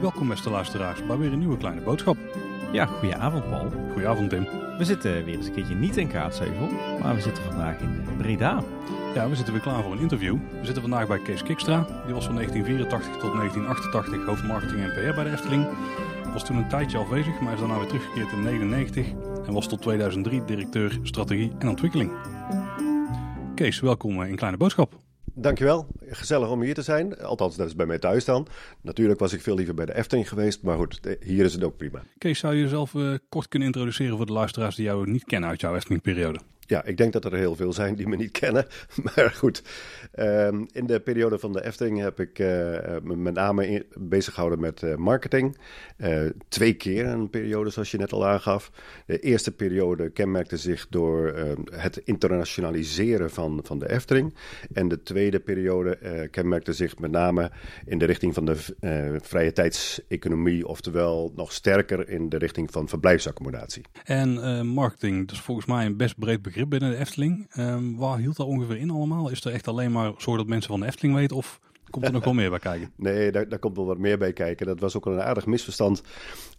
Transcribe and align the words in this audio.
Welkom 0.00 0.28
beste 0.28 0.50
luisteraars 0.50 1.06
bij 1.06 1.16
weer 1.16 1.32
een 1.32 1.38
nieuwe 1.38 1.56
kleine 1.56 1.80
boodschap. 1.80 2.16
Ja, 2.72 2.86
goedenavond 2.86 3.50
Paul. 3.50 3.70
Goedenavond 3.92 4.30
Tim. 4.30 4.46
We 4.78 4.84
zitten 4.84 5.24
weer 5.24 5.36
eens 5.36 5.46
een 5.46 5.52
keertje 5.52 5.74
niet 5.74 5.96
in 5.96 6.08
Kaatsheuvel, 6.08 6.68
maar 7.02 7.14
we 7.14 7.20
zitten 7.20 7.44
vandaag 7.44 7.78
in 7.80 8.04
eh, 8.06 8.16
Breda. 8.16 8.62
Ja, 9.14 9.28
we 9.28 9.36
zitten 9.36 9.54
weer 9.54 9.62
klaar 9.62 9.82
voor 9.82 9.92
een 9.92 9.98
interview. 9.98 10.36
We 10.60 10.64
zitten 10.64 10.82
vandaag 10.82 11.06
bij 11.06 11.18
Kees 11.18 11.42
Kikstra. 11.42 11.86
Die 12.04 12.14
was 12.14 12.24
van 12.24 12.34
1984 12.34 13.12
tot 13.12 13.32
1988 13.32 14.26
hoofdmarketing 14.26 14.80
en 14.80 14.88
PR 14.88 15.14
bij 15.14 15.24
de 15.24 15.30
Efteling. 15.30 15.66
Was 16.32 16.44
toen 16.44 16.56
een 16.56 16.68
tijdje 16.68 16.98
afwezig, 16.98 17.40
maar 17.40 17.52
is 17.52 17.58
daarna 17.58 17.78
weer 17.78 17.86
teruggekeerd 17.86 18.32
in 18.32 18.42
1999 18.42 19.33
en 19.46 19.52
was 19.52 19.68
tot 19.68 19.82
2003 19.82 20.44
directeur 20.44 20.98
strategie 21.02 21.52
en 21.58 21.68
ontwikkeling. 21.68 22.12
Kees, 23.54 23.80
welkom 23.80 24.22
in 24.22 24.36
Kleine 24.36 24.56
Boodschap. 24.56 25.02
Dankjewel. 25.36 25.86
Gezellig 26.08 26.50
om 26.50 26.62
hier 26.62 26.74
te 26.74 26.82
zijn. 26.82 27.18
Althans, 27.18 27.56
dat 27.56 27.66
is 27.66 27.74
bij 27.74 27.86
mij 27.86 27.98
thuis 27.98 28.24
dan. 28.24 28.46
Natuurlijk 28.80 29.20
was 29.20 29.32
ik 29.32 29.40
veel 29.40 29.54
liever 29.54 29.74
bij 29.74 29.86
de 29.86 29.94
Efteling 29.94 30.28
geweest, 30.28 30.62
maar 30.62 30.76
goed, 30.76 31.00
hier 31.20 31.44
is 31.44 31.52
het 31.54 31.64
ook 31.64 31.76
prima. 31.76 32.02
Kees, 32.18 32.38
zou 32.38 32.54
je 32.54 32.62
jezelf 32.62 32.94
uh, 32.94 33.14
kort 33.28 33.48
kunnen 33.48 33.68
introduceren 33.68 34.16
voor 34.16 34.26
de 34.26 34.32
luisteraars 34.32 34.76
die 34.76 34.84
jou 34.84 35.10
niet 35.10 35.24
kennen 35.24 35.48
uit 35.48 35.60
jouw 35.60 35.74
Efteling-periode? 35.74 36.38
Ja, 36.66 36.84
ik 36.84 36.96
denk 36.96 37.12
dat 37.12 37.24
er 37.24 37.34
heel 37.34 37.56
veel 37.56 37.72
zijn 37.72 37.94
die 37.94 38.08
me 38.08 38.16
niet 38.16 38.30
kennen. 38.30 38.66
Maar 39.02 39.30
goed, 39.30 39.62
um, 40.18 40.66
in 40.72 40.86
de 40.86 41.00
periode 41.00 41.38
van 41.38 41.52
de 41.52 41.64
Efteling 41.64 42.00
heb 42.00 42.20
ik 42.20 42.38
uh, 42.38 42.46
me 43.02 43.16
met 43.16 43.34
name 43.34 43.86
bezig 43.98 44.34
gehouden 44.34 44.60
met 44.60 44.82
uh, 44.82 44.94
marketing. 44.94 45.56
Uh, 45.96 46.22
twee 46.48 46.74
keer 46.74 47.06
een 47.06 47.30
periode, 47.30 47.70
zoals 47.70 47.90
je 47.90 47.98
net 47.98 48.12
al 48.12 48.26
aangaf. 48.26 48.70
De 49.06 49.18
eerste 49.18 49.52
periode 49.52 50.10
kenmerkte 50.10 50.56
zich 50.56 50.86
door 50.88 51.28
ehm, 51.28 51.60
het 51.70 51.96
internationaliseren 51.96 53.30
van, 53.30 53.60
van 53.62 53.78
de 53.78 53.90
Efteling. 53.90 54.34
En 54.72 54.88
de 54.88 55.02
tweede 55.02 55.40
periode 55.40 56.28
kenmerkte 56.30 56.72
zich 56.72 56.98
met 56.98 57.10
name 57.10 57.50
in 57.84 57.98
de 57.98 58.04
richting 58.04 58.34
van 58.34 58.44
de 58.44 58.56
vrije 59.22 59.52
tijdseconomie. 59.52 60.66
Oftewel 60.66 61.32
nog 61.36 61.52
sterker 61.52 62.08
in 62.08 62.28
de 62.28 62.36
richting 62.38 62.70
van 62.70 62.88
verblijfsaccommodatie. 62.88 63.84
En 64.04 64.66
marketing, 64.66 65.26
dat 65.26 65.36
is 65.36 65.42
volgens 65.42 65.66
mij 65.66 65.86
een 65.86 65.96
best 65.96 66.18
breed 66.18 66.42
begrip 66.42 66.53
binnen 66.68 66.90
de 66.90 66.96
Efteling. 66.96 67.56
Um, 67.58 67.96
waar 67.96 68.18
hield 68.18 68.36
dat 68.36 68.46
ongeveer 68.46 68.76
in 68.76 68.90
allemaal? 68.90 69.30
Is 69.30 69.44
er 69.44 69.52
echt 69.52 69.68
alleen 69.68 69.92
maar 69.92 70.12
zorg 70.16 70.38
dat 70.38 70.46
mensen 70.46 70.70
van 70.70 70.80
de 70.80 70.86
Efteling 70.86 71.14
weten 71.14 71.36
of 71.36 71.60
komt 71.90 72.04
er 72.04 72.12
nog 72.12 72.24
wel 72.24 72.34
meer 72.34 72.50
bij 72.50 72.58
kijken? 72.58 72.92
Nee, 72.96 73.32
daar, 73.32 73.58
komt 73.58 73.76
wel 73.76 73.86
wat 73.86 73.98
meer 73.98 74.18
bij 74.18 74.32
kijken. 74.32 74.66
Dat 74.66 74.80
was 74.80 74.96
ook 74.96 75.06
een 75.06 75.22
aardig 75.22 75.46
misverstand 75.46 76.02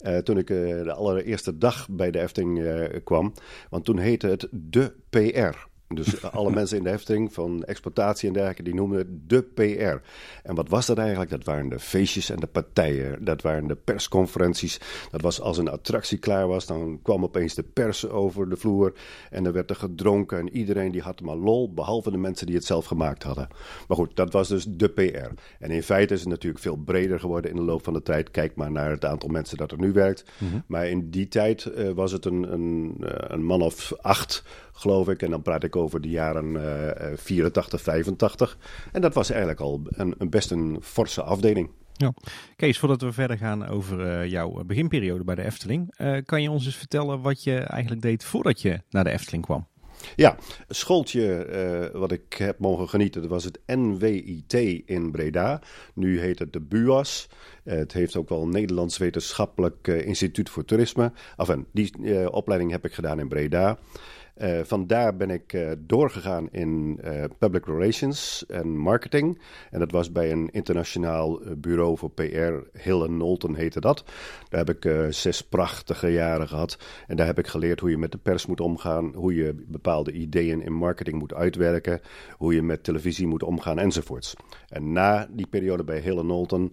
uh, 0.06 0.18
toen 0.18 0.38
ik 0.38 0.50
uh, 0.50 0.82
de 0.82 0.92
allereerste 0.92 1.58
dag 1.58 1.88
bij 1.90 2.10
de 2.10 2.20
Efteling 2.20 2.58
uh, 2.58 2.84
kwam. 3.04 3.32
Want 3.70 3.84
toen 3.84 3.98
heette 3.98 4.26
het 4.26 4.48
de 4.50 4.94
PR. 5.10 5.74
Dus 5.88 6.22
alle 6.22 6.50
mensen 6.60 6.76
in 6.76 6.82
de 6.82 6.90
hefting 6.90 7.32
van 7.32 7.64
exploitatie 7.64 8.28
en 8.28 8.34
dergelijke, 8.34 8.62
die 8.62 8.74
noemden 8.74 8.98
het 8.98 9.28
de 9.28 9.42
PR. 9.42 10.08
En 10.42 10.54
wat 10.54 10.68
was 10.68 10.86
dat 10.86 10.98
eigenlijk? 10.98 11.30
Dat 11.30 11.44
waren 11.44 11.68
de 11.68 11.78
feestjes 11.78 12.30
en 12.30 12.40
de 12.40 12.46
partijen. 12.46 13.24
Dat 13.24 13.42
waren 13.42 13.66
de 13.66 13.76
persconferenties. 13.76 14.80
Dat 15.10 15.20
was 15.20 15.40
als 15.40 15.58
een 15.58 15.68
attractie 15.68 16.18
klaar 16.18 16.48
was, 16.48 16.66
dan 16.66 17.00
kwam 17.02 17.24
opeens 17.24 17.54
de 17.54 17.62
pers 17.62 18.08
over 18.08 18.48
de 18.48 18.56
vloer. 18.56 18.92
En 19.30 19.46
er 19.46 19.52
werd 19.52 19.70
er 19.70 19.76
gedronken 19.76 20.38
en 20.38 20.56
iedereen 20.56 20.92
die 20.92 21.00
had 21.00 21.20
maar 21.20 21.36
lol, 21.36 21.72
behalve 21.72 22.10
de 22.10 22.18
mensen 22.18 22.46
die 22.46 22.56
het 22.56 22.64
zelf 22.64 22.86
gemaakt 22.86 23.22
hadden. 23.22 23.48
Maar 23.88 23.96
goed, 23.96 24.16
dat 24.16 24.32
was 24.32 24.48
dus 24.48 24.64
de 24.68 24.88
PR. 24.88 25.40
En 25.58 25.70
in 25.70 25.82
feite 25.82 26.14
is 26.14 26.20
het 26.20 26.28
natuurlijk 26.28 26.62
veel 26.62 26.76
breder 26.76 27.20
geworden 27.20 27.50
in 27.50 27.56
de 27.56 27.62
loop 27.62 27.84
van 27.84 27.92
de 27.92 28.02
tijd. 28.02 28.30
Kijk 28.30 28.54
maar 28.54 28.70
naar 28.70 28.90
het 28.90 29.04
aantal 29.04 29.28
mensen 29.28 29.56
dat 29.56 29.72
er 29.72 29.78
nu 29.78 29.92
werkt. 29.92 30.24
Mm 30.38 30.50
-hmm. 30.50 30.64
Maar 30.66 30.88
in 30.88 31.10
die 31.10 31.28
tijd 31.28 31.64
uh, 31.64 31.90
was 31.90 32.12
het 32.12 32.24
een, 32.24 32.52
een, 32.52 32.94
een 32.98 33.44
man 33.44 33.62
of 33.62 33.92
acht 34.00 34.42
geloof 34.76 35.08
ik. 35.08 35.22
En 35.22 35.30
dan 35.30 35.42
praat 35.42 35.64
ik 35.64 35.76
over 35.76 36.00
de 36.00 36.08
jaren 36.08 36.52
uh, 36.54 37.16
84, 37.16 37.80
85. 37.80 38.58
En 38.92 39.00
dat 39.00 39.14
was 39.14 39.30
eigenlijk 39.30 39.60
al 39.60 39.80
een, 39.84 40.14
een 40.18 40.30
best 40.30 40.50
een 40.50 40.78
forse 40.82 41.22
afdeling. 41.22 41.70
Ja. 41.92 42.14
Kees, 42.56 42.78
voordat 42.78 43.00
we 43.00 43.12
verder 43.12 43.38
gaan 43.38 43.66
over 43.66 44.00
uh, 44.00 44.30
jouw 44.30 44.64
beginperiode 44.64 45.24
bij 45.24 45.34
de 45.34 45.44
Efteling, 45.44 45.94
uh, 45.98 46.16
kan 46.24 46.42
je 46.42 46.50
ons 46.50 46.66
eens 46.66 46.76
vertellen 46.76 47.20
wat 47.20 47.44
je 47.44 47.58
eigenlijk 47.58 48.02
deed 48.02 48.24
voordat 48.24 48.62
je 48.62 48.80
naar 48.90 49.04
de 49.04 49.10
Efteling 49.10 49.44
kwam? 49.44 49.66
Ja, 50.16 50.36
schooltje 50.68 51.46
uh, 51.92 52.00
wat 52.00 52.12
ik 52.12 52.32
heb 52.32 52.58
mogen 52.58 52.88
genieten, 52.88 53.20
dat 53.20 53.30
was 53.30 53.44
het 53.44 53.60
NWIT 53.66 54.52
in 54.84 55.10
Breda. 55.10 55.60
Nu 55.94 56.20
heet 56.20 56.38
het 56.38 56.52
de 56.52 56.60
BUAS. 56.60 57.28
Uh, 57.64 57.74
het 57.74 57.92
heeft 57.92 58.16
ook 58.16 58.28
wel 58.28 58.42
een 58.42 58.50
Nederlands 58.50 58.98
Wetenschappelijk 58.98 59.88
uh, 59.88 60.06
Instituut 60.06 60.50
voor 60.50 60.64
Toerisme. 60.64 61.12
Enfin, 61.36 61.66
die 61.72 62.30
opleiding 62.30 62.70
heb 62.70 62.84
ik 62.84 62.92
gedaan 62.92 63.20
in 63.20 63.28
Breda. 63.28 63.78
Uh, 64.42 64.60
vandaar 64.62 65.16
ben 65.16 65.30
ik 65.30 65.52
uh, 65.52 65.72
doorgegaan 65.78 66.48
in 66.50 67.00
uh, 67.04 67.24
public 67.38 67.66
relations 67.66 68.46
en 68.46 68.76
marketing. 68.76 69.40
En 69.70 69.78
dat 69.78 69.90
was 69.90 70.12
bij 70.12 70.32
een 70.32 70.48
internationaal 70.50 71.40
bureau 71.56 71.98
voor 71.98 72.10
PR, 72.10 72.78
Hill 72.78 73.06
Knowlton 73.06 73.54
heette 73.54 73.80
dat. 73.80 74.04
Daar 74.48 74.64
heb 74.64 74.76
ik 74.76 75.12
zes 75.14 75.42
prachtige 75.42 76.08
jaren 76.08 76.48
gehad. 76.48 76.78
En 77.06 77.16
daar 77.16 77.26
heb 77.26 77.38
ik 77.38 77.46
geleerd 77.46 77.80
hoe 77.80 77.90
je 77.90 77.98
met 77.98 78.12
de 78.12 78.18
pers 78.18 78.46
moet 78.46 78.60
omgaan, 78.60 79.12
hoe 79.14 79.34
je 79.34 79.64
bepaalde 79.66 80.12
ideeën 80.12 80.62
in 80.62 80.72
marketing 80.72 81.18
moet 81.18 81.34
uitwerken, 81.34 82.00
hoe 82.32 82.54
je 82.54 82.62
met 82.62 82.84
televisie 82.84 83.26
moet 83.26 83.42
omgaan 83.42 83.78
enzovoorts. 83.78 84.34
En 84.68 84.92
na 84.92 85.28
die 85.30 85.46
periode 85.46 85.84
bij 85.84 85.98
Hill 85.98 86.20
Knowlton 86.20 86.72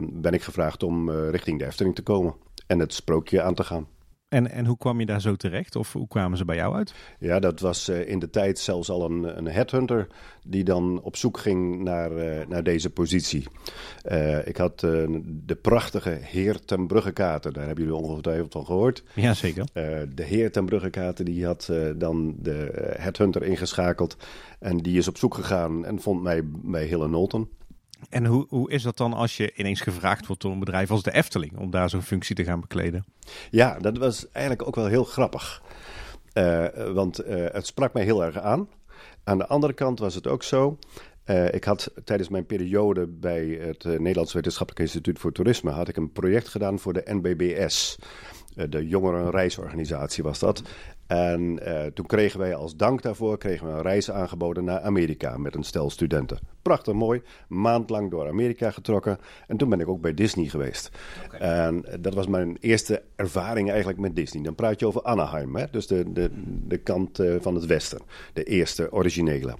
ben 0.00 0.32
ik 0.32 0.42
gevraagd 0.42 0.82
om 0.82 1.10
richting 1.10 1.58
de 1.58 1.66
Efteling 1.66 1.94
te 1.94 2.02
komen 2.02 2.34
en 2.66 2.78
het 2.78 2.94
sprookje 2.94 3.42
aan 3.42 3.54
te 3.54 3.64
gaan. 3.64 3.95
En, 4.28 4.50
en 4.50 4.66
hoe 4.66 4.76
kwam 4.76 5.00
je 5.00 5.06
daar 5.06 5.20
zo 5.20 5.36
terecht? 5.36 5.76
Of 5.76 5.92
hoe 5.92 6.08
kwamen 6.08 6.38
ze 6.38 6.44
bij 6.44 6.56
jou 6.56 6.74
uit? 6.74 6.94
Ja, 7.18 7.38
dat 7.38 7.60
was 7.60 7.88
uh, 7.88 8.08
in 8.08 8.18
de 8.18 8.30
tijd 8.30 8.58
zelfs 8.58 8.90
al 8.90 9.04
een, 9.04 9.38
een 9.38 9.46
headhunter 9.46 10.06
die 10.46 10.64
dan 10.64 11.00
op 11.02 11.16
zoek 11.16 11.38
ging 11.38 11.82
naar, 11.82 12.12
uh, 12.12 12.46
naar 12.46 12.62
deze 12.62 12.90
positie. 12.90 13.46
Uh, 14.04 14.46
ik 14.46 14.56
had 14.56 14.80
de 14.80 15.58
prachtige 15.62 16.18
Heer 16.22 16.64
ten 16.64 16.86
Bruggekater, 16.86 17.52
daar 17.52 17.66
hebben 17.66 17.84
jullie 17.84 18.00
ongetwijfeld 18.00 18.52
van 18.52 18.64
gehoord. 18.64 19.02
Jazeker. 19.14 19.66
de 20.14 20.22
Heer 20.22 20.52
ten 20.52 20.64
Bruggekater 20.64 21.24
die 21.24 21.46
had 21.46 21.72
dan 21.96 22.36
de 22.38 22.92
headhunter 22.98 23.42
ingeschakeld 23.42 24.16
en 24.58 24.76
die 24.76 24.98
is 24.98 25.08
op 25.08 25.16
zoek 25.16 25.34
gegaan 25.34 25.84
en 25.84 26.00
vond 26.00 26.22
mij 26.22 26.42
bij 26.44 26.84
Hille 26.84 27.08
Nolten. 27.08 27.48
En 28.08 28.26
hoe, 28.26 28.46
hoe 28.48 28.70
is 28.70 28.82
dat 28.82 28.96
dan 28.96 29.12
als 29.12 29.36
je 29.36 29.52
ineens 29.54 29.80
gevraagd 29.80 30.26
wordt 30.26 30.42
door 30.42 30.52
een 30.52 30.58
bedrijf 30.58 30.90
als 30.90 31.02
de 31.02 31.12
Efteling 31.12 31.58
om 31.58 31.70
daar 31.70 31.90
zo'n 31.90 32.02
functie 32.02 32.34
te 32.34 32.44
gaan 32.44 32.60
bekleden? 32.60 33.04
Ja, 33.50 33.78
dat 33.78 33.98
was 33.98 34.30
eigenlijk 34.30 34.68
ook 34.68 34.74
wel 34.74 34.86
heel 34.86 35.04
grappig. 35.04 35.62
Uh, 36.34 36.66
want 36.92 37.26
uh, 37.26 37.46
het 37.52 37.66
sprak 37.66 37.92
mij 37.92 38.04
heel 38.04 38.24
erg 38.24 38.38
aan. 38.38 38.68
Aan 39.24 39.38
de 39.38 39.46
andere 39.46 39.72
kant 39.72 39.98
was 39.98 40.14
het 40.14 40.26
ook 40.26 40.42
zo. 40.42 40.78
Uh, 41.26 41.52
ik 41.52 41.64
had 41.64 41.92
tijdens 42.04 42.28
mijn 42.28 42.46
periode 42.46 43.06
bij 43.06 43.44
het 43.46 43.84
Nederlands 43.84 44.32
Wetenschappelijk 44.32 44.84
Instituut 44.84 45.18
voor 45.18 45.32
Toerisme 45.32 45.70
had 45.70 45.88
ik 45.88 45.96
een 45.96 46.12
project 46.12 46.48
gedaan 46.48 46.78
voor 46.78 46.92
de 46.92 47.02
NBBS. 47.04 47.98
De 48.68 48.88
jongerenreisorganisatie 48.88 50.22
was 50.22 50.38
dat. 50.38 50.62
En 51.06 51.58
uh, 51.68 51.84
toen 51.84 52.06
kregen 52.06 52.38
wij 52.38 52.54
als 52.54 52.76
dank 52.76 53.02
daarvoor 53.02 53.38
kregen 53.38 53.66
we 53.66 53.72
een 53.72 53.82
reis 53.82 54.10
aangeboden 54.10 54.64
naar 54.64 54.80
Amerika 54.80 55.38
met 55.38 55.54
een 55.54 55.62
stel 55.62 55.90
studenten. 55.90 56.38
Prachtig 56.62 56.94
mooi, 56.94 57.22
maand 57.48 57.90
lang 57.90 58.10
door 58.10 58.28
Amerika 58.28 58.70
getrokken. 58.70 59.18
En 59.46 59.56
toen 59.56 59.68
ben 59.68 59.80
ik 59.80 59.88
ook 59.88 60.00
bij 60.00 60.14
Disney 60.14 60.48
geweest. 60.48 60.90
Okay. 61.24 61.40
En 61.40 61.84
dat 62.00 62.14
was 62.14 62.26
mijn 62.26 62.56
eerste 62.60 63.02
ervaring 63.16 63.68
eigenlijk 63.68 63.98
met 63.98 64.16
Disney. 64.16 64.42
Dan 64.42 64.54
praat 64.54 64.80
je 64.80 64.86
over 64.86 65.02
Anaheim, 65.02 65.56
hè? 65.56 65.64
dus 65.70 65.86
de, 65.86 66.12
de, 66.12 66.30
de 66.66 66.78
kant 66.78 67.20
uh, 67.20 67.36
van 67.40 67.54
het 67.54 67.66
westen. 67.66 68.00
De 68.32 68.44
eerste 68.44 68.92
originele. 68.92 69.54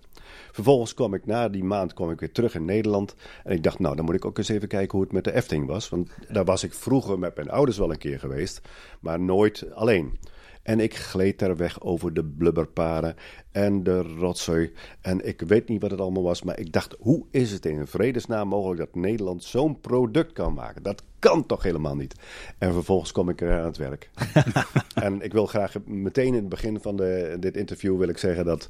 Vervolgens 0.53 0.95
kwam 0.95 1.15
ik 1.15 1.27
na 1.27 1.49
die 1.49 1.65
maand 1.65 1.95
kwam 1.95 2.11
ik 2.11 2.21
weer 2.21 2.33
terug 2.33 2.55
in 2.55 2.65
Nederland. 2.65 3.15
En 3.45 3.53
ik 3.53 3.63
dacht, 3.63 3.79
nou, 3.79 3.97
dan 3.97 4.05
moet 4.05 4.15
ik 4.15 4.25
ook 4.25 4.39
eens 4.39 4.49
even 4.49 4.69
kijken 4.69 4.93
hoe 4.93 5.03
het 5.03 5.13
met 5.13 5.25
de 5.25 5.35
Efteling 5.35 5.67
was. 5.67 5.89
Want 5.89 6.11
daar 6.29 6.45
was 6.45 6.65
ik 6.65 6.75
vroeger 6.75 7.19
met 7.19 7.37
mijn 7.37 7.51
ouders 7.51 7.79
wel 7.79 7.91
een 7.91 7.99
keer 7.99 8.19
geweest, 8.19 8.61
maar 9.01 9.21
nooit 9.21 9.75
alleen. 9.75 10.19
En 10.67 10.81
ik 10.81 10.97
gleed 10.97 11.39
daar 11.39 11.57
weg 11.57 11.81
over 11.81 12.15
de 12.15 12.25
blubberpaden 12.25 13.17
en 13.53 13.83
de 13.83 14.03
rotzooi. 14.03 14.73
En 15.01 15.27
ik 15.27 15.41
weet 15.41 15.69
niet 15.69 15.81
wat 15.81 15.91
het 15.91 16.01
allemaal 16.01 16.23
was, 16.23 16.43
maar 16.43 16.59
ik 16.59 16.73
dacht: 16.73 16.97
hoe 16.99 17.27
is 17.31 17.53
het 17.53 17.67
in 17.67 17.87
vredesnaam 17.87 18.49
mogelijk 18.49 18.81
dat 18.81 18.95
Nederland 18.95 19.45
zo'n 19.45 19.81
product 19.81 20.33
kan 20.33 20.55
maken? 20.55 20.83
Dat 20.83 21.03
kan 21.19 21.47
toch 21.47 21.63
helemaal 21.63 21.97
niet? 21.97 22.15
En 22.59 22.73
vervolgens 22.73 23.13
kom 23.13 23.29
ik 23.29 23.41
er 23.41 23.59
aan 23.59 23.65
het 23.65 23.77
werk. 23.77 24.11
en 24.95 25.21
ik 25.21 25.33
wil 25.33 25.47
graag 25.47 25.75
meteen 25.85 26.27
in 26.27 26.35
het 26.35 26.49
begin 26.49 26.81
van 26.81 26.97
de, 26.97 27.37
dit 27.41 27.57
interview 27.57 27.99
wil 27.99 28.09
ik 28.09 28.19
zeggen 28.19 28.45
dat 28.45 28.69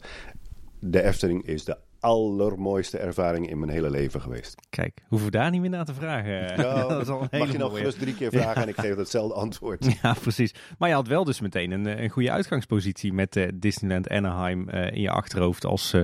de 0.78 1.02
Efteling 1.02 1.46
is 1.46 1.64
de 1.64 1.76
allermooiste 2.06 2.98
ervaring 2.98 3.50
in 3.50 3.58
mijn 3.58 3.70
hele 3.70 3.90
leven 3.90 4.20
geweest. 4.20 4.54
Kijk, 4.70 5.02
hoeven 5.08 5.30
we 5.30 5.36
daar 5.36 5.50
niet 5.50 5.60
meer 5.60 5.70
naar 5.70 5.84
te 5.84 5.94
vragen. 5.94 6.56
Nou, 6.56 6.88
dat 6.88 7.00
is 7.00 7.08
al 7.08 7.26
een 7.30 7.38
mag 7.38 7.52
je 7.52 7.58
nog 7.58 7.76
gerust 7.76 7.98
drie 7.98 8.14
keer 8.14 8.30
vragen 8.30 8.54
ja. 8.54 8.62
en 8.62 8.68
ik 8.68 8.76
geef 8.76 8.96
hetzelfde 8.96 9.34
antwoord. 9.34 9.84
Ja, 10.02 10.14
precies. 10.14 10.54
Maar 10.78 10.88
je 10.88 10.94
had 10.94 11.08
wel 11.08 11.24
dus 11.24 11.40
meteen 11.40 11.70
een, 11.70 12.02
een 12.02 12.10
goede 12.10 12.30
uitgangspositie 12.30 13.12
met 13.12 13.36
uh, 13.36 13.48
Disneyland 13.54 14.08
Anaheim 14.08 14.68
uh, 14.68 14.92
in 14.92 15.00
je 15.00 15.10
achterhoofd 15.10 15.64
als 15.64 15.92
uh, 15.92 16.02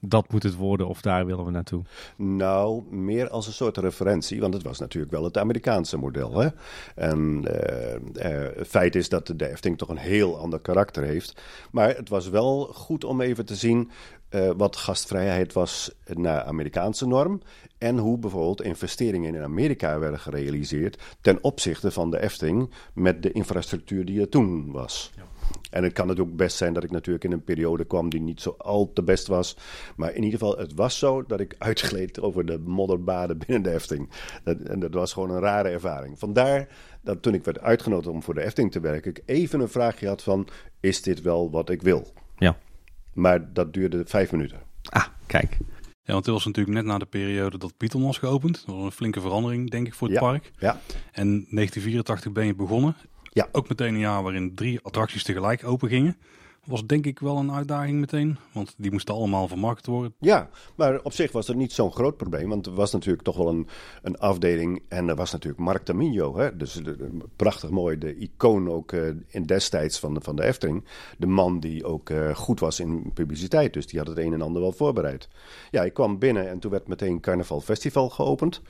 dat 0.00 0.32
moet 0.32 0.42
het 0.42 0.54
worden 0.54 0.88
of 0.88 1.00
daar 1.00 1.26
willen 1.26 1.44
we 1.44 1.50
naartoe? 1.50 1.82
Nou, 2.16 2.94
meer 2.94 3.28
als 3.28 3.46
een 3.46 3.52
soort 3.52 3.76
referentie, 3.76 4.40
want 4.40 4.54
het 4.54 4.62
was 4.62 4.78
natuurlijk 4.78 5.12
wel 5.12 5.24
het 5.24 5.38
Amerikaanse 5.38 5.96
model. 5.96 6.38
Hè? 6.38 6.48
En 6.94 7.44
uh, 8.22 8.64
feit 8.66 8.94
is 8.94 9.08
dat 9.08 9.26
de 9.26 9.50
Efting 9.50 9.78
toch 9.78 9.88
een 9.88 9.96
heel 9.96 10.38
ander 10.38 10.60
karakter 10.60 11.02
heeft. 11.02 11.42
Maar 11.70 11.96
het 11.96 12.08
was 12.08 12.28
wel 12.28 12.64
goed 12.64 13.04
om 13.04 13.20
even 13.20 13.44
te 13.46 13.54
zien 13.54 13.90
uh, 14.34 14.50
wat 14.56 14.76
gastvrijheid 14.76 15.52
was 15.52 15.90
naar 16.06 16.42
Amerikaanse 16.42 17.06
norm. 17.06 17.40
En 17.78 17.98
hoe 17.98 18.18
bijvoorbeeld 18.18 18.62
investeringen 18.62 19.34
in 19.34 19.42
Amerika 19.42 19.98
werden 19.98 20.20
gerealiseerd 20.20 21.02
ten 21.20 21.38
opzichte 21.42 21.90
van 21.90 22.10
de 22.10 22.20
Efting 22.20 22.70
met 22.94 23.22
de 23.22 23.32
infrastructuur 23.32 24.04
die 24.04 24.20
er 24.20 24.28
toen 24.28 24.72
was. 24.72 25.12
Ja. 25.16 25.22
En 25.70 25.82
het 25.82 25.92
kan 25.92 26.08
het 26.08 26.20
ook 26.20 26.36
best 26.36 26.56
zijn 26.56 26.72
dat 26.72 26.84
ik 26.84 26.90
natuurlijk 26.90 27.24
in 27.24 27.32
een 27.32 27.44
periode 27.44 27.84
kwam 27.84 28.10
die 28.10 28.20
niet 28.20 28.40
zo 28.40 28.54
al 28.58 28.92
te 28.92 29.02
best 29.02 29.26
was. 29.26 29.56
Maar 29.96 30.14
in 30.14 30.22
ieder 30.24 30.38
geval, 30.38 30.58
het 30.58 30.74
was 30.74 30.98
zo 30.98 31.22
dat 31.22 31.40
ik 31.40 31.54
uitgleed 31.58 32.20
over 32.20 32.46
de 32.46 32.58
modderbaden 32.58 33.38
binnen 33.38 33.62
de 33.62 33.70
Efting. 33.70 34.10
Dat, 34.44 34.60
en 34.60 34.80
dat 34.80 34.94
was 34.94 35.12
gewoon 35.12 35.30
een 35.30 35.40
rare 35.40 35.68
ervaring. 35.68 36.18
Vandaar 36.18 36.68
dat 37.02 37.22
toen 37.22 37.34
ik 37.34 37.44
werd 37.44 37.60
uitgenodigd 37.60 38.14
om 38.14 38.22
voor 38.22 38.34
de 38.34 38.42
Efting 38.42 38.72
te 38.72 38.80
werken, 38.80 39.10
ik 39.10 39.22
even 39.26 39.60
een 39.60 39.68
vraagje 39.68 40.08
had 40.08 40.22
van, 40.22 40.48
is 40.80 41.02
dit 41.02 41.22
wel 41.22 41.50
wat 41.50 41.70
ik 41.70 41.82
wil? 41.82 42.12
Maar 43.14 43.52
dat 43.52 43.72
duurde 43.72 44.02
vijf 44.06 44.32
minuten. 44.32 44.58
Ah, 44.82 45.06
kijk. 45.26 45.56
Ja, 46.06 46.12
want 46.12 46.24
het 46.24 46.34
was 46.34 46.44
natuurlijk 46.44 46.76
net 46.76 46.84
na 46.84 46.98
de 46.98 47.06
periode 47.06 47.58
dat 47.58 47.76
Python 47.76 48.02
was 48.02 48.18
geopend. 48.18 48.62
Dat 48.66 48.74
was 48.74 48.84
een 48.84 48.92
flinke 48.92 49.20
verandering, 49.20 49.70
denk 49.70 49.86
ik, 49.86 49.94
voor 49.94 50.08
het 50.08 50.16
ja, 50.16 50.22
park. 50.22 50.52
Ja. 50.58 50.80
En 51.12 51.26
1984 51.28 52.32
ben 52.32 52.46
je 52.46 52.54
begonnen. 52.54 52.96
Ja. 53.32 53.48
Ook 53.52 53.68
meteen 53.68 53.94
een 53.94 54.00
jaar 54.00 54.22
waarin 54.22 54.54
drie 54.54 54.80
attracties 54.82 55.22
tegelijk 55.22 55.64
open 55.64 55.88
gingen. 55.88 56.16
Was 56.64 56.86
denk 56.86 57.06
ik 57.06 57.18
wel 57.18 57.36
een 57.36 57.52
uitdaging 57.52 58.00
meteen, 58.00 58.36
want 58.52 58.74
die 58.76 58.92
moesten 58.92 59.14
allemaal 59.14 59.48
vermarkt 59.48 59.86
worden. 59.86 60.14
Ja, 60.18 60.48
maar 60.74 61.00
op 61.02 61.12
zich 61.12 61.32
was 61.32 61.46
het 61.46 61.56
niet 61.56 61.72
zo'n 61.72 61.92
groot 61.92 62.16
probleem, 62.16 62.48
want 62.48 62.66
er 62.66 62.74
was 62.74 62.92
natuurlijk 62.92 63.22
toch 63.22 63.36
wel 63.36 63.48
een, 63.48 63.66
een 64.02 64.18
afdeling 64.18 64.82
en 64.88 65.08
er 65.08 65.16
was 65.16 65.32
natuurlijk 65.32 65.62
Mark 65.62 65.84
Tamino, 65.84 66.36
hè? 66.36 66.56
dus 66.56 66.72
de, 66.72 67.10
prachtig 67.36 67.70
mooi, 67.70 67.98
de 67.98 68.16
icoon 68.16 68.70
ook 68.70 68.92
uh, 68.92 69.08
in 69.26 69.42
destijds 69.46 69.98
van 69.98 70.14
de, 70.14 70.20
van 70.20 70.36
de 70.36 70.44
Efteling. 70.44 70.84
De 71.18 71.26
man 71.26 71.60
die 71.60 71.84
ook 71.84 72.10
uh, 72.10 72.34
goed 72.34 72.60
was 72.60 72.80
in 72.80 73.10
publiciteit, 73.14 73.72
dus 73.72 73.86
die 73.86 73.98
had 73.98 74.08
het 74.08 74.18
een 74.18 74.32
en 74.32 74.42
ander 74.42 74.62
wel 74.62 74.72
voorbereid. 74.72 75.28
Ja, 75.70 75.82
ik 75.82 75.94
kwam 75.94 76.18
binnen 76.18 76.48
en 76.48 76.58
toen 76.58 76.70
werd 76.70 76.88
meteen 76.88 77.20
Carnaval 77.20 77.60
Festival 77.60 78.08
geopend. 78.08 78.62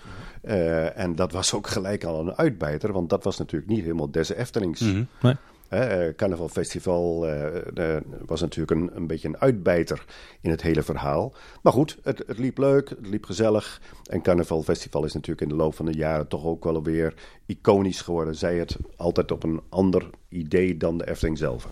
Uh, 0.42 0.98
en 0.98 1.14
dat 1.14 1.32
was 1.32 1.54
ook 1.54 1.66
gelijk 1.66 2.04
al 2.04 2.20
een 2.20 2.34
uitbijter, 2.34 2.92
want 2.92 3.10
dat 3.10 3.24
was 3.24 3.38
natuurlijk 3.38 3.70
niet 3.70 3.82
helemaal 3.82 4.10
des 4.10 4.32
Eftelings. 4.32 4.80
Mm 4.80 4.92
-hmm. 4.92 5.06
nee. 5.20 5.34
Uh, 5.74 6.14
Carnaval 6.16 6.48
Festival 6.48 7.28
uh, 7.28 7.96
was 8.26 8.40
natuurlijk 8.40 8.80
een, 8.80 8.96
een 8.96 9.06
beetje 9.06 9.28
een 9.28 9.40
uitbijter 9.40 10.04
in 10.40 10.50
het 10.50 10.62
hele 10.62 10.82
verhaal. 10.82 11.34
Maar 11.62 11.72
goed, 11.72 11.98
het, 12.02 12.22
het, 12.26 12.38
liep 12.38 12.58
leuk, 12.58 12.88
het 12.88 13.06
liep 13.06 13.24
gezellig. 13.24 13.80
En 14.10 14.22
Carnaval 14.22 14.62
Festival 14.62 15.04
is 15.04 15.12
natuurlijk 15.12 15.40
in 15.40 15.56
de 15.56 15.62
loop 15.62 15.74
van 15.74 15.86
de 15.86 15.96
jaren 15.96 16.28
toch 16.28 16.44
ook 16.44 16.64
wel 16.64 16.82
weer 16.82 17.14
iconisch 17.46 18.00
geworden. 18.00 18.34
Zij 18.34 18.58
het 18.58 18.76
altijd 18.96 19.30
op 19.30 19.42
een 19.42 19.60
ander 19.68 20.10
idee 20.28 20.76
dan 20.76 20.98
de 20.98 21.08
Efteling 21.08 21.38
zelf. 21.38 21.68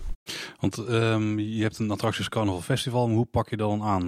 Want 0.59 0.77
um, 0.77 1.39
je 1.39 1.61
hebt 1.61 1.79
een 1.79 1.91
attracties 1.91 2.29
Carnaval 2.29 2.61
Festival, 2.61 3.07
maar 3.07 3.15
hoe 3.15 3.25
pak 3.25 3.49
je 3.49 3.57
dat 3.57 3.69
dan 3.69 3.81
aan? 3.81 4.07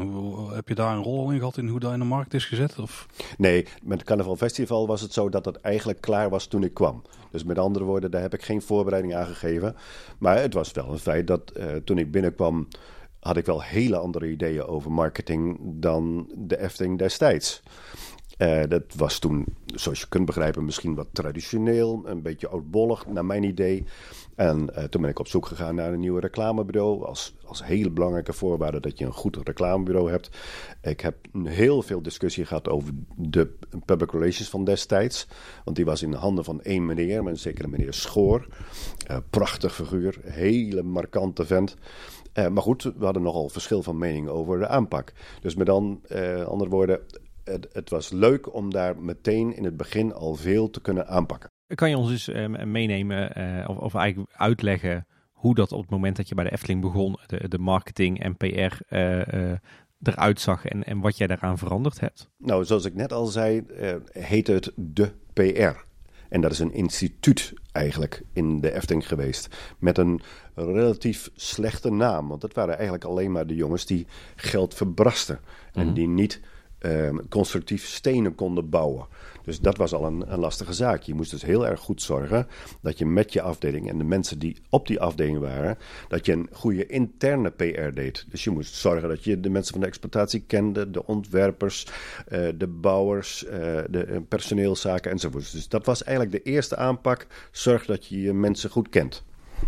Heb 0.54 0.68
je 0.68 0.76
daar 0.76 0.96
een 0.96 1.04
rol 1.04 1.32
in 1.32 1.38
gehad 1.38 1.58
in 1.58 1.68
hoe 1.68 1.80
dat 1.80 1.94
in 1.94 2.00
de 2.00 2.06
markt 2.06 2.34
is 2.34 2.46
gezet? 2.46 2.80
Of? 2.80 3.08
Nee, 3.38 3.68
met 3.84 3.98
het 3.98 4.08
Carnaval 4.08 4.36
Festival 4.36 4.88
was 4.88 5.02
het 5.02 5.14
zo 5.14 5.30
dat 5.30 5.46
het 5.46 5.62
eigenlijk 5.62 6.02
klaar 6.02 6.30
was 6.30 6.46
toen 6.46 6.64
ik 6.64 6.74
kwam. 6.74 7.02
Dus 7.32 7.44
met 7.44 7.60
andere 7.60 7.86
woorden, 7.86 8.12
daar 8.12 8.22
heb 8.22 8.34
ik 8.34 8.44
geen 8.44 8.62
voorbereiding 8.62 9.16
aan 9.16 9.26
gegeven. 9.26 9.76
Maar 10.18 10.38
het 10.42 10.54
was 10.54 10.72
wel 10.72 10.92
een 10.92 11.00
feit 11.00 11.28
dat 11.28 11.52
uh, 11.58 11.66
toen 11.76 11.98
ik 11.98 12.12
binnenkwam, 12.12 12.68
had 13.20 13.38
ik 13.38 13.46
wel 13.46 13.62
hele 13.62 13.98
andere 13.98 14.30
ideeën 14.30 14.66
over 14.66 14.92
marketing 14.92 15.58
dan 15.62 16.30
de 16.36 16.60
Efteling 16.60 16.98
destijds. 16.98 17.62
Uh, 18.38 18.62
dat 18.68 18.84
was 18.96 19.20
toen, 19.20 19.46
zoals 19.66 20.00
je 20.00 20.08
kunt 20.10 20.26
begrijpen, 20.26 20.66
misschien 20.66 20.96
wat 20.96 21.08
traditioneel, 21.12 22.02
een 22.06 22.22
beetje 22.22 22.48
oudbollig 22.48 23.08
naar 23.08 23.26
mijn 23.26 23.44
idee. 23.44 23.84
En 24.36 24.70
uh, 24.78 24.84
toen 24.84 25.02
ben 25.02 25.10
ik 25.10 25.20
op 25.20 25.28
zoek 25.28 25.46
gegaan 25.46 25.76
naar 25.76 25.94
een 25.94 26.00
nieuw 26.00 26.18
reclamebureau. 26.18 27.06
Als, 27.06 27.36
als 27.46 27.66
hele 27.66 27.90
belangrijke 27.90 28.34
voorwaarde 28.34 28.80
dat 28.80 28.98
je 28.98 29.06
een 29.06 29.14
goed 29.14 29.38
reclamebureau 29.44 30.12
hebt. 30.12 30.30
Ik 30.82 31.02
heb 31.02 31.16
heel 31.44 31.82
veel 31.82 32.02
discussie 32.02 32.46
gehad 32.46 32.70
over 32.70 32.94
de 33.16 33.54
public 33.86 34.12
relations 34.12 34.50
van 34.50 34.64
destijds. 34.64 35.28
Want 35.64 35.76
die 35.76 35.86
was 35.86 36.02
in 36.02 36.12
de 36.12 36.18
handen 36.18 36.44
van 36.44 36.62
één 36.62 36.86
meneer, 36.86 37.24
maar 37.24 37.38
zeker 37.38 37.70
meneer 37.70 37.94
Schoor. 37.94 38.48
Uh, 39.12 39.18
prachtig 39.30 39.76
figuur, 39.76 40.18
hele 40.24 40.84
markante 40.84 41.46
vent. 41.46 41.76
Uh, 42.34 42.48
maar 42.48 42.64
goed, 42.64 42.84
we 42.84 43.06
hadden 43.06 43.24
nogal 43.24 43.50
verschil 43.50 43.84
van 43.84 43.98
mening 43.98 44.28
over 44.28 44.60
de 44.60 44.68
aanpak. 44.68 45.14
Dus 45.42 45.56
met 45.56 45.66
dan, 45.66 46.02
andere 46.48 46.70
woorden, 46.70 47.00
het, 47.46 47.68
het 47.72 47.90
was 47.90 48.10
leuk 48.10 48.54
om 48.54 48.72
daar 48.72 48.98
meteen 48.98 49.56
in 49.56 49.64
het 49.64 49.78
begin 49.78 50.14
al 50.14 50.36
veel 50.36 50.70
te 50.70 50.82
kunnen 50.82 51.08
aanpakken. 51.08 51.52
Kan 51.76 51.90
je 51.90 51.98
ons 51.98 52.12
eens 52.12 52.30
uh, 52.30 52.64
meenemen 52.66 53.32
uh, 53.38 53.70
of, 53.70 53.78
of, 53.78 53.94
eigenlijk 53.94 54.32
uitleggen 54.36 55.08
hoe 55.32 55.56
dat 55.56 55.72
op 55.72 55.82
het 55.82 55.90
moment 55.90 56.16
dat 56.16 56.30
je 56.30 56.36
bij 56.36 56.44
de 56.44 56.52
Efteling 56.52 56.82
begon, 56.82 57.18
de, 57.26 57.48
de 57.48 57.58
marketing 57.58 58.22
en 58.22 58.38
PR 58.38 58.50
uh, 58.90 59.52
eruit 60.02 60.40
zag 60.42 60.66
en, 60.66 60.84
en 60.84 61.00
wat 61.00 61.18
jij 61.18 61.28
daaraan 61.28 61.58
veranderd 61.58 62.00
hebt? 62.00 62.30
Nou, 62.38 62.66
zoals 62.66 62.86
ik 62.86 62.96
net 62.96 63.14
al 63.14 63.26
zei, 63.26 63.64
heette 64.12 64.52
het 64.52 64.72
de 64.76 65.12
PR. 65.34 65.84
En 66.30 66.42
dat 66.42 66.52
is 66.52 66.60
een 66.60 66.74
instituut 66.74 67.54
eigenlijk 67.72 68.22
in 68.34 68.62
de 68.62 68.74
Efteling 68.74 69.08
geweest. 69.08 69.74
Met 69.80 69.98
een 69.98 70.22
relatief 70.56 71.30
slechte 71.36 71.92
naam. 71.92 72.28
Want 72.28 72.42
het 72.42 72.54
waren 72.54 72.74
eigenlijk 72.74 73.04
alleen 73.04 73.32
maar 73.32 73.48
de 73.48 73.56
jongens 73.56 73.86
die 73.86 74.08
geld 74.36 74.74
verbrasten. 74.74 75.40
En 75.74 75.94
die 75.94 76.08
niet 76.08 76.42
constructief 77.30 77.86
stenen 77.86 78.36
konden 78.36 78.70
bouwen. 78.70 79.08
Dus 79.46 79.60
dat 79.60 79.78
was 79.78 79.94
al 79.94 80.06
een, 80.06 80.34
een, 80.34 80.40
lastige 80.40 80.74
zaak. 80.74 81.02
Je 81.02 81.14
moest 81.14 81.32
dus 81.32 81.42
heel 81.42 81.68
erg 81.68 81.80
goed 81.80 82.02
zorgen 82.02 82.48
dat 82.82 82.98
je 82.98 83.06
met 83.06 83.34
je 83.34 83.42
afdeling 83.42 83.90
en 83.90 83.98
de 83.98 84.04
mensen 84.04 84.40
die 84.40 84.58
op 84.70 84.88
die 84.88 85.00
afdeling 85.00 85.40
waren, 85.40 85.78
dat 86.08 86.26
je 86.26 86.32
een 86.32 86.50
goede 86.52 86.86
interne 86.86 87.50
PR 87.50 87.94
deed. 87.94 88.26
Dus 88.30 88.44
je 88.44 88.50
moest 88.50 88.76
zorgen 88.76 89.10
dat 89.10 89.24
je 89.24 89.40
de 89.40 89.50
mensen 89.50 89.72
van 89.72 89.82
de 89.82 89.88
exploitatie 89.88 90.44
kende, 90.48 90.92
de 90.92 91.06
ontwerpers, 91.06 91.88
uh, 92.32 92.50
de 92.56 92.68
bouwers, 92.68 93.46
uh, 93.46 93.52
de 93.90 94.24
personeelszaken 94.28 95.12
enzovoort. 95.12 95.52
Dus 95.52 95.68
dat 95.68 95.86
was 95.86 96.04
eigenlijk 96.04 96.44
de 96.44 96.52
eerste 96.52 96.76
aanpak. 96.76 97.28
Zorg 97.52 97.86
dat 97.86 98.06
je 98.06 98.22
je 98.22 98.34
mensen 98.34 98.70
goed 98.70 98.90
kent. 98.90 99.24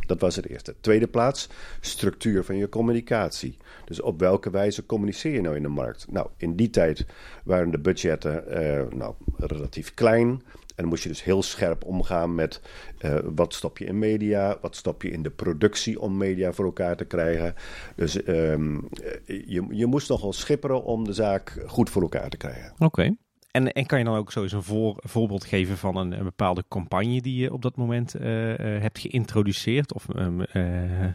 Dat 0.05 0.21
was 0.21 0.35
het 0.35 0.47
eerste. 0.47 0.75
Tweede 0.81 1.07
plaats, 1.07 1.49
structuur 1.79 2.43
van 2.43 2.57
je 2.57 2.69
communicatie. 2.69 3.57
Dus 3.85 4.01
op 4.01 4.19
welke 4.19 4.49
wijze 4.49 4.85
communiceer 4.85 5.33
je 5.33 5.41
nou 5.41 5.55
in 5.55 5.61
de 5.61 5.67
markt? 5.67 6.05
Nou, 6.09 6.27
in 6.37 6.55
die 6.55 6.69
tijd 6.69 7.05
waren 7.43 7.71
de 7.71 7.79
budgetten 7.79 8.43
uh, 8.49 8.97
nou, 8.97 9.13
relatief 9.37 9.93
klein. 9.93 10.41
En 10.77 10.83
dan 10.83 10.91
moest 10.91 11.03
je 11.03 11.09
dus 11.09 11.23
heel 11.23 11.43
scherp 11.43 11.83
omgaan 11.83 12.35
met 12.35 12.61
uh, 13.01 13.17
wat 13.35 13.53
stop 13.53 13.77
je 13.77 13.85
in 13.85 13.99
media, 13.99 14.57
wat 14.61 14.75
stop 14.75 15.01
je 15.01 15.09
in 15.09 15.23
de 15.23 15.29
productie 15.29 15.99
om 15.99 16.17
media 16.17 16.53
voor 16.53 16.65
elkaar 16.65 16.95
te 16.95 17.05
krijgen. 17.05 17.55
Dus 17.95 18.27
um, 18.27 18.87
je, 19.25 19.65
je 19.69 19.85
moest 19.85 20.09
nogal 20.09 20.33
schipperen 20.33 20.83
om 20.83 21.03
de 21.03 21.13
zaak 21.13 21.63
goed 21.67 21.89
voor 21.89 22.01
elkaar 22.01 22.29
te 22.29 22.37
krijgen. 22.37 22.73
Oké. 22.77 23.15
En, 23.57 23.73
en 23.73 23.85
kan 23.85 23.99
je 23.99 24.06
dan 24.06 24.16
ook 24.16 24.31
zo 24.31 24.44
eens 24.44 24.52
een 24.52 24.64
voor, 24.64 24.95
voorbeeld 24.97 25.45
geven 25.45 25.78
van 25.78 25.95
een, 25.95 26.11
een, 26.11 26.23
bepaalde 26.23 26.64
campagne 26.68 27.21
die 27.21 27.42
je 27.42 27.54
op 27.54 27.61
dat 27.61 27.76
moment 27.76 28.16
uh, 28.16 28.49
uh, 28.49 28.56
hebt 28.57 28.99
geïntroduceerd? 28.99 29.94
Of, 29.94 30.06
um, 30.16 30.42
uh... 30.54 31.06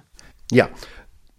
Ja, 0.47 0.71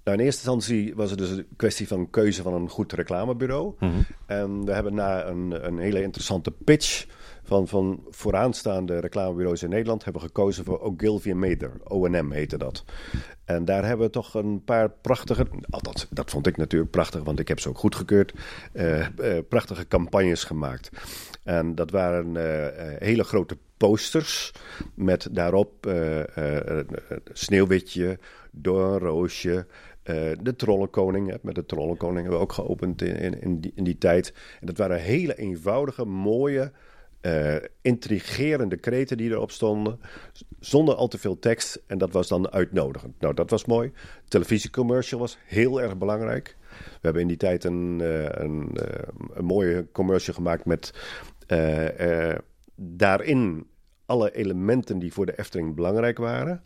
nou, 0.03 0.17
in 0.17 0.23
eerste 0.23 0.51
instantie 0.51 0.95
was 0.95 1.09
het 1.09 1.19
dus 1.19 1.29
een 1.29 1.47
kwestie 1.55 1.87
van 1.87 2.09
keuze 2.09 2.41
van 2.41 2.53
een 2.53 2.69
goed 2.69 2.93
reclamebureau. 2.93 3.73
Mm 3.79 3.89
-hmm. 3.89 4.05
En 4.25 4.65
we 4.65 4.73
hebben 4.73 4.93
na 4.93 5.25
een, 5.25 5.65
een 5.65 5.77
hele 5.77 6.01
interessante 6.01 6.51
pitch 6.51 7.05
van, 7.43 7.67
van 7.67 8.03
vooraanstaande 8.09 8.99
reclamebureaus 8.99 9.63
in 9.63 9.69
Nederland 9.69 10.03
hebben 10.03 10.21
gekozen 10.21 10.63
voor 10.63 10.79
Ogilvy 10.79 11.31
Mather. 11.31 11.71
O&M 11.83 12.31
heette 12.31 12.57
dat. 12.57 12.83
En 13.45 13.65
daar 13.65 13.85
hebben 13.85 14.05
we 14.05 14.11
toch 14.11 14.33
een 14.33 14.63
paar 14.63 14.89
prachtige, 14.89 15.47
althans 15.69 16.07
dat 16.09 16.29
vond 16.29 16.47
ik 16.47 16.57
natuurlijk 16.57 16.91
prachtig, 16.91 17.23
want 17.23 17.39
ik 17.39 17.47
heb 17.47 17.59
ze 17.59 17.69
ook 17.69 17.77
goedgekeurd, 17.77 18.33
uh, 18.73 19.07
prachtige 19.49 19.87
campagnes 19.87 20.43
gemaakt. 20.43 20.89
En 21.43 21.75
dat 21.75 21.91
waren 21.91 22.35
uh, 22.35 22.67
hele 22.99 23.23
grote 23.23 23.57
posters 23.77 24.51
met 24.93 25.27
daarop 25.31 25.87
Sneeuwwitje, 27.33 28.19
Doornroosje, 28.51 29.65
uh, 30.03 30.31
de 30.41 30.55
Trollenkoning. 30.55 31.37
Met 31.41 31.55
de 31.55 31.65
Trollenkoning 31.65 32.19
hebben 32.19 32.37
we 32.37 32.43
ook 32.43 32.53
geopend 32.53 33.01
in, 33.01 33.59
die, 33.59 33.71
in 33.75 33.83
die 33.83 33.97
tijd. 33.97 34.33
En 34.59 34.65
dat 34.65 34.77
waren 34.77 34.99
hele 34.99 35.35
eenvoudige, 35.35 36.05
mooie, 36.05 36.71
uh, 37.25 37.55
intrigerende 37.81 38.77
kreten 38.77 39.17
die 39.17 39.29
erop 39.29 39.51
stonden. 39.51 39.99
Zonder 40.59 40.95
al 40.95 41.07
te 41.07 41.17
veel 41.17 41.39
tekst. 41.39 41.81
En 41.87 41.97
dat 41.97 42.11
was 42.11 42.27
dan 42.27 42.51
uitnodigend. 42.51 43.19
Nou, 43.19 43.33
dat 43.33 43.49
was 43.49 43.65
mooi. 43.65 43.91
Televisiecommercial 44.27 45.19
was 45.19 45.37
heel 45.45 45.81
erg 45.81 45.97
belangrijk. 45.97 46.55
We 46.69 46.99
hebben 47.01 47.21
in 47.21 47.27
die 47.27 47.37
tijd 47.37 47.63
een, 47.63 47.99
uh, 48.01 48.23
een, 48.23 48.77
een 49.33 49.45
mooie 49.45 49.87
commercial 49.91 50.35
gemaakt 50.35 50.65
met 50.65 50.93
daarin 52.75 53.67
alle 54.05 54.35
elementen 54.35 54.99
die 54.99 55.13
voor 55.13 55.25
de 55.25 55.39
Efteling 55.39 55.75
belangrijk 55.75 56.17
waren. 56.17 56.63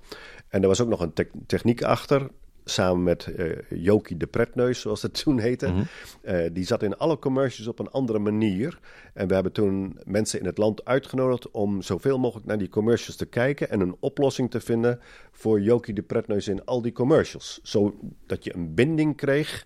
En 0.47 0.61
er 0.61 0.67
was 0.67 0.81
ook 0.81 0.87
nog 0.87 0.99
een 0.99 1.13
te 1.13 1.27
techniek 1.45 1.83
achter 1.83 2.29
samen 2.69 3.03
met 3.03 3.27
uh, 3.37 3.57
Jokie 3.69 4.17
de 4.17 4.27
Pretneus, 4.27 4.81
zoals 4.81 5.01
het 5.01 5.13
toen 5.23 5.39
heette. 5.39 5.67
Mhm. 5.67 5.81
Uh, 6.21 6.45
die 6.51 6.65
zat 6.65 6.83
in 6.83 6.97
alle 6.97 7.19
commercials 7.19 7.67
op 7.67 7.79
een 7.79 7.91
andere 7.91 8.19
manier. 8.19 8.79
En 9.13 9.27
we 9.27 9.33
hebben 9.33 9.51
toen 9.51 9.99
mensen 10.05 10.39
in 10.39 10.45
het 10.45 10.57
land 10.57 10.85
uitgenodigd 10.85 11.51
om 11.51 11.81
zoveel 11.81 12.19
mogelijk 12.19 12.45
naar 12.47 12.57
die 12.57 12.69
commercials 12.69 13.15
te 13.15 13.25
kijken 13.25 13.69
en 13.69 13.79
een 13.79 13.95
oplossing 13.99 14.51
te 14.51 14.59
vinden 14.59 14.99
voor 15.31 15.61
Jokie 15.61 15.93
de 15.93 16.01
Pretneus 16.01 16.47
in 16.47 16.65
al 16.65 16.81
die 16.81 16.91
commercials. 16.91 17.59
Zodat 17.63 18.43
je 18.43 18.55
een 18.55 18.73
binding 18.73 19.15
kreeg 19.15 19.65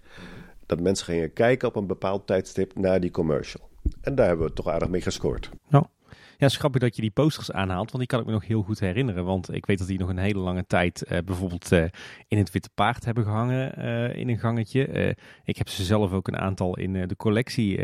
dat 0.66 0.80
mensen 0.80 1.06
gingen 1.06 1.34
kijken 1.34 1.68
op 1.68 1.76
een 1.76 1.88
bepaald 1.88 2.28
tijdstip 2.28 2.76
naar 2.76 3.00
die 3.00 3.12
commercial. 3.12 3.70
En 4.02 4.16
daar 4.16 4.28
hebben 4.28 4.46
we 4.46 4.54
toch 4.54 4.68
aardig 4.68 4.90
mee 4.90 5.02
gescoord. 5.02 5.50
Nou, 5.70 5.86
ja, 6.42 6.48
het 6.48 6.56
is 6.56 6.62
grappig 6.62 6.82
dat 6.82 6.96
je 6.96 7.02
die 7.02 7.12
posters 7.12 7.52
aanhaalt, 7.52 7.92
want 7.92 7.98
die 7.98 8.08
kan 8.08 8.20
ik 8.20 8.26
me 8.26 8.32
nog 8.32 8.48
heel 8.48 8.62
goed 8.62 8.80
herinneren. 8.80 9.26
Want 9.26 9.54
ik 9.54 9.66
weet 9.66 9.78
dat 9.78 9.88
die 9.88 10.00
nog 10.00 10.10
een 10.10 10.18
hele 10.18 10.40
lange 10.40 10.66
tijd 10.68 11.04
uh, 11.12 11.18
bijvoorbeeld 11.26 11.72
uh, 11.72 11.84
in 12.28 12.38
het 12.38 12.52
Witte 12.52 12.70
Paard 12.76 13.06
hebben 13.06 13.24
gehangen 13.24 13.74
uh, 13.80 14.16
in 14.16 14.30
een 14.30 14.40
gangetje. 14.40 15.16
ik 15.44 15.58
heb 15.58 15.70
ze 15.70 15.84
zelf 15.84 16.12
ook 16.12 16.28
een 16.28 16.38
aantal 16.38 16.78
in 16.78 17.08
de 17.08 17.16
collectie 17.16 17.80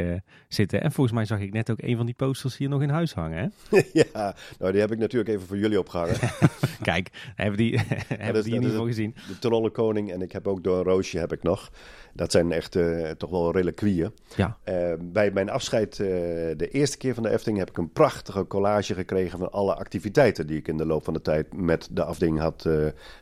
zitten. 0.48 0.82
En 0.82 0.92
volgens 0.92 1.16
mij 1.16 1.26
zag 1.26 1.40
ik 1.40 1.54
net 1.54 1.72
ook 1.72 1.82
een 1.82 1.96
van 1.98 2.06
die 2.06 2.16
posters 2.16 2.58
hier 2.58 2.70
nog 2.70 2.82
in 2.82 2.90
huis 2.90 3.14
hangen. 3.14 3.54
Hè? 3.70 3.82
ja, 4.14 4.36
nou 4.60 4.72
die 4.72 4.82
heb 4.82 4.92
ik 4.92 4.98
natuurlijk 4.98 5.30
even 5.30 5.48
voor 5.48 5.58
jullie 5.58 5.80
opgehangen. 5.80 6.16
Kijk, 6.82 7.10
hebben 7.36 7.58
die, 7.58 7.80
hebben 8.08 8.44
die 8.44 8.54
in 8.54 8.58
ieder 8.58 8.70
geval 8.70 8.86
gezien. 8.86 9.16
De 9.28 9.40
Trollenkoning 9.40 10.12
en 10.12 10.22
ik 10.22 10.32
heb 10.32 10.48
ook 10.48 10.64
door 10.64 10.78
een 10.78 10.84
roosje 10.84 11.20
heb 11.20 11.34
ik 11.34 11.44
nog. 11.44 11.72
Dat 12.18 12.32
zijn 12.32 12.52
echt 12.52 12.76
uh, 12.76 13.10
toch 13.10 13.30
wel 13.30 13.52
reliquieën. 13.52 14.12
Ja. 14.36 14.58
Uh, 14.70 14.94
bij 15.00 15.32
mijn 15.32 15.50
afscheid, 15.50 15.98
uh, 16.00 16.08
de 16.58 16.70
eerste 16.72 16.98
keer 16.98 17.14
van 17.14 17.24
de 17.24 17.30
Efteling, 17.30 17.58
heb 17.58 17.70
ik 17.70 17.78
een 17.78 17.92
prachtige 17.92 18.48
collage 18.48 18.94
gekregen 18.94 19.40
van 19.40 19.52
alle 19.52 19.76
activiteiten 19.76 20.48
die 20.48 20.58
ik 20.58 20.68
in 20.68 20.78
de 20.78 20.86
loop 20.86 21.04
van 21.04 21.14
de 21.14 21.22
tijd 21.22 21.54
met 21.54 21.88
de 21.92 22.04
afdeling 22.04 22.40
had 22.40 22.70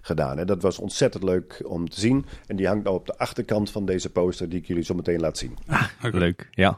gedaan. 0.01 0.39
En 0.39 0.47
dat 0.47 0.61
was 0.61 0.79
ontzettend 0.79 1.23
leuk 1.23 1.61
om 1.65 1.89
te 1.89 1.99
zien. 1.99 2.25
En 2.47 2.55
die 2.55 2.67
hangt 2.67 2.83
nou 2.83 2.95
op 2.95 3.05
de 3.05 3.17
achterkant 3.17 3.71
van 3.71 3.85
deze 3.85 4.11
poster 4.11 4.49
die 4.49 4.59
ik 4.59 4.65
jullie 4.65 4.83
zo 4.83 4.93
meteen 4.93 5.19
laat 5.19 5.37
zien. 5.37 5.57
Ah, 5.67 5.87
leuk, 6.01 6.47
ja. 6.51 6.77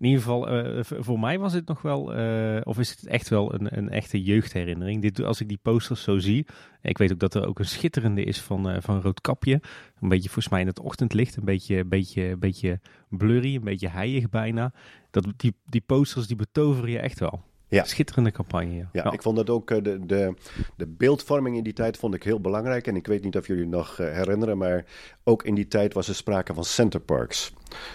In 0.00 0.06
ieder 0.06 0.22
geval, 0.22 0.64
uh, 0.64 0.80
voor 0.82 1.20
mij 1.20 1.38
was 1.38 1.52
het 1.52 1.66
nog 1.66 1.82
wel, 1.82 2.18
uh, 2.18 2.60
of 2.64 2.78
is 2.78 2.90
het 2.90 3.06
echt 3.06 3.28
wel 3.28 3.54
een, 3.54 3.78
een 3.78 3.88
echte 3.88 4.22
jeugdherinnering. 4.22 5.02
Dit, 5.02 5.22
als 5.22 5.40
ik 5.40 5.48
die 5.48 5.58
posters 5.62 6.02
zo 6.02 6.18
zie, 6.18 6.46
ik 6.82 6.98
weet 6.98 7.12
ook 7.12 7.18
dat 7.18 7.34
er 7.34 7.46
ook 7.46 7.58
een 7.58 7.64
schitterende 7.64 8.24
is 8.24 8.40
van, 8.40 8.70
uh, 8.70 8.76
van 8.80 9.00
Roodkapje. 9.00 9.60
Een 10.00 10.08
beetje 10.08 10.28
volgens 10.28 10.48
mij 10.48 10.60
in 10.60 10.66
het 10.66 10.80
ochtendlicht, 10.80 11.36
een 11.36 11.44
beetje, 11.44 11.84
beetje, 11.84 12.36
beetje 12.36 12.80
blurry, 13.08 13.54
een 13.54 13.64
beetje 13.64 13.88
heilig 13.88 14.28
bijna. 14.28 14.72
Dat, 15.10 15.32
die, 15.36 15.54
die 15.64 15.82
posters 15.86 16.26
die 16.26 16.36
betoveren 16.36 16.90
je 16.90 16.98
echt 16.98 17.18
wel. 17.18 17.49
Ja. 17.70 17.84
Schitterende 17.84 18.30
campagne. 18.30 18.76
Ja. 18.76 18.88
ja, 18.92 19.12
ik 19.12 19.22
vond 19.22 19.36
dat 19.36 19.50
ook 19.50 19.68
de, 19.68 20.06
de, 20.06 20.34
de 20.76 20.86
beeldvorming 20.86 21.56
in 21.56 21.62
die 21.62 21.72
tijd 21.72 21.96
vond 21.96 22.14
ik 22.14 22.22
heel 22.22 22.40
belangrijk. 22.40 22.86
En 22.86 22.96
ik 22.96 23.06
weet 23.06 23.24
niet 23.24 23.36
of 23.36 23.46
jullie 23.46 23.66
nog 23.66 23.96
herinneren, 23.96 24.58
maar 24.58 24.84
ook 25.24 25.42
in 25.42 25.54
die 25.54 25.68
tijd 25.68 25.94
was 25.94 26.08
er 26.08 26.14
sprake 26.14 26.54
van 26.54 26.64
centerparks. 26.64 27.52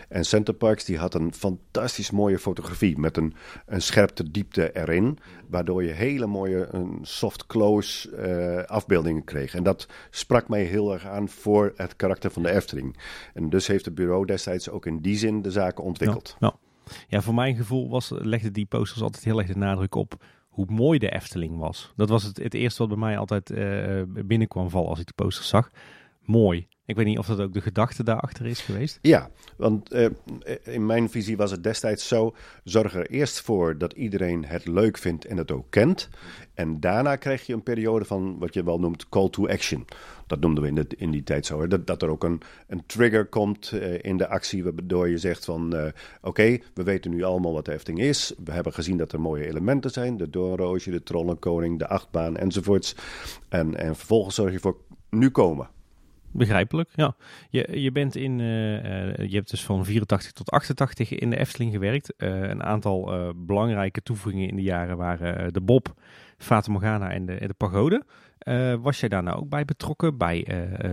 En 0.10 0.26
Centerparks 0.26 0.86
die 0.86 0.98
had 0.98 1.14
een 1.14 1.34
fantastisch 1.34 2.12
mooie 2.12 2.40
fotografie 2.40 3.00
met 3.00 3.18
een, 3.18 3.34
een 3.66 3.82
scherpte 3.82 4.32
diepte 4.32 4.72
erin. 4.74 5.18
Waardoor 5.48 5.84
je 5.84 5.92
hele 5.92 6.26
mooie 6.26 6.68
een 6.72 7.00
soft 7.02 7.46
close 7.46 8.10
uh, 8.12 8.64
afbeeldingen 8.64 9.24
kreeg. 9.24 9.56
En 9.56 9.64
dat 9.64 9.88
sprak 10.10 10.48
mij 10.48 10.64
heel 10.64 10.94
erg 10.94 11.06
aan 11.06 11.30
voor 11.30 11.74
het 11.76 11.96
karakter 11.96 12.32
van 12.32 12.44
de 12.44 12.52
Efteling. 12.52 12.98
En 13.34 13.50
dus 13.50 13.68
heeft 13.68 13.86
het 13.86 13.96
bureau 13.96 14.26
destijds 14.26 14.70
ook 14.70 14.86
in 14.86 15.00
die 15.00 15.18
zin 15.18 15.42
de 15.42 15.52
zaken 15.52 15.84
ontwikkeld. 15.84 16.36
Ja, 16.40 16.48
ja. 16.48 16.65
Ja 17.08 17.22
voor 17.22 17.34
mijn 17.34 17.56
gevoel 17.56 17.90
was, 17.90 18.10
legde 18.10 18.52
die 18.52 18.66
posters 18.66 19.02
altijd 19.02 19.24
heel 19.24 19.38
erg 19.38 19.48
de 19.48 19.58
nadruk 19.58 19.96
op 19.96 20.24
hoe 20.56 20.66
mooi 20.70 21.00
de 21.00 21.10
Efteling 21.10 21.58
was. 21.58 21.94
Dat 21.96 22.10
was 22.10 22.24
het, 22.24 22.38
het 22.38 22.54
eerste 22.54 22.80
wat 22.80 22.90
bij 22.90 22.98
mij 22.98 23.18
altijd 23.18 23.50
uh, 23.50 24.02
binnenkwam 24.08 24.70
vallen 24.70 24.90
als 24.90 25.00
ik 25.00 25.08
de 25.08 25.14
posters 25.16 25.48
zag. 25.48 25.70
Mooi. 26.22 26.68
Ik 26.86 26.96
weet 26.96 27.06
niet 27.06 27.18
of 27.18 27.28
dat 27.28 27.40
ook 27.40 27.54
de 27.54 27.62
gedachte 27.62 28.04
daarachter 28.04 28.46
is 28.46 28.62
geweest. 28.62 29.00
Ja, 29.02 29.30
want 29.58 29.94
uh, 29.94 30.08
in 30.64 30.86
mijn 30.86 31.10
visie 31.10 31.38
was 31.38 31.52
het 31.52 31.64
destijds 31.64 32.08
zo: 32.08 32.36
zorg 32.64 32.96
er 32.96 33.10
eerst 33.10 33.42
voor 33.42 33.78
dat 33.78 33.94
iedereen 33.94 34.46
het 34.46 34.68
leuk 34.68 34.98
vindt 34.98 35.26
en 35.26 35.38
het 35.38 35.52
ook 35.52 35.66
kent. 35.70 36.10
En 36.54 36.80
daarna 36.80 37.16
krijg 37.16 37.46
je 37.46 37.54
een 37.54 37.64
periode 37.64 38.06
van 38.06 38.38
wat 38.40 38.54
je 38.54 38.64
wel 38.64 38.80
noemt 38.80 39.10
call 39.10 39.30
to 39.30 39.48
action. 39.48 39.86
Dat 40.28 40.40
noemden 40.40 40.64
we 40.64 40.70
in, 40.70 40.88
in 40.98 41.12
die 41.12 41.24
tijd 41.24 41.46
zo. 41.46 41.68
Dat, 41.68 41.88
dat 41.88 42.02
er 42.02 42.10
ook 42.10 42.24
een, 42.24 42.42
een 42.68 42.86
trigger 42.86 43.26
komt 43.26 43.72
uh, 43.72 43.98
in 44.02 44.18
de 44.18 44.28
actie, 44.28 44.64
waardoor 44.64 45.10
je 45.10 45.18
zegt 45.18 45.46
van... 45.46 45.76
Uh, 45.76 45.86
oké, 46.22 46.58
we 46.74 46.84
weten 46.84 47.12
nu 47.12 47.24
allemaal 47.24 47.54
wat 47.54 47.66
de 47.66 47.72
hefting 47.72 48.00
is. 48.00 48.34
We 48.44 48.52
hebben 48.52 48.74
gezien 48.74 48.98
dat 48.98 49.12
er 49.12 49.22
mooie 49.22 49.48
elementen 49.48 49.92
zijn. 49.92 50.18
De 50.18 50.30
doornroosje, 50.30 50.92
de 50.92 51.04
trollenkoning, 51.04 51.80
de 51.80 51.88
achtbaan 51.88 52.38
enzovoorts. 52.38 52.96
En, 53.50 53.76
en 53.76 53.96
vervolgens 53.96 54.36
zorg 54.36 54.52
je 54.52 54.60
voor 54.60 54.78
nu 55.10 55.30
komen. 55.30 55.70
Begrijpelijk, 56.36 56.90
ja. 56.96 57.16
Je, 57.50 57.82
je 57.82 57.92
bent 57.92 58.16
in, 58.16 58.40
uh, 58.40 58.74
uh, 58.74 59.30
je 59.30 59.36
hebt 59.36 59.50
dus 59.50 59.66
van 59.66 59.86
84 59.86 60.32
tot 60.32 60.52
88 60.52 61.12
in 61.12 61.30
de 61.30 61.38
Efteling 61.38 61.72
gewerkt. 61.72 62.14
Uh, 62.18 62.42
een 62.42 62.64
aantal 62.64 63.34
belangrijke 63.36 64.02
toevoegingen 64.04 64.50
in 64.50 64.56
de 64.56 64.62
jaren 64.62 64.98
waren 64.98 65.54
de 65.54 65.62
Bob, 65.62 65.94
Fata 66.38 66.72
Morgana 66.72 67.12
en 67.12 67.26
de, 67.26 67.48
de 67.48 67.54
Pagode. 67.54 68.04
was 68.82 69.00
jij 69.00 69.10
daar 69.10 69.24
nou 69.24 69.38
ook 69.38 69.50
bij 69.50 69.66
betrokken, 69.66 70.18
bij 70.18 70.44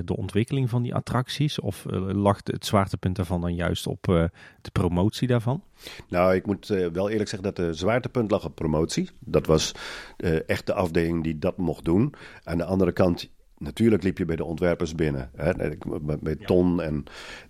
de 0.05 0.17
ontwikkeling 0.17 0.71
van 0.71 0.83
die 0.83 0.95
attracties? 0.95 1.61
Of 1.61 1.85
lag 2.07 2.41
het 2.45 2.67
zwaartepunt 2.67 3.17
daarvan 3.17 3.41
dan 3.41 3.55
juist 3.55 3.87
op 3.87 4.03
de 4.03 4.71
promotie 4.73 5.29
daarvan? 5.29 5.63
Nou, 6.09 6.35
ik 6.35 6.47
moet 6.47 6.67
wel 6.67 7.11
eerlijk 7.11 7.29
zeggen 7.29 7.55
dat 7.55 7.57
de 7.57 7.73
zwaartepunt 7.73 8.31
lag 8.31 8.45
op 8.45 8.55
promotie. 8.55 9.11
Dat 9.19 9.47
was 9.47 9.73
echt 10.47 10.67
de 10.67 10.75
afdeling 10.75 11.23
die 11.23 11.39
dat 11.39 11.57
mocht 11.57 11.85
doen. 11.85 12.15
Aan 12.45 12.59
de 12.59 12.65
andere 12.65 12.93
kant 12.93 13.31
natuurlijk 13.63 14.03
liep 14.03 14.19
je 14.19 14.25
bij 14.25 14.37
de 14.37 14.45
ontwerpers 14.45 14.95
binnen. 14.95 15.31
Hè? 15.37 15.53
Bij 16.21 16.37
Ton 16.37 16.83
en 16.83 17.05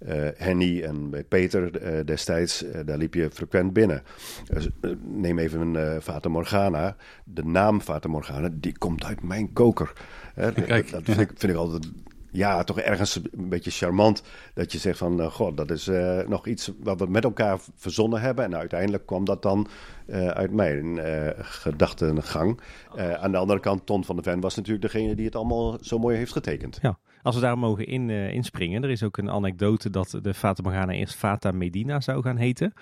uh, 0.09 0.29
Henny 0.37 0.83
en 0.83 1.11
bij 1.11 1.25
Peter 1.25 1.83
uh, 1.83 2.05
destijds, 2.05 2.65
uh, 2.65 2.71
daar 2.85 2.99
liep 2.99 3.15
je 3.15 3.31
frequent 3.33 3.73
binnen. 3.73 4.03
Dus, 4.45 4.69
neem 5.03 5.39
even 5.39 5.61
een 5.61 6.03
Fata 6.03 6.29
Morgana. 6.29 6.97
De 7.25 7.45
naam 7.45 7.81
Fata 7.81 8.09
Morgana, 8.09 8.49
die 8.53 8.79
komt 8.79 9.05
uit 9.05 9.23
mijn 9.23 9.53
koker. 9.53 9.93
Hè? 10.35 10.53
Kijk, 10.53 10.91
dat 10.91 11.03
vind, 11.05 11.21
ik, 11.21 11.31
vind 11.37 11.53
ik 11.53 11.59
altijd 11.59 11.91
ja, 12.33 12.65
toch 12.65 12.79
ergens 12.79 13.17
een 13.17 13.49
beetje 13.49 13.71
charmant. 13.71 14.23
Dat 14.55 14.73
je 14.73 14.79
zegt 14.79 14.99
van, 14.99 15.21
uh, 15.21 15.27
god, 15.27 15.57
dat 15.57 15.71
is 15.71 15.89
uh, 15.89 16.27
nog 16.27 16.47
iets 16.47 16.71
wat 16.79 16.99
we 16.99 17.07
met 17.07 17.25
elkaar 17.25 17.59
verzonnen 17.77 18.21
hebben. 18.21 18.45
En 18.45 18.57
uiteindelijk 18.57 19.07
kwam 19.07 19.25
dat 19.25 19.43
dan 19.43 19.67
uh, 20.07 20.29
uit 20.29 20.53
mijn 20.53 20.99
gedachtengang. 21.37 22.61
aan 22.97 23.33
de 23.33 23.39
andere 23.39 23.61
kant, 23.61 23.87
Ton 23.87 24.05
van 24.05 24.17
de 24.17 24.23
Ven 24.23 24.41
was 24.41 24.57
natuurlijk 24.57 24.93
degene 24.93 25.15
die 25.15 25.25
het 25.25 25.37
allemaal 25.37 25.79
zo 25.81 25.99
mooi 25.99 26.17
heeft 26.17 26.33
getekend. 26.33 26.79
Ja, 26.83 26.99
als 27.23 27.35
we 27.35 27.41
daar 27.41 27.59
mogen 27.59 27.87
in, 27.87 28.11
inspringen. 28.11 28.83
Er 28.83 28.91
is 28.91 29.03
ook 29.03 29.17
een 29.17 29.31
anekdote 29.31 29.91
dat 29.91 30.19
de 30.23 30.35
Fata 30.35 30.63
Morgana 30.63 30.93
eerst 30.93 31.15
Fata 31.15 31.51
Medina 31.51 32.01
zou 32.01 32.23
gaan 32.23 32.37
heten. 32.37 32.73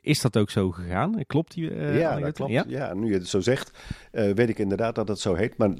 is 0.00 0.20
dat 0.20 0.36
ook 0.36 0.50
zo 0.50 0.70
gegaan? 0.70 1.24
Klopt 1.26 1.54
die 1.54 1.74
Ja, 1.74 2.18
dat 2.18 2.32
klopt. 2.32 2.52
Ja? 2.52 2.64
ja? 2.66 2.94
nu 2.94 3.06
je 3.06 3.14
het 3.14 3.28
zo 3.28 3.40
zegt, 3.40 3.70
weet 4.10 4.48
ik 4.48 4.58
inderdaad 4.58 4.94
dat 4.94 5.08
het 5.08 5.18
zo 5.18 5.34
heet. 5.34 5.56
Maar 5.56 5.70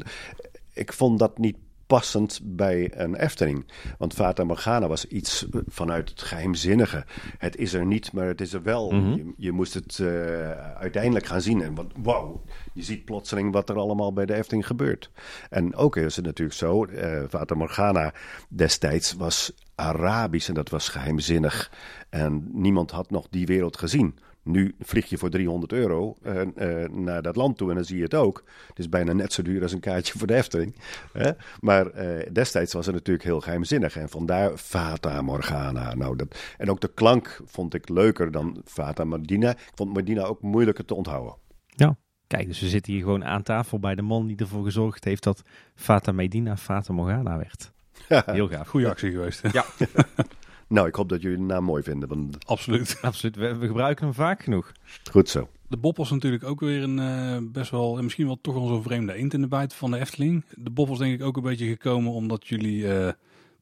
ik 0.72 0.92
vond 0.92 1.18
dat 1.18 1.38
niet 1.38 1.56
passend 1.86 2.40
bij 2.42 2.90
een 2.94 3.14
Efteling. 3.14 3.72
Want 3.98 4.12
Fata 4.14 4.44
Morgana 4.44 4.88
was 4.88 5.06
iets 5.06 5.46
vanuit 5.66 6.08
het 6.08 6.22
geheimzinnige. 6.22 7.04
Het 7.38 7.56
is 7.56 7.74
er 7.74 7.86
niet, 7.86 8.12
maar 8.12 8.26
het 8.26 8.40
is 8.40 8.52
er 8.52 8.62
wel. 8.62 8.90
Mhm. 8.90 9.14
je, 9.14 9.32
je, 9.36 9.52
moest 9.52 9.74
het 9.74 9.98
uh, 9.98 10.50
uiteindelijk 10.76 11.26
gaan 11.26 11.40
zien. 11.40 11.62
En 11.62 11.74
wat, 11.74 11.92
wow, 11.96 12.46
je 12.72 12.82
ziet 12.82 13.04
plotseling 13.04 13.52
wat 13.52 13.68
er 13.68 13.76
allemaal 13.76 14.12
bij 14.12 14.26
de 14.26 14.34
Efteling 14.34 14.66
gebeurt. 14.66 15.10
En 15.50 15.74
ook 15.74 15.96
is 15.96 16.16
het 16.16 16.24
natuurlijk 16.24 16.58
zo, 16.58 16.84
uh, 16.84 17.22
Fata 17.28 17.54
Morgana 17.54 18.12
destijds 18.48 19.12
was 19.12 19.52
Arabisch 19.74 20.48
en 20.48 20.54
dat 20.54 20.68
was 20.68 20.88
geheimzinnig. 20.88 21.70
En 22.08 22.48
niemand 22.52 22.90
had 22.90 23.10
nog 23.10 23.26
die 23.30 23.46
wereld 23.46 23.76
gezien. 23.76 24.18
Nu 24.44 24.74
vlieg 24.80 25.06
je 25.06 25.18
voor 25.18 25.30
300 25.30 25.72
euro 25.72 26.16
uh, 26.22 26.40
uh, 26.56 26.88
naar 26.88 27.22
dat 27.22 27.36
land 27.36 27.56
toe 27.56 27.68
en 27.68 27.74
dan 27.74 27.84
zie 27.84 27.96
je 27.96 28.02
het 28.02 28.14
ook. 28.14 28.44
Het 28.68 28.78
is 28.78 28.88
bijna 28.88 29.12
net 29.12 29.32
zo 29.32 29.42
duur 29.42 29.62
als 29.62 29.72
een 29.72 29.80
kaartje 29.80 30.18
voor 30.18 30.26
de 30.26 30.34
Efteling. 30.34 30.76
Hè? 31.12 31.30
Maar 31.60 31.86
uh, 31.94 32.26
destijds 32.32 32.72
was 32.72 32.86
het 32.86 32.94
natuurlijk 32.94 33.24
heel 33.24 33.40
geheimzinnig. 33.40 33.96
En 33.96 34.08
vandaar 34.08 34.56
Fata 34.56 35.22
Morgana. 35.22 35.94
Nou, 35.94 36.16
dat, 36.16 36.54
en 36.58 36.70
ook 36.70 36.80
de 36.80 36.90
klank 36.94 37.40
vond 37.44 37.74
ik 37.74 37.88
leuker 37.88 38.30
dan 38.30 38.62
Fata 38.64 39.04
Medina. 39.04 39.50
Ik 39.50 39.72
vond 39.74 39.94
Medina 39.94 40.22
ook 40.22 40.42
moeilijker 40.42 40.84
te 40.84 40.94
onthouden. 40.94 41.34
Ja, 41.66 41.96
kijk, 42.26 42.46
dus 42.46 42.60
we 42.60 42.68
zitten 42.68 42.92
hier 42.92 43.02
gewoon 43.02 43.24
aan 43.24 43.42
tafel 43.42 43.78
bij 43.78 43.94
de 43.94 44.02
man 44.02 44.26
die 44.26 44.36
ervoor 44.36 44.64
gezorgd 44.64 45.04
heeft 45.04 45.22
dat 45.22 45.42
Fata 45.74 46.12
Medina 46.12 46.56
Fata 46.56 46.92
Morgana 46.92 47.36
werd. 47.36 47.72
Heel 48.34 48.48
gaaf. 48.48 48.68
Goeie 48.68 48.88
actie 48.88 49.10
geweest. 49.10 49.52
Ja. 49.52 49.64
Nou, 50.68 50.88
ik 50.88 50.94
hoop 50.94 51.08
dat 51.08 51.22
jullie 51.22 51.38
de 51.38 51.44
naam 51.44 51.64
mooi 51.64 51.82
vinden. 51.82 52.08
Want... 52.08 52.46
Absoluut. 52.46 52.98
Absoluut. 53.02 53.36
We, 53.36 53.56
we, 53.56 53.66
gebruiken 53.66 54.04
hem 54.04 54.14
vaak 54.14 54.42
genoeg. 54.42 54.72
Goed 55.10 55.28
zo. 55.28 55.48
De 55.68 55.76
Bob 55.76 55.96
was 55.96 56.10
natuurlijk 56.10 56.44
ook 56.44 56.60
weer 56.60 56.82
een 56.82 56.98
uh, 56.98 57.50
best 57.52 57.70
wel, 57.70 58.02
misschien 58.02 58.26
wel 58.26 58.38
toch 58.40 58.54
wel 58.54 58.66
zo'n 58.66 58.82
vreemde 58.82 59.14
eend 59.14 59.34
in 59.34 59.40
de 59.40 59.48
bijt 59.48 59.74
van 59.74 59.90
de 59.90 59.98
Efteling. 59.98 60.44
De 60.54 60.70
Bob 60.70 60.88
was 60.88 60.98
denk 60.98 61.14
ik 61.14 61.22
ook 61.22 61.36
een 61.36 61.42
beetje 61.42 61.66
gekomen 61.66 62.12
omdat 62.12 62.46
jullie 62.46 62.82
uh, 62.82 63.08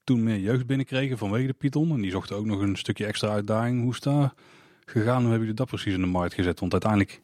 toen 0.04 0.22
meer 0.22 0.38
jeugd 0.38 0.66
binnenkregen 0.66 1.18
vanwege 1.18 1.46
de 1.46 1.52
Python. 1.52 1.90
En 1.90 2.00
die 2.00 2.10
zochten 2.10 2.36
ook 2.36 2.46
nog 2.46 2.60
een 2.60 2.76
stukje 2.76 3.06
extra 3.06 3.28
uitdaging. 3.28 3.82
Hoe 3.82 3.92
is 3.92 4.00
daar 4.00 4.34
gegaan? 4.84 5.20
Hoe 5.20 5.30
hebben 5.30 5.40
jullie 5.40 5.54
dat 5.54 5.68
precies 5.68 5.94
in 5.94 6.00
de 6.00 6.06
markt 6.06 6.34
gezet? 6.34 6.60
Want 6.60 6.72
uiteindelijk 6.72 7.22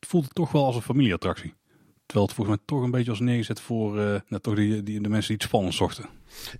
voelt 0.00 0.24
het 0.24 0.34
toch 0.34 0.52
wel 0.52 0.64
als 0.64 0.76
een 0.76 0.82
familieattractie. 0.82 1.54
Terwijl 2.06 2.26
het 2.26 2.36
volgens 2.36 2.56
mij 2.56 2.66
toch 2.66 2.82
een 2.82 2.90
beetje 2.90 3.10
was 3.10 3.20
neergezet 3.20 3.60
voor 3.60 3.98
uh, 3.98 4.38
toch 4.40 4.54
die, 4.54 4.82
die, 4.82 5.00
de 5.00 5.08
mensen 5.08 5.28
die 5.28 5.36
het 5.36 5.46
spannend 5.46 5.74
zochten. 5.74 6.04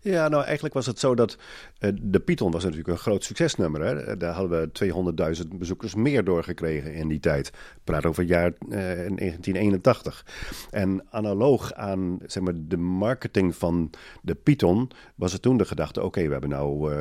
Ja, 0.01 0.29
nou 0.29 0.45
eigenlijk 0.45 0.75
was 0.75 0.87
het 0.87 0.99
zo 0.99 1.15
dat 1.15 1.37
uh, 1.81 1.91
de 2.03 2.21
Python 2.21 2.51
was 2.51 2.63
natuurlijk 2.63 2.91
een 2.91 2.99
groot 2.99 3.25
succesnummer. 3.25 3.81
Hè? 3.81 4.17
Daar 4.17 4.35
hadden 4.35 4.71
we 4.73 5.43
200.000 5.43 5.49
bezoekers 5.49 5.95
meer 5.95 6.25
doorgekregen 6.25 6.95
in 6.95 7.09
die 7.09 7.21
tijd. 7.21 7.53
Praat 7.85 8.07
over 8.07 8.21
het 8.21 8.31
jaar 8.31 8.47
uh, 8.47 8.69
1981. 8.69 10.27
En 10.71 11.05
analoog 11.11 11.73
aan 11.73 12.19
zeg 12.27 12.43
maar, 12.43 12.55
de 12.57 12.77
marketing 12.77 13.57
van 13.57 13.91
de 14.23 14.35
Python 14.35 14.91
was 15.15 15.33
het 15.33 15.43
toen 15.43 15.57
de 15.57 15.65
gedachte... 15.65 16.03
oké, 16.03 16.23
we 16.27 16.33
hebben 16.33 16.51
nou 16.51 16.93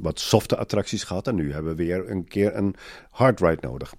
wat 0.00 0.20
softe 0.20 0.56
attracties 0.56 1.04
gehad... 1.04 1.26
en 1.26 1.34
nu 1.34 1.52
hebben 1.52 1.76
we 1.76 1.84
weer 1.84 2.10
een 2.10 2.24
keer 2.24 2.56
een 2.56 2.74
hard 3.10 3.40
ride 3.40 3.66
nodig. 3.66 3.94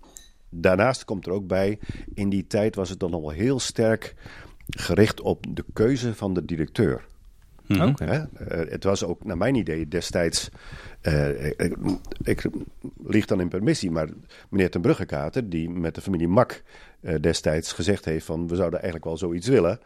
Daarnaast 0.50 1.06
komt 1.06 1.26
er 1.26 1.32
ook 1.32 1.48
bij, 1.48 1.80
in 2.14 2.30
die 2.30 2.48
tijd 2.48 2.76
was 2.76 2.90
het 2.90 3.00
dan 3.00 3.14
al 3.14 3.30
heel 3.30 3.60
sterk 3.60 4.16
gericht 4.70 5.22
op 5.22 5.46
de 5.50 5.66
keuze 5.74 6.16
van 6.16 6.34
de 6.34 6.46
directeur. 6.46 7.06
Mm 7.68 7.80
-hmm. 7.80 7.96
uh, 8.02 8.22
het 8.48 8.84
was 8.84 9.04
ook, 9.04 9.24
naar 9.24 9.38
mijn 9.38 9.56
idee, 9.56 9.88
destijds. 9.88 10.50
Uh, 11.02 11.46
ik, 11.46 11.78
ik 12.24 12.46
lieg 13.04 13.26
dan 13.26 13.42
in 13.42 13.50
permissie, 13.50 13.92
maar 13.92 14.10
meneer 14.50 14.70
Ten 14.70 14.82
Bruggekater, 14.82 15.50
die 15.50 15.70
met 15.70 15.96
de 15.96 16.02
familie 16.02 16.28
Mak 16.28 16.64
uh, 17.02 17.16
destijds 17.22 17.74
gezegd 17.74 18.06
heeft: 18.06 18.26
van 18.26 18.48
we 18.48 18.56
zouden 18.56 18.82
eigenlijk 18.82 19.10
wel 19.10 19.18
zoiets 19.18 19.48
willen. 19.48 19.80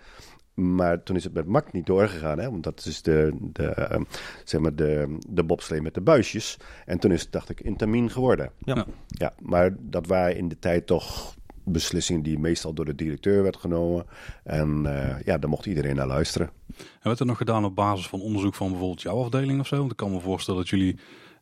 Maar 0.53 1.03
toen 1.03 1.15
is 1.15 1.23
het 1.23 1.33
met 1.33 1.47
Mak 1.47 1.71
niet 1.71 1.85
doorgegaan, 1.85 2.39
hè? 2.39 2.51
want 2.51 2.63
dat 2.63 2.85
is 2.85 3.01
de, 3.01 3.37
de, 3.39 3.87
uh, 3.91 4.01
zeg 4.43 4.61
maar 4.61 4.75
de, 4.75 5.17
de 5.29 5.43
bobslee 5.43 5.81
met 5.81 5.93
de 5.93 6.01
buisjes. 6.01 6.57
En 6.85 6.99
toen 6.99 7.11
is 7.11 7.21
het, 7.21 7.31
dacht 7.31 7.49
ik, 7.49 7.61
Intamin 7.61 8.09
geworden. 8.09 8.51
Ja. 8.59 8.85
ja, 9.07 9.33
maar 9.39 9.75
dat 9.79 10.07
waren 10.07 10.37
in 10.37 10.47
de 10.47 10.59
tijd 10.59 10.87
toch 10.87 11.35
beslissingen 11.63 12.23
die 12.23 12.39
meestal 12.39 12.73
door 12.73 12.85
de 12.85 12.95
directeur 12.95 13.43
werd 13.43 13.57
genomen. 13.57 14.05
En 14.43 14.83
uh, 14.85 15.21
ja, 15.25 15.37
daar 15.37 15.49
mocht 15.49 15.65
iedereen 15.65 15.95
naar 15.95 16.07
luisteren. 16.07 16.49
En 16.77 16.83
werd 17.01 17.19
er 17.19 17.25
nog 17.25 17.37
gedaan 17.37 17.65
op 17.65 17.75
basis 17.75 18.07
van 18.07 18.21
onderzoek 18.21 18.55
van 18.55 18.69
bijvoorbeeld 18.69 19.01
jouw 19.01 19.23
afdeling 19.23 19.59
of 19.59 19.67
zo? 19.67 19.77
Want 19.77 19.91
ik 19.91 19.97
kan 19.97 20.11
me 20.11 20.19
voorstellen 20.19 20.59
dat 20.59 20.69
jullie 20.69 20.97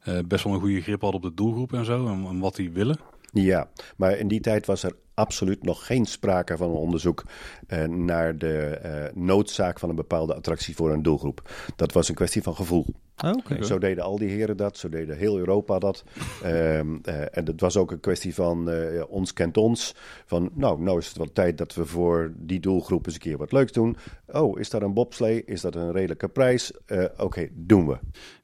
uh, 0.08 0.20
best 0.28 0.44
wel 0.44 0.54
een 0.54 0.60
goede 0.60 0.82
grip 0.82 1.02
hadden 1.02 1.22
op 1.22 1.30
de 1.30 1.44
doelgroep 1.44 1.74
en 1.74 1.86
zo, 1.86 2.08
en, 2.08 2.26
en 2.26 2.40
wat 2.40 2.56
die 2.56 2.72
willen. 2.72 2.98
Ja, 3.32 3.70
maar 3.98 4.18
in 4.18 4.28
die 4.28 4.40
tijd 4.40 4.66
was 4.66 4.84
er 4.84 4.96
absoluut 5.14 5.64
nog 5.64 5.86
geen 5.86 6.06
sprake 6.06 6.58
van 6.58 6.70
een 6.70 6.76
onderzoek 6.76 7.24
uh, 7.68 7.84
naar 7.84 8.38
de 8.38 8.80
uh, 8.86 9.24
noodzaak 9.24 9.80
van 9.80 9.90
een 9.90 9.96
bepaalde 9.96 10.36
attractie 10.36 10.76
voor 10.76 10.92
een 10.92 11.04
doelgroep. 11.04 11.50
Dat 11.76 11.92
was 11.92 12.10
een 12.10 12.16
kwestie 12.16 12.44
van 12.44 12.56
gevoel. 12.56 12.86
Okay. 13.18 13.64
Zo 13.64 13.78
deden 13.78 14.04
al 14.04 14.18
die 14.18 14.30
heren 14.30 14.58
dat, 14.58 14.78
zo 14.78 14.90
deden 14.90 15.18
heel 15.18 15.38
Europa 15.38 15.80
dat. 15.80 16.04
um, 16.46 16.50
uh, 17.06 17.38
en 17.38 17.46
het 17.46 17.62
was 17.62 17.78
ook 17.78 17.92
een 17.92 18.00
kwestie 18.00 18.34
van 18.34 18.72
ons 19.08 19.34
kent 19.34 19.58
ons. 19.58 19.96
Van 20.26 20.50
nou, 20.54 20.82
nou 20.82 20.98
is 20.98 21.08
het 21.08 21.18
wel 21.18 21.32
tijd 21.34 21.58
dat 21.58 21.76
we 21.76 21.86
voor 21.86 22.34
die 22.36 22.60
doelgroep 22.60 23.06
eens 23.06 23.14
een 23.14 23.22
keer 23.22 23.38
wat 23.38 23.52
leuks 23.52 23.72
doen. 23.72 23.98
Oh, 24.28 24.60
is 24.60 24.70
dat 24.70 24.82
een 24.82 24.94
bobslee? 24.94 25.44
Is 25.46 25.62
dat 25.62 25.76
een 25.76 25.92
redelijke 25.92 26.28
prijs? 26.28 26.72
Oké, 26.88 27.12
okay, 27.18 27.52
doen 27.54 27.88
we. 27.88 27.98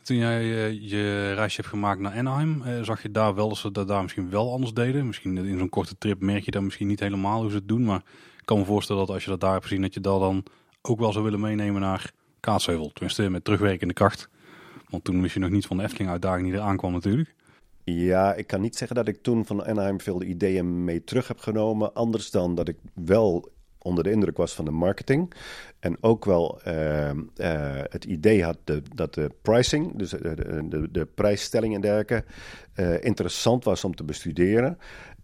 Toen 0.04 0.18
jij 0.18 0.44
je 0.74 1.34
reisje 1.34 1.58
hebt 1.58 1.74
gemaakt 1.74 2.00
naar 2.00 2.14
Anaheim, 2.14 2.64
zag 2.84 3.02
je 3.02 3.12
daar 3.12 3.36
wel 3.36 3.48
dat 3.48 3.58
ze 3.58 3.72
dat 3.72 3.88
daar 3.88 4.02
misschien 4.02 4.30
wel 4.30 4.52
anders 4.52 4.74
deden? 4.74 5.08
Misschien 5.08 5.38
in 5.38 5.58
zo'n 5.58 5.70
korte 5.70 5.98
trip 5.98 6.22
merk 6.22 6.46
je 6.46 6.52
dan 6.52 6.64
misschien 6.64 6.88
niet 6.88 7.00
helemaal 7.00 7.42
hoe 7.42 7.50
ze 7.50 7.56
het 7.56 7.68
doen. 7.68 7.84
Maar 7.84 8.02
ik 8.38 8.46
kan 8.46 8.58
me 8.58 8.66
voorstellen 8.66 9.06
dat 9.06 9.16
als 9.16 9.24
je 9.24 9.30
dat 9.30 9.40
daar 9.40 9.52
hebt 9.52 9.64
gezien, 9.64 9.82
dat 9.82 9.94
je 9.94 10.00
dat 10.00 10.20
dan 10.20 10.44
ook 10.82 11.00
wel 11.00 11.12
zou 11.12 11.24
willen 11.24 11.40
meenemen 11.40 11.82
naar 11.82 12.12
Kaatsheuvel. 12.40 12.92
Tenminste, 12.94 13.30
met 13.30 13.44
terugwerkende 13.44 13.94
kracht. 13.94 14.30
Want 14.90 15.04
toen 15.04 15.22
wist 15.22 15.34
je 15.34 15.40
nog 15.40 15.50
niet 15.50 15.66
van 15.66 15.78
de 15.78 15.84
Efteling 15.84 16.10
uitdaging 16.10 16.48
die 16.48 16.56
eraan 16.56 16.78
kwam 16.78 16.92
natuurlijk. 16.92 17.36
Ja, 17.84 18.34
ik 18.34 18.48
kan 18.48 18.62
niet 18.62 18.76
zeggen 18.76 18.96
dat 18.96 19.08
ik 19.08 19.22
toen 19.22 19.46
van 19.46 19.66
Anaheim 19.66 20.02
veel 20.02 20.24
ideeën 20.24 20.84
mee 20.84 21.04
terug 21.04 21.28
heb 21.28 21.40
genomen. 21.40 21.94
Anders 21.94 22.32
dan 22.32 22.56
dat 22.56 22.68
ik 22.68 22.78
wel 22.94 23.52
onder 23.78 24.04
de 24.04 24.12
indruk 24.12 24.38
was 24.38 24.54
van 24.54 24.66
de 24.66 24.72
marketing. 24.72 25.34
En 25.80 25.98
ook 26.02 26.26
wel 26.26 26.62
uh, 26.68 27.10
uh, 27.10 27.16
het 27.90 28.06
idee 28.06 28.44
had 28.44 28.58
de, 28.64 28.82
dat 28.96 29.14
de 29.14 29.32
pricing, 29.42 29.96
dus 29.96 30.10
de, 30.10 30.66
de, 30.70 30.92
de 30.92 31.06
prijsstelling 31.06 31.76
en 31.76 31.82
dergelijke, 31.82 32.24
uh, 32.76 33.04
interessant 33.04 33.64
was 33.64 33.84
om 33.84 33.96
te 33.96 34.04
bestuderen. 34.04 34.78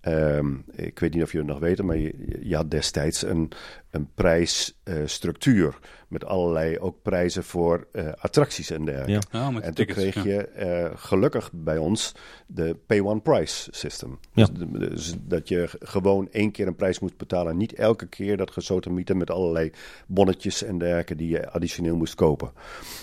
Um, 0.08 0.64
ik 0.72 1.00
weet 1.00 1.14
niet 1.14 1.24
of 1.24 1.32
jullie 1.32 1.48
het 1.48 1.60
nog 1.60 1.68
weten, 1.68 1.86
maar 1.86 1.98
je, 1.98 2.40
je 2.42 2.56
had 2.56 2.72
destijds 2.72 3.22
een, 3.22 3.52
een 3.90 4.10
prijsstructuur. 4.14 5.68
Uh, 5.68 5.90
met 6.14 6.26
allerlei 6.26 6.80
ook 6.80 7.02
prijzen 7.02 7.44
voor 7.44 7.88
uh, 7.92 8.12
attracties 8.18 8.70
en 8.70 8.86
dergelijke. 8.86 9.28
Ja. 9.32 9.50
Ja, 9.52 9.62
en 9.62 9.74
toen 9.74 9.86
kreeg 9.86 10.16
ja. 10.16 10.24
je 10.24 10.50
uh, 10.60 10.98
gelukkig 11.00 11.50
bij 11.54 11.78
ons 11.78 12.16
de 12.48 12.78
pay 12.86 13.02
one 13.02 13.20
price 13.20 13.68
system. 13.72 14.20
Ja. 14.34 14.46
Dus, 14.46 14.90
dus, 14.90 15.16
dat 15.20 15.48
je 15.48 15.70
gewoon 15.80 16.28
één 16.32 16.52
keer 16.52 16.68
een 16.68 16.76
prijs 16.76 17.00
moest 17.00 17.18
betalen. 17.18 17.58
Niet 17.58 17.74
elke 17.74 18.08
keer 18.08 18.38
dat 18.38 18.52
gesotemieten 18.52 19.18
met 19.18 19.32
allerlei 19.32 19.72
bonnetjes 20.08 20.64
en 20.64 20.78
dergelijke 20.78 21.16
die 21.16 21.30
je 21.30 21.50
additioneel 21.50 21.96
moest 21.96 22.16
kopen. 22.16 22.52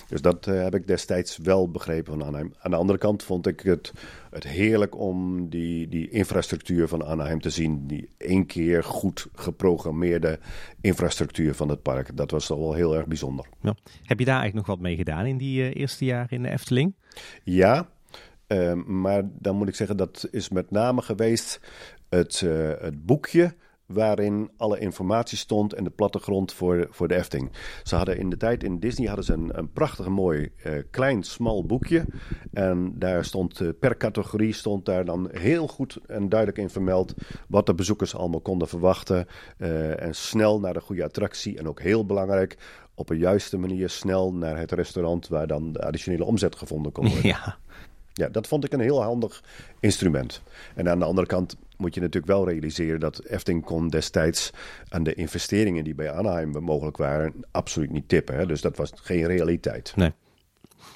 Dus 0.08 0.20
dat 0.20 0.46
uh, 0.46 0.62
heb 0.62 0.74
ik 0.74 0.86
destijds 0.86 1.36
wel 1.36 1.70
begrepen 1.70 2.12
van 2.12 2.22
Anaheim. 2.24 2.54
Aan 2.58 2.70
de 2.70 2.76
andere 2.76 2.98
kant 2.98 3.22
vond 3.22 3.46
ik 3.46 3.60
het, 3.60 3.92
het 4.30 4.44
heerlijk 4.44 4.98
om 4.98 5.48
die, 5.48 5.88
die 5.88 6.10
infrastructuur 6.10 6.88
van 6.88 7.04
Anaheim 7.04 7.40
te 7.40 7.50
zien. 7.50 7.86
Die 7.86 8.08
één 8.16 8.46
keer 8.46 8.84
goed 8.84 9.26
geprogrammeerde 9.34 10.38
infrastructuur 10.80 11.54
van 11.54 11.68
het 11.68 11.82
park. 11.82 12.16
Dat 12.16 12.30
was 12.30 12.48
wel 12.48 12.74
heel 12.74 12.96
erg 12.96 13.06
bijzonder. 13.06 13.46
Ja. 13.60 13.74
Heb 14.04 14.18
je 14.18 14.24
daar 14.24 14.40
eigenlijk 14.40 14.66
nog 14.66 14.76
wat 14.76 14.84
mee 14.86 14.96
gedaan 14.96 15.26
in 15.26 15.38
die 15.38 15.60
uh, 15.60 15.80
eerste 15.80 16.04
jaren 16.04 16.30
in 16.30 16.42
de 16.42 16.50
Efteling? 16.50 16.94
Ja, 17.44 17.88
uh, 18.48 18.72
maar 18.72 19.22
dan 19.38 19.56
moet 19.56 19.68
ik 19.68 19.74
zeggen 19.74 19.96
dat 19.96 20.28
is 20.30 20.48
met 20.48 20.70
name 20.70 21.02
geweest 21.02 21.60
het, 22.08 22.40
uh, 22.40 22.70
het 22.80 23.06
boekje 23.06 23.54
waarin 23.92 24.50
alle 24.57 24.79
informatie 24.79 25.38
stond 25.38 25.72
en 25.72 25.85
de 25.85 25.90
plattegrond 25.90 26.53
voor, 26.53 26.87
voor 26.90 27.09
de 27.09 27.14
Efteling. 27.14 27.50
Ze 27.83 27.96
hadden 27.96 28.18
in 28.18 28.31
de 28.31 28.37
tijd 28.37 28.64
in 28.64 28.79
Disney 28.79 29.07
hadden 29.07 29.24
ze 29.24 29.33
een, 29.33 29.59
een 29.59 29.72
prachtig 29.72 30.09
mooi 30.09 30.53
uh, 30.66 30.72
klein 30.90 31.22
smal 31.22 31.64
boekje 31.64 32.05
en 32.53 32.92
daar 32.98 33.24
stond 33.24 33.61
uh, 33.61 33.68
per 33.81 33.96
categorie 33.96 34.53
stond 34.53 34.85
daar 34.85 35.05
dan 35.05 35.29
heel 35.33 35.68
goed 35.68 35.98
en 36.07 36.29
duidelijk 36.29 36.59
in 36.59 36.70
vermeld 36.70 37.14
wat 37.48 37.66
de 37.66 37.74
bezoekers 37.74 38.14
allemaal 38.14 38.40
konden 38.40 38.68
verwachten 38.68 39.26
uh, 39.59 40.03
en 40.03 40.14
snel 40.14 40.61
naar 40.61 40.74
de 40.74 40.81
goede 40.81 41.05
attractie 41.05 41.59
en 41.59 41.68
ook 41.68 41.81
heel 41.81 42.07
belangrijk 42.07 42.59
op 42.94 43.11
een 43.11 43.18
juiste 43.18 43.59
manier 43.59 43.88
snel 43.88 44.33
naar 44.33 44.59
het 44.59 44.72
restaurant 44.72 45.29
waar 45.29 45.46
dan 45.46 45.72
de 45.72 45.83
additionele 45.83 46.24
omzet 46.24 46.57
gevonden 46.57 46.92
kon 46.92 47.05
worden. 47.11 47.26
Ja. 47.26 47.57
Ja, 48.12 48.29
dat 48.29 48.46
vond 48.46 48.64
ik 48.64 48.72
een 48.72 48.81
heel 48.81 49.03
handig 49.03 49.42
instrument. 49.81 50.42
En 50.74 50.88
aan 50.88 50.98
de 50.98 51.05
andere 51.05 51.26
kant 51.26 51.57
moet 51.80 51.94
je 51.94 52.00
natuurlijk 52.00 52.32
wel 52.32 52.48
realiseren 52.48 53.00
dat 53.00 53.24
Efting 53.24 53.64
kon 53.64 53.88
destijds 53.88 54.50
aan 54.88 55.02
de 55.02 55.14
investeringen 55.14 55.84
die 55.84 55.94
bij 55.94 56.12
Anaheim 56.12 56.50
mogelijk 56.50 56.96
waren, 56.96 57.34
absoluut 57.50 57.90
niet 57.90 58.08
tippen. 58.08 58.36
Hè? 58.36 58.46
Dus 58.46 58.60
dat 58.60 58.76
was 58.76 58.92
geen 58.94 59.26
realiteit. 59.26 59.96
Nee. 59.96 60.12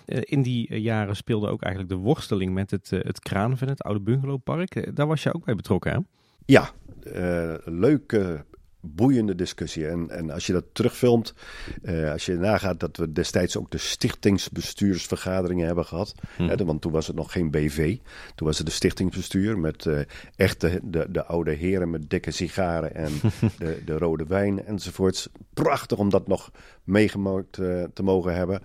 In 0.06 0.42
die 0.42 0.80
jaren 0.80 1.16
speelde 1.16 1.48
ook 1.48 1.62
eigenlijk 1.62 1.94
de 1.94 2.00
worsteling 2.00 2.54
met 2.54 2.70
het, 2.70 2.90
het 2.90 3.20
Kraanven, 3.20 3.68
het 3.68 3.82
oude 3.82 4.00
bungalowpark. 4.00 4.96
Daar 4.96 5.06
was 5.06 5.22
je 5.22 5.34
ook 5.34 5.44
bij 5.44 5.54
betrokken, 5.54 5.92
hè? 5.92 5.98
Ja, 6.46 6.70
uh, 7.06 7.54
leuke 7.64 8.44
boeiende 8.84 9.34
discussie. 9.34 9.88
En, 9.88 10.10
en 10.10 10.30
als 10.30 10.46
je 10.46 10.52
dat 10.52 10.64
terugfilmt, 10.72 11.34
uh, 11.82 12.12
als 12.12 12.26
je 12.26 12.34
nagaat 12.34 12.80
dat 12.80 12.96
we 12.96 13.12
destijds 13.12 13.56
ook 13.56 13.70
de 13.70 13.78
stichtingsbestuursvergaderingen 13.78 15.66
hebben 15.66 15.84
gehad. 15.84 16.14
Hmm. 16.36 16.48
Hè, 16.48 16.64
want 16.64 16.80
toen 16.80 16.92
was 16.92 17.06
het 17.06 17.16
nog 17.16 17.32
geen 17.32 17.50
BV. 17.50 17.96
Toen 18.34 18.46
was 18.46 18.58
het 18.58 18.66
de 18.66 18.72
stichtingsbestuur 18.72 19.58
met 19.58 19.84
uh, 19.84 19.98
echt 20.36 20.60
de, 20.60 20.80
de, 20.82 21.06
de, 21.10 21.24
oude 21.24 21.52
heren 21.52 21.90
met 21.90 22.10
dikke 22.10 22.30
sigaren 22.30 22.94
en 22.94 23.12
de, 23.58 23.82
de 23.84 23.98
rode 23.98 24.24
wijn 24.26 24.64
enzovoorts. 24.64 25.28
Prachtig 25.54 25.98
om 25.98 26.10
dat 26.10 26.26
nog 26.26 26.50
meegemaakt 26.84 27.58
uh, 27.58 27.84
te 27.92 28.02
mogen 28.02 28.34
hebben. 28.34 28.62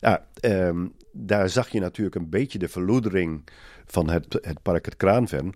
Ja, 0.00 0.26
um, 0.40 0.92
daar 1.12 1.48
zag 1.48 1.68
je 1.68 1.80
natuurlijk 1.80 2.16
een 2.16 2.30
beetje 2.30 2.58
de 2.58 2.68
verloedering 2.68 3.44
van 3.86 4.10
het, 4.10 4.38
het 4.40 4.62
park 4.62 4.84
het 4.84 4.96
Kraanven. 4.96 5.54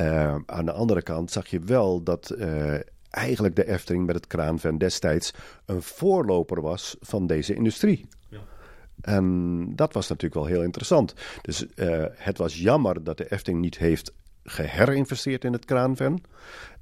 Uh, 0.00 0.36
aan 0.46 0.64
de 0.64 0.72
andere 0.72 1.02
kant 1.02 1.30
zag 1.30 1.46
je 1.46 1.60
wel 1.60 2.02
dat 2.02 2.34
uh, 2.38 2.74
eigenlijk 3.16 3.56
de 3.56 3.66
Efteling 3.66 4.06
met 4.06 4.14
het 4.14 4.26
Kraanven 4.26 4.78
destijds 4.78 5.32
een 5.64 5.82
voorloper 5.82 6.60
was 6.60 6.96
van 7.00 7.26
deze 7.26 7.54
industrie. 7.54 8.08
Ja. 8.28 8.38
En 9.00 9.76
dat 9.76 9.92
was 9.92 10.08
natuurlijk 10.08 10.34
wel 10.34 10.52
heel 10.52 10.62
interessant. 10.62 11.14
Dus 11.42 11.66
uh, 11.74 12.04
het 12.12 12.38
was 12.38 12.58
jammer 12.58 13.04
dat 13.04 13.16
de 13.16 13.30
Efteling 13.30 13.60
niet 13.60 13.78
heeft 13.78 14.12
geherinvesteerd 14.44 15.44
in 15.44 15.52
het 15.52 15.64
Kraanven. 15.64 16.22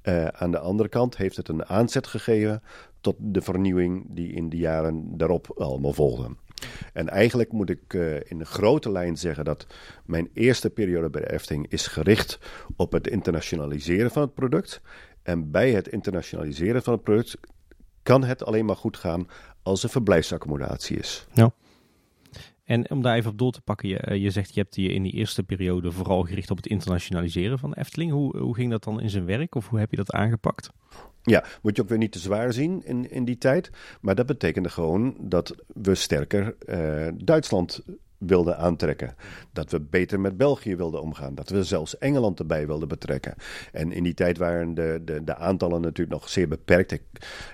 Uh, 0.02 0.26
aan 0.26 0.50
de 0.50 0.58
andere 0.58 0.88
kant 0.88 1.16
heeft 1.16 1.36
het 1.36 1.48
een 1.48 1.66
aanzet 1.66 2.06
gegeven 2.06 2.62
tot 3.00 3.16
de 3.18 3.42
vernieuwing 3.42 4.06
die 4.08 4.32
in 4.32 4.48
de 4.48 4.56
jaren 4.56 5.16
daarop 5.16 5.54
allemaal 5.58 5.92
volgden. 5.92 6.38
En 6.92 7.08
eigenlijk 7.08 7.52
moet 7.52 7.70
ik 7.70 7.92
uh, 7.92 8.14
in 8.14 8.40
een 8.40 8.46
grote 8.46 8.92
lijn 8.92 9.16
zeggen 9.16 9.44
dat 9.44 9.66
mijn 10.04 10.28
eerste 10.32 10.70
periode 10.70 11.10
bij 11.10 11.20
de 11.20 11.32
Efteling 11.32 11.66
is 11.68 11.86
gericht 11.86 12.38
op 12.76 12.92
het 12.92 13.06
internationaliseren 13.06 14.10
van 14.10 14.22
het 14.22 14.34
product. 14.34 14.80
En 15.24 15.50
bij 15.50 15.70
het 15.72 15.88
internationaliseren 15.88 16.82
van 16.82 16.92
het 16.92 17.02
product 17.02 17.36
kan 18.02 18.24
het 18.24 18.44
alleen 18.44 18.64
maar 18.64 18.76
goed 18.76 18.96
gaan 18.96 19.28
als 19.62 19.82
er 19.82 19.88
verblijfsaccommodatie 19.88 20.96
is. 20.96 21.26
Ja. 21.32 21.52
En 22.64 22.90
om 22.90 23.02
daar 23.02 23.16
even 23.16 23.30
op 23.30 23.38
door 23.38 23.52
te 23.52 23.60
pakken, 23.60 23.88
je, 23.88 24.20
je 24.20 24.30
zegt 24.30 24.54
je 24.54 24.60
hebt 24.60 24.76
je 24.76 24.92
in 24.92 25.02
die 25.02 25.12
eerste 25.12 25.42
periode 25.42 25.92
vooral 25.92 26.22
gericht 26.22 26.50
op 26.50 26.56
het 26.56 26.66
internationaliseren 26.66 27.58
van 27.58 27.70
de 27.70 27.78
Efteling. 27.78 28.10
Hoe, 28.10 28.38
hoe 28.38 28.54
ging 28.54 28.70
dat 28.70 28.84
dan 28.84 29.00
in 29.00 29.10
zijn 29.10 29.24
werk 29.24 29.54
of 29.54 29.68
hoe 29.68 29.78
heb 29.78 29.90
je 29.90 29.96
dat 29.96 30.12
aangepakt? 30.12 30.70
Ja, 31.22 31.44
moet 31.62 31.76
je 31.76 31.82
ook 31.82 31.88
weer 31.88 31.98
niet 31.98 32.12
te 32.12 32.18
zwaar 32.18 32.52
zien 32.52 32.84
in, 32.84 33.10
in 33.10 33.24
die 33.24 33.38
tijd. 33.38 33.70
Maar 34.00 34.14
dat 34.14 34.26
betekende 34.26 34.68
gewoon 34.68 35.16
dat 35.20 35.54
we 35.66 35.94
sterker 35.94 36.56
uh, 36.66 37.08
Duitsland 37.24 37.82
wilden 38.18 38.58
aantrekken. 38.58 39.14
Dat 39.52 39.70
we 39.70 39.80
beter 39.80 40.20
met 40.20 40.36
België 40.36 40.76
wilden 40.76 41.02
omgaan. 41.02 41.34
Dat 41.34 41.48
we 41.48 41.64
zelfs 41.64 41.98
Engeland 41.98 42.38
erbij 42.38 42.66
wilden 42.66 42.88
betrekken. 42.88 43.34
En 43.72 43.92
in 43.92 44.02
die 44.02 44.14
tijd 44.14 44.38
waren 44.38 44.74
de, 44.74 45.02
de, 45.04 45.24
de 45.24 45.36
aantallen 45.36 45.80
natuurlijk 45.80 46.20
nog 46.20 46.28
zeer 46.28 46.48
beperkt. 46.48 46.92
Ik 46.92 47.02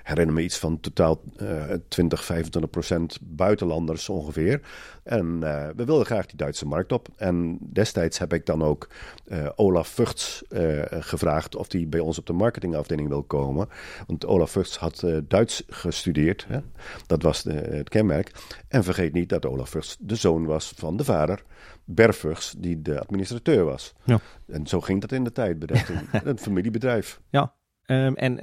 herinner 0.03 0.35
me 0.35 0.41
iets 0.41 0.57
van 0.57 0.79
totaal 0.79 1.21
uh, 1.41 1.63
20, 1.87 2.25
25 2.25 2.71
procent 2.71 3.17
buitenlanders 3.21 4.09
ongeveer. 4.09 4.61
En 5.03 5.39
uh, 5.43 5.67
we 5.75 5.85
wilden 5.85 6.05
graag 6.05 6.25
die 6.25 6.37
Duitse 6.37 6.67
markt 6.67 6.91
op. 6.91 7.07
En 7.15 7.57
destijds 7.61 8.17
heb 8.17 8.33
ik 8.33 8.45
dan 8.45 8.63
ook 8.63 8.89
uh, 9.27 9.49
Olaf 9.55 9.87
Vugts 9.87 10.43
uh, 10.49 10.81
gevraagd 10.89 11.55
of 11.55 11.71
hij 11.71 11.87
bij 11.89 11.99
ons 11.99 12.17
op 12.17 12.25
de 12.25 12.33
marketingafdeling 12.33 13.07
wil 13.07 13.23
komen. 13.23 13.69
Want 14.07 14.25
Olaf 14.25 14.51
Vugts 14.51 14.77
had 14.77 15.05
Duits 15.27 15.63
gestudeerd. 15.67 16.45
Hè? 16.47 16.59
Dat 17.07 17.21
was 17.21 17.43
de, 17.43 17.53
het 17.53 17.89
kenmerk. 17.89 18.31
En 18.67 18.83
vergeet 18.83 19.13
niet 19.13 19.29
dat 19.29 19.45
Olaf 19.45 19.69
Vugts 19.69 19.97
de 19.99 20.15
zoon 20.15 20.45
was 20.45 20.73
van 20.75 20.97
de 20.97 21.03
vader, 21.03 21.43
Berfugs, 21.85 22.55
die 22.57 22.81
de 22.81 22.99
administrateur 22.99 23.65
was. 23.65 23.93
Ja. 24.03 24.19
En 24.47 24.67
zo 24.67 24.81
ging 24.81 25.01
dat 25.01 25.11
in 25.11 25.23
de 25.23 25.31
tijd. 25.31 25.59
Bedrijf, 25.59 25.91
een 26.23 26.39
familiebedrijf. 26.39 27.21
Ja, 27.29 27.53
um, 27.85 28.15
en 28.15 28.35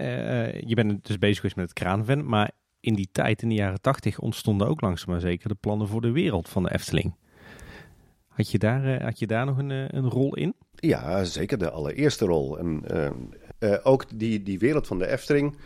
je 0.66 0.74
bent 0.74 1.06
dus 1.06 1.18
bezig 1.18 1.36
geweest 1.36 1.56
met 1.56 1.68
het 1.68 1.78
kraanven, 1.78 2.26
maar 2.26 2.50
in 2.88 2.94
die 2.94 3.08
tijd, 3.12 3.42
in 3.42 3.48
de 3.48 3.54
jaren 3.54 3.80
tachtig, 3.80 4.18
ontstonden 4.18 4.68
ook 4.68 4.80
langzaam 4.80 5.10
maar 5.10 5.20
zeker 5.20 5.48
de 5.48 5.54
plannen 5.54 5.88
voor 5.88 6.00
de 6.00 6.10
wereld 6.10 6.48
van 6.48 6.62
de 6.62 6.72
Efteling. 6.72 7.14
Had 8.28 8.50
je 8.50 8.58
daar, 8.58 8.84
uh, 8.86 9.00
had 9.00 9.18
je 9.18 9.26
daar 9.26 9.46
nog 9.46 9.58
een, 9.58 9.70
uh, 9.70 9.84
een 9.88 10.08
rol 10.08 10.36
in? 10.36 10.54
Ja, 10.74 11.24
zeker 11.24 11.58
de 11.58 11.70
allereerste 11.70 12.24
rol. 12.24 12.58
En 12.58 12.84
uh, 13.58 13.74
ook 13.82 14.18
die, 14.18 14.42
die 14.42 14.58
wereld 14.58 14.86
van 14.86 14.98
de 14.98 15.06
Efteling 15.06 15.56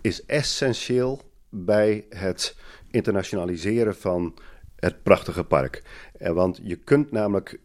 is 0.00 0.24
essentieel 0.26 1.20
bij 1.48 2.04
het 2.08 2.56
internationaliseren 2.90 3.96
van 3.96 4.34
het 4.76 5.02
prachtige 5.02 5.44
park. 5.44 5.82
want 6.18 6.60
je 6.62 6.76
kunt 6.76 7.10
namelijk 7.10 7.60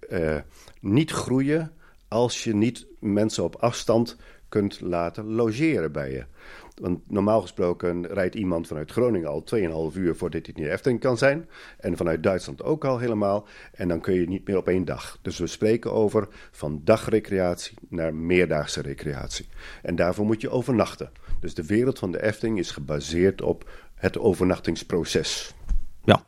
niet 0.79 1.11
groeien 1.11 1.71
als 2.07 2.43
je 2.43 2.55
niet 2.55 2.87
mensen 2.99 3.43
op 3.43 3.55
afstand 3.55 4.17
kunt 4.49 4.81
laten 4.81 5.25
logeren 5.25 5.91
bij 5.91 6.11
je. 6.11 6.25
Want 6.75 7.11
normaal 7.11 7.41
gesproken 7.41 8.07
rijdt 8.07 8.35
iemand 8.35 8.67
vanuit 8.67 8.91
Groningen 8.91 9.29
al 9.29 9.43
2,5 9.91 9.97
uur 9.97 10.15
voordat 10.15 10.45
hij 10.45 10.55
in 10.55 10.63
de 10.63 10.71
Efteling 10.71 10.99
kan 10.99 11.17
zijn. 11.17 11.49
En 11.77 11.97
vanuit 11.97 12.23
Duitsland 12.23 12.63
ook 12.63 12.85
al 12.85 12.99
helemaal. 12.99 13.47
En 13.73 13.87
dan 13.87 14.01
kun 14.01 14.13
je 14.13 14.27
niet 14.27 14.47
meer 14.47 14.57
op 14.57 14.67
één 14.67 14.85
dag. 14.85 15.19
Dus 15.21 15.37
we 15.37 15.47
spreken 15.47 15.93
over 15.93 16.27
van 16.51 16.81
dagrecreatie 16.83 17.77
naar 17.89 18.15
meerdaagse 18.15 18.81
recreatie. 18.81 19.47
En 19.81 19.95
daarvoor 19.95 20.25
moet 20.25 20.41
je 20.41 20.49
overnachten. 20.49 21.11
Dus 21.39 21.53
de 21.53 21.65
wereld 21.65 21.99
van 21.99 22.11
de 22.11 22.23
Efteling 22.23 22.59
is 22.59 22.71
gebaseerd 22.71 23.41
op 23.41 23.69
het 23.95 24.17
overnachtingsproces. 24.17 25.53
Ja. 26.03 26.25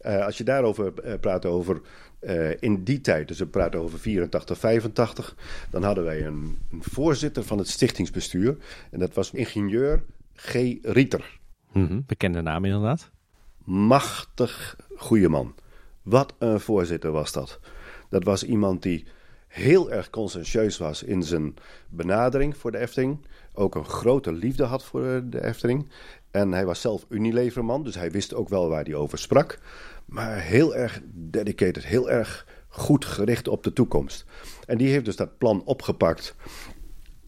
Uh, 0.00 0.24
als 0.24 0.38
je 0.38 0.44
daarover 0.44 0.92
uh, 1.04 1.14
praat 1.20 1.46
over 1.46 1.80
uh, 2.22 2.50
in 2.60 2.84
die 2.84 3.00
tijd, 3.00 3.28
dus 3.28 3.38
we 3.38 3.46
praten 3.46 3.80
over 3.80 3.98
84, 3.98 4.58
85, 4.58 5.36
dan 5.70 5.82
hadden 5.82 6.04
wij 6.04 6.26
een, 6.26 6.58
een, 6.70 6.82
voorzitter 6.82 7.44
van 7.44 7.58
het 7.58 7.68
stichtingsbestuur. 7.68 8.56
En 8.90 8.98
dat 8.98 9.14
was 9.14 9.30
ingenieur 9.30 10.02
G. 10.34 10.54
Rieter. 10.82 11.40
Mm 11.72 11.86
-hmm, 11.86 12.04
bekende 12.06 12.42
naam 12.42 12.64
inderdaad. 12.64 13.10
Machtig 13.64 14.76
goede 14.96 15.28
man. 15.28 15.54
Wat 16.02 16.34
een 16.38 16.60
voorzitter 16.60 17.10
was 17.10 17.32
dat. 17.32 17.60
Dat 18.08 18.24
was 18.24 18.44
iemand 18.44 18.82
die 18.82 19.06
heel 19.48 19.90
erg 19.90 20.10
conscientieus 20.10 20.78
was 20.78 21.02
in 21.02 21.22
zijn 21.22 21.54
benadering 21.88 22.56
voor 22.56 22.70
de 22.70 22.78
Efteling. 22.78 23.26
Ook 23.54 23.74
een 23.74 23.84
grote 23.84 24.32
liefde 24.32 24.64
had 24.64 24.84
voor 24.84 25.22
de 25.24 25.44
Efteling. 25.44 25.88
En 26.30 26.52
hij 26.52 26.64
was 26.64 26.80
zelf 26.80 27.06
Unileverman, 27.08 27.84
dus 27.84 27.94
hij 27.94 28.10
wist 28.10 28.34
ook 28.34 28.48
wel 28.48 28.68
waar 28.68 28.84
hij 28.84 28.94
over 28.94 29.18
sprak. 29.18 29.58
Maar 30.06 30.40
heel 30.40 30.74
erg 30.74 31.00
dedicated, 31.14 31.84
heel 31.84 32.10
erg 32.10 32.46
goed 32.68 33.04
gericht 33.04 33.48
op 33.48 33.62
de 33.64 33.72
toekomst. 33.72 34.24
En 34.66 34.78
die 34.78 34.88
heeft 34.88 35.04
dus 35.04 35.16
dat 35.16 35.38
plan 35.38 35.64
opgepakt 35.64 36.34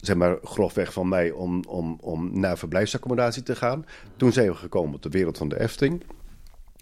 zeg 0.05 0.15
maar 0.15 0.37
grofweg 0.43 0.93
van 0.93 1.07
mij 1.07 1.31
om, 1.31 1.63
om, 1.67 1.97
om 2.01 2.39
naar 2.39 2.57
verblijfsaccommodatie 2.57 3.43
te 3.43 3.55
gaan. 3.55 3.85
Toen 4.17 4.31
zijn 4.31 4.47
we 4.47 4.55
gekomen 4.55 4.95
op 4.95 5.01
de 5.01 5.09
wereld 5.09 5.37
van 5.37 5.49
de 5.49 5.59
Efteling. 5.59 6.03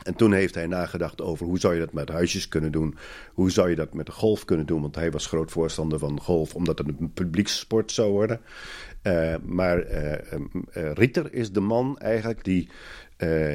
En 0.03 0.15
toen 0.15 0.33
heeft 0.33 0.55
hij 0.55 0.67
nagedacht 0.67 1.21
over 1.21 1.45
hoe 1.45 1.59
zou 1.59 1.73
je 1.73 1.79
dat 1.79 1.93
met 1.93 2.09
huisjes 2.09 2.47
kunnen 2.47 2.71
doen. 2.71 2.97
Hoe 3.33 3.51
zou 3.51 3.69
je 3.69 3.75
dat 3.75 3.93
met 3.93 4.05
de 4.05 4.11
golf 4.11 4.45
kunnen 4.45 4.65
doen. 4.65 4.81
Want 4.81 4.95
hij 4.95 5.11
was 5.11 5.25
groot 5.25 5.51
voorstander 5.51 5.99
van 5.99 6.21
golf, 6.21 6.55
omdat 6.55 6.77
het 6.77 6.87
een 6.87 7.11
publiekssport 7.13 7.91
zou 7.91 8.11
worden. 8.11 8.41
Uh, 9.03 9.35
maar 9.43 9.91
uh, 9.91 10.13
Ritter 10.93 11.33
is 11.33 11.51
de 11.51 11.59
man 11.59 11.97
eigenlijk 11.97 12.43
die 12.43 12.69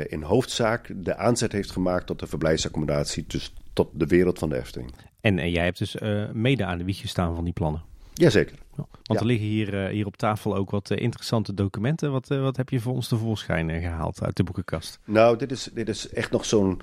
in 0.08 0.22
hoofdzaak 0.22 0.92
de 0.96 1.16
aanzet 1.16 1.52
heeft 1.52 1.70
gemaakt 1.70 2.06
tot 2.06 2.18
de 2.18 2.26
verblijfsaccommodatie. 2.26 3.24
Dus 3.26 3.52
tot 3.72 3.88
de 3.92 4.06
wereld 4.06 4.38
van 4.38 4.48
de 4.48 4.56
Efteling. 4.56 4.92
En, 5.20 5.38
en 5.38 5.50
jij 5.50 5.64
hebt 5.64 5.78
dus 5.78 5.96
mede 6.32 6.64
aan 6.64 6.78
de 6.78 6.84
wieg 6.84 7.00
gestaan 7.00 7.34
van 7.34 7.44
die 7.44 7.52
plannen? 7.52 7.82
Jazeker. 8.14 8.58
Want 8.74 8.88
ja. 9.02 9.18
er 9.18 9.26
liggen 9.26 9.46
hier, 9.46 9.88
hier 9.88 10.06
op 10.06 10.16
tafel 10.16 10.56
ook 10.56 10.70
wat 10.70 10.90
interessante 10.90 11.54
documenten. 11.54 12.12
Wat, 12.12 12.28
wat 12.28 12.56
heb 12.56 12.68
je 12.68 12.80
voor 12.80 12.94
ons 12.94 13.08
tevoorschijn 13.08 13.80
gehaald 13.80 14.22
uit 14.22 14.36
de 14.36 14.42
boekenkast? 14.42 14.98
Nou, 15.04 15.36
dit 15.38 15.50
is, 15.50 15.68
dit 15.72 15.88
is 15.88 16.08
echt 16.08 16.30
nog 16.30 16.44
zo'n 16.44 16.80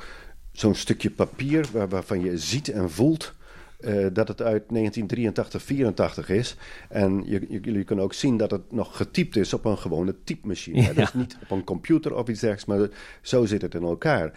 zo'n 0.57 0.75
stukje 0.75 1.11
papier 1.11 1.65
waar, 1.71 1.89
waarvan 1.89 2.21
je 2.21 2.37
ziet 2.37 2.69
en 2.69 2.91
voelt 2.91 3.33
uh, 3.79 4.07
dat 4.13 4.27
het 4.27 4.41
uit 4.41 4.63
1983, 4.69 5.61
84 5.61 6.29
is. 6.29 6.55
En 6.89 7.23
je, 7.25 7.45
je, 7.49 7.59
jullie 7.59 7.83
kunnen 7.83 8.05
ook 8.05 8.13
zien 8.13 8.37
dat 8.37 8.51
het 8.51 8.71
nog 8.71 8.97
getypt 8.97 9.35
is 9.35 9.53
op 9.53 9.65
een 9.65 9.77
gewone 9.77 10.15
typemachine. 10.23 10.81
Ja. 10.81 10.93
Dus 10.93 11.13
niet 11.13 11.37
op 11.41 11.51
een 11.51 11.63
computer 11.63 12.15
of 12.15 12.27
iets 12.27 12.39
dergelijks, 12.39 12.65
maar 12.65 12.89
zo 13.21 13.45
zit 13.45 13.61
het 13.61 13.73
in 13.73 13.83
elkaar. 13.83 14.31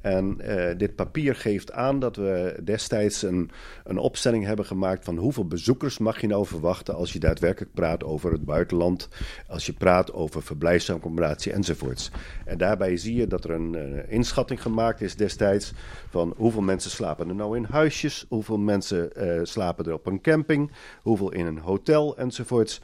En 0.00 0.38
uh, 0.40 0.64
dit 0.76 0.94
papier 0.94 1.34
geeft 1.34 1.72
aan 1.72 1.98
dat 1.98 2.16
we 2.16 2.60
destijds 2.64 3.22
een, 3.22 3.50
een 3.84 3.98
opstelling 3.98 4.44
hebben 4.44 4.64
gemaakt 4.64 5.04
van 5.04 5.16
hoeveel 5.16 5.46
bezoekers 5.46 5.98
mag 5.98 6.20
je 6.20 6.26
nou 6.26 6.46
verwachten 6.46 6.94
als 6.94 7.12
je 7.12 7.18
daadwerkelijk 7.18 7.74
praat 7.74 8.04
over 8.04 8.32
het 8.32 8.44
buitenland, 8.44 9.08
als 9.48 9.66
je 9.66 9.72
praat 9.72 10.12
over 10.12 10.42
verblijfsaccommodatie 10.42 11.52
enzovoorts. 11.52 12.10
En 12.44 12.58
daarbij 12.58 12.96
zie 12.96 13.14
je 13.14 13.26
dat 13.26 13.44
er 13.44 13.50
een 13.50 13.74
uh, 13.74 14.12
inschatting 14.12 14.62
gemaakt 14.62 15.00
is 15.00 15.16
destijds 15.16 15.72
van 16.08 16.34
hoeveel 16.36 16.62
mensen 16.62 16.90
slapen 16.90 17.28
er 17.28 17.34
nou 17.34 17.56
in 17.56 17.66
huisjes, 17.70 18.26
hoeveel 18.28 18.58
mensen 18.58 18.81
uh, 18.90 19.40
slapen 19.42 19.84
er 19.84 19.92
op 19.92 20.06
een 20.06 20.20
camping, 20.20 20.70
hoeveel 21.02 21.32
in 21.32 21.46
een 21.46 21.58
hotel 21.58 22.16
enzovoorts. 22.16 22.80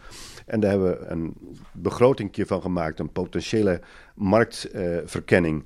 En 0.46 0.60
daar 0.60 0.70
hebben 0.70 0.90
we 0.90 1.06
een 1.06 1.34
begrotingje 1.72 2.46
van 2.46 2.62
gemaakt, 2.62 2.98
een 2.98 3.12
potentiële 3.12 3.80
marktverkenning. 4.14 5.64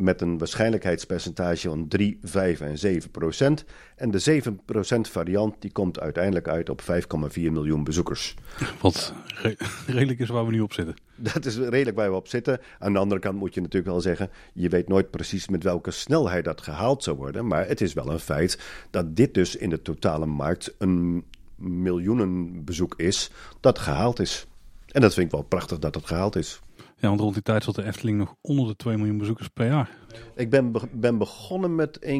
Met 0.00 0.20
een 0.20 0.38
waarschijnlijkheidspercentage 0.38 1.68
van 1.68 1.88
3, 1.88 2.18
5 2.22 2.60
en 2.60 2.78
7 2.78 3.10
procent. 3.10 3.64
En 3.96 4.10
de 4.10 4.18
7 4.18 4.60
procent 4.64 5.08
variant 5.08 5.54
die 5.58 5.72
komt 5.72 6.00
uiteindelijk 6.00 6.48
uit 6.48 6.68
op 6.68 6.82
5,4 6.82 6.88
miljoen 7.34 7.84
bezoekers. 7.84 8.34
Wat 8.80 9.12
re 9.42 9.56
redelijk 9.86 10.18
is 10.18 10.28
waar 10.28 10.46
we 10.46 10.52
nu 10.52 10.60
op 10.60 10.72
zitten. 10.72 10.94
Dat 11.32 11.44
is 11.44 11.56
redelijk 11.56 11.96
waar 11.96 12.10
we 12.10 12.16
op 12.16 12.28
zitten. 12.28 12.60
Aan 12.78 12.92
de 12.92 12.98
andere 12.98 13.20
kant 13.20 13.38
moet 13.38 13.54
je 13.54 13.60
natuurlijk 13.60 13.90
wel 13.92 14.00
zeggen... 14.00 14.30
je 14.52 14.68
weet 14.68 14.88
nooit 14.88 15.10
precies 15.10 15.48
met 15.48 15.62
welke 15.62 15.90
snelheid 15.90 16.44
dat 16.44 16.60
gehaald 16.60 17.02
zou 17.02 17.16
worden. 17.16 17.46
Maar 17.46 17.66
het 17.66 17.80
is 17.80 17.92
wel 17.92 18.10
een 18.10 18.18
feit 18.18 18.58
dat 18.90 19.16
dit 19.16 19.34
dus 19.34 19.56
in 19.56 19.70
de 19.70 19.82
totale 19.82 20.26
markt... 20.26 20.74
een 20.78 21.24
miljoenenbezoek 21.56 22.94
is 22.96 23.30
dat 23.60 23.78
gehaald 23.78 24.20
is. 24.20 24.46
En 24.86 25.00
dat 25.00 25.14
vind 25.14 25.26
ik 25.26 25.32
wel 25.32 25.42
prachtig 25.42 25.78
dat 25.78 25.94
het 25.94 26.06
gehaald 26.06 26.36
is. 26.36 26.60
Ja, 27.00 27.08
want 27.08 27.20
rond 27.20 27.34
die 27.34 27.42
tijd 27.42 27.64
zat 27.64 27.74
de 27.74 27.84
Efteling 27.84 28.18
nog 28.18 28.34
onder 28.40 28.66
de 28.66 28.76
2 28.76 28.96
miljoen 28.96 29.18
bezoekers 29.18 29.48
per 29.48 29.66
jaar. 29.66 29.90
Ik 30.34 30.50
ben, 30.50 30.72
be 30.72 30.80
ben 30.92 31.18
begonnen 31.18 31.74
met 31.74 31.98
1,4, 32.04 32.10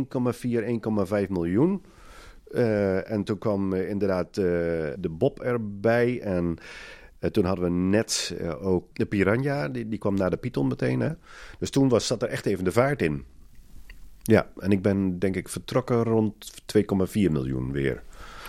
1,5 1.22 1.28
miljoen. 1.28 1.82
Uh, 2.50 3.10
en 3.10 3.24
toen 3.24 3.38
kwam 3.38 3.72
uh, 3.72 3.88
inderdaad 3.88 4.26
uh, 4.28 4.44
de 4.98 5.08
Bob 5.10 5.40
erbij. 5.40 6.20
En 6.20 6.56
toen 7.30 7.44
hadden 7.44 7.64
we 7.64 7.70
net 7.70 8.36
ook 8.60 8.94
de 8.94 9.06
Piranha, 9.06 9.68
die, 9.68 9.88
die 9.88 9.98
kwam 9.98 10.14
naar 10.14 10.30
de 10.30 10.36
Python 10.36 10.68
meteen. 10.68 11.00
Hè? 11.00 11.10
Dus 11.58 11.70
toen 11.70 11.88
was, 11.88 12.06
zat 12.06 12.22
er 12.22 12.28
echt 12.28 12.46
even 12.46 12.64
de 12.64 12.72
vaart 12.72 13.02
in. 13.02 13.24
Ja, 14.22 14.50
en 14.58 14.70
ik 14.70 14.82
ben 14.82 15.18
denk 15.18 15.36
ik 15.36 15.48
vertrokken 15.48 16.02
rond 16.02 16.52
2,4 16.76 16.82
miljoen 17.12 17.72
weer. 17.72 18.02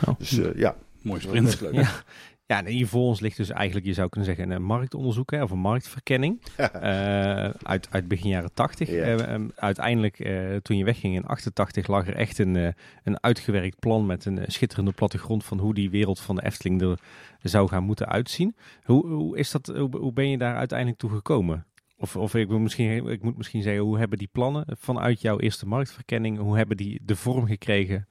Oh. 0.07 0.13
Dus 0.17 0.41
ja. 0.55 0.75
Mooi 1.01 1.21
sprint. 1.21 1.63
Ja. 1.71 1.89
Ja, 2.51 2.65
hier 2.65 2.87
voor 2.87 3.01
ons 3.01 3.19
ligt 3.19 3.37
dus 3.37 3.49
eigenlijk, 3.49 3.85
je 3.85 3.93
zou 3.93 4.09
kunnen 4.09 4.35
zeggen, 4.35 4.51
een 4.51 4.63
marktonderzoek 4.63 5.31
hè, 5.31 5.43
of 5.43 5.51
een 5.51 5.59
marktverkenning 5.59 6.41
uh, 6.57 6.67
uit, 7.73 7.87
uit 7.89 8.07
begin 8.07 8.29
jaren 8.29 8.53
80. 8.53 8.89
Ja. 8.89 8.95
Uh, 8.95 9.33
um, 9.33 9.51
uiteindelijk, 9.55 10.19
uh, 10.19 10.55
toen 10.55 10.77
je 10.77 10.83
wegging 10.83 11.15
in 11.15 11.25
88, 11.25 11.87
lag 11.87 12.07
er 12.07 12.15
echt 12.15 12.39
een, 12.39 12.73
een 13.03 13.23
uitgewerkt 13.23 13.79
plan 13.79 14.05
met 14.05 14.25
een 14.25 14.39
schitterende 14.47 14.91
plattegrond 14.91 15.45
van 15.45 15.59
hoe 15.59 15.73
die 15.73 15.89
wereld 15.89 16.19
van 16.19 16.35
de 16.35 16.45
Efteling 16.45 16.81
er 16.81 16.99
zou 17.41 17.67
gaan 17.67 17.83
moeten 17.83 18.07
uitzien. 18.07 18.55
Hoe, 18.83 19.07
hoe, 19.07 19.37
is 19.37 19.51
dat, 19.51 19.67
hoe, 19.67 19.97
hoe 19.97 20.13
ben 20.13 20.29
je 20.29 20.37
daar 20.37 20.55
uiteindelijk 20.55 20.99
toe 20.99 21.09
gekomen? 21.09 21.65
Of, 21.97 22.15
of 22.15 22.35
ik, 22.35 22.47
wil 22.47 22.59
misschien, 22.59 23.07
ik 23.07 23.23
moet 23.23 23.37
misschien 23.37 23.61
zeggen, 23.61 23.83
hoe 23.83 23.97
hebben 23.97 24.17
die 24.17 24.29
plannen 24.31 24.65
vanuit 24.79 25.21
jouw 25.21 25.39
eerste 25.39 25.67
marktverkenning, 25.67 26.37
hoe 26.37 26.57
hebben 26.57 26.77
die 26.77 26.99
de 27.03 27.15
vorm 27.15 27.45
gekregen 27.45 28.07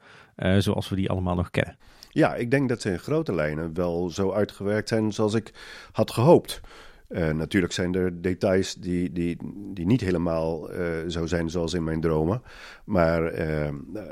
zoals 0.59 0.89
we 0.89 0.97
die 0.97 1.11
allemaal 1.11 1.35
nog 1.35 1.51
kennen? 1.51 1.77
Ja, 2.13 2.35
ik 2.35 2.51
denk 2.51 2.69
dat 2.69 2.81
ze 2.81 2.91
in 2.91 2.99
grote 2.99 3.35
lijnen 3.35 3.75
wel 3.75 4.11
zo 4.11 4.33
uitgewerkt 4.33 4.89
zijn 4.89 5.13
zoals 5.13 5.35
ik 5.35 5.53
had 5.93 6.11
gehoopt. 6.11 6.61
Uh, 7.11 7.31
natuurlijk 7.31 7.73
zijn 7.73 7.95
er 7.95 8.23
details 8.23 8.75
die, 8.75 9.13
die, 9.13 9.37
die 9.75 9.87
niet 9.87 10.01
helemaal 10.01 10.75
uh, 10.75 10.87
zo 11.09 11.27
zijn 11.27 11.51
zoals 11.51 11.75
in 11.75 11.85
mijn 11.85 12.01
dromen. 12.01 12.43
Maar 12.85 13.41
uh, 13.41 13.69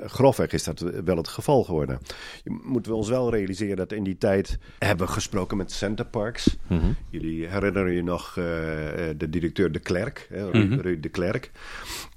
grofweg 0.06 0.52
is 0.52 0.64
dat 0.64 0.80
wel 1.04 1.16
het 1.16 1.28
geval 1.28 1.64
geworden. 1.64 1.98
Je 2.44 2.61
moeten 2.62 2.92
we 2.92 2.98
ons 2.98 3.08
wel 3.08 3.30
realiseren 3.30 3.76
dat 3.76 3.92
in 3.92 4.04
die 4.04 4.18
tijd 4.18 4.58
hebben 4.78 5.06
we 5.06 5.12
gesproken 5.12 5.56
met 5.56 5.72
Center 5.72 6.06
Parks. 6.06 6.58
Mm 6.66 6.78
-hmm. 6.78 6.96
Jullie 7.11 7.46
herinneren 7.46 7.92
je 7.92 8.02
nog 8.02 8.32
de 9.16 9.26
directeur 9.30 9.72
De 9.72 9.78
Klerk, 9.78 10.26
Ruud 10.30 10.54
mm 10.54 10.80
-hmm. 10.80 11.00
De 11.00 11.08
Klerk. 11.08 11.50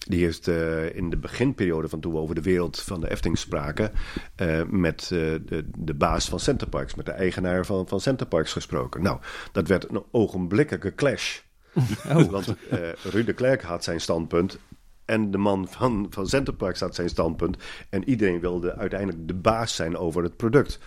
Die 0.08 0.24
heeft 0.24 0.48
uh, 0.48 0.96
in 0.96 1.10
de 1.10 1.18
beginperiode 1.18 1.90
van 1.90 2.00
toen 2.00 2.14
we 2.14 2.20
over 2.20 2.36
de 2.36 2.42
wereld 2.42 2.82
van 2.82 3.02
de 3.02 3.12
Efteling 3.12 3.38
spraken... 3.38 3.92
Uh, 4.42 4.62
met 4.70 5.10
uh, 5.14 5.20
de, 5.46 5.66
de 5.78 5.94
baas 5.94 6.30
van 6.30 6.40
Centerparks, 6.40 6.96
met 6.96 7.06
de 7.06 7.12
eigenaar 7.12 7.66
van, 7.66 7.88
van 7.88 8.00
Centerparks 8.00 8.52
gesproken. 8.52 9.02
Nou, 9.02 9.20
dat 9.52 9.68
werd 9.68 9.90
een 9.90 10.04
ogenblikkelijke 10.72 10.96
clash. 10.96 11.40
Oh. 12.10 12.30
Want 12.30 12.56
Ruud 13.04 13.26
de 13.26 13.34
Klerk 13.34 13.62
had 13.62 13.84
zijn 13.84 14.02
standpunt 14.02 14.60
en 15.06 15.32
de 15.32 15.38
man 15.38 15.68
van, 15.68 16.08
van 16.10 16.28
Centerparks 16.28 16.80
had 16.80 16.96
zijn 16.96 17.10
standpunt. 17.10 17.58
En 17.90 18.10
iedereen 18.10 18.40
wilde 18.40 18.76
uiteindelijk 18.76 19.28
de 19.28 19.34
baas 19.34 19.76
zijn 19.76 19.98
over 19.98 20.24
het 20.24 20.38
product. 20.38 20.80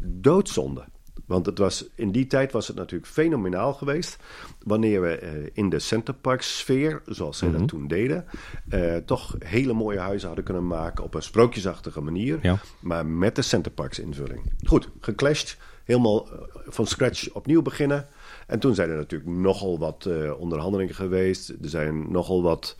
Doodzonde. 0.00 0.84
Want 1.26 1.46
het 1.46 1.58
was, 1.58 1.88
in 1.94 2.10
die 2.10 2.26
tijd 2.26 2.52
was 2.52 2.66
het 2.66 2.76
natuurlijk 2.76 3.10
fenomenaal 3.10 3.72
geweest. 3.72 4.16
Wanneer 4.58 5.00
we 5.00 5.20
uh, 5.22 5.48
in 5.52 5.68
de 5.68 5.78
Centerpark 5.78 6.42
sfeer, 6.42 7.02
zoals 7.06 7.38
zij 7.38 7.48
mm 7.48 7.54
-hmm. 7.54 7.62
dat 7.62 7.72
toen 7.72 7.88
deden, 7.88 8.24
uh, 8.68 8.96
toch 8.96 9.36
hele 9.38 9.72
mooie 9.72 9.98
huizen 9.98 10.26
hadden 10.26 10.44
kunnen 10.44 10.66
maken 10.66 11.04
op 11.04 11.14
een 11.14 11.22
sprookjesachtige 11.22 12.00
manier. 12.00 12.38
Ja. 12.42 12.58
Maar 12.80 13.06
met 13.06 13.36
de 13.36 13.42
Centerparks 13.42 13.98
invulling. 13.98 14.52
Goed, 14.66 14.88
geclashed. 15.00 15.56
Helemaal 15.84 16.28
uh, 16.32 16.40
van 16.66 16.86
scratch 16.86 17.30
opnieuw 17.30 17.62
beginnen. 17.62 18.08
En 18.52 18.58
toen 18.58 18.74
zijn 18.74 18.90
er 18.90 18.96
natuurlijk 18.96 19.30
nogal 19.30 19.78
wat 19.78 20.08
onderhandelingen 20.38 20.94
geweest. 20.94 21.48
Er 21.48 21.68
zijn 21.68 22.12
nogal 22.12 22.42
wat 22.42 22.76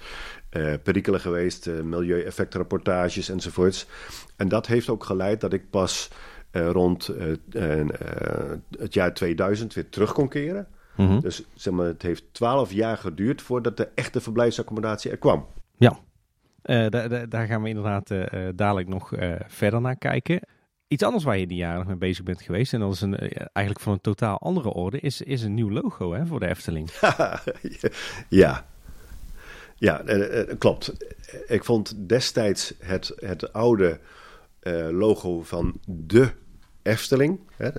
perikelen 0.82 1.20
geweest, 1.20 1.66
milieueffectrapportages 1.66 3.28
enzovoorts. 3.28 3.86
En 4.36 4.48
dat 4.48 4.66
heeft 4.66 4.88
ook 4.88 5.04
geleid 5.04 5.40
dat 5.40 5.52
ik 5.52 5.70
pas 5.70 6.10
uh, 6.52 6.70
rond 6.70 7.10
uh, 7.52 7.86
uh, 7.86 8.52
het 8.78 8.94
jaar 8.94 9.14
2000 9.14 9.74
weer 9.74 9.88
terug 9.88 10.12
kon 10.12 10.28
keren. 10.28 10.66
Mm 10.96 11.06
-hmm. 11.06 11.20
Dus 11.20 11.44
zeg 11.54 11.72
maar, 11.72 11.86
het 11.86 12.02
heeft 12.02 12.24
twaalf 12.32 12.72
jaar 12.72 12.96
geduurd 12.96 13.42
voordat 13.42 13.76
de 13.76 13.88
echte 13.94 14.20
verblijfsaccommodatie 14.20 15.10
er 15.10 15.16
kwam. 15.16 15.46
Ja, 15.76 15.98
daar 17.28 17.46
gaan 17.46 17.62
we 17.62 17.68
inderdaad 17.68 18.14
dadelijk 18.54 18.88
nog 18.88 19.12
verder 19.46 19.80
naar 19.80 19.96
kijken. 19.96 20.40
Iets 20.92 21.02
anders 21.02 21.24
waar 21.24 21.38
je 21.38 21.46
die 21.46 21.56
jaren 21.56 21.78
nog 21.78 21.86
mee 21.86 21.96
bezig 21.96 22.24
bent 22.24 22.42
geweest, 22.42 22.72
en 22.72 22.80
dat 22.80 22.92
is 22.92 23.00
een, 23.00 23.18
eigenlijk 23.18 23.80
van 23.80 23.92
een 23.92 24.00
totaal 24.00 24.38
andere 24.38 24.68
orde, 24.68 25.00
is, 25.00 25.20
is 25.20 25.42
een 25.42 25.54
nieuw 25.54 25.70
logo 25.70 26.12
hè, 26.12 26.26
voor 26.26 26.40
de 26.40 26.48
Efteling. 26.48 26.90
ja, 28.28 28.66
ja 29.76 30.04
klopt. 30.58 30.92
Ik 31.46 31.64
vond 31.64 32.08
destijds 32.08 32.74
het, 32.78 33.12
het 33.16 33.52
oude 33.52 34.00
logo 34.90 35.42
van 35.42 35.80
de 35.86 36.30
Efteling. 36.82 37.40
Hè, 37.56 37.70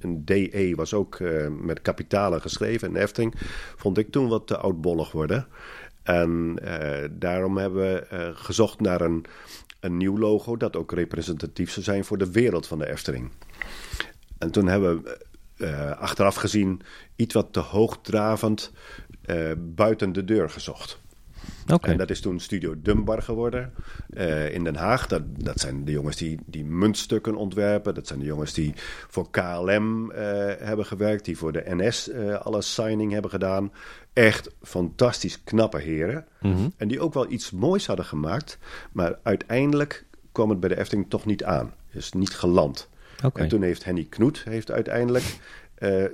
een 0.00 0.24
DE 0.24 0.72
was 0.76 0.94
ook 0.94 1.18
uh, 1.18 1.48
met 1.48 1.82
kapitalen 1.82 2.40
geschreven. 2.40 2.88
En 2.88 3.02
Efteling 3.02 3.34
vond 3.76 3.98
ik 3.98 4.10
toen 4.10 4.28
wat 4.28 4.46
te 4.46 4.56
oudbollig 4.56 5.12
worden. 5.12 5.46
En 6.02 6.58
uh, 6.64 7.04
daarom 7.10 7.56
hebben 7.56 7.82
we 7.82 8.32
gezocht 8.34 8.80
naar 8.80 9.00
een, 9.00 9.26
een 9.84 9.96
nieuw 9.96 10.18
logo 10.18 10.56
dat 10.56 10.76
ook 10.76 10.92
representatief 10.92 11.70
zou 11.70 11.84
zijn 11.84 12.04
voor 12.04 12.18
de 12.18 12.30
wereld 12.30 12.66
van 12.66 12.78
de 12.78 12.88
Efteling. 12.88 13.30
En 14.38 14.50
toen 14.50 14.66
hebben 14.66 15.02
we 15.02 15.96
achteraf 15.96 16.34
gezien 16.34 16.80
iets 17.16 17.34
wat 17.34 17.52
te 17.52 17.60
hoogdravend 17.60 18.72
buiten 19.58 20.12
de 20.12 20.24
deur 20.24 20.50
gezocht. 20.50 21.00
Okay. 21.72 21.92
En 21.92 21.98
dat 21.98 22.10
is 22.10 22.20
toen 22.20 22.40
Studio 22.40 22.74
Dumbar 22.82 23.22
geworden 23.22 23.72
uh, 24.10 24.54
in 24.54 24.64
Den 24.64 24.76
Haag. 24.76 25.06
Dat, 25.06 25.22
dat 25.26 25.60
zijn 25.60 25.84
de 25.84 25.92
jongens 25.92 26.16
die, 26.16 26.38
die 26.46 26.64
muntstukken 26.64 27.36
ontwerpen. 27.36 27.94
Dat 27.94 28.06
zijn 28.06 28.18
de 28.18 28.24
jongens 28.24 28.52
die 28.52 28.74
voor 29.08 29.30
KLM 29.30 30.10
uh, 30.10 30.16
hebben 30.58 30.86
gewerkt. 30.86 31.24
Die 31.24 31.38
voor 31.38 31.52
de 31.52 31.64
NS 31.66 32.08
uh, 32.08 32.34
alle 32.34 32.62
signing 32.62 33.12
hebben 33.12 33.30
gedaan. 33.30 33.72
Echt 34.12 34.50
fantastisch 34.62 35.44
knappe 35.44 35.80
heren. 35.80 36.26
Mm 36.40 36.54
-hmm. 36.54 36.72
En 36.76 36.88
die 36.88 37.00
ook 37.00 37.14
wel 37.14 37.30
iets 37.30 37.50
moois 37.50 37.86
hadden 37.86 38.04
gemaakt. 38.04 38.58
Maar 38.92 39.18
uiteindelijk 39.22 40.04
kwam 40.32 40.50
het 40.50 40.60
bij 40.60 40.68
de 40.68 40.78
Efteling 40.78 41.10
toch 41.10 41.26
niet 41.26 41.44
aan. 41.44 41.74
Is 41.90 42.12
niet 42.12 42.34
geland. 42.34 42.88
Okay. 43.24 43.42
En 43.42 43.48
toen 43.48 43.62
heeft 43.62 43.84
Henny 43.84 44.06
Knoet 44.08 44.44
heeft 44.44 44.70
uiteindelijk 44.70 45.38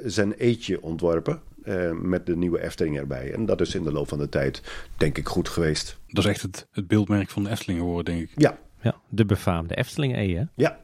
zijn 0.04 0.32
eetje 0.32 0.82
ontworpen. 0.82 1.40
Uh, 1.64 1.90
met 1.92 2.26
de 2.26 2.36
nieuwe 2.36 2.62
Efteling 2.62 2.98
erbij. 2.98 3.32
En 3.32 3.46
dat 3.46 3.60
is 3.60 3.74
in 3.74 3.82
de 3.82 3.92
loop 3.92 4.08
van 4.08 4.18
de 4.18 4.28
tijd, 4.28 4.62
denk 4.96 5.18
ik, 5.18 5.28
goed 5.28 5.48
geweest. 5.48 5.98
Dat 6.06 6.24
is 6.24 6.30
echt 6.30 6.42
het, 6.42 6.66
het 6.70 6.86
beeldmerk 6.86 7.30
van 7.30 7.44
de 7.44 7.50
Efteling 7.50 7.78
geworden, 7.78 8.14
denk 8.14 8.30
ik. 8.30 8.40
Ja. 8.40 8.58
ja 8.80 9.00
de 9.08 9.24
befaamde 9.24 9.76
Efteling 9.76 10.16
E, 10.16 10.34
hè? 10.34 10.44
Ja. 10.54 10.78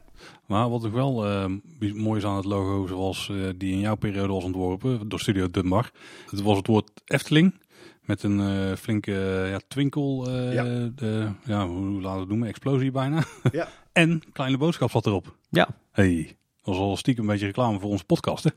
Maar 0.45 0.69
wat 0.69 0.85
ook 0.85 0.93
wel 0.93 1.27
uh, 1.27 1.45
mooi 1.93 2.19
is 2.19 2.25
aan 2.25 2.35
het 2.35 2.45
logo, 2.45 2.87
zoals 2.87 3.29
uh, 3.31 3.49
die 3.57 3.73
in 3.73 3.79
jouw 3.79 3.95
periode 3.95 4.33
was 4.33 4.43
ontworpen 4.43 5.09
door 5.09 5.19
Studio 5.19 5.51
Dunbar. 5.51 5.91
Het 6.29 6.41
was 6.41 6.57
het 6.57 6.67
woord 6.67 7.01
Efteling 7.05 7.53
met 8.01 8.23
een 8.23 8.77
flinke 8.77 9.11
ja, 9.49 9.59
twinkel, 9.67 10.31
ja. 10.31 10.63
De, 10.95 11.31
ja, 11.43 11.67
hoe 11.67 12.01
laten 12.01 12.13
we 12.13 12.19
het 12.19 12.29
noemen, 12.29 12.47
explosie 12.47 12.91
bijna. 12.91 13.23
Ja. 13.51 13.67
en 13.93 14.21
kleine 14.33 14.57
boodschap 14.57 14.91
zat 14.91 15.05
erop. 15.05 15.35
Ja. 15.49 15.67
Hey, 15.91 16.37
dat 16.61 16.75
was 16.75 16.77
al 16.77 16.97
stiekem 16.97 17.23
een 17.23 17.29
beetje 17.29 17.45
reclame 17.45 17.79
voor 17.79 17.89
onze 17.89 18.05
podcast, 18.05 18.43
hè? 18.43 18.49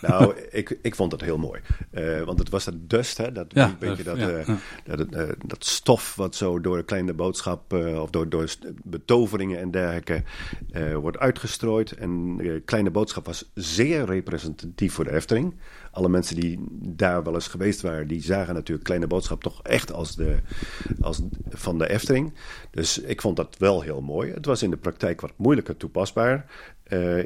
Nou, 0.00 0.34
ik, 0.50 0.78
ik 0.82 0.94
vond 0.94 1.10
dat 1.10 1.20
heel 1.20 1.38
mooi. 1.38 1.60
Uh, 1.92 2.22
want 2.22 2.38
het 2.38 2.48
was 2.48 2.64
dat 2.64 2.74
dust, 2.76 3.16
hè, 3.16 3.32
dat, 3.32 3.46
ja, 3.48 3.76
beetje 3.78 4.02
dat, 4.02 4.18
ja, 4.18 4.28
uh, 4.28 4.46
ja. 4.84 4.96
dat, 4.96 5.14
uh, 5.14 5.28
dat, 5.46 5.64
stof 5.64 6.14
wat 6.14 6.34
zo 6.34 6.60
door 6.60 6.78
een 6.78 6.84
kleine 6.84 7.14
boodschap 7.14 7.72
of 7.72 8.10
door, 8.10 8.28
door 8.28 8.54
betoveringen 8.82 9.60
en 9.60 9.70
dergelijke 9.70 10.22
wordt 11.00 11.18
uitgestrooid. 11.18 11.92
En 11.92 12.40
kleine 12.64 12.90
boodschap 12.90 13.26
was 13.26 13.50
zeer 13.54 14.04
representatief 14.04 14.92
voor 14.92 15.04
de 15.04 15.12
Efteling. 15.12 15.54
Alle 15.90 16.08
mensen 16.08 16.36
die 16.36 16.58
daar 16.70 17.22
wel 17.22 17.34
eens 17.34 17.48
geweest 17.48 17.80
waren, 17.80 18.08
die 18.08 18.22
zagen 18.22 18.54
natuurlijk 18.54 18.86
Kleine 18.86 19.06
Boodschap 19.06 19.42
toch 19.42 19.62
echt 19.62 19.92
als, 19.92 20.16
de, 20.16 20.38
als 21.00 21.22
van 21.48 21.78
de 21.78 21.88
Efteling. 21.88 22.34
Dus 22.70 22.98
ik 22.98 23.20
vond 23.20 23.36
dat 23.36 23.56
wel 23.58 23.82
heel 23.82 24.00
mooi. 24.00 24.32
Het 24.32 24.46
was 24.46 24.62
in 24.62 24.70
de 24.70 24.76
praktijk 24.76 25.20
wat 25.20 25.32
moeilijker 25.36 25.76
toepasbaar. 25.76 26.46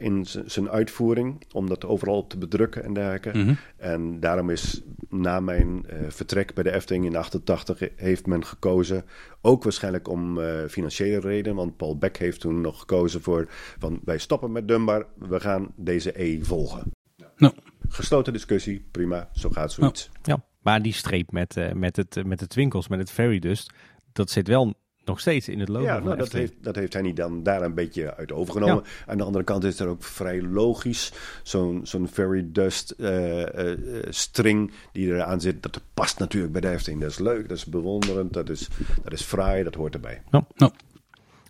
In 0.00 0.26
zijn 0.46 0.70
uitvoering, 0.70 1.44
om 1.52 1.68
dat 1.68 1.84
overal 1.84 2.26
te 2.26 2.38
bedrukken 2.48 2.84
en 2.84 2.92
dergelijke. 2.92 3.38
Mm 3.38 3.44
-hmm. 3.44 3.56
En 3.76 4.20
daarom 4.20 4.50
is 4.50 4.82
na 5.08 5.40
mijn 5.40 5.86
uh, 5.86 5.98
vertrek 6.08 6.54
bij 6.54 6.62
de 6.62 6.72
Efteling 6.72 7.04
in 7.04 7.16
88 7.16 7.88
heeft 7.96 8.26
men 8.26 8.44
gekozen, 8.44 9.04
ook 9.40 9.62
waarschijnlijk 9.62 10.08
om 10.08 10.38
uh, 10.38 10.64
financiële 10.68 11.20
redenen, 11.20 11.56
want 11.56 11.76
Paul 11.76 11.98
Beck 11.98 12.16
heeft 12.16 12.40
toen 12.40 12.60
nog 12.60 12.78
gekozen 12.78 13.22
voor 13.22 13.46
van 13.78 14.00
wij 14.04 14.18
stoppen 14.18 14.52
met 14.52 14.68
Dunbar, 14.68 15.06
we 15.18 15.40
gaan 15.40 15.72
deze 15.76 16.22
E 16.22 16.42
volgen. 16.42 16.92
Nou. 17.36 17.54
Gesloten 17.88 18.32
discussie, 18.32 18.88
prima, 18.90 19.28
zo 19.32 19.50
gaat 19.50 19.72
zoiets. 19.72 20.10
Ja, 20.12 20.20
ja. 20.22 20.44
maar 20.62 20.82
die 20.82 20.92
streep 20.92 21.32
met, 21.32 21.56
uh, 21.56 21.72
met, 21.72 21.96
het, 21.96 22.26
met 22.26 22.38
de 22.38 22.46
twinkels, 22.46 22.88
met 22.88 22.98
het 22.98 23.10
fairy 23.10 23.38
dust, 23.38 23.72
dat 24.12 24.30
zit 24.30 24.48
wel 24.48 24.74
nog 25.08 25.20
steeds 25.20 25.48
in 25.48 25.60
het 25.60 25.68
logo. 25.68 25.84
Ja, 25.84 25.98
nou, 25.98 26.16
dat, 26.16 26.32
heeft, 26.32 26.52
dat 26.60 26.76
heeft 26.76 26.92
hij 26.92 27.02
niet 27.02 27.16
dan 27.16 27.42
daar 27.42 27.62
een 27.62 27.74
beetje 27.74 28.16
uit 28.16 28.32
overgenomen. 28.32 28.84
Ja. 28.84 29.12
Aan 29.12 29.18
de 29.18 29.24
andere 29.24 29.44
kant 29.44 29.64
is 29.64 29.80
er 29.80 29.88
ook 29.88 30.02
vrij 30.02 30.42
logisch 30.42 31.12
zo'n 31.42 31.80
zo'n 31.82 32.08
fairy 32.08 32.48
dust 32.52 32.94
uh, 32.98 33.38
uh, 33.38 33.76
string 34.08 34.72
die 34.92 35.06
eraan 35.06 35.40
zit. 35.40 35.62
Dat 35.62 35.80
past 35.94 36.18
natuurlijk 36.18 36.52
bij 36.52 36.60
de 36.60 36.70
Efteling. 36.70 37.00
Dat 37.00 37.10
is 37.10 37.18
leuk, 37.18 37.48
dat 37.48 37.56
is 37.56 37.64
bewonderend, 37.64 38.32
dat 38.32 38.48
is, 38.48 38.68
dat 39.02 39.12
is 39.12 39.22
fraai, 39.22 39.62
dat 39.62 39.74
hoort 39.74 39.94
erbij. 39.94 40.22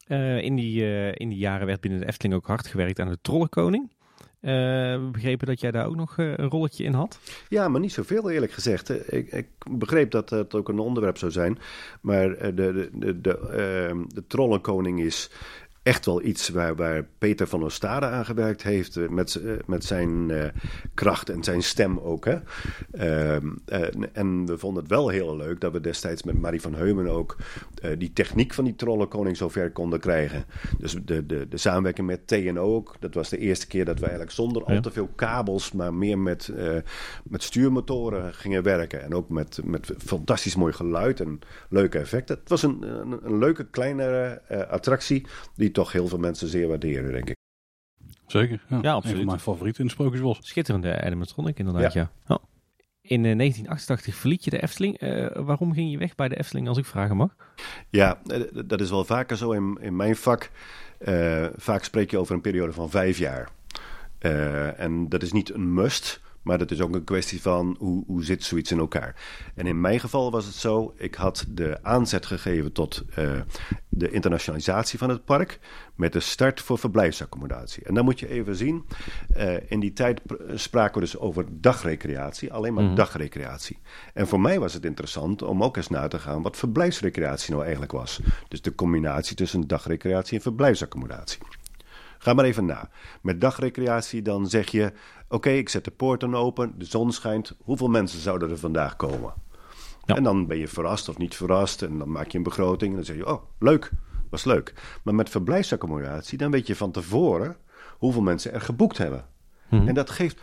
Uh, 0.08 0.42
in, 0.42 0.56
die, 0.56 1.10
in 1.12 1.28
die 1.28 1.38
jaren 1.38 1.66
werd 1.66 1.80
binnen 1.80 2.00
de 2.00 2.06
Efteling 2.06 2.34
ook 2.34 2.46
hard 2.46 2.66
gewerkt 2.66 3.00
aan 3.00 3.08
de 3.08 3.18
Trollenkoning. 3.22 3.90
Uh, 4.40 4.52
we 4.52 5.08
begrepen 5.12 5.46
dat 5.46 5.60
jij 5.60 5.70
daar 5.70 5.86
ook 5.86 5.96
nog 5.96 6.16
uh, 6.16 6.32
een 6.36 6.48
rolletje 6.48 6.84
in 6.84 6.92
had. 6.92 7.18
Ja, 7.48 7.68
maar 7.68 7.80
niet 7.80 7.92
zoveel 7.92 8.30
eerlijk 8.30 8.52
gezegd. 8.52 9.12
Ik, 9.12 9.32
ik 9.32 9.48
begreep 9.70 10.10
dat 10.10 10.30
het 10.30 10.54
ook 10.54 10.68
een 10.68 10.78
onderwerp 10.78 11.18
zou 11.18 11.32
zijn. 11.32 11.58
Maar 12.00 12.28
de, 12.28 12.54
de, 12.54 12.90
de, 12.92 13.20
de, 13.20 13.38
uh, 13.40 14.04
de 14.08 14.26
Trollenkoning 14.26 15.00
is 15.00 15.30
echt 15.82 16.06
wel 16.06 16.22
iets 16.22 16.48
waar, 16.48 16.76
waar 16.76 17.06
Peter 17.18 17.46
van 17.46 17.62
Ostade 17.62 18.06
aan 18.06 18.24
gewerkt 18.24 18.62
heeft. 18.62 19.10
Met, 19.10 19.40
met 19.66 19.84
zijn 19.84 20.28
uh, 20.28 20.44
kracht 20.94 21.28
en 21.28 21.44
zijn 21.44 21.62
stem 21.62 21.98
ook. 21.98 22.24
Hè? 22.24 22.38
Uh, 22.92 23.42
uh, 23.68 24.06
en 24.12 24.46
we 24.46 24.58
vonden 24.58 24.82
het 24.82 24.92
wel 24.92 25.08
heel 25.08 25.36
leuk 25.36 25.60
dat 25.60 25.72
we 25.72 25.80
destijds 25.80 26.22
met 26.22 26.40
Marie 26.40 26.60
van 26.60 26.74
Heumen 26.74 27.08
ook 27.08 27.36
die 27.98 28.12
techniek 28.12 28.54
van 28.54 28.64
die 28.64 28.74
trollenkoning 28.74 29.36
zover 29.36 29.70
konden 29.70 30.00
krijgen. 30.00 30.44
Dus 30.78 30.96
de, 31.04 31.26
de, 31.26 31.48
de 31.48 31.56
samenwerking 31.56 32.06
met 32.06 32.26
TNO 32.26 32.74
ook. 32.74 32.96
Dat 33.00 33.14
was 33.14 33.28
de 33.28 33.38
eerste 33.38 33.66
keer 33.66 33.84
dat 33.84 33.98
we 33.98 34.02
eigenlijk 34.02 34.32
zonder 34.32 34.62
ja. 34.66 34.74
al 34.74 34.80
te 34.80 34.90
veel 34.90 35.08
kabels, 35.14 35.72
maar 35.72 35.94
meer 35.94 36.18
met, 36.18 36.52
met 37.24 37.42
stuurmotoren 37.42 38.34
gingen 38.34 38.62
werken. 38.62 39.02
En 39.02 39.14
ook 39.14 39.28
met, 39.28 39.60
met 39.64 39.92
fantastisch 39.98 40.56
mooi 40.56 40.72
geluid 40.72 41.20
en 41.20 41.40
leuke 41.68 41.98
effecten. 41.98 42.38
Het 42.38 42.48
was 42.48 42.62
een, 42.62 42.82
een, 42.82 43.18
een 43.22 43.38
leuke 43.38 43.64
kleinere 43.64 44.42
attractie 44.68 45.26
die 45.54 45.70
toch 45.78 45.92
heel 45.92 46.08
veel 46.08 46.18
mensen 46.18 46.48
zeer 46.48 46.68
waarderen, 46.68 47.12
denk 47.12 47.30
ik. 47.30 47.36
Zeker, 48.26 48.64
ja. 48.68 48.78
ja 48.82 48.92
absoluut. 48.92 49.16
Een 49.16 49.22
van 49.22 49.26
mijn 49.26 49.40
favorieten 49.40 49.80
in 49.80 49.86
de 49.86 49.92
Sprookjesbos. 49.92 50.38
Schitterende 50.40 51.00
animatronic 51.00 51.58
inderdaad, 51.58 51.92
ja. 51.92 52.10
ja. 52.28 52.34
Oh. 52.34 52.42
In 53.00 53.22
1988 53.22 54.14
verliet 54.14 54.44
je 54.44 54.50
de 54.50 54.62
Efteling. 54.62 55.00
waarom 55.34 55.72
ging 55.72 55.90
je 55.90 55.98
weg 55.98 56.14
bij 56.14 56.28
de 56.28 56.38
Efteling, 56.38 56.68
als 56.68 56.78
ik 56.78 56.84
vragen 56.84 57.16
mag? 57.16 57.36
Ja, 57.90 58.18
dat 58.64 58.80
is 58.80 58.90
wel 58.90 59.04
vaker 59.04 59.36
zo 59.36 59.52
in, 59.52 59.78
in 59.80 59.96
mijn 59.96 60.16
vak. 60.16 60.50
vaak 61.56 61.84
spreek 61.84 62.10
je 62.10 62.18
over 62.18 62.34
een 62.34 62.40
periode 62.40 62.72
van 62.72 62.90
vijf 62.90 63.18
jaar. 63.18 63.48
en 64.76 65.08
dat 65.08 65.22
is 65.22 65.32
niet 65.32 65.54
een 65.54 65.74
must. 65.74 66.20
Maar 66.42 66.58
dat 66.58 66.70
is 66.70 66.80
ook 66.80 66.94
een 66.94 67.04
kwestie 67.04 67.42
van 67.42 67.76
hoe, 67.78 68.04
hoe 68.06 68.24
zit 68.24 68.44
zoiets 68.44 68.70
in 68.70 68.78
elkaar. 68.78 69.14
En 69.54 69.66
in 69.66 69.80
mijn 69.80 70.00
geval 70.00 70.30
was 70.30 70.46
het 70.46 70.54
zo, 70.54 70.94
ik 70.96 71.14
had 71.14 71.44
de 71.48 71.78
aanzet 71.82 72.26
gegeven 72.26 72.72
tot 72.72 73.04
uh, 73.18 73.40
de 73.88 74.10
internationalisatie 74.10 74.98
van 74.98 75.08
het 75.08 75.24
park 75.24 75.58
met 75.94 76.12
de 76.12 76.20
start 76.20 76.60
voor 76.60 76.78
verblijfsaccommodatie. 76.78 77.84
En 77.84 77.94
dan 77.94 78.04
moet 78.04 78.20
je 78.20 78.28
even 78.28 78.56
zien, 78.56 78.84
uh, 79.36 79.70
in 79.70 79.80
die 79.80 79.92
tijd 79.92 80.20
spraken 80.54 80.94
we 80.94 81.00
dus 81.00 81.18
over 81.18 81.46
dagrecreatie, 81.50 82.52
alleen 82.52 82.74
maar 82.74 82.84
mm. 82.84 82.94
dagrecreatie. 82.94 83.78
En 84.14 84.26
voor 84.26 84.40
mij 84.40 84.58
was 84.58 84.74
het 84.74 84.84
interessant 84.84 85.42
om 85.42 85.62
ook 85.62 85.76
eens 85.76 85.88
na 85.88 86.08
te 86.08 86.18
gaan 86.18 86.42
wat 86.42 86.56
verblijfsrecreatie 86.56 87.50
nou 87.50 87.62
eigenlijk 87.62 87.92
was. 87.92 88.20
Dus 88.48 88.62
de 88.62 88.74
combinatie 88.74 89.36
tussen 89.36 89.66
dagrecreatie 89.66 90.36
en 90.36 90.42
verblijfsaccommodatie. 90.42 91.38
Ga 92.18 92.32
maar 92.32 92.44
even 92.44 92.64
na. 92.64 92.90
Met 93.22 93.40
dagrecreatie 93.40 94.22
dan 94.22 94.46
zeg 94.46 94.70
je 94.70 94.92
Oké, 95.28 95.50
ik 95.50 95.68
zet 95.68 95.84
de 95.84 95.90
poorten 95.90 96.34
open, 96.34 96.74
de 96.78 96.84
zon 96.84 97.12
schijnt. 97.12 97.56
Hoeveel 97.62 97.88
mensen 97.88 98.20
zouden 98.20 98.50
er 98.50 98.58
vandaag 98.58 98.96
komen? 98.96 99.34
Ja. 100.04 100.16
En 100.16 100.22
dan 100.22 100.46
ben 100.46 100.58
je 100.58 100.68
verrast 100.68 101.08
of 101.08 101.18
niet 101.18 101.34
verrast. 101.34 101.82
En 101.82 101.98
dan 101.98 102.10
maak 102.10 102.30
je 102.30 102.38
een 102.38 102.44
begroting 102.44 102.90
en 102.90 102.96
dan 102.96 103.04
zeg 103.04 103.16
je, 103.16 103.26
oh, 103.26 103.42
leuk, 103.58 103.90
was 104.30 104.44
leuk. 104.44 104.74
Maar 105.02 105.14
met 105.14 105.30
verblijfsaccommodatie, 105.30 106.38
dan 106.38 106.50
weet 106.50 106.66
je 106.66 106.76
van 106.76 106.90
tevoren 106.90 107.56
hoeveel 107.98 108.22
mensen 108.22 108.52
er 108.52 108.60
geboekt 108.60 108.98
hebben. 108.98 109.26
Mhm. 109.70 109.88
En 109.88 109.94
dat 109.94 110.10
geeft 110.10 110.42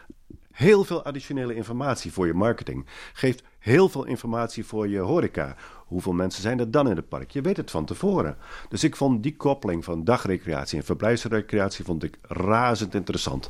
heel 0.56 0.84
veel 0.84 1.04
additionele 1.04 1.56
informatie 1.56 2.12
voor 2.12 2.28
je 2.28 2.34
marketing. 2.34 2.86
Geeft 3.14 3.44
heel 3.60 3.90
veel 3.90 4.06
informatie 4.06 4.66
voor 4.66 4.88
je 4.88 5.00
horeca. 5.00 5.56
Hoeveel 5.86 6.14
mensen 6.14 6.42
zijn 6.42 6.60
er 6.60 6.72
dan 6.72 6.90
in 6.90 6.96
het 6.96 7.10
park? 7.10 7.32
Je 7.32 7.42
weet 7.42 7.58
het 7.58 7.72
van 7.72 7.86
tevoren. 7.86 8.38
Dus 8.70 8.84
ik 8.84 8.96
vond 8.96 9.24
die 9.24 9.36
koppeling 9.36 9.84
van 9.84 10.04
dagrecreatie 10.04 10.78
en 10.78 10.86
verblijfsrecreatie 10.86 11.86
vond 11.86 12.04
ik 12.04 12.18
razend 12.22 12.94
interessant. 12.94 13.50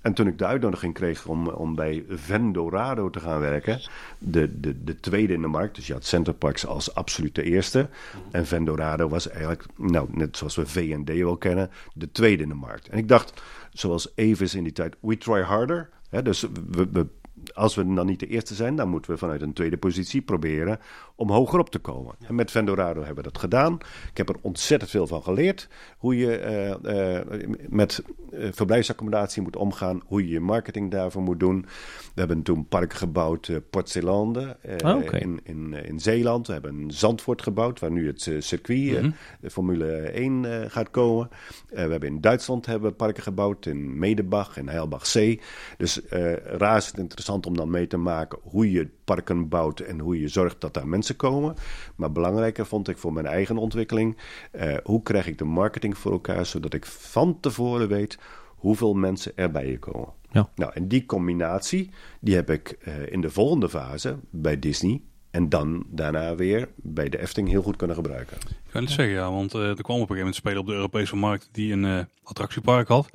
En 0.00 0.14
toen 0.14 0.26
ik 0.26 0.38
de 0.38 0.46
uitnodiging 0.46 0.94
kreeg 0.94 1.26
om, 1.26 1.48
om 1.48 1.74
bij 1.74 2.04
Vendorado 2.08 3.10
te 3.10 3.20
gaan 3.20 3.40
werken, 3.40 3.80
de, 4.18 4.60
de, 4.60 4.84
de 4.84 5.00
tweede 5.00 5.32
in 5.32 5.40
de 5.40 5.46
markt, 5.46 5.74
dus 5.74 5.86
je 5.86 5.92
had 5.92 6.04
Centerparks 6.04 6.66
als 6.66 6.94
absoluut 6.94 7.34
de 7.34 7.42
eerste. 7.42 7.88
En 8.30 8.46
Vendorado 8.46 9.08
was 9.08 9.28
eigenlijk, 9.28 9.64
nou, 9.76 10.08
net 10.10 10.36
zoals 10.36 10.56
we 10.56 10.66
V&D 10.66 11.08
wel 11.08 11.36
kennen, 11.36 11.70
de 11.94 12.12
tweede 12.12 12.42
in 12.42 12.48
de 12.48 12.54
markt. 12.54 12.88
En 12.88 12.98
ik 12.98 13.08
dacht, 13.08 13.42
zoals 13.72 14.12
Evis 14.14 14.54
in 14.54 14.62
die 14.62 14.72
tijd, 14.72 14.96
we 15.00 15.18
try 15.18 15.40
harder. 15.40 15.90
Hè, 16.12 16.22
dus 16.22 16.40
we, 16.70 16.88
we 16.92 17.06
als 17.54 17.74
we 17.74 17.94
dan 17.94 18.06
niet 18.06 18.20
de 18.20 18.26
eerste 18.26 18.54
zijn, 18.54 18.76
dan 18.76 18.88
moeten 18.88 19.10
we 19.10 19.16
vanuit 19.16 19.42
een 19.42 19.52
tweede 19.52 19.76
positie 19.76 20.22
proberen 20.22 20.78
om 21.22 21.30
hoger 21.30 21.58
op 21.58 21.70
te 21.70 21.78
komen. 21.78 22.14
En 22.26 22.34
met 22.34 22.50
Vendorado 22.50 22.98
hebben 22.98 23.24
we 23.24 23.30
dat 23.30 23.38
gedaan. 23.38 23.74
Ik 24.10 24.16
heb 24.16 24.28
er 24.28 24.36
ontzettend 24.40 24.90
veel 24.90 25.06
van 25.06 25.22
geleerd. 25.22 25.68
Hoe 25.98 26.16
je 26.16 26.40
uh, 26.84 27.18
uh, 27.28 27.46
met 27.68 28.02
uh, 28.32 28.48
verblijfsaccommodatie 28.52 29.42
moet 29.42 29.56
omgaan. 29.56 30.02
Hoe 30.06 30.22
je 30.22 30.32
je 30.32 30.40
marketing 30.40 30.90
daarvoor 30.90 31.22
moet 31.22 31.40
doen. 31.40 31.66
We 32.14 32.20
hebben 32.20 32.42
toen 32.42 32.66
park 32.66 32.92
gebouwd, 32.92 33.50
Port 33.70 33.88
Zeelanden, 33.88 34.56
oh, 34.84 35.04
in, 35.10 35.40
in, 35.42 35.72
in 35.72 36.00
Zeeland. 36.00 36.46
We 36.46 36.52
hebben 36.52 36.74
een 36.74 36.90
Zandvoort 36.90 37.42
gebouwd, 37.42 37.80
waar 37.80 37.90
nu 37.90 38.06
het 38.06 38.30
circuit, 38.38 39.02
mhm. 39.02 39.10
de 39.40 39.50
Formule 39.50 39.92
1, 39.96 40.70
gaat 40.70 40.90
komen. 40.90 41.28
we 41.68 41.76
hebben 41.76 42.08
in 42.08 42.20
Duitsland 42.20 42.66
hebben 42.66 42.96
parken 42.96 43.22
gebouwd, 43.22 43.66
in 43.66 43.98
Medebach 43.98 44.56
en 44.56 44.68
Heilbach 44.68 45.06
Zee. 45.06 45.40
Dus 45.76 46.00
razend 46.44 46.98
interessant 46.98 47.41
om 47.46 47.56
dan 47.56 47.70
mee 47.70 47.86
te 47.86 47.96
maken 47.96 48.38
hoe 48.42 48.70
je 48.70 48.88
parken 49.04 49.48
bouwt 49.48 49.80
en 49.80 49.98
hoe 49.98 50.20
je 50.20 50.28
zorgt 50.28 50.60
dat 50.60 50.74
daar 50.74 50.88
mensen 50.88 51.16
komen. 51.16 51.54
Maar 51.96 52.12
belangrijker 52.12 52.66
vond 52.66 52.88
ik 52.88 52.98
voor 52.98 53.12
mijn 53.12 53.26
eigen 53.26 53.56
ontwikkeling, 53.56 54.16
uh, 54.52 54.76
hoe 54.84 55.02
krijg 55.02 55.26
ik 55.26 55.38
de 55.38 55.44
marketing 55.44 55.98
voor 55.98 56.12
elkaar 56.12 56.46
zodat 56.46 56.74
ik 56.74 56.86
van 56.86 57.40
tevoren 57.40 57.88
weet 57.88 58.18
hoeveel 58.46 58.94
mensen 58.94 59.32
er 59.36 59.50
bij 59.50 59.70
je 59.70 59.78
komen. 59.78 60.08
Ja. 60.30 60.48
Nou, 60.54 60.72
en 60.74 60.88
die 60.88 61.06
combinatie, 61.06 61.90
die 62.20 62.34
heb 62.34 62.50
ik 62.50 62.78
uh, 62.88 63.12
in 63.12 63.20
de 63.20 63.30
volgende 63.30 63.68
fase 63.68 64.16
bij 64.30 64.58
Disney 64.58 65.00
en 65.30 65.48
dan 65.48 65.84
daarna 65.88 66.34
weer 66.34 66.68
bij 66.76 67.08
de 67.08 67.20
Efteling 67.20 67.48
heel 67.48 67.62
goed 67.62 67.76
kunnen 67.76 67.96
gebruiken. 67.96 68.36
Ik 68.36 68.70
kan 68.70 68.82
het 68.82 68.92
zeggen, 68.92 69.14
ja, 69.14 69.30
want 69.30 69.54
uh, 69.54 69.68
er 69.68 69.82
kwam 69.82 70.00
op 70.00 70.10
een 70.10 70.16
gegeven 70.16 70.16
moment 70.16 70.34
spelen 70.34 70.58
op 70.58 70.66
de 70.66 70.72
Europese 70.72 71.16
markt 71.16 71.48
die 71.52 71.72
een 71.72 71.84
uh, 71.84 72.00
attractiepark 72.22 72.88
had. 72.88 73.10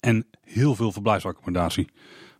En 0.00 0.26
heel 0.40 0.74
veel 0.74 0.92
verblijfsaccommodatie 0.92 1.88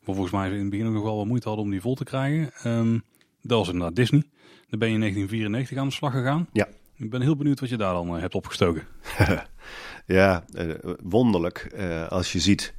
volgens 0.05 0.31
mij 0.31 0.51
in 0.51 0.59
het 0.59 0.71
begin 0.71 0.93
nog 0.93 1.03
wel 1.03 1.17
wat 1.17 1.27
moeite 1.27 1.49
hadden 1.49 1.65
om 1.65 1.71
die 1.71 1.81
vol 1.81 1.95
te 1.95 2.05
krijgen. 2.05 2.51
Um, 2.65 3.03
dat 3.43 3.59
was 3.59 3.69
inderdaad 3.69 3.97
Disney. 3.97 4.23
Dan 4.69 4.79
ben 4.79 4.89
je 4.89 4.95
in 4.95 5.01
1994 5.01 5.79
aan 5.79 5.89
de 5.89 5.93
slag 5.93 6.13
gegaan. 6.13 6.49
Ja. 6.53 6.69
Ik 6.97 7.11
ben 7.11 7.21
heel 7.21 7.37
benieuwd 7.37 7.61
wat 7.61 7.69
je 7.69 7.77
daar 7.77 7.93
dan 7.93 8.15
uh, 8.15 8.21
hebt 8.21 8.35
opgestoken. 8.35 8.87
ja, 10.07 10.45
uh, 10.55 10.75
wonderlijk 11.03 11.73
uh, 11.77 12.09
als 12.09 12.33
je 12.33 12.41
ziet. 12.41 12.75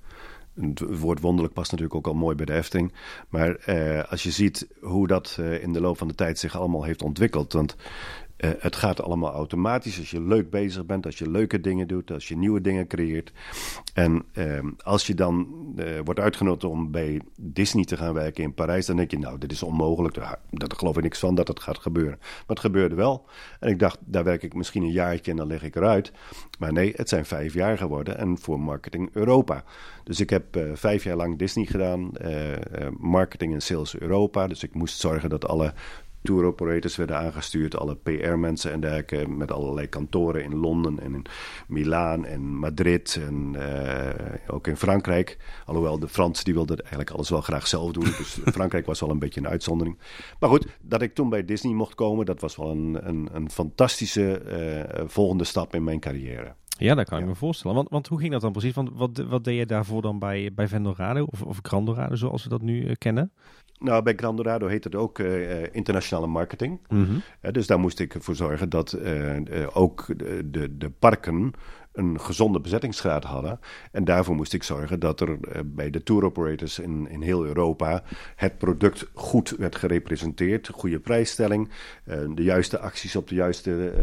Het 0.62 0.80
woord 0.80 1.20
wonderlijk 1.20 1.54
past 1.54 1.72
natuurlijk 1.72 1.98
ook 1.98 2.08
al 2.08 2.20
mooi 2.20 2.36
bij 2.36 2.46
de 2.46 2.54
Efteling. 2.54 2.94
Maar 3.30 3.66
als 4.10 4.24
je 4.24 4.32
ziet 4.32 4.68
hoe 4.82 5.08
dat 5.08 5.40
in 5.62 5.74
de 5.74 5.82
loop 5.82 5.98
van 5.98 6.08
de 6.08 6.16
tijd 6.16 6.40
zich 6.40 6.58
allemaal 6.58 6.84
heeft 6.84 7.02
ontwikkeld. 7.02 7.54
Want 7.54 7.76
uh, 8.38 8.50
het 8.60 8.76
gaat 8.76 9.02
allemaal 9.02 9.34
automatisch 9.34 10.00
als 10.00 10.12
je 10.12 10.22
leuk 10.22 10.50
bezig 10.50 10.86
bent, 10.86 11.06
als 11.06 11.18
je 11.18 11.30
leuke 11.30 11.60
dingen 11.60 11.88
doet, 11.88 12.12
als 12.12 12.28
je 12.28 12.38
nieuwe 12.38 12.62
dingen 12.62 12.88
creëert. 12.88 13.32
En 13.94 14.26
uh, 14.34 14.60
als 14.84 15.08
je 15.08 15.14
dan 15.14 15.48
uh, 15.76 16.00
wordt 16.04 16.20
uitgenodigd 16.20 16.64
om 16.64 16.92
bij 16.92 17.22
Disney 17.36 17.84
te 17.84 17.98
gaan 17.98 18.14
werken 18.14 18.44
in 18.44 18.54
Parijs, 18.54 18.86
dan 18.86 18.96
denk 18.96 19.12
je, 19.12 19.18
nou, 19.18 19.38
dit 19.38 19.52
is 19.52 19.64
onmogelijk. 19.64 20.16
Daar, 20.16 20.40
daar 20.50 20.70
geloof 20.78 20.98
ik 20.98 21.04
niks 21.04 21.20
van 21.20 21.36
dat 21.36 21.48
het 21.48 21.60
gaat 21.60 21.78
gebeuren. 21.78 22.18
Maar 22.20 22.44
het 22.48 22.60
gebeurde 22.60 22.96
wel. 22.96 23.26
En 23.60 23.70
ik 23.70 23.80
dacht, 23.80 23.98
daar 24.02 24.24
werk 24.24 24.44
ik 24.44 24.54
misschien 24.54 24.84
een 24.84 24.92
jaartje 24.92 25.32
en 25.32 25.38
dan 25.38 25.48
leg 25.48 25.64
ik 25.64 25.76
eruit. 25.76 26.12
Maar 26.60 26.74
nee, 26.74 26.94
het 26.96 27.10
zijn 27.10 27.26
vijf 27.26 27.54
jaar 27.54 27.78
geworden 27.78 28.18
en 28.18 28.38
voor 28.38 28.60
Marketing 28.60 29.10
Europa. 29.14 29.64
Dus 30.04 30.20
ik 30.20 30.30
heb 30.30 30.56
uh, 30.56 30.72
vijf 30.74 31.04
jaar 31.04 31.16
lang 31.16 31.38
Disney 31.38 31.66
gedaan, 31.66 32.12
marketing 32.98 33.54
en 33.54 33.62
sales 33.62 34.00
Europa. 34.00 34.48
Dus 34.48 34.64
ik 34.64 34.74
moest 34.74 35.00
zorgen 35.00 35.30
dat 35.30 35.48
alle 35.48 35.74
tour 36.26 36.46
operators 36.46 36.96
werden 36.96 37.18
aangestuurd, 37.18 37.78
alle 37.78 37.96
PR-mensen 37.96 38.72
en 38.72 38.80
dergelijke, 38.80 39.30
met 39.30 39.52
allerlei 39.52 39.88
kantoren 39.90 40.44
in 40.44 40.56
Londen 40.56 41.00
en 41.00 41.14
in 41.14 41.26
Milaan 41.68 42.26
en 42.26 42.42
Madrid 42.42 43.20
en 43.28 43.56
uh, 43.56 44.10
ook 44.48 44.68
in 44.68 44.78
Frankrijk. 44.78 45.38
Alhoewel 45.66 46.00
de 46.00 46.08
Fransen 46.08 46.46
die 46.46 46.54
wilden 46.54 46.78
eigenlijk 46.78 47.10
alles 47.10 47.30
wel 47.30 47.42
graag 47.42 47.68
zelf 47.68 47.92
doen, 47.92 48.04
dus 48.04 48.40
Frankrijk 48.58 48.86
was 48.86 49.00
wel 49.00 49.10
een 49.10 49.20
beetje 49.20 49.40
een 49.40 49.48
uitzondering. 49.48 49.98
Maar 50.40 50.50
goed, 50.50 50.66
dat 50.82 51.02
ik 51.02 51.14
toen 51.14 51.30
bij 51.30 51.46
Disney 51.46 51.74
mocht 51.74 51.96
komen, 51.96 52.26
dat 52.26 52.42
was 52.42 52.56
wel 52.56 52.70
een, 52.70 52.98
een, 53.08 53.30
een 53.32 53.50
fantastische 53.50 54.42
uh, 55.00 55.04
volgende 55.08 55.44
stap 55.44 55.76
in 55.76 55.84
mijn 55.84 56.00
carrière. 56.00 56.56
Ja, 56.78 56.96
dat 56.96 57.10
kan 57.10 57.20
ik 57.20 57.26
me 57.26 57.36
voorstellen. 57.36 57.76
Want, 57.76 57.90
want 57.90 58.08
hoe 58.08 58.20
ging 58.20 58.32
dat 58.32 58.42
dan 58.42 58.52
precies? 58.52 58.74
Want 58.74 58.90
wat, 58.94 59.18
wat 59.18 59.44
deed 59.44 59.58
je 59.58 59.66
daarvoor 59.66 60.02
dan 60.02 60.20
bij, 60.20 60.54
bij 60.54 60.68
Vendorado 60.68 61.24
of, 61.24 61.42
of 61.42 61.60
Grandorado 61.62 62.16
zoals 62.16 62.44
we 62.44 62.50
dat 62.50 62.62
nu 62.62 62.84
uh, 62.84 62.92
kennen? 62.98 63.32
Nou, 63.80 64.04
bij 64.04 64.14
Grandorado 64.16 64.68
heet 64.68 64.84
het 64.84 64.96
ook 64.96 65.20
uh, 65.20 65.64
internationale 65.72 66.28
marketing. 66.28 66.80
Mm 66.88 67.06
-hmm. 67.06 67.22
uh, 67.42 67.52
dus 67.52 67.68
daar 67.68 67.80
moest 67.80 68.00
ik 68.00 68.14
ervoor 68.14 68.36
zorgen 68.36 68.70
dat 68.70 68.98
ook 69.74 70.06
de, 70.46 70.78
de 70.78 70.90
parken 70.90 71.54
een 71.96 72.20
gezonde 72.20 72.60
bezettingsgraad 72.60 73.24
hadden. 73.24 73.60
En 73.92 74.04
daarvoor 74.04 74.36
moest 74.36 74.54
ik 74.54 74.64
zorgen 74.64 75.00
dat 75.00 75.20
er 75.20 75.30
uh, 75.30 75.38
bij 75.66 75.90
de 75.90 76.04
tour 76.04 76.26
operators 76.26 76.80
in, 76.80 77.08
in 77.10 77.22
heel 77.22 77.46
Europa 77.46 78.04
het 78.36 78.58
product 78.58 79.08
goed 79.14 79.50
werd 79.50 79.76
gerepresenteerd. 79.76 80.70
Goede 80.74 81.00
prijsstelling, 81.00 81.70
uh, 82.06 82.16
de 82.36 82.44
juiste 82.44 82.80
acties 82.80 83.16
op 83.16 83.28
de 83.28 83.36
juiste 83.36 83.94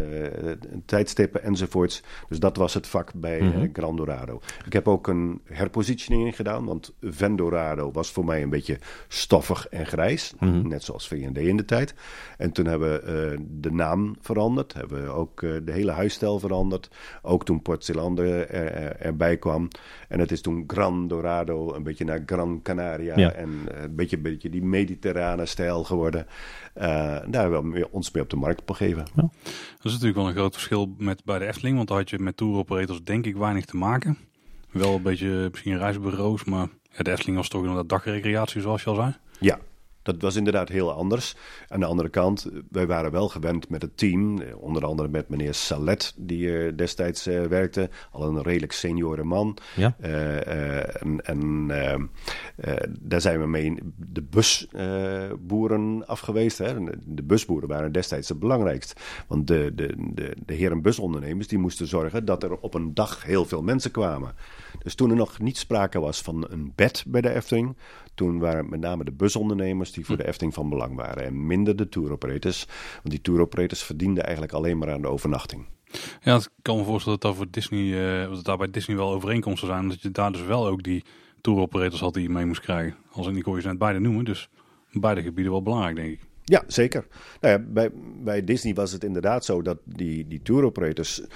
uh, 0.42 0.50
tijdstippen 0.86 1.42
enzovoorts. 1.42 2.02
Dus 2.28 2.38
dat 2.38 2.56
was 2.56 2.74
het 2.74 2.86
vak 2.86 3.12
bij 3.14 3.40
mm 3.40 3.52
-hmm. 3.52 3.70
Grandorado. 3.72 4.40
Ik 4.64 4.72
heb 4.72 4.88
ook 4.88 5.06
een 5.06 5.40
herpositionering 5.44 6.36
gedaan, 6.36 6.64
want 6.64 6.94
Vendorado 7.00 7.90
was 7.92 8.10
voor 8.10 8.24
mij 8.24 8.42
een 8.42 8.50
beetje 8.50 8.78
stoffig 9.08 9.68
en 9.68 9.86
grijs. 9.86 10.34
Mm 10.38 10.48
-hmm. 10.48 10.68
Net 10.68 10.82
zoals 10.82 11.08
V&D 11.08 11.38
in 11.38 11.56
de 11.56 11.64
tijd. 11.64 11.94
En 12.38 12.52
toen 12.52 12.66
hebben 12.66 13.04
we 13.04 13.38
de 13.60 13.72
naam 13.72 14.16
veranderd, 14.20 14.72
hebben 14.72 15.04
we 15.04 15.10
ook 15.10 15.40
de 15.40 15.72
hele 15.72 15.90
huisstijl 15.90 16.38
veranderd. 16.38 16.90
Ook 17.22 17.44
toen 17.44 17.62
Port 17.62 17.81
Zeelanden 17.84 18.50
er, 18.50 18.96
erbij 18.96 19.36
kwam. 19.36 19.68
En 20.08 20.20
het 20.20 20.30
is 20.30 20.40
toen 20.40 20.64
Gran 20.66 21.08
Dorado, 21.08 21.74
een 21.74 21.82
beetje 21.82 22.04
naar 22.04 22.22
Gran 22.26 22.60
Canaria. 22.62 23.32
En 23.32 23.50
eh, 23.74 23.82
een 23.82 23.94
beetje, 23.94 24.16
een 24.16 24.22
beetje 24.22 24.50
die 24.50 24.62
mediterrane 24.62 25.46
stijl 25.46 25.84
geworden. 25.84 26.26
Uh, 26.76 26.84
daar 27.26 27.42
hebben 27.42 27.70
we 27.72 27.90
ons 27.90 28.10
mee 28.10 28.22
op 28.22 28.30
de 28.30 28.36
markt 28.36 28.64
begeven. 28.64 29.06
Ja. 29.14 29.22
Dat 29.22 29.84
is 29.84 29.92
natuurlijk 29.92 30.16
wel 30.16 30.26
een 30.26 30.34
groot 30.34 30.52
verschil 30.52 30.94
met 30.98 31.24
bij 31.24 31.38
de 31.38 31.46
Efteling. 31.46 31.76
Want 31.76 31.88
daar 31.88 31.98
had 31.98 32.10
je 32.10 32.18
met 32.18 32.36
tour 32.36 32.56
operators 32.56 33.04
denk 33.04 33.26
ik 33.26 33.36
weinig 33.36 33.64
te 33.64 33.76
maken. 33.76 34.18
Wel 34.70 34.94
een 34.94 35.02
beetje 35.02 35.48
misschien 35.50 35.78
reisbureaus, 35.78 36.44
maar 36.44 36.68
ja, 36.90 37.02
de 37.02 37.10
Efteling 37.10 37.36
was 37.36 37.48
toch 37.48 37.60
inderdaad 37.60 37.88
dagrecreatie 37.88 38.60
zoals 38.60 38.82
je 38.82 38.90
al 38.90 38.94
zei. 38.94 39.16
Ja, 39.40 39.58
dat 40.02 40.22
was 40.22 40.36
inderdaad 40.36 40.68
heel 40.68 40.92
anders. 40.92 41.34
Aan 41.68 41.80
de 41.80 41.86
andere 41.86 42.08
kant, 42.08 42.50
wij 42.70 42.86
waren 42.86 43.10
wel 43.10 43.28
gewend 43.28 43.68
met 43.68 43.82
het 43.82 43.96
team. 43.96 44.42
Onder 44.42 44.84
andere 44.84 45.08
met 45.08 45.28
meneer 45.28 45.54
Salet, 45.54 46.14
die 46.16 46.46
uh, 46.46 46.72
destijds 46.76 47.26
uh, 47.26 47.46
werkte. 47.46 47.90
Al 48.10 48.28
een 48.28 48.42
redelijk 48.42 48.72
seniore 48.72 49.24
man. 49.24 49.56
Ja. 49.76 49.96
Uh, 50.00 51.02
en 51.02 51.20
en 51.24 51.70
daar 53.00 53.20
zijn 53.20 53.40
we 53.40 53.46
mee 53.46 53.74
de 53.96 54.22
busboeren 54.22 56.06
afgeweest. 56.06 56.58
Hè. 56.58 56.74
De 57.04 57.22
busboeren 57.22 57.68
waren 57.68 57.92
destijds 57.92 58.28
het 58.28 58.38
belangrijkst. 58.38 59.00
Want 59.26 59.46
de, 59.46 59.72
de, 59.74 59.94
de, 59.96 60.36
de 60.46 60.54
heer- 60.54 60.70
en 60.70 60.82
busondernemers 60.82 61.48
die 61.48 61.58
moesten 61.58 61.86
zorgen 61.86 62.24
dat 62.24 62.42
er 62.42 62.56
op 62.56 62.74
een 62.74 62.94
dag 62.94 63.24
heel 63.24 63.44
veel 63.44 63.62
mensen 63.62 63.90
kwamen. 63.90 64.34
Dus 64.82 64.94
toen 64.94 65.10
er 65.10 65.16
nog 65.16 65.38
niet 65.38 65.58
sprake 65.58 66.00
was 66.00 66.22
van 66.22 66.46
een 66.50 66.72
bed 66.74 67.04
bij 67.06 67.20
de 67.20 67.34
Efteling, 67.34 67.76
toen 68.14 68.38
waren 68.38 68.68
met 68.68 68.80
name 68.80 69.04
de 69.04 69.12
busondernemers 69.12 69.92
die 69.92 70.06
voor 70.06 70.16
de 70.16 70.26
Efteling 70.26 70.54
van 70.54 70.68
belang 70.68 70.96
waren. 70.96 71.24
En 71.24 71.46
minder 71.46 71.76
de 71.76 71.88
tour 71.88 72.12
operators. 72.12 72.66
Want 72.94 73.10
die 73.10 73.20
tour 73.20 73.40
operators 73.40 73.82
verdienden 73.82 74.22
eigenlijk 74.24 74.54
alleen 74.54 74.78
maar 74.78 74.92
aan 74.92 75.02
de 75.02 75.08
overnachting. 75.08 75.66
Ja, 76.20 76.36
ik 76.36 76.48
kan 76.62 76.76
me 76.76 76.84
voorstellen 76.84 77.18
dat, 77.18 77.30
dat, 77.30 77.38
voor 77.38 77.50
Disney, 77.50 77.80
uh, 77.80 78.34
dat 78.34 78.44
daar 78.44 78.56
bij 78.56 78.70
Disney 78.70 78.96
wel 78.96 79.12
overeenkomsten 79.12 79.68
zijn. 79.68 79.88
Dat 79.88 80.02
je 80.02 80.10
daar 80.10 80.32
dus 80.32 80.44
wel 80.44 80.66
ook 80.66 80.82
die 80.82 81.04
tour 81.40 81.60
operators 81.60 82.00
had 82.00 82.14
die 82.14 82.22
je 82.22 82.28
mee 82.28 82.46
moest 82.46 82.60
krijgen. 82.60 82.96
Als 83.12 83.26
ik 83.26 83.34
niet 83.34 83.42
kon 83.42 83.56
je 83.56 83.66
net 83.66 83.78
beide 83.78 83.98
noemen. 83.98 84.24
Dus 84.24 84.48
beide 84.92 85.22
gebieden 85.22 85.52
wel 85.52 85.62
belangrijk, 85.62 85.96
denk 85.96 86.12
ik. 86.12 86.20
Ja, 86.44 86.62
zeker. 86.66 87.06
Nou 87.40 87.58
ja, 87.58 87.64
bij, 87.68 87.90
bij 88.22 88.44
Disney 88.44 88.74
was 88.74 88.92
het 88.92 89.04
inderdaad 89.04 89.44
zo 89.44 89.62
dat 89.62 89.78
die, 89.84 90.26
die 90.26 90.42
tour 90.42 90.64
operators 90.64 91.20
uh, 91.20 91.26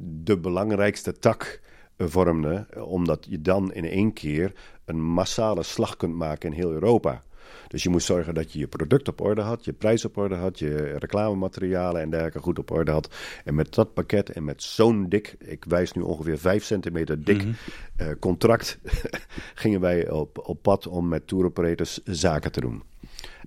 de 0.00 0.38
belangrijkste 0.38 1.18
tak 1.18 1.60
vormde, 1.98 2.66
omdat 2.84 3.26
je 3.30 3.40
dan 3.40 3.72
in 3.72 3.84
één 3.84 4.12
keer 4.12 4.52
een 4.88 5.02
massale 5.02 5.62
slag 5.62 5.96
kunt 5.96 6.14
maken 6.14 6.50
in 6.50 6.56
heel 6.56 6.72
Europa. 6.72 7.22
Dus 7.68 7.82
je 7.82 7.88
moest 7.88 8.06
zorgen 8.06 8.34
dat 8.34 8.52
je 8.52 8.58
je 8.58 8.66
product 8.66 9.08
op 9.08 9.20
orde 9.20 9.40
had, 9.40 9.64
je 9.64 9.72
prijs 9.72 10.04
op 10.04 10.16
orde 10.16 10.34
had, 10.34 10.58
je 10.58 10.96
reclamematerialen 10.98 12.02
en 12.02 12.10
dergelijke 12.10 12.40
goed 12.40 12.58
op 12.58 12.70
orde 12.70 12.90
had. 12.90 13.14
En 13.44 13.54
met 13.54 13.74
dat 13.74 13.94
pakket 13.94 14.30
en 14.30 14.44
met 14.44 14.62
zo'n 14.62 15.08
dik, 15.08 15.36
ik 15.38 15.64
wijs 15.64 15.92
nu 15.92 16.02
ongeveer 16.02 16.38
5 16.38 16.64
centimeter 16.64 17.24
dik 17.24 17.44
mm 17.44 17.54
-hmm. 17.96 18.06
uh, 18.06 18.12
contract, 18.20 18.78
gingen 19.62 19.80
wij 19.80 20.10
op, 20.10 20.48
op 20.48 20.62
pad 20.62 20.86
om 20.86 21.08
met 21.08 21.26
tour 21.26 21.44
operators 21.44 22.00
zaken 22.04 22.52
te 22.52 22.60
doen. 22.60 22.82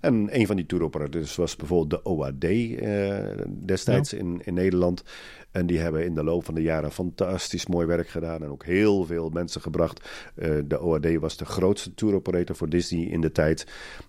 En 0.02 0.40
een 0.40 0.48
van 0.48 0.56
die 0.56 0.66
tour 0.66 0.84
operators 0.84 1.36
was 1.36 1.56
bijvoorbeeld 1.56 1.90
de 1.90 2.10
OAD 2.10 2.44
uh, 2.44 3.46
destijds 3.66 4.12
ja. 4.12 4.18
in, 4.18 4.42
in 4.44 4.54
Nederland. 4.54 5.04
En 5.52 5.66
die 5.66 5.80
hebben 5.80 6.06
in 6.06 6.16
de 6.16 6.24
loop 6.24 6.46
van 6.46 6.54
de 6.54 6.62
jaren 6.62 6.92
fantastisch 6.92 7.66
mooi 7.66 7.88
werk 7.88 8.10
gedaan 8.10 8.44
en 8.44 8.50
ook 8.50 8.66
heel 8.66 9.06
veel 9.06 9.30
mensen 9.30 9.62
gebracht. 9.62 10.10
Uh, 10.36 10.60
de 10.66 10.82
OAD 10.82 11.16
was 11.16 11.38
de 11.38 11.46
grootste 11.46 11.94
tour 11.94 12.16
operator 12.16 12.56
voor 12.56 12.70
Disney 12.70 13.04
in 13.04 13.22
de 13.22 13.32
tijd 13.32 13.68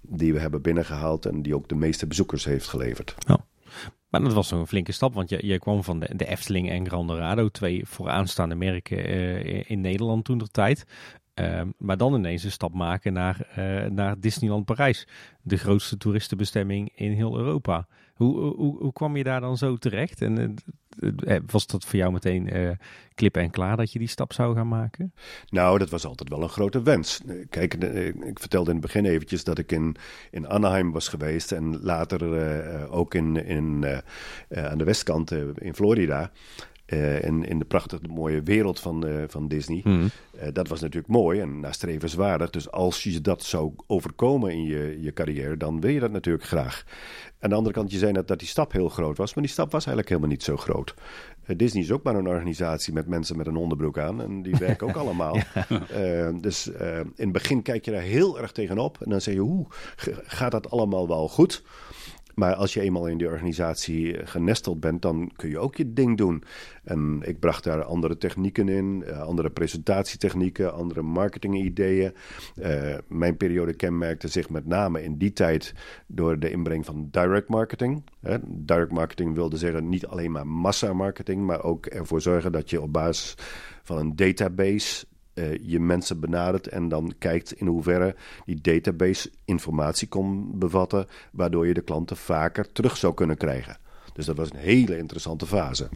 die 0.09 0.33
we 0.33 0.41
hebben 0.41 0.63
binnengehaald 0.63 1.27
en 1.27 1.43
die 1.43 1.55
ook 1.55 1.69
de 1.69 1.75
meeste 1.75 2.07
bezoekers 2.07 2.45
heeft 2.45 2.67
geleverd. 2.69 3.15
Oh. 3.29 3.37
Maar 4.13 4.23
dat 4.23 4.33
was 4.33 4.51
een 4.51 4.67
flinke 4.67 4.93
stap, 4.93 5.15
want 5.15 5.29
je, 5.29 5.47
je 5.47 5.59
kwam 5.59 5.85
van 5.85 6.01
de, 6.01 6.09
de 6.17 6.27
Efteling 6.27 6.71
en 6.71 6.87
Grandorado, 6.87 7.49
twee 7.49 7.87
vooraanstaande 7.87 8.55
merken 8.55 9.11
uh, 9.11 9.71
in 9.71 9.81
Nederland 9.81 10.25
toen 10.25 10.39
de 10.39 10.49
tijd. 10.49 10.85
Uh, 11.41 11.63
maar 11.79 11.97
dan 11.97 12.15
ineens 12.15 12.45
een 12.45 12.51
stap 12.51 12.75
maken 12.75 13.13
naar, 13.13 13.49
uh, 13.59 13.91
naar 13.91 14.21
Disneyland 14.21 14.65
Parijs, 14.65 15.07
de 15.43 15.57
grootste 15.57 15.97
toeristenbestemming 15.97 16.93
in 16.95 17.13
heel 17.13 17.39
Europa. 17.39 17.87
Hoe, 18.15 18.41
hoe, 18.41 18.79
hoe 18.79 18.93
kwam 18.93 19.17
je 19.17 19.25
daar 19.25 19.41
dan 19.41 19.57
zo 19.57 19.77
terecht? 19.77 20.23
En 20.23 20.55
uh, 20.99 21.37
was 21.47 21.67
dat 21.67 21.85
voor 21.85 21.99
jou 21.99 22.13
meteen 22.13 22.79
klip 23.15 23.37
en 23.37 23.51
klaar 23.51 23.77
dat 23.77 23.93
je 23.93 23.99
die 23.99 24.09
stap 24.09 24.33
zou 24.33 24.55
gaan 24.57 24.69
maken? 24.69 25.13
Nou, 25.49 25.79
dat 25.79 25.91
was 25.91 26.05
altijd 26.05 26.29
wel 26.29 26.43
een 26.43 26.49
grote 26.49 26.83
wens. 26.83 27.21
Kijk, 27.49 27.75
ik 27.75 28.39
vertelde 28.39 28.71
in 28.71 28.77
het 28.77 28.87
begin 28.87 29.05
eventjes 29.05 29.45
dat 29.45 29.59
ik 29.59 29.73
in, 29.73 29.97
in 30.31 30.49
Anaheim 30.49 30.93
was 30.93 31.09
geweest 31.09 31.53
en 31.53 31.81
later 31.81 32.91
ook 32.91 33.15
in, 33.15 33.37
in, 33.47 33.87
aan 34.49 34.79
de 34.79 34.85
westkant 34.85 35.31
in 35.55 35.75
Florida. 35.75 36.31
Uh, 36.93 37.23
in, 37.23 37.45
in 37.45 37.59
de 37.59 37.65
prachtige 37.65 38.09
mooie 38.09 38.43
wereld 38.43 38.81
van, 38.81 39.07
uh, 39.07 39.23
van 39.27 39.49
Disney. 39.49 39.81
Mhm. 39.85 39.97
Mm. 39.97 40.11
Uh, 40.35 40.43
dat 40.53 40.69
was 40.69 40.81
natuurlijk 40.81 41.13
mooi 41.13 41.41
en 41.41 41.61
nastrevenswaardig. 41.61 42.51
Dus 42.51 42.71
als 42.71 43.03
je 43.03 43.21
dat 43.21 43.43
zou 43.43 43.73
overkomen 43.87 44.51
in 44.51 44.65
je, 44.65 44.99
je 45.01 45.13
carrière, 45.13 45.57
dan 45.57 45.81
wil 45.81 45.91
je 45.91 46.01
dat 46.01 46.11
natuurlijk 46.11 46.45
graag. 46.45 46.85
Aan 47.41 47.51
de 47.51 47.57
andere 47.57 47.75
kant, 47.75 47.91
je 47.91 47.99
zei 47.99 48.13
net 48.13 48.29
dat 48.29 48.39
die 48.39 48.49
stap 48.49 48.73
heel 48.73 48.89
groot 48.89 49.17
was, 49.17 49.35
maar 49.35 49.45
die 49.45 49.53
stap 49.53 49.73
was 49.73 49.87
eigenlijk 49.87 50.09
helemaal 50.09 50.31
niet 50.31 50.43
zo 50.43 50.57
groot. 50.57 50.95
Disney 51.57 51.83
is 51.83 51.93
ook 51.93 52.03
maar 52.03 52.15
een 52.15 52.29
organisatie 52.29 52.93
met 52.93 53.07
mensen 53.07 53.37
met 53.37 53.47
een 53.47 53.57
onderbroek 53.57 53.99
aan 53.99 54.23
en 54.23 54.43
die 54.43 54.57
werken 54.57 54.89
ook 54.89 54.97
allemaal. 55.05 55.37
ja. 55.37 56.33
dus 56.33 56.67
in 56.67 57.13
het 57.17 57.33
begin 57.33 57.63
kijk 57.63 57.85
je 57.85 57.91
daar 57.91 58.01
heel 58.01 58.41
erg 58.41 58.53
tegenop 58.53 58.99
en 59.01 59.11
dan 59.11 59.21
zeg 59.21 59.35
je, 59.35 59.41
hoe 59.41 59.67
gaat 60.25 60.51
dat 60.51 60.71
allemaal 60.71 61.09
wel 61.09 61.29
goed? 61.29 61.63
Maar 62.35 62.55
als 62.55 62.75
je 62.75 62.81
eenmaal 62.81 63.07
in 63.07 63.19
die 63.19 63.29
organisatie 63.29 64.27
genesteld 64.27 64.81
bent, 64.81 65.03
dan 65.03 65.31
kun 65.37 65.49
je 65.49 65.59
ook 65.59 65.77
je 65.77 65.93
ding 65.93 66.17
doen. 66.17 66.43
En 66.85 67.21
ik 67.25 67.39
bracht 67.39 67.65
daar 67.65 67.85
andere 67.85 68.17
technieken 68.17 68.69
in, 68.69 69.13
andere 69.13 69.51
presentatietechnieken, 69.51 70.75
andere 70.75 71.03
marketingideeën. 71.03 72.15
Uh, 72.57 72.95
mijn 73.09 73.37
periode 73.37 73.75
kenmerkte 73.75 74.29
zich 74.29 74.51
met 74.51 74.67
name 74.67 75.03
in 75.03 75.19
die 75.19 75.33
tijd 75.33 75.75
door 76.07 76.39
de 76.39 76.51
inbreng 76.51 76.85
van 76.85 77.09
direct 77.11 77.49
marketing. 77.49 78.03
Direct 78.47 78.93
marketing 78.93 79.35
wilde 79.35 79.57
zeggen 79.57 79.89
niet 79.89 80.07
alleen 80.07 80.33
maar 80.33 80.47
massamarketing, 80.47 81.47
maar 81.47 81.63
ook 81.63 81.87
ervoor 81.87 82.21
zorgen 82.21 82.53
dat 82.53 82.71
je 82.71 82.81
op 82.81 82.93
basis 82.93 83.35
van 83.83 83.99
een 83.99 84.17
database 84.17 85.07
uh, 85.35 85.59
je 85.63 85.81
mensen 85.81 86.21
benadert 86.21 86.67
en 86.67 86.89
dan 86.89 87.15
kijkt 87.19 87.53
in 87.53 87.67
hoeverre 87.67 88.17
die 88.45 88.61
database 88.61 89.31
informatie 89.45 90.09
kon 90.09 90.59
bevatten, 90.59 91.07
waardoor 91.33 91.67
je 91.67 91.75
de 91.75 91.83
klanten 91.83 92.17
vaker 92.17 92.73
terug 92.73 92.97
zou 92.97 93.15
kunnen 93.15 93.37
krijgen. 93.37 93.77
Dus 94.13 94.27
dat 94.27 94.37
was 94.37 94.51
een 94.51 94.59
hele 94.59 94.99
interessante 94.99 95.47
fase. 95.47 95.89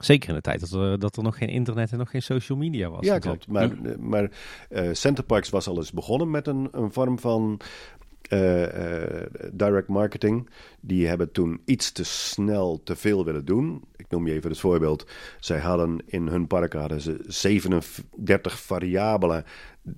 Zeker 0.00 0.28
in 0.28 0.34
de 0.34 0.40
tijd 0.40 0.60
dat 0.60 0.70
er, 0.70 0.98
dat 0.98 1.16
er 1.16 1.22
nog 1.22 1.38
geen 1.38 1.48
internet 1.48 1.92
en 1.92 1.98
nog 1.98 2.10
geen 2.10 2.22
social 2.22 2.58
media 2.58 2.90
was. 2.90 3.06
Ja, 3.06 3.18
klopt. 3.18 3.48
Maar, 3.48 3.68
hm. 3.68 4.08
maar 4.08 4.30
uh, 4.70 4.88
Centerparks 4.92 5.50
was 5.50 5.68
al 5.68 5.76
eens 5.76 5.92
begonnen 5.92 6.30
met 6.30 6.46
een, 6.46 6.68
een 6.72 6.92
vorm 6.92 7.18
van 7.18 7.60
uh, 8.30 8.62
uh, 8.62 9.26
direct 9.52 9.88
marketing. 9.88 10.48
Die 10.80 11.06
hebben 11.06 11.32
toen 11.32 11.60
iets 11.64 11.92
te 11.92 12.04
snel 12.04 12.80
te 12.84 12.96
veel 12.96 13.24
willen 13.24 13.44
doen. 13.44 13.84
Ik 13.96 14.06
noem 14.08 14.26
je 14.26 14.32
even 14.32 14.50
het 14.50 14.60
voorbeeld. 14.60 15.06
Zij 15.40 15.58
hadden 15.58 15.98
in 16.06 16.26
hun 16.26 16.46
park 16.46 16.76
ze 16.98 17.24
37 17.26 18.60
variabelen 18.60 19.44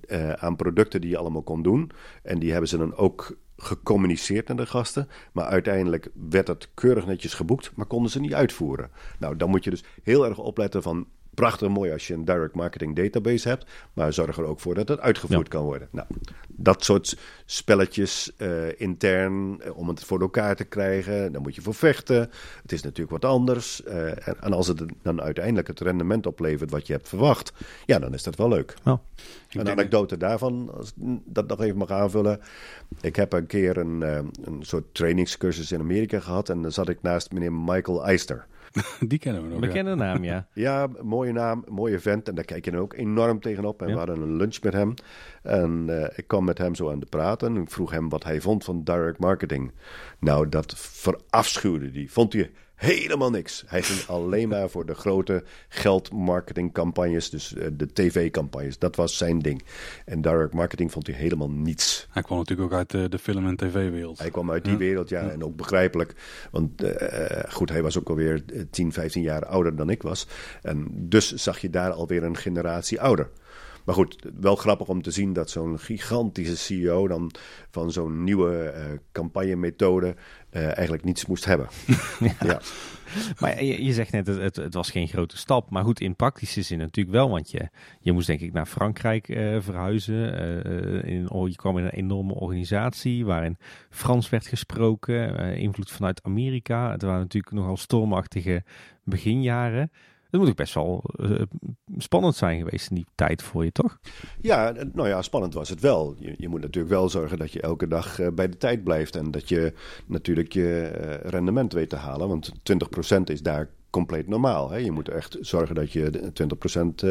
uh, 0.07 0.31
aan 0.31 0.55
producten 0.55 1.01
die 1.01 1.09
je 1.09 1.17
allemaal 1.17 1.43
kon 1.43 1.61
doen. 1.61 1.91
En 2.23 2.39
die 2.39 2.51
hebben 2.51 2.69
ze 2.69 2.77
dan 2.77 2.95
ook 2.95 3.37
gecommuniceerd 3.57 4.47
naar 4.47 4.57
de 4.57 4.65
gasten. 4.65 5.07
Maar 5.33 5.45
uiteindelijk 5.45 6.09
werd 6.29 6.47
het 6.47 6.69
keurig 6.73 7.05
netjes 7.05 7.33
geboekt, 7.33 7.71
maar 7.75 7.85
konden 7.85 8.11
ze 8.11 8.19
niet 8.19 8.33
uitvoeren. 8.33 8.91
Nou, 9.19 9.35
dan 9.35 9.49
moet 9.49 9.63
je 9.63 9.69
dus 9.69 9.83
heel 10.03 10.25
erg 10.25 10.37
opletten 10.37 10.83
van 10.83 11.07
prachtig 11.39 11.69
mooi 11.69 11.91
als 11.91 12.07
je 12.07 12.13
een 12.13 12.25
direct 12.25 12.55
marketing 12.55 12.95
database 12.95 13.47
hebt, 13.47 13.65
maar 13.93 14.13
zorg 14.13 14.37
er 14.37 14.43
ook 14.43 14.59
voor 14.59 14.75
dat 14.75 14.87
het 14.87 14.99
uitgevoerd 14.99 15.47
ja. 15.47 15.53
kan 15.53 15.63
worden. 15.63 15.87
Nou, 15.91 16.07
dat 16.47 16.83
soort 16.83 17.17
spelletjes 17.45 18.31
uh, 18.37 18.79
intern 18.79 19.61
uh, 19.65 19.77
om 19.77 19.87
het 19.87 20.03
voor 20.03 20.21
elkaar 20.21 20.55
te 20.55 20.63
krijgen, 20.63 21.31
dan 21.31 21.41
moet 21.41 21.55
je 21.55 21.61
voor 21.61 21.73
vechten. 21.73 22.29
Het 22.61 22.71
is 22.71 22.81
natuurlijk 22.81 23.21
wat 23.21 23.31
anders. 23.31 23.81
Uh, 23.87 24.27
en, 24.27 24.41
en, 24.41 24.53
als 24.53 24.67
het 24.67 24.81
dan 25.01 25.21
uiteindelijk 25.21 25.67
het 25.67 25.79
rendement 25.79 26.25
oplevert 26.25 26.71
wat 26.71 26.87
je 26.87 26.93
hebt 26.93 27.09
verwacht, 27.09 27.53
ja, 27.85 27.99
dan 27.99 28.13
is 28.13 28.23
dat 28.23 28.35
wel 28.35 28.49
leuk. 28.49 28.73
Een 29.49 29.69
anekdote 29.69 30.17
daarvan, 30.17 30.71
als 30.77 30.89
ik 30.89 31.19
dat 31.25 31.47
nog 31.47 31.61
even 31.61 31.77
mag 31.77 31.91
aanvullen. 31.91 32.39
Ik 33.01 33.15
heb 33.15 33.33
een 33.33 33.47
keer 33.47 33.77
een, 33.77 34.01
een 34.01 34.59
soort 34.61 34.93
trainingscursus 34.93 35.71
in 35.71 35.79
Amerika 35.79 36.19
gehad 36.19 36.49
en 36.49 36.61
dan 36.61 36.71
zat 36.71 36.89
ik 36.89 37.01
naast 37.01 37.31
meneer 37.31 37.53
Michael 37.53 38.05
Eister. 38.05 38.47
Die 39.07 39.19
kennen 39.19 39.43
we 39.43 39.49
nog. 39.49 39.59
Bekende 39.59 39.89
ja. 39.89 39.95
naam, 39.95 40.23
ja. 40.23 40.47
Ja, 40.53 40.87
mooie 41.01 41.31
naam, 41.31 41.63
mooie 41.67 41.99
vent. 41.99 42.27
En 42.27 42.35
daar 42.35 42.45
kijk 42.45 42.65
je 42.65 42.71
dan 42.71 42.79
ook 42.79 42.93
enorm 42.93 43.39
tegenop. 43.39 43.81
En 43.81 43.87
ja. 43.87 43.93
we 43.93 43.99
hadden 43.99 44.21
een 44.21 44.35
lunch 44.35 44.61
met 44.61 44.73
hem. 44.73 44.93
En 45.43 45.85
uh, 45.89 46.07
ik 46.15 46.27
kwam 46.27 46.43
met 46.43 46.57
hem 46.57 46.75
zo 46.75 46.91
aan 46.91 46.99
de 46.99 47.05
praten. 47.05 47.55
En 47.55 47.61
ik 47.61 47.71
vroeg 47.71 47.91
hem 47.91 48.09
wat 48.09 48.23
hij 48.23 48.41
vond 48.41 48.63
van 48.63 48.83
direct 48.83 49.19
marketing. 49.19 49.71
Nou, 50.19 50.49
dat 50.49 50.73
verafschuwde 50.77 51.89
hij. 51.93 52.07
Vond 52.09 52.33
hij 52.33 52.51
helemaal 52.79 53.29
niks. 53.29 53.63
Hij 53.67 53.81
ging 53.81 54.07
alleen 54.07 54.49
maar 54.49 54.69
voor 54.69 54.85
de 54.85 54.93
grote 54.93 55.43
geldmarketingcampagnes, 55.67 57.29
dus 57.29 57.53
uh, 57.53 57.67
de 57.73 57.93
tv-campagnes. 57.93 58.77
Dat 58.77 58.95
was 58.95 59.17
zijn 59.17 59.39
ding. 59.39 59.63
En 60.05 60.21
direct 60.21 60.53
marketing 60.53 60.91
vond 60.91 61.07
hij 61.07 61.15
helemaal 61.15 61.49
niets. 61.49 62.07
Hij 62.09 62.23
kwam 62.23 62.37
natuurlijk 62.37 62.71
ook 62.71 62.77
uit 62.77 62.89
de, 62.89 63.09
de 63.09 63.19
film- 63.19 63.47
en 63.47 63.55
tv-wereld. 63.55 64.19
Hij 64.19 64.31
kwam 64.31 64.51
uit 64.51 64.63
die 64.63 64.73
ja. 64.73 64.79
wereld, 64.79 65.09
ja, 65.09 65.21
ja, 65.21 65.29
En 65.29 65.43
ook 65.43 65.55
begrijpelijk. 65.55 66.15
Want 66.51 66.83
uh, 66.83 66.89
goed, 67.49 67.69
hij 67.69 67.81
was 67.81 67.97
ook 67.97 68.09
alweer 68.09 68.43
10, 68.69 68.93
15 68.93 69.21
jaar 69.21 69.45
ouder 69.45 69.75
dan 69.75 69.89
ik 69.89 70.01
was. 70.01 70.27
En 70.61 70.87
dus 70.91 71.33
zag 71.33 71.59
je 71.59 71.69
daar 71.69 71.91
alweer 71.91 72.23
een 72.23 72.37
generatie 72.37 73.01
ouder. 73.01 73.29
Maar 73.89 73.97
goed, 73.97 74.25
wel 74.39 74.55
grappig 74.55 74.87
om 74.87 75.01
te 75.01 75.11
zien 75.11 75.33
dat 75.33 75.49
zo'n 75.49 75.79
gigantische 75.79 76.57
CEO 76.57 77.07
dan 77.07 77.31
van 77.71 77.91
zo'n 77.91 78.23
nieuwe 78.23 78.73
uh, 78.75 78.97
campagnemethode 79.11 80.15
uh, 80.51 80.63
eigenlijk 80.63 81.03
niets 81.03 81.25
moest 81.25 81.45
hebben. 81.45 81.67
ja. 82.39 82.61
Maar 83.39 83.63
je, 83.63 83.83
je, 83.83 83.93
zegt 83.93 84.11
net, 84.11 84.27
het, 84.27 84.55
het, 84.55 84.73
was 84.73 84.91
geen 84.91 85.07
grote 85.07 85.37
stap. 85.37 85.69
Maar 85.69 85.83
goed, 85.83 86.01
in 86.01 86.15
praktische 86.15 86.61
zin 86.61 86.77
natuurlijk 86.77 87.15
wel. 87.15 87.29
Want 87.29 87.51
je, 87.51 87.69
je 87.99 88.11
moest 88.11 88.27
denk 88.27 88.39
ik 88.39 88.53
naar 88.53 88.65
Frankrijk 88.65 89.27
uh, 89.27 89.61
verhuizen. 89.61 90.33
in, 91.05 91.27
je 91.45 91.55
kwam 91.55 91.77
in 91.77 91.83
een 91.83 91.89
enorme 91.89 92.33
organisatie 92.33 93.25
waarin 93.25 93.57
Frans 93.89 94.29
werd 94.29 94.47
gesproken. 94.47 95.37
invloed 95.55 95.91
vanuit 95.91 96.23
Amerika. 96.23 96.91
Het 96.91 97.01
waren 97.01 97.19
natuurlijk 97.19 97.53
nogal 97.53 97.77
stormachtige 97.77 98.63
beginjaren. 99.03 99.91
Het 100.29 100.39
moet 100.39 100.49
ook 100.49 100.55
best 100.55 100.73
wel 100.73 101.03
uh, 101.19 101.41
spannend 101.97 102.35
zijn 102.35 102.57
geweest 102.57 102.89
in 102.89 102.95
die 102.95 103.07
tijd 103.15 103.41
voor 103.41 103.63
je, 103.63 103.71
toch? 103.71 103.99
Ja, 104.41 104.73
nou 104.93 105.07
ja, 105.07 105.21
spannend 105.21 105.53
was 105.53 105.69
het 105.69 105.79
wel. 105.79 106.15
Je, 106.19 106.33
je 106.37 106.47
moet 106.47 106.61
natuurlijk 106.61 106.93
wel 106.93 107.09
zorgen 107.09 107.37
dat 107.37 107.51
je 107.51 107.61
elke 107.61 107.87
dag 107.87 108.19
uh, 108.19 108.27
bij 108.27 108.49
de 108.49 108.57
tijd 108.57 108.83
blijft. 108.83 109.15
En 109.15 109.31
dat 109.31 109.49
je 109.49 109.73
natuurlijk 110.05 110.53
je 110.53 110.91
uh, 111.01 111.29
rendement 111.29 111.73
weet 111.73 111.89
te 111.89 111.95
halen. 111.95 112.27
Want 112.27 112.51
20% 113.13 113.21
is 113.23 113.41
daar 113.41 113.69
compleet 113.89 114.27
normaal. 114.27 114.69
Hè? 114.69 114.77
Je 114.77 114.91
moet 114.91 115.09
echt 115.09 115.37
zorgen 115.41 115.75
dat 115.75 115.91
je 115.91 116.31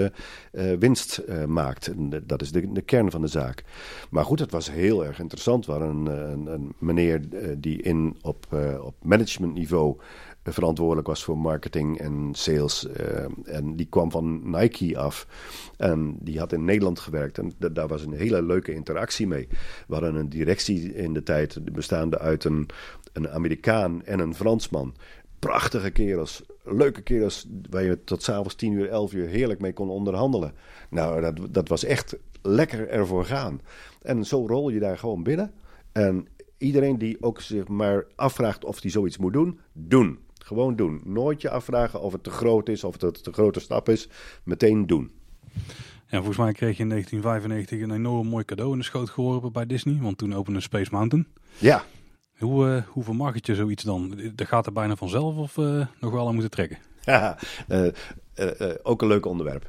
20% 0.03 0.13
winst 0.79 1.23
maakt. 1.47 1.93
Dat 2.29 2.43
is 2.43 2.53
de, 2.53 2.73
de, 2.73 2.83
kern 2.83 3.11
van 3.11 3.21
de 3.21 3.27
zaak. 3.27 3.65
Maar 4.11 4.25
goed, 4.25 4.39
het 4.39 4.51
was 4.51 4.71
heel 4.71 5.05
erg 5.05 5.19
interessant. 5.19 5.67
We 5.67 5.73
een, 5.73 6.07
een, 6.07 6.47
een 6.47 6.75
meneer 6.79 7.21
die 7.59 7.83
in, 7.83 8.17
op, 8.23 8.47
op 8.81 8.95
managementniveau 9.03 9.97
verantwoordelijk 10.53 11.07
was 11.07 11.25
voor 11.25 11.39
marketing 11.39 11.99
en 11.99 12.29
sales. 12.33 12.87
Uh, 12.87 13.55
en 13.57 13.77
die 13.77 13.87
kwam 13.87 14.11
van 14.11 14.51
Nike 14.51 14.99
af. 14.99 15.27
En 15.77 16.17
die 16.21 16.39
had 16.39 16.53
in 16.53 16.65
Nederland 16.65 17.01
gewerkt. 17.01 17.39
En 17.39 17.53
daar 17.73 17.89
was 17.89 18.03
een 18.03 18.13
hele 18.13 18.43
leuke 18.43 18.75
interactie 18.75 19.27
mee. 19.27 19.49
We 19.87 19.95
hadden 19.95 20.15
een 20.15 20.29
directie 20.29 20.95
in 20.95 21.13
de 21.13 21.23
tijd 21.23 21.73
bestaande 21.73 22.19
uit 22.19 22.45
een, 22.45 22.69
een 23.13 23.29
Amerikaan 23.29 24.05
en 24.05 24.19
een 24.19 24.35
Fransman. 24.35 24.95
Prachtige 25.39 25.91
kerels, 25.91 26.43
leuke 26.65 27.03
kerels, 27.03 27.49
waar 27.71 27.83
je 27.83 28.05
tot 28.05 28.23
s'avonds 28.23 28.55
10 28.55 28.73
uur, 28.73 28.89
11 28.89 29.13
uur 29.13 29.27
heerlijk 29.27 29.61
mee 29.61 29.73
kon 29.73 29.91
onderhandelen. 29.91 30.53
Nou, 30.91 31.21
dat, 31.21 31.39
dat 31.51 31.69
was 31.69 31.85
echt 31.85 32.17
lekker 32.43 32.89
ervoor 32.89 33.25
gaan. 33.25 33.61
En 34.03 34.25
zo 34.25 34.47
rol 34.47 34.69
je 34.69 34.81
daar 34.81 34.99
gewoon 34.99 35.23
binnen. 35.23 35.53
En 35.93 36.27
iedereen 36.59 36.99
die 36.99 37.23
ook 37.23 37.41
zich 37.41 37.69
maar 37.69 38.07
afvraagt 38.15 38.65
of 38.65 38.83
hij 38.83 38.91
zoiets 38.91 39.19
moet 39.19 39.33
doen, 39.33 39.59
doen. 39.73 40.19
Gewoon 40.49 40.77
doen. 40.77 41.01
Nooit 41.05 41.41
je 41.41 41.51
afvragen 41.51 42.01
of 42.01 42.13
het 42.13 42.23
te 42.23 42.31
groot 42.31 42.69
is, 42.69 42.85
of 42.85 43.01
het 43.01 43.27
een 43.27 43.33
grote 43.33 43.61
stap 43.61 43.89
is. 43.89 44.09
Meteen 44.43 44.87
doen. 44.87 45.11
Ja, 46.07 46.17
volgens 46.17 46.37
mij 46.37 46.53
kreeg 46.53 46.77
je 46.77 46.83
in 46.83 46.89
1995 46.89 47.81
een 47.81 47.91
enorm 47.91 48.27
mooi 48.27 48.45
cadeau 48.45 48.73
in 48.73 48.79
de 48.79 48.85
schoot 48.85 49.11
geworpen 49.11 49.53
bij 49.53 49.67
Disney. 49.67 49.99
Want 50.01 50.19
toen 50.19 50.35
opende 50.35 50.61
Space 50.61 50.91
Mountain. 50.91 51.27
Ja. 51.59 51.85
Hoe, 52.39 52.67
uh, 52.67 52.83
hoe 52.87 53.05
vermarkt 53.05 53.47
je 53.47 53.55
zoiets 53.55 53.83
dan? 53.83 54.21
Dat 54.35 54.47
gaat 54.47 54.67
er 54.67 54.73
bijna 54.73 54.97
vanzelf 54.97 55.37
of 55.37 55.57
uh, 55.57 55.87
nog 56.01 56.13
wel 56.13 56.27
aan 56.27 56.33
moeten 56.33 56.51
trekken? 56.51 56.79
Ja, 57.05 57.39
uh, 57.69 57.91
ook 58.83 59.03
een 59.03 59.09
leuk 59.09 59.27
onderwerp. 59.27 59.67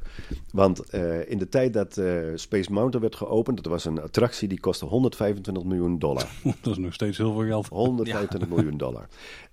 Want 0.52 0.94
in 1.26 1.38
de 1.38 1.48
tijd 1.48 1.72
dat 1.72 2.00
Space 2.34 2.72
Mountain 2.72 3.00
werd 3.00 3.16
geopend, 3.16 3.56
dat 3.56 3.72
was 3.72 3.84
een 3.84 4.00
attractie 4.00 4.48
die 4.48 4.60
kostte 4.60 4.84
125 4.84 5.64
miljoen 5.64 5.98
dollar. 5.98 6.28
dat 6.62 6.72
is 6.72 6.78
nog 6.78 6.94
steeds 6.94 7.18
heel 7.18 7.32
veel 7.32 7.46
geld. 7.46 7.68
125 7.68 8.48
miljoen 8.48 8.76
dollar. 8.76 9.08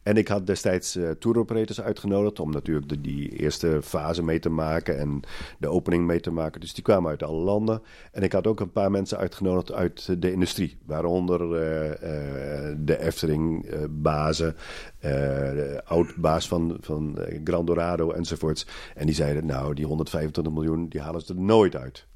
En 0.08 0.18
ik 0.18 0.28
had 0.28 0.48
destijds 0.48 0.96
uh, 0.96 1.10
tour 1.10 1.38
operators 1.38 1.82
uitgenodigd 1.82 2.40
om 2.40 2.52
natuurlijk 2.52 2.90
de, 2.90 3.02
die 3.02 3.30
eerste 3.30 3.80
fase 3.82 4.24
mee 4.24 4.40
te 4.40 4.50
maken 4.50 5.00
en 5.00 5.20
de 5.60 5.68
opening 5.68 6.06
mee 6.06 6.20
te 6.20 6.32
maken. 6.32 6.62
Dus 6.62 6.74
die 6.74 6.84
kwamen 6.84 7.10
uit 7.10 7.24
alle 7.24 7.44
landen. 7.44 7.82
En 8.12 8.24
ik 8.24 8.32
had 8.32 8.48
ook 8.48 8.60
een 8.60 8.72
paar 8.72 8.92
mensen 8.92 9.18
uitgenodigd 9.18 9.72
uit 9.72 10.22
de 10.22 10.32
industrie, 10.32 10.78
waaronder 10.86 11.42
uh, 11.42 11.90
uh, 11.90 12.76
de 12.78 13.00
Efteling-bazen, 13.00 14.56
de 15.00 15.82
oud-baas 15.86 16.48
van, 16.48 16.78
van 16.80 17.18
Grand 17.44 17.68
Dorado 17.68 18.12
enzovoorts. 18.12 18.68
En 18.96 19.06
die 19.06 19.16
zeiden, 19.16 19.46
nou, 19.46 19.74
die 19.74 19.86
125 19.86 20.54
miljoen, 20.54 20.90
die 20.90 21.02
halen 21.02 21.22
ze 21.22 21.34
er 21.34 21.42
nooit 21.42 21.76
uit. 21.76 22.08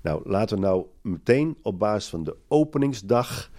Nou, 0.00 0.28
laten 0.28 0.56
we 0.56 0.62
nou 0.62 0.86
meteen 1.02 1.56
op 1.62 1.78
basis 1.78 2.10
van 2.10 2.24
de 2.24 2.36
openingsdag 2.48 3.50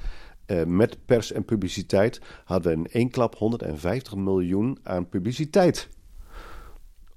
uh, 0.52 0.64
met 0.64 0.98
pers 1.06 1.32
en 1.32 1.46
publiciteit 1.46 2.22
hadden 2.44 2.72
we 2.72 2.78
in 2.78 2.88
één 2.92 3.10
klap 3.10 3.36
150 3.36 4.16
miljoen 4.16 4.78
aan 4.84 5.10
publiciteit. 5.10 5.90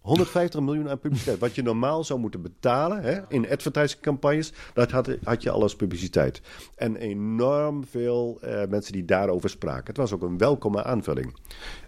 150 0.05 0.61
miljoen 0.61 0.89
aan 0.89 0.99
publiciteit. 0.99 1.39
Wat 1.39 1.55
je 1.55 1.63
normaal 1.63 2.05
zou 2.05 2.21
moeten 2.21 2.43
betalen 2.43 3.03
hè, 3.03 3.21
in 3.29 3.51
advertisingcampagnes, 3.51 4.53
dat 4.75 4.91
had, 4.91 5.17
had 5.23 5.43
je 5.43 5.51
alles 5.51 5.77
publiciteit. 5.77 6.41
En 6.77 6.97
enorm 6.97 7.85
veel 7.85 8.39
uh, 8.45 8.63
mensen 8.69 8.93
die 8.93 9.05
daarover 9.05 9.51
spraken. 9.51 9.87
Het 9.87 9.97
was 9.97 10.13
ook 10.13 10.23
een 10.23 10.39
welkome 10.39 10.85
aanvulling. 10.85 11.37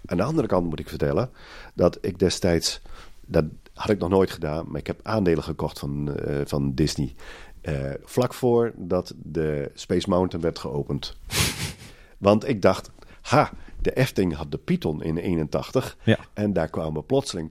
Aan 0.06 0.16
de 0.16 0.22
andere 0.22 0.46
kant 0.46 0.68
moet 0.68 0.78
ik 0.78 0.88
vertellen 0.88 1.30
dat 1.74 1.98
ik 2.00 2.18
destijds, 2.18 2.80
dat 3.26 3.44
had 3.74 3.90
ik 3.90 3.98
nog 3.98 4.08
nooit 4.08 4.30
gedaan, 4.30 4.66
maar 4.68 4.80
ik 4.80 4.86
heb 4.86 5.00
aandelen 5.02 5.44
gekocht 5.44 5.78
van, 5.78 6.16
uh, 6.28 6.40
van 6.44 6.74
Disney. 6.74 7.14
Uh, 7.68 7.90
vlak 8.04 8.34
voordat 8.34 9.14
de 9.16 9.70
Space 9.74 10.08
Mountain 10.08 10.44
werd 10.44 10.58
geopend. 10.58 11.16
Want 12.18 12.48
ik 12.48 12.62
dacht, 12.62 12.90
ha, 13.20 13.52
de 13.80 13.92
Efting 13.92 14.34
had 14.34 14.50
de 14.50 14.58
Python 14.58 15.02
in 15.02 15.16
81. 15.16 15.96
Ja. 16.02 16.18
En 16.32 16.52
daar 16.52 16.68
kwamen 16.68 17.06
plotseling 17.06 17.50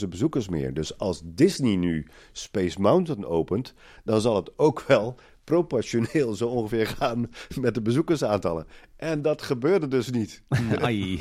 200.000 0.00 0.08
bezoekers 0.08 0.48
meer. 0.48 0.74
Dus 0.74 0.98
als 0.98 1.22
Disney 1.24 1.76
nu 1.76 2.06
Space 2.32 2.80
Mountain 2.80 3.26
opent, 3.26 3.74
dan 4.04 4.20
zal 4.20 4.36
het 4.36 4.50
ook 4.58 4.82
wel 4.86 5.16
proportioneel 5.44 6.34
zo 6.34 6.48
ongeveer 6.48 6.86
gaan 6.86 7.30
met 7.60 7.74
de 7.74 7.82
bezoekersaantallen. 7.82 8.66
En 8.96 9.22
dat 9.22 9.42
gebeurde 9.42 9.88
dus 9.88 10.10
niet. 10.10 10.42
Ai. 10.80 11.20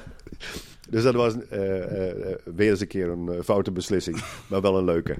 dus 0.90 1.02
dat 1.02 1.14
was 1.14 1.34
uh, 1.34 1.60
uh, 1.60 2.34
weer 2.44 2.70
eens 2.70 2.80
een 2.80 2.86
keer 2.86 3.08
een 3.08 3.44
foute 3.44 3.72
beslissing, 3.72 4.22
maar 4.48 4.60
wel 4.60 4.78
een 4.78 4.84
leuke. 4.84 5.16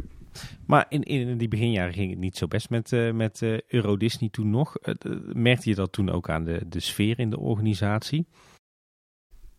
Maar 0.66 0.86
in, 0.88 1.02
in 1.02 1.38
die 1.38 1.48
beginjaren 1.48 1.92
ging 1.92 2.10
het 2.10 2.18
niet 2.18 2.36
zo 2.36 2.46
best 2.46 2.70
met, 2.70 2.92
uh, 2.92 3.12
met 3.12 3.40
uh, 3.40 3.58
Euro 3.66 3.96
Disney 3.96 4.28
toen 4.28 4.50
nog. 4.50 4.76
Uh, 4.82 4.94
merkte 5.32 5.68
je 5.68 5.74
dat 5.74 5.92
toen 5.92 6.10
ook 6.10 6.30
aan 6.30 6.44
de, 6.44 6.62
de 6.68 6.80
sfeer 6.80 7.18
in 7.18 7.30
de 7.30 7.38
organisatie? 7.38 8.26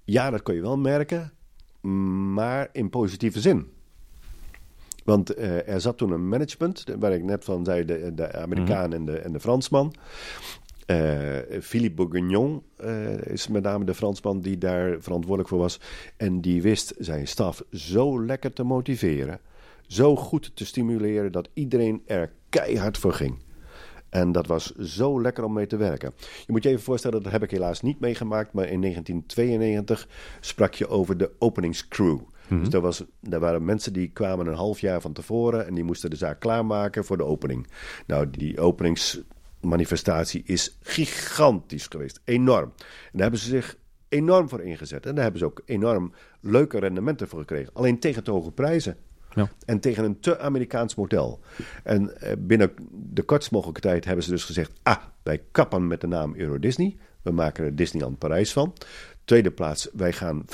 Ja, 0.03 0.30
dat 0.30 0.41
kon 0.41 0.55
je 0.55 0.61
wel 0.61 0.77
merken, 0.77 1.32
maar 2.34 2.69
in 2.71 2.89
positieve 2.89 3.39
zin. 3.39 3.67
Want 5.03 5.38
er 5.38 5.82
zat 5.82 5.97
toen 5.97 6.11
een 6.11 6.30
management, 6.30 6.86
waar 6.99 7.13
ik 7.13 7.23
net 7.23 7.43
van 7.43 7.65
zei, 7.65 7.86
de, 7.86 8.11
de 8.15 8.34
Amerikaan 8.34 8.88
mm 8.88 8.93
en, 8.93 9.05
de, 9.05 9.17
en 9.17 9.32
de 9.32 9.39
Fransman. 9.39 9.93
Philippe 11.61 11.95
Bourguignon 11.95 12.63
is 13.23 13.47
met 13.47 13.63
name 13.63 13.86
de 13.86 13.93
Fransman 13.93 14.41
die 14.41 14.57
daar 14.57 15.01
verantwoordelijk 15.01 15.49
voor 15.49 15.59
was. 15.59 15.80
En 16.17 16.41
die 16.41 16.61
wist 16.61 16.93
zijn 16.97 17.27
staf 17.27 17.63
zo 17.71 18.25
lekker 18.25 18.53
te 18.53 18.63
motiveren 18.63 19.39
zo 19.89 20.15
goed 20.15 20.51
te 20.53 20.65
stimuleren 20.65 21.31
dat 21.31 21.49
iedereen 21.53 22.01
er 22.05 22.33
keihard 22.49 22.97
voor 22.97 23.13
ging. 23.13 23.37
En 24.09 24.31
dat 24.31 24.47
was 24.47 24.75
zo 24.75 25.21
lekker 25.21 25.43
om 25.43 25.53
mee 25.53 25.67
te 25.67 25.77
werken. 25.77 26.13
Je 26.45 26.51
moet 26.51 26.63
je 26.63 26.69
even 26.69 26.83
voorstellen, 26.83 27.23
dat 27.23 27.31
heb 27.31 27.43
ik 27.43 27.51
helaas 27.51 27.81
niet 27.81 27.99
meegemaakt, 27.99 28.53
maar 28.53 28.67
in 28.67 28.81
1992 28.81 30.07
sprak 30.39 30.73
je 30.73 30.87
over 30.87 31.17
de 31.17 31.31
openingscrew. 31.39 32.19
Mm 32.47 32.63
Dus 32.63 32.73
er, 32.73 32.81
was, 32.81 33.03
er 33.29 33.39
waren 33.39 33.65
mensen 33.65 33.93
die 33.93 34.09
kwamen 34.09 34.47
een 34.47 34.53
half 34.53 34.79
jaar 34.79 35.01
van 35.01 35.13
tevoren 35.13 35.67
en 35.67 35.73
die 35.73 35.83
moesten 35.83 36.09
de 36.09 36.15
zaak 36.15 36.39
klaarmaken 36.39 37.05
voor 37.05 37.17
de 37.17 37.25
opening. 37.25 37.67
Nou, 38.07 38.29
die 38.29 38.59
openingsmanifestatie 38.59 40.43
is 40.45 40.77
gigantisch 40.81 41.87
geweest, 41.87 42.21
enorm. 42.23 42.73
En 42.77 43.11
daar 43.11 43.21
hebben 43.21 43.39
ze 43.39 43.49
zich 43.49 43.77
enorm 44.09 44.49
voor 44.49 44.61
ingezet. 44.61 45.05
En 45.05 45.13
daar 45.13 45.23
hebben 45.23 45.39
ze 45.41 45.45
ook 45.45 45.61
enorm 45.65 46.13
leuke 46.41 46.79
rendementen 46.79 47.27
voor 47.27 47.39
gekregen. 47.39 47.73
Alleen 47.73 47.99
tegen 47.99 48.23
te 48.23 48.31
hoge 48.31 48.51
prijzen. 48.51 48.97
Ja. 49.39 49.49
En 49.65 49.79
tegen 49.79 50.03
een 50.03 50.19
te 50.19 50.39
Amerikaans 50.39 50.95
model. 50.95 51.39
En 51.83 52.21
eh, 52.21 52.31
binnen 52.37 52.71
de 52.91 53.23
kortst 53.23 53.51
mogelijke 53.51 53.81
tijd 53.81 54.05
hebben 54.05 54.23
ze 54.23 54.29
dus 54.29 54.43
gezegd: 54.43 54.71
ah, 54.83 54.97
wij 55.23 55.41
kappen 55.51 55.87
met 55.87 56.01
de 56.01 56.07
naam 56.07 56.35
Euro 56.35 56.59
Disney. 56.59 56.97
We 57.21 57.31
maken 57.31 57.63
er 57.63 57.75
Disneyland 57.75 58.17
Parijs 58.17 58.53
van. 58.53 58.73
Tweede 59.25 59.51
plaats, 59.51 59.89
wij 59.93 60.13
gaan 60.13 60.45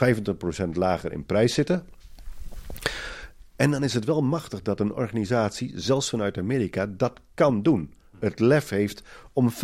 25% 0.65 0.69
lager 0.73 1.11
in 1.11 1.25
prijs 1.25 1.53
zitten. 1.53 1.85
En 3.55 3.71
dan 3.71 3.83
is 3.83 3.93
het 3.93 4.05
wel 4.05 4.21
machtig 4.21 4.61
dat 4.61 4.79
een 4.79 4.93
organisatie, 4.93 5.71
zelfs 5.75 6.09
vanuit 6.09 6.37
Amerika, 6.37 6.85
dat 6.85 7.19
kan 7.33 7.61
doen. 7.61 7.93
Het 8.19 8.39
lef 8.39 8.69
heeft 8.69 9.03
om 9.33 9.51
25% 9.51 9.55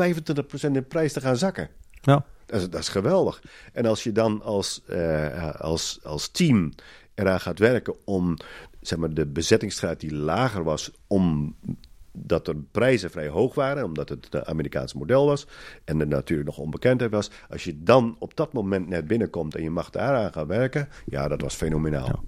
in 0.71 0.87
prijs 0.87 1.13
te 1.13 1.21
gaan 1.21 1.37
zakken. 1.37 1.69
Ja. 2.01 2.25
Dat 2.45 2.61
is, 2.61 2.69
dat 2.69 2.81
is 2.81 2.89
geweldig. 2.89 3.43
En 3.73 3.85
als 3.85 4.03
je 4.03 4.11
dan 4.11 4.41
als, 4.41 4.81
uh, 4.89 5.55
als, 5.55 5.99
als 6.03 6.27
team 6.27 6.73
eraan 7.15 7.39
gaat 7.39 7.59
werken 7.59 7.95
om 8.05 8.37
zeg 8.81 8.99
maar, 8.99 9.13
de 9.13 9.25
bezettingsgraad 9.25 9.99
die 9.99 10.15
lager 10.15 10.63
was, 10.63 10.91
omdat 11.07 12.45
de 12.45 12.63
prijzen 12.71 13.11
vrij 13.11 13.27
hoog 13.27 13.55
waren, 13.55 13.83
omdat 13.83 14.09
het 14.09 14.27
het 14.29 14.45
Amerikaanse 14.45 14.97
model 14.97 15.25
was 15.25 15.47
en 15.85 15.99
er 15.99 16.07
natuurlijk 16.07 16.47
nog 16.49 16.57
onbekendheid 16.57 17.11
was. 17.11 17.31
Als 17.49 17.63
je 17.63 17.83
dan 17.83 18.15
op 18.19 18.35
dat 18.35 18.53
moment 18.53 18.87
net 18.87 19.07
binnenkomt 19.07 19.55
en 19.55 19.63
je 19.63 19.69
mag 19.69 19.89
daaraan 19.89 20.31
gaan 20.31 20.47
werken, 20.47 20.89
ja, 21.05 21.27
dat 21.27 21.41
was 21.41 21.55
fenomenaal. 21.55 22.23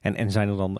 En, 0.00 0.14
en 0.14 0.30
zijn 0.30 0.48
er 0.48 0.56
dan 0.56 0.78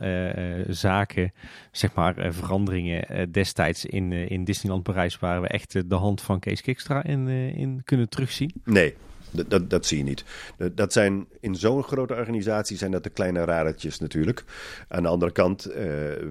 zaken, 0.74 1.32
zeg 1.72 1.94
maar, 1.94 2.32
veranderingen 2.32 3.32
destijds 3.32 3.84
in, 3.84 4.12
in 4.12 4.44
Disneyland 4.44 4.82
Parijs 4.82 5.18
waar 5.18 5.40
we 5.40 5.48
echt 5.48 5.90
de 5.90 5.94
hand 5.94 6.20
van 6.20 6.40
Kees 6.40 6.60
Kikstra 6.60 7.04
in, 7.04 7.28
in 7.28 7.80
kunnen 7.84 8.08
terugzien? 8.08 8.52
Nee, 8.64 8.94
dat, 9.30 9.50
dat, 9.50 9.70
dat, 9.70 9.86
zie 9.86 9.98
je 9.98 10.04
niet. 10.04 10.24
Dat 10.72 10.92
zijn, 10.92 11.26
in 11.40 11.54
zo'n 11.54 11.82
grote 11.82 12.14
organisatie 12.14 12.76
zijn 12.76 12.90
dat 12.90 13.02
de 13.02 13.10
kleine 13.10 13.44
radertjes 13.44 13.98
natuurlijk. 13.98 14.44
Aan 14.88 15.02
de 15.02 15.08
andere 15.08 15.32
kant 15.32 15.70
uh, 15.70 15.74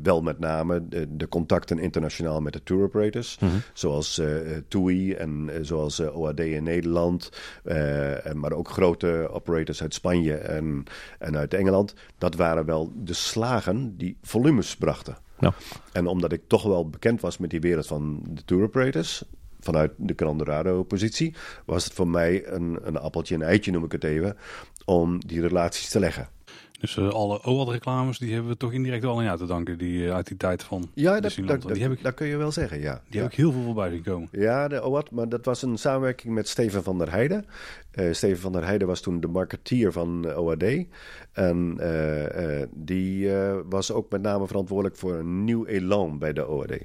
wel 0.04 0.22
met 0.22 0.40
name 0.40 0.88
de, 0.88 1.16
de, 1.16 1.28
contacten 1.28 1.80
internationaal 1.80 2.42
met 2.42 2.54
de 2.54 2.64
tour 2.64 2.84
operators. 2.84 3.38
Mm 3.40 3.50
-hmm. 3.50 3.62
Zoals 3.74 4.20
uh, 4.20 4.28
TUI 4.68 5.14
en 5.14 5.50
uh, 5.50 5.56
zoals 5.62 6.00
OAD 6.00 6.40
in 6.40 6.64
Nederland. 6.64 7.30
maar 8.34 8.52
ook 8.52 8.70
grote 8.70 9.30
operators 9.32 9.82
uit 9.82 9.94
Spanje 9.94 10.36
en, 10.36 10.84
en 11.20 11.38
uit 11.38 11.54
Engeland. 11.54 11.94
Dat 12.18 12.36
waren 12.36 12.66
wel 12.66 12.92
de 12.96 13.14
slagen 13.14 13.98
die 13.98 14.18
volumes 14.22 14.76
brachten. 14.76 15.18
En 15.92 16.08
omdat 16.08 16.32
ik 16.32 16.42
toch 16.48 16.64
wel 16.64 16.90
bekend 16.90 17.22
was 17.22 17.38
met 17.38 17.50
die 17.50 17.60
wereld 17.60 17.88
van 17.88 18.24
de 18.30 18.46
tour 18.46 18.64
operators, 18.64 19.24
vanuit 19.60 19.92
de 19.98 20.14
Grandorado-positie, 20.16 21.36
was 21.66 21.84
het 21.84 21.94
voor 21.94 22.08
mij 22.08 22.48
een, 22.48 22.80
een 22.84 22.98
appeltje 22.98 23.36
en 23.36 23.42
eitje, 23.42 23.72
noem 23.72 23.84
ik 23.84 23.92
het 23.92 24.04
even, 24.04 24.38
om 24.86 25.20
die 25.26 25.42
relaties 25.42 25.90
te 25.90 26.00
leggen. 26.00 26.30
Dus 26.80 26.96
uh, 26.96 27.10
alle 27.10 27.44
OAD-reclames, 27.44 28.18
die 28.18 28.34
hebben 28.34 28.52
we 28.52 28.58
toch 28.58 28.72
indirect 28.72 29.04
wel 29.04 29.18
aan 29.18 29.24
jou 29.24 29.38
te 29.38 29.46
danken, 29.46 29.78
die, 29.78 30.04
uh, 30.04 30.14
uit 30.14 30.28
die 30.28 30.38
tijd 30.38 30.64
van 30.64 30.90
Ja, 30.94 31.20
dat, 31.20 31.36
dat, 31.46 31.62
die 31.62 31.82
heb 31.82 31.92
ik, 31.92 32.04
dat 32.04 32.14
kun 32.14 32.28
je 32.28 32.38
wel 32.38 32.52
zeggen, 32.52 32.82
ja. 32.82 33.02
Die 33.10 33.22
heb 33.22 33.32
ik 33.32 33.38
heel 33.38 33.52
veel 33.52 33.64
voorbij 33.64 33.90
zien 33.90 34.04
komen. 34.04 34.30
Ja, 34.32 34.68
de 34.68 34.84
OAD, 34.84 35.12
maar 35.12 35.30
dat 35.30 35.46
was 35.46 35.62
een 35.62 35.78
samenwerking 35.78 36.34
met 36.34 36.48
Steven 36.48 36.84
van 36.84 36.98
der 36.98 37.12
Heijden. 37.12 37.46
Uh, 37.94 38.14
Steven 38.14 38.40
van 38.40 38.52
der 38.52 38.66
Heijden 38.66 38.88
was 38.88 39.02
toen 39.02 39.20
de 39.20 39.28
marketeer 39.28 39.92
van 39.92 40.34
OAD. 40.34 40.86
En 41.32 41.78
die 42.74 43.32
was 43.70 43.92
ook 43.92 44.12
met 44.12 44.22
name 44.22 44.48
verantwoordelijk 44.48 44.98
voor 44.98 45.14
een 45.14 45.44
nieuw 45.44 45.66
elan 45.66 46.20
bij 46.20 46.34
de 46.34 46.48
OAD. 46.48 46.78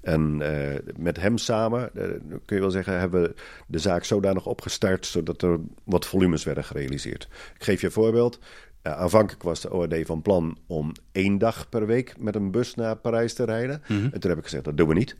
En 0.00 0.40
uh, 0.40 0.74
met 0.96 1.20
hem 1.20 1.38
samen, 1.38 1.90
uh, 1.94 2.02
kun 2.44 2.56
je 2.56 2.60
wel 2.60 2.70
zeggen, 2.70 2.98
hebben 2.98 3.22
we 3.22 3.34
de 3.66 3.78
zaak 3.78 4.04
zodanig 4.04 4.46
opgestart 4.46 5.06
zodat 5.06 5.42
er 5.42 5.60
wat 5.84 6.06
volumes 6.06 6.44
werden 6.44 6.64
gerealiseerd. 6.64 7.28
Ik 7.54 7.64
geef 7.64 7.80
je 7.80 7.86
een 7.86 7.92
voorbeeld. 7.92 8.38
Uh, 8.86 8.92
aanvankelijk 8.92 9.42
was 9.42 9.60
de 9.60 9.72
ORD 9.72 10.06
van 10.06 10.22
plan 10.22 10.58
om 10.66 10.92
één 11.12 11.38
dag 11.38 11.68
per 11.68 11.86
week 11.86 12.14
met 12.18 12.34
een 12.34 12.50
bus 12.50 12.74
naar 12.74 12.96
Parijs 12.96 13.34
te 13.34 13.44
rijden. 13.44 13.82
Mm 13.88 13.96
-hmm. 13.96 14.10
En 14.12 14.20
toen 14.20 14.30
heb 14.30 14.38
ik 14.38 14.44
gezegd, 14.44 14.64
dat 14.64 14.76
doen 14.76 14.88
we 14.88 14.94
niet. 14.94 15.16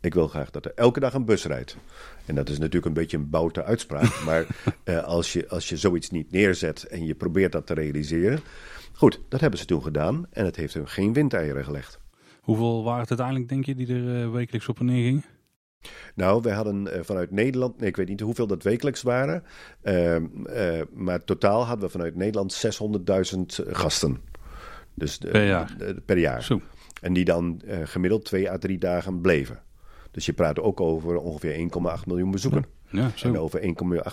Ik 0.00 0.14
wil 0.14 0.28
graag 0.28 0.50
dat 0.50 0.64
er 0.64 0.72
elke 0.74 1.00
dag 1.00 1.14
een 1.14 1.24
bus 1.24 1.44
rijdt. 1.44 1.76
En 2.26 2.34
dat 2.34 2.48
is 2.48 2.58
natuurlijk 2.58 2.86
een 2.86 2.92
beetje 2.92 3.16
een 3.16 3.30
boute 3.30 3.64
uitspraak. 3.64 4.20
maar 4.26 4.46
als, 5.02 5.32
je, 5.32 5.48
als 5.48 5.68
je 5.68 5.76
zoiets 5.76 6.10
niet 6.10 6.30
neerzet 6.30 6.82
en 6.82 7.06
je 7.06 7.14
probeert 7.14 7.52
dat 7.52 7.66
te 7.66 7.74
realiseren. 7.74 8.40
Goed, 8.92 9.20
dat 9.28 9.40
hebben 9.40 9.58
ze 9.58 9.64
toen 9.64 9.82
gedaan. 9.82 10.26
En 10.30 10.44
het 10.44 10.56
heeft 10.56 10.74
hun 10.74 10.88
geen 10.88 11.12
windeieren 11.12 11.64
gelegd. 11.64 11.98
Hoeveel 12.40 12.84
waren 12.84 13.00
het 13.00 13.08
uiteindelijk, 13.08 13.48
denk 13.48 13.64
je, 13.64 13.74
die 13.74 13.86
er 13.94 14.24
uh, 14.24 14.30
wekelijks 14.30 14.68
op 14.68 14.78
en 14.78 14.86
neer 14.86 15.04
gingen? 15.04 15.24
Nou, 16.14 16.42
we 16.42 16.52
hadden 16.52 16.86
uh, 16.86 16.92
vanuit 17.02 17.30
Nederland, 17.30 17.78
nee, 17.80 17.88
ik 17.88 17.96
weet 17.96 18.08
niet 18.08 18.20
hoeveel 18.20 18.46
dat 18.46 18.62
wekelijks 18.62 19.02
waren, 19.02 19.44
uh, 19.82 20.16
maar 20.92 21.24
totaal 21.24 21.64
hadden 21.64 21.84
we 21.84 21.90
vanuit 21.90 22.14
Nederland 22.14 22.66
600.000 23.64 23.70
gasten. 23.70 24.20
Dus 24.94 25.18
per 25.18 25.46
jaar? 25.46 25.76
per 26.04 26.18
jaar. 26.18 26.42
Zo. 26.42 26.60
En 27.00 27.12
die 27.12 27.24
dan 27.24 27.62
gemiddeld 27.84 28.24
twee 28.24 28.50
à 28.50 28.58
drie 28.58 28.78
dagen 28.78 29.20
bleven. 29.20 29.62
Dus 30.10 30.26
je 30.26 30.32
praat 30.32 30.60
ook 30.60 30.80
over 30.80 31.16
ongeveer 31.16 31.70
1,8 31.98 32.06
miljoen 32.06 32.30
bezoeken. 32.30 32.64
Ja. 32.90 33.10
En 33.22 33.38
over 33.38 33.60
1,8 33.60 33.66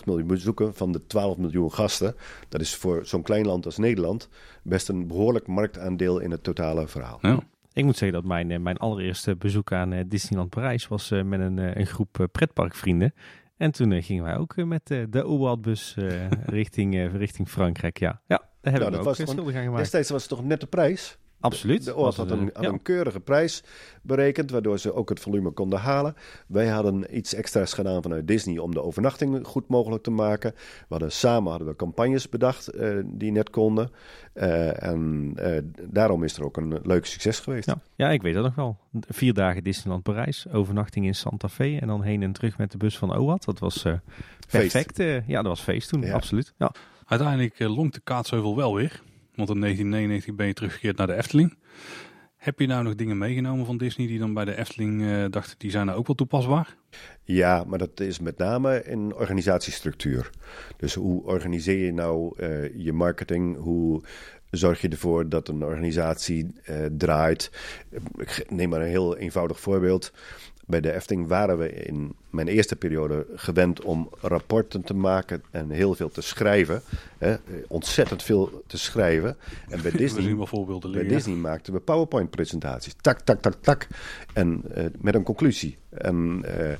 miljoen 0.05 0.27
bezoeken 0.27 0.75
van 0.75 0.91
de 0.91 1.05
12 1.07 1.37
miljoen 1.37 1.73
gasten. 1.73 2.15
Dat 2.49 2.61
is 2.61 2.75
voor 2.75 3.05
zo'n 3.05 3.21
klein 3.21 3.45
land 3.45 3.65
als 3.65 3.77
Nederland 3.77 4.29
best 4.63 4.89
een 4.89 5.07
behoorlijk 5.07 5.47
marktaandeel 5.47 6.19
in 6.19 6.31
het 6.31 6.43
totale 6.43 6.87
verhaal. 6.87 7.19
Ja. 7.21 7.39
Ik 7.73 7.83
moet 7.83 7.97
zeggen 7.97 8.21
dat 8.21 8.27
mijn, 8.27 8.51
eh, 8.51 8.59
mijn 8.59 8.77
allereerste 8.77 9.35
bezoek 9.35 9.73
aan 9.73 9.93
eh, 9.93 10.03
Disneyland 10.07 10.49
Parijs 10.49 10.87
was 10.87 11.11
eh, 11.11 11.23
met 11.23 11.39
een, 11.39 11.79
een 11.79 11.85
groep 11.85 12.27
pretparkvrienden. 12.31 13.13
En 13.57 13.71
toen 13.71 14.03
gingen 14.03 14.23
wij 14.23 14.37
ook 14.37 14.55
met 14.55 14.87
de 15.09 15.23
OWAD-bus 15.23 15.95
richting, 16.45 17.11
richting 17.11 17.49
Frankrijk. 17.49 17.99
Ja, 17.99 18.21
ja 18.27 18.37
daar 18.37 18.47
hebben 18.61 18.79
nou, 18.79 18.91
we 18.91 18.97
ook 19.09 19.75
Destijds 19.77 20.09
was 20.09 20.21
het 20.21 20.29
toch 20.29 20.43
net 20.43 20.59
de 20.59 20.67
prijs? 20.67 21.17
Absoluut. 21.41 21.85
De 21.85 21.95
OAS 21.95 22.15
had, 22.15 22.31
een, 22.31 22.49
had 22.53 22.65
een, 22.65 22.81
keurige 22.81 23.19
prijs 23.19 23.63
berekend, 24.01 24.51
waardoor 24.51 24.79
ze 24.79 24.93
ook 24.93 25.09
het 25.09 25.19
volume 25.19 25.51
konden 25.51 25.79
halen. 25.79 26.15
Wij 26.47 26.67
hadden 26.67 27.17
iets 27.17 27.33
extra's 27.33 27.73
gedaan 27.73 28.01
vanuit 28.01 28.27
Disney 28.27 28.57
om 28.57 28.73
de 28.73 28.81
overnachting 28.81 29.47
goed 29.47 29.67
mogelijk 29.67 30.03
te 30.03 30.11
maken. 30.11 30.51
We 30.55 30.85
hadden, 30.87 31.11
samen 31.11 31.49
hadden 31.49 31.67
we 31.67 31.75
campagnes 31.75 32.29
bedacht 32.29 32.75
uh, 32.75 32.99
die 33.05 33.31
net 33.31 33.49
konden. 33.49 33.89
Uh, 34.33 34.83
en 34.83 35.33
uh, 35.39 35.57
daarom 35.89 36.23
is 36.23 36.37
er 36.37 36.43
ook 36.43 36.57
een 36.57 36.79
leuk 36.83 37.05
succes 37.05 37.39
geweest. 37.39 37.67
Ja. 37.67 37.81
ja, 37.95 38.09
ik 38.09 38.21
weet 38.21 38.33
dat 38.33 38.43
nog 38.43 38.55
wel. 38.55 38.77
Vier 39.07 39.33
dagen 39.33 39.63
Disneyland 39.63 40.03
Parijs, 40.03 40.45
overnachting 40.51 41.05
in 41.05 41.15
Santa 41.15 41.49
Fe 41.49 41.77
en 41.81 41.87
dan 41.87 42.03
heen 42.03 42.23
en 42.23 42.31
terug 42.31 42.57
met 42.57 42.71
de 42.71 42.77
bus 42.77 42.97
van 42.97 43.15
OWAT. 43.15 43.45
Dat 43.45 43.59
was 43.59 43.85
perfect. 44.49 44.97
ja, 45.27 45.41
dat 45.41 45.45
was 45.45 45.61
feest 45.61 45.89
toen, 45.89 46.01
ja. 46.01 46.13
absoluut. 46.13 46.53
Ja. 46.57 46.71
Uiteindelijk 47.05 47.59
longt 47.59 47.93
de 47.93 48.01
Kaatsheuvel 48.03 48.55
wel 48.55 48.75
weer. 48.75 49.01
Want 49.35 49.49
in 49.49 49.59
1999 49.59 50.35
ben 50.35 50.47
je 50.47 50.53
teruggekeerd 50.53 50.97
naar 50.97 51.07
de 51.07 51.15
Efteling. 51.15 51.57
Heb 52.41 52.59
je 52.59 52.67
nou 52.67 52.83
nog 52.83 52.95
dingen 52.95 53.17
meegenomen 53.17 53.65
van 53.65 53.77
Disney 53.77 54.07
die 54.07 54.19
dan 54.19 54.33
bij 54.33 54.45
de 54.45 54.57
Efteling 54.57 55.01
uh, 55.01 55.25
dachten, 55.29 55.55
die 55.57 55.71
zijn 55.71 55.85
nou 55.85 55.97
ook 55.97 56.07
wel 56.07 56.15
toepasbaar? 56.15 56.75
Ja, 57.23 57.63
maar 57.63 57.77
dat 57.77 57.99
is 57.99 58.19
met 58.19 58.37
name 58.37 58.83
in 58.83 59.15
organisatiestructuur. 59.15 60.29
Dus 60.77 60.93
hoe 60.93 61.23
organiseer 61.23 61.85
je 61.85 61.93
nou 61.93 62.33
uh, 62.39 62.75
je 62.75 62.93
marketing? 62.93 63.57
Hoe 63.57 64.03
zorg 64.49 64.81
je 64.81 64.89
ervoor 64.89 65.29
dat 65.29 65.47
een 65.47 65.63
organisatie 65.63 66.47
uh, 66.69 66.85
draait? 66.97 67.51
Ik 68.17 68.45
neem 68.49 68.69
maar 68.69 68.81
een 68.81 68.87
heel 68.87 69.17
eenvoudig 69.17 69.59
voorbeeld. 69.59 70.13
Bij 70.67 70.81
de 70.81 70.93
Efteling 70.93 71.27
waren 71.27 71.57
we 71.57 71.73
in 71.73 72.15
mijn 72.29 72.47
eerste 72.47 72.75
periode 72.75 73.25
gewend 73.35 73.81
om 73.81 74.09
rapporten 74.21 74.81
te 74.81 74.93
maken 74.93 75.43
en 75.51 75.69
heel 75.69 75.95
veel 75.95 76.09
te 76.09 76.21
schrijven. 76.21 76.81
Hè, 77.17 77.35
ontzettend 77.67 78.23
veel 78.23 78.63
te 78.67 78.77
schrijven. 78.77 79.37
En 79.69 79.81
bij 79.81 79.91
Disney, 80.01 80.35
bij 80.91 81.07
Disney 81.07 81.35
maakten 81.35 81.73
we 81.73 81.79
PowerPoint-presentaties. 81.79 82.95
Tak, 83.01 83.19
tak, 83.19 83.41
tak, 83.41 83.53
tak. 83.61 83.87
En 84.33 84.63
uh, 84.77 84.85
met 84.97 85.15
een 85.15 85.23
conclusie. 85.23 85.77
En 85.89 86.43
uh, 86.45 86.71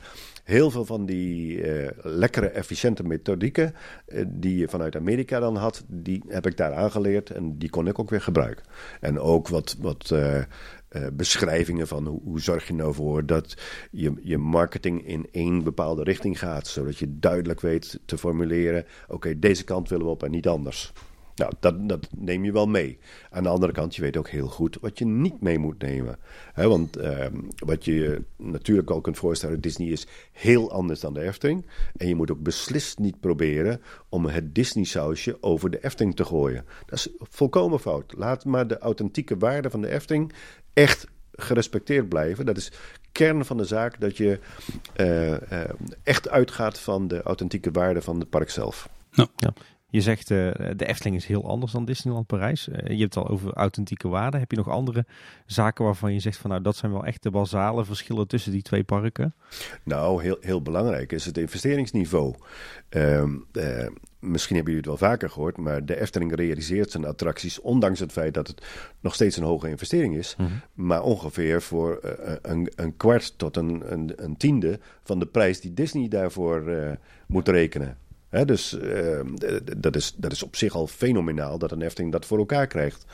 heel 0.43 0.71
veel 0.71 0.85
van 0.85 1.05
die 1.05 1.57
uh, 1.57 1.89
lekkere, 2.01 2.47
efficiënte 2.47 3.03
methodieken 3.03 3.75
die 4.27 4.57
je 4.57 4.67
vanuit 4.67 4.95
Amerika 4.95 5.39
dan 5.39 5.55
had, 5.55 5.83
die 5.87 6.23
heb 6.27 6.45
ik 6.45 6.57
daar 6.57 6.73
aangeleerd 6.73 7.29
en 7.29 7.57
die 7.57 7.69
kon 7.69 7.87
ik 7.87 7.99
ook 7.99 8.09
weer 8.09 8.21
gebruiken. 8.21 8.65
En 8.99 9.19
ook 9.19 9.47
wat, 9.47 9.77
wat 9.79 10.13
uh, 10.91 11.07
beschrijvingen 11.13 11.87
van 11.87 12.07
hoe, 12.07 12.21
hoe, 12.23 12.39
zorg 12.39 12.67
je 12.67 12.73
nou 12.73 12.93
voor 12.93 13.25
dat 13.25 13.57
je, 13.91 14.13
je 14.21 14.37
marketing 14.37 15.07
in 15.07 15.27
één 15.31 15.63
bepaalde 15.63 16.03
richting 16.03 16.39
gaat. 16.39 16.67
Zodat 16.67 16.97
je 16.97 17.19
duidelijk 17.19 17.61
weet 17.61 17.99
te 18.05 18.17
formuleren: 18.17 18.85
oké, 19.07 19.39
deze 19.39 19.63
kant 19.63 19.89
willen 19.89 20.05
we 20.05 20.11
op 20.11 20.23
en 20.23 20.31
niet 20.31 20.47
anders. 20.47 20.91
Nou, 21.41 21.53
dat, 21.59 21.89
dat, 21.89 22.07
neem 22.17 22.45
je 22.45 22.51
wel 22.51 22.67
mee. 22.67 22.99
Aan 23.29 23.43
de 23.43 23.49
andere 23.49 23.71
kant, 23.71 23.95
je 23.95 24.01
weet 24.01 24.17
ook 24.17 24.29
heel 24.29 24.47
goed 24.47 24.77
wat 24.81 24.99
je 24.99 25.05
niet 25.05 25.41
mee 25.41 25.59
moet 25.59 25.81
nemen. 25.81 26.17
He, 26.53 26.67
want 26.67 26.97
uh, 26.97 27.25
wat 27.55 27.85
je 27.85 28.23
natuurlijk 28.37 28.89
al 28.89 29.01
kunt 29.01 29.17
voorstellen, 29.17 29.61
Disney 29.61 29.87
is 29.87 30.07
heel 30.31 30.71
anders 30.71 30.99
dan 30.99 31.13
de 31.13 31.21
Efteling. 31.21 31.65
En 31.95 32.07
je 32.07 32.15
moet 32.15 32.31
ook 32.31 32.43
beslist 32.43 32.99
niet 32.99 33.19
proberen 33.19 33.81
om 34.09 34.25
het 34.25 34.55
Disney-sausje 34.55 35.37
over 35.39 35.69
de 35.69 35.83
Efteling 35.83 36.15
te 36.15 36.25
gooien. 36.25 36.65
Dat 36.85 36.97
is 36.97 37.09
volkomen 37.19 37.79
fout. 37.79 38.13
Laat 38.17 38.45
maar 38.45 38.67
de 38.67 38.77
authentieke 38.77 39.37
waarde 39.37 39.69
van 39.69 39.81
de 39.81 39.89
Efteling 39.89 40.33
echt 40.73 41.07
gerespecteerd 41.31 42.09
blijven. 42.09 42.45
Dat 42.45 42.57
is 42.57 42.71
kern 43.11 43.45
van 43.45 43.57
de 43.57 43.65
zaak 43.65 43.99
dat 43.99 44.17
je 44.17 44.39
uh, 44.97 45.29
uh, 45.29 45.37
echt 46.03 46.29
uitgaat 46.29 46.79
van 46.79 47.07
de 47.07 47.21
authentieke 47.21 47.71
waarde 47.71 48.01
van 48.01 48.19
het 48.19 48.29
park 48.29 48.49
zelf. 48.49 48.89
Ja. 49.11 49.27
ja. 49.35 49.53
Je 49.91 50.01
zegt 50.01 50.29
uh, 50.29 50.51
de 50.75 50.85
Efteling 50.85 51.15
is 51.15 51.25
heel 51.25 51.47
anders 51.47 51.71
dan 51.71 51.85
Disneyland 51.85 52.27
Parijs. 52.27 52.67
Uh, 52.67 52.75
je 52.75 52.99
hebt 52.99 53.15
het 53.15 53.23
al 53.23 53.29
over 53.29 53.53
authentieke 53.53 54.07
waarden. 54.07 54.39
Heb 54.39 54.51
je 54.51 54.57
nog 54.57 54.69
andere 54.69 55.05
zaken 55.45 55.85
waarvan 55.85 56.13
je 56.13 56.19
zegt 56.19 56.37
van 56.37 56.49
nou 56.49 56.61
dat 56.61 56.75
zijn 56.75 56.91
wel 56.91 57.05
echt 57.05 57.23
de 57.23 57.31
basale 57.31 57.85
verschillen 57.85 58.27
tussen 58.27 58.51
die 58.51 58.61
twee 58.61 58.83
parken? 58.83 59.33
Nou, 59.83 60.23
heel, 60.23 60.37
heel 60.39 60.61
belangrijk 60.61 61.11
is 61.11 61.25
het 61.25 61.37
investeringsniveau. 61.37 62.35
Uh, 62.89 63.23
misschien 64.19 64.55
hebben 64.55 64.73
jullie 64.73 64.89
het 64.89 64.99
wel 64.99 65.09
vaker 65.09 65.29
gehoord, 65.29 65.57
maar 65.57 65.85
de 65.85 66.01
Efteling 66.01 66.35
realiseert 66.35 66.91
zijn 66.91 67.05
attracties, 67.05 67.61
ondanks 67.61 67.99
het 67.99 68.11
feit 68.11 68.33
dat 68.33 68.47
het 68.47 68.63
nog 68.99 69.13
steeds 69.13 69.37
een 69.37 69.43
hoge 69.43 69.69
investering 69.69 70.15
is, 70.15 70.35
mm 70.37 70.45
-hmm. 70.45 70.61
maar 70.73 71.03
ongeveer 71.03 71.61
voor 71.61 71.99
uh, 72.05 72.35
een, 72.41 72.71
een, 72.75 72.97
kwart 72.97 73.37
tot 73.37 73.57
een, 73.57 73.91
een, 73.93 74.13
een, 74.15 74.37
tiende 74.37 74.79
van 75.03 75.19
de 75.19 75.25
prijs 75.25 75.61
die 75.61 75.73
Disney 75.73 76.07
daarvoor 76.07 76.69
uh, 76.69 76.91
moet 77.27 77.47
rekenen. 77.47 77.97
Dus 78.31 78.73
uh, 78.73 79.19
dat, 79.77 79.95
is, 79.95 80.13
dat 80.17 80.31
is 80.31 80.43
op 80.43 80.55
zich 80.55 80.75
al 80.75 80.87
fenomenaal 80.87 81.57
dat 81.57 81.71
een 81.71 81.81
Efteling 81.81 82.11
dat 82.11 82.25
voor 82.25 82.37
elkaar 82.37 82.67
krijgt. 82.67 83.05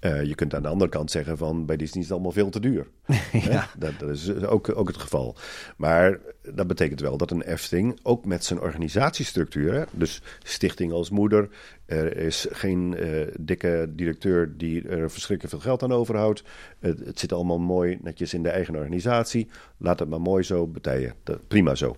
Uh, 0.00 0.24
je 0.24 0.34
kunt 0.34 0.54
aan 0.54 0.62
de 0.62 0.68
andere 0.68 0.90
kant 0.90 1.10
zeggen 1.10 1.38
van 1.38 1.66
bij 1.66 1.76
Disney 1.76 2.02
is 2.02 2.08
het 2.08 2.12
allemaal 2.12 2.32
veel 2.32 2.50
te 2.50 2.60
duur. 2.60 2.86
ja. 3.32 3.68
dat, 3.78 3.92
dat, 3.98 4.08
is 4.08 4.44
ook, 4.44 4.76
ook 4.76 4.88
het 4.88 4.96
geval. 4.96 5.36
Maar 5.76 6.18
dat 6.54 6.66
betekent 6.66 7.00
wel 7.00 7.16
dat 7.16 7.30
een 7.30 7.42
Efteling 7.42 7.98
ook 8.02 8.24
met 8.24 8.44
zijn 8.44 8.60
organisatiestructuur, 8.60 9.88
dus 9.90 10.22
stichting 10.42 10.92
als 10.92 11.10
moeder, 11.10 11.48
er 11.86 12.16
is 12.16 12.46
geen 12.50 12.94
uh, 12.98 13.26
dikke 13.40 13.90
directeur 13.90 14.56
die 14.56 14.88
er 14.88 15.10
verschrikkelijk 15.10 15.54
veel 15.54 15.70
geld 15.70 15.82
aan 15.82 15.92
overhoudt. 15.92 16.42
Het, 16.78 16.98
het, 16.98 17.18
zit 17.18 17.32
allemaal 17.32 17.58
mooi 17.58 17.98
netjes 18.02 18.34
in 18.34 18.42
de 18.42 18.48
eigen 18.48 18.76
organisatie. 18.76 19.48
Laat 19.76 19.98
het 19.98 20.08
maar 20.08 20.20
mooi 20.20 20.42
zo 20.42 20.66
betijen. 20.66 21.14
prima 21.48 21.74
zo. 21.74 21.96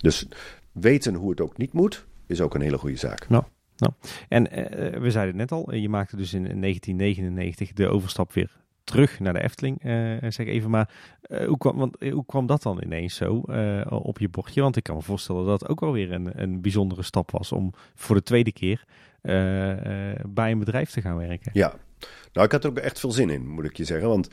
Dus 0.00 0.26
weten 0.74 1.14
hoe 1.14 1.30
het 1.30 1.40
ook 1.40 1.56
niet 1.56 1.72
moet, 1.72 2.06
is 2.26 2.40
ook 2.40 2.54
een 2.54 2.60
hele 2.60 2.78
goede 2.78 2.96
zaak. 2.96 3.28
Nou, 3.28 3.44
nou. 3.76 3.92
En 4.28 4.42
uh, 4.42 5.00
we 5.00 5.10
zeiden 5.10 5.38
het 5.38 5.50
net 5.50 5.52
al, 5.52 5.74
je 5.74 5.88
maakte 5.88 6.16
dus 6.16 6.34
in 6.34 6.42
1999 6.42 7.72
de 7.72 7.88
overstap 7.88 8.32
weer 8.32 8.62
terug 8.84 9.20
naar 9.20 9.32
de 9.32 9.42
Efteling, 9.42 9.84
uh, 9.84 10.16
zeg 10.30 10.46
even 10.46 10.70
maar. 10.70 10.90
Uh, 11.28 11.46
hoe, 11.46 11.58
kwam, 11.58 11.76
want, 11.76 11.96
hoe 12.10 12.26
kwam 12.26 12.46
dat 12.46 12.62
dan 12.62 12.82
ineens 12.82 13.14
zo 13.14 13.34
op 13.88 14.18
je 14.18 14.28
bordje? 14.28 14.60
Want 14.60 14.76
ik 14.76 14.82
kan 14.82 14.96
me 14.96 15.02
voorstellen 15.02 15.46
dat 15.46 15.60
het 15.60 15.70
ook 15.70 15.82
alweer 15.82 16.12
een, 16.12 16.42
een 16.42 16.60
bijzondere 16.60 17.02
stap 17.02 17.30
was 17.30 17.52
om 17.52 17.72
voor 17.94 18.16
de 18.16 18.22
tweede 18.22 18.52
keer 18.52 18.84
bij 20.26 20.50
een 20.50 20.58
bedrijf 20.58 20.90
te 20.90 21.00
gaan 21.00 21.16
werken. 21.16 21.50
Ja, 21.54 21.74
nou 22.32 22.46
ik 22.46 22.52
had 22.52 22.64
er 22.64 22.70
ook 22.70 22.78
echt 22.78 23.00
veel 23.00 23.12
zin 23.12 23.30
in, 23.30 23.48
moet 23.48 23.64
ik 23.64 23.76
je 23.76 23.84
zeggen. 23.84 24.08
Want 24.08 24.28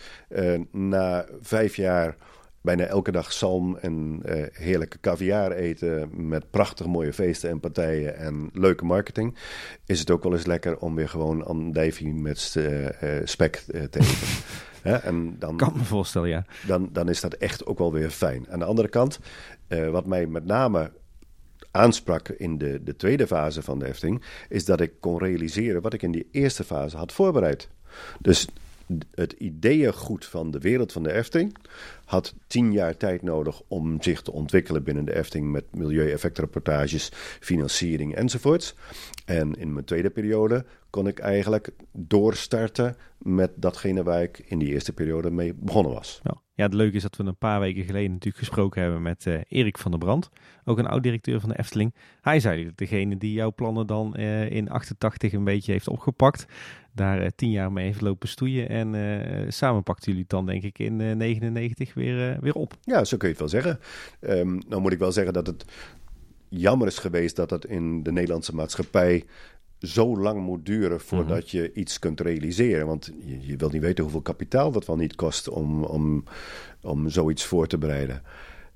na 0.71 1.25
vijf 1.41 1.75
jaar 1.75 2.15
bijna 2.61 2.83
elke 2.83 3.11
dag 3.11 3.33
zalm 3.33 3.77
en 3.77 4.21
uh, 4.25 4.45
heerlijke 4.51 4.99
caviar 4.99 5.51
eten 5.51 6.09
met 6.27 6.49
prachtig 6.49 6.85
mooie 6.85 7.13
feesten 7.13 7.49
en 7.49 7.59
partijen 7.59 8.17
en 8.17 8.49
leuke 8.53 8.85
marketing, 8.85 9.35
is 9.85 9.99
het 9.99 10.11
ook 10.11 10.23
wel 10.23 10.33
eens 10.33 10.45
lekker 10.45 10.77
om 10.77 10.95
weer 10.95 11.09
gewoon 11.09 11.45
andijvie 11.45 12.13
met 12.13 12.55
uh, 12.57 12.87
spek 13.23 13.55
te 13.55 13.79
eten. 13.79 14.01
en 15.09 15.35
dan, 15.39 15.57
kan 15.57 15.73
me 15.75 15.83
voorstellen, 15.83 16.29
ja. 16.29 16.45
Dan, 16.67 16.89
dan 16.91 17.09
is 17.09 17.21
dat 17.21 17.33
echt 17.33 17.65
ook 17.65 17.77
wel 17.77 17.91
weer 17.91 18.09
fijn. 18.09 18.45
Aan 18.49 18.59
de 18.59 18.65
andere 18.65 18.87
kant, 18.87 19.19
wat 19.91 20.05
mij 20.05 20.25
met 20.25 20.45
name 20.45 20.91
aansprak 21.71 22.29
in 22.29 22.57
de, 22.57 22.83
de 22.83 22.95
tweede 22.95 23.27
fase 23.27 23.61
van 23.61 23.79
de 23.79 23.85
Efteling, 23.87 24.23
is 24.49 24.65
dat 24.65 24.79
ik 24.79 24.91
kon 24.99 25.17
realiseren 25.17 25.81
wat 25.81 25.93
ik 25.93 26.01
in 26.01 26.11
die 26.11 26.27
eerste 26.31 26.63
fase 26.63 26.97
had 26.97 27.11
voorbereid. 27.11 27.69
Dus 28.19 28.47
het 29.11 29.31
ideeëngoed 29.31 30.25
van 30.25 30.51
de 30.51 30.59
wereld 30.59 30.91
van 30.91 31.03
de 31.03 31.13
Efteling 31.13 31.55
had 32.05 32.33
tien 32.47 32.71
jaar 32.71 32.97
tijd 32.97 33.21
nodig 33.21 33.61
om 33.67 34.01
zich 34.01 34.21
te 34.21 34.31
ontwikkelen 34.31 34.83
binnen 34.83 35.05
de 35.05 35.15
Efteling 35.15 35.51
met 35.51 35.63
milieueffectrapportages, 35.71 37.09
financiering 37.39 38.15
enzovoorts. 38.15 38.75
En 39.25 39.55
in 39.55 39.73
mijn 39.73 39.85
tweede 39.85 40.09
periode 40.09 40.65
kon 40.91 41.07
ik 41.07 41.19
eigenlijk 41.19 41.71
doorstarten 41.91 42.95
met 43.17 43.51
datgene 43.55 44.03
waar 44.03 44.21
ik 44.21 44.43
in 44.45 44.59
die 44.59 44.69
eerste 44.69 44.93
periode 44.93 45.31
mee 45.31 45.53
begonnen 45.53 45.93
was. 45.93 46.19
Ja. 46.23 46.41
ja, 46.53 46.63
het 46.63 46.73
leuke 46.73 46.95
is 46.95 47.01
dat 47.01 47.15
we 47.15 47.23
een 47.23 47.37
paar 47.37 47.59
weken 47.59 47.83
geleden 47.83 48.11
natuurlijk 48.11 48.37
gesproken 48.37 48.81
hebben 48.81 49.01
met 49.01 49.25
uh, 49.25 49.39
Erik 49.47 49.77
van 49.77 49.91
der 49.91 49.99
Brand, 49.99 50.29
ook 50.63 50.77
een 50.77 50.87
oud-directeur 50.87 51.39
van 51.39 51.49
de 51.49 51.59
Efteling. 51.59 51.93
Hij 52.21 52.39
zei 52.39 52.65
dat 52.65 52.77
degene 52.77 53.17
die 53.17 53.33
jouw 53.33 53.53
plannen 53.53 53.87
dan 53.87 54.13
uh, 54.17 54.51
in 54.51 54.69
88 54.69 55.33
een 55.33 55.43
beetje 55.43 55.71
heeft 55.71 55.87
opgepakt, 55.87 56.45
daar 56.93 57.21
uh, 57.21 57.27
tien 57.35 57.51
jaar 57.51 57.71
mee 57.71 57.85
heeft 57.85 58.01
lopen 58.01 58.27
stoeien 58.27 58.69
en 58.69 59.53
samen 59.53 59.83
pakten 59.83 60.11
jullie 60.11 60.27
dan 60.27 60.45
denk 60.45 60.63
ik 60.63 60.79
in 60.79 61.17
99 61.17 61.93
weer, 61.93 62.37
weer 62.41 62.53
op. 62.53 62.77
Ja, 62.81 63.03
zo 63.03 63.17
kun 63.17 63.27
je 63.27 63.33
het 63.33 63.51
wel 63.51 63.61
zeggen. 63.61 63.79
Um, 64.21 64.61
nou 64.67 64.81
moet 64.81 64.91
ik 64.91 64.99
wel 64.99 65.11
zeggen 65.11 65.33
dat 65.33 65.47
het 65.47 65.65
jammer 66.49 66.87
is 66.87 66.97
geweest 66.97 67.35
dat 67.35 67.49
het 67.49 67.65
in 67.65 68.03
de 68.03 68.11
Nederlandse 68.11 68.55
maatschappij 68.55 69.25
zo 69.81 70.17
lang 70.17 70.41
moet 70.41 70.65
duren 70.65 71.01
voordat 71.01 71.45
mhm. 71.45 71.57
je 71.57 71.73
iets 71.73 71.99
kunt 71.99 72.19
realiseren. 72.19 72.87
Want 72.87 73.11
je, 73.25 73.47
je 73.47 73.55
wilt 73.55 73.71
niet 73.71 73.81
weten 73.81 74.03
hoeveel 74.03 74.21
kapitaal 74.21 74.71
dat 74.71 74.85
wel 74.85 74.95
niet 74.95 75.15
kost 75.15 75.49
om, 75.49 75.83
om, 75.83 76.23
om 76.81 77.09
zoiets 77.09 77.45
voor 77.45 77.67
te 77.67 77.77
bereiden. 77.77 78.21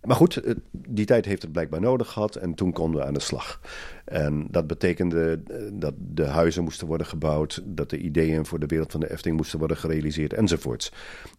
Maar 0.02 0.16
goed, 0.16 0.42
die 0.72 1.06
tijd 1.06 1.26
heeft 1.26 1.42
het 1.42 1.52
blijkbaar 1.52 1.82
nodig 1.82 2.12
gehad 2.12 2.36
en 2.36 2.54
toen 2.54 2.72
konden 2.72 3.02
we 3.02 3.08
aan 3.08 3.14
de 3.14 3.20
slag. 3.20 3.62
En 4.06 4.48
dat 4.52 4.68
betekende 4.68 5.42
eh, 5.48 5.58
dat 5.74 5.94
de 5.98 6.26
huizen 6.26 6.64
moesten 6.64 6.88
worden 6.88 7.08
gebouwd, 7.08 7.62
dat 7.66 7.90
de 7.90 7.98
ideeën 7.98 8.46
voor 8.46 8.60
de 8.60 8.66
wereld 8.66 8.92
van 8.92 9.00
de 9.00 9.12
Efteling 9.12 9.38
moesten 9.38 9.60
worden 9.60 9.78
gerealiseerd 9.78 10.34
enzovoorts. 10.34 10.92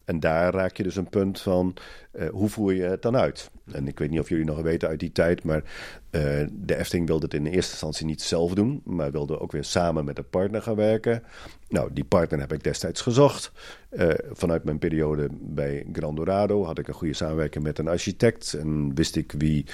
En 0.04 0.20
daar 0.20 0.54
raak 0.54 0.76
je 0.76 0.82
dus 0.82 0.96
een 0.96 1.08
punt 1.08 1.40
van 1.40 1.76
uh, 2.12 2.28
hoe 2.28 2.48
voer 2.48 2.74
je 2.74 2.82
het 2.82 3.02
dan 3.02 3.16
uit? 3.16 3.50
En 3.72 3.88
ik 3.88 3.98
weet 3.98 4.10
niet 4.10 4.20
of 4.20 4.28
jullie 4.28 4.44
nog 4.44 4.60
weten 4.60 4.88
uit 4.88 5.00
die 5.00 5.12
tijd, 5.12 5.44
maar 5.44 5.62
uh, 6.10 6.46
de 6.52 6.76
Efteling 6.76 7.06
wilde 7.06 7.24
het 7.24 7.34
in 7.34 7.46
eerste 7.46 7.70
instantie 7.70 8.06
niet 8.06 8.22
zelf 8.22 8.54
doen, 8.54 8.80
maar 8.84 9.10
wilde 9.10 9.40
ook 9.40 9.52
weer 9.52 9.64
samen 9.64 10.04
met 10.04 10.18
een 10.18 10.28
partner 10.28 10.62
gaan 10.62 10.76
werken. 10.76 11.22
Nou, 11.68 11.92
die 11.92 12.04
partner 12.04 12.40
heb 12.40 12.52
ik 12.52 12.62
destijds 12.62 13.00
gezocht. 13.00 13.52
Vanuit 14.32 14.64
mijn 14.64 14.78
periode 14.78 15.28
bij 15.32 15.86
Grand 15.92 16.16
Dorado 16.16 16.64
had 16.64 16.78
ik 16.78 16.88
een 16.88 16.94
goede 16.94 17.14
samenwerking 17.14 17.64
met 17.64 17.78
een 17.78 17.88
architect 17.88 18.54
en 18.54 18.94
wist 18.94 19.16
ik 19.16 19.34
wie 19.38 19.66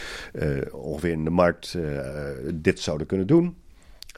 ongeveer 0.73 1.11
in 1.11 1.25
de 1.25 1.31
markt 1.31 1.77
dit 2.55 2.81
zouden 2.83 3.07
kunnen 3.07 3.27
doen. 3.27 3.57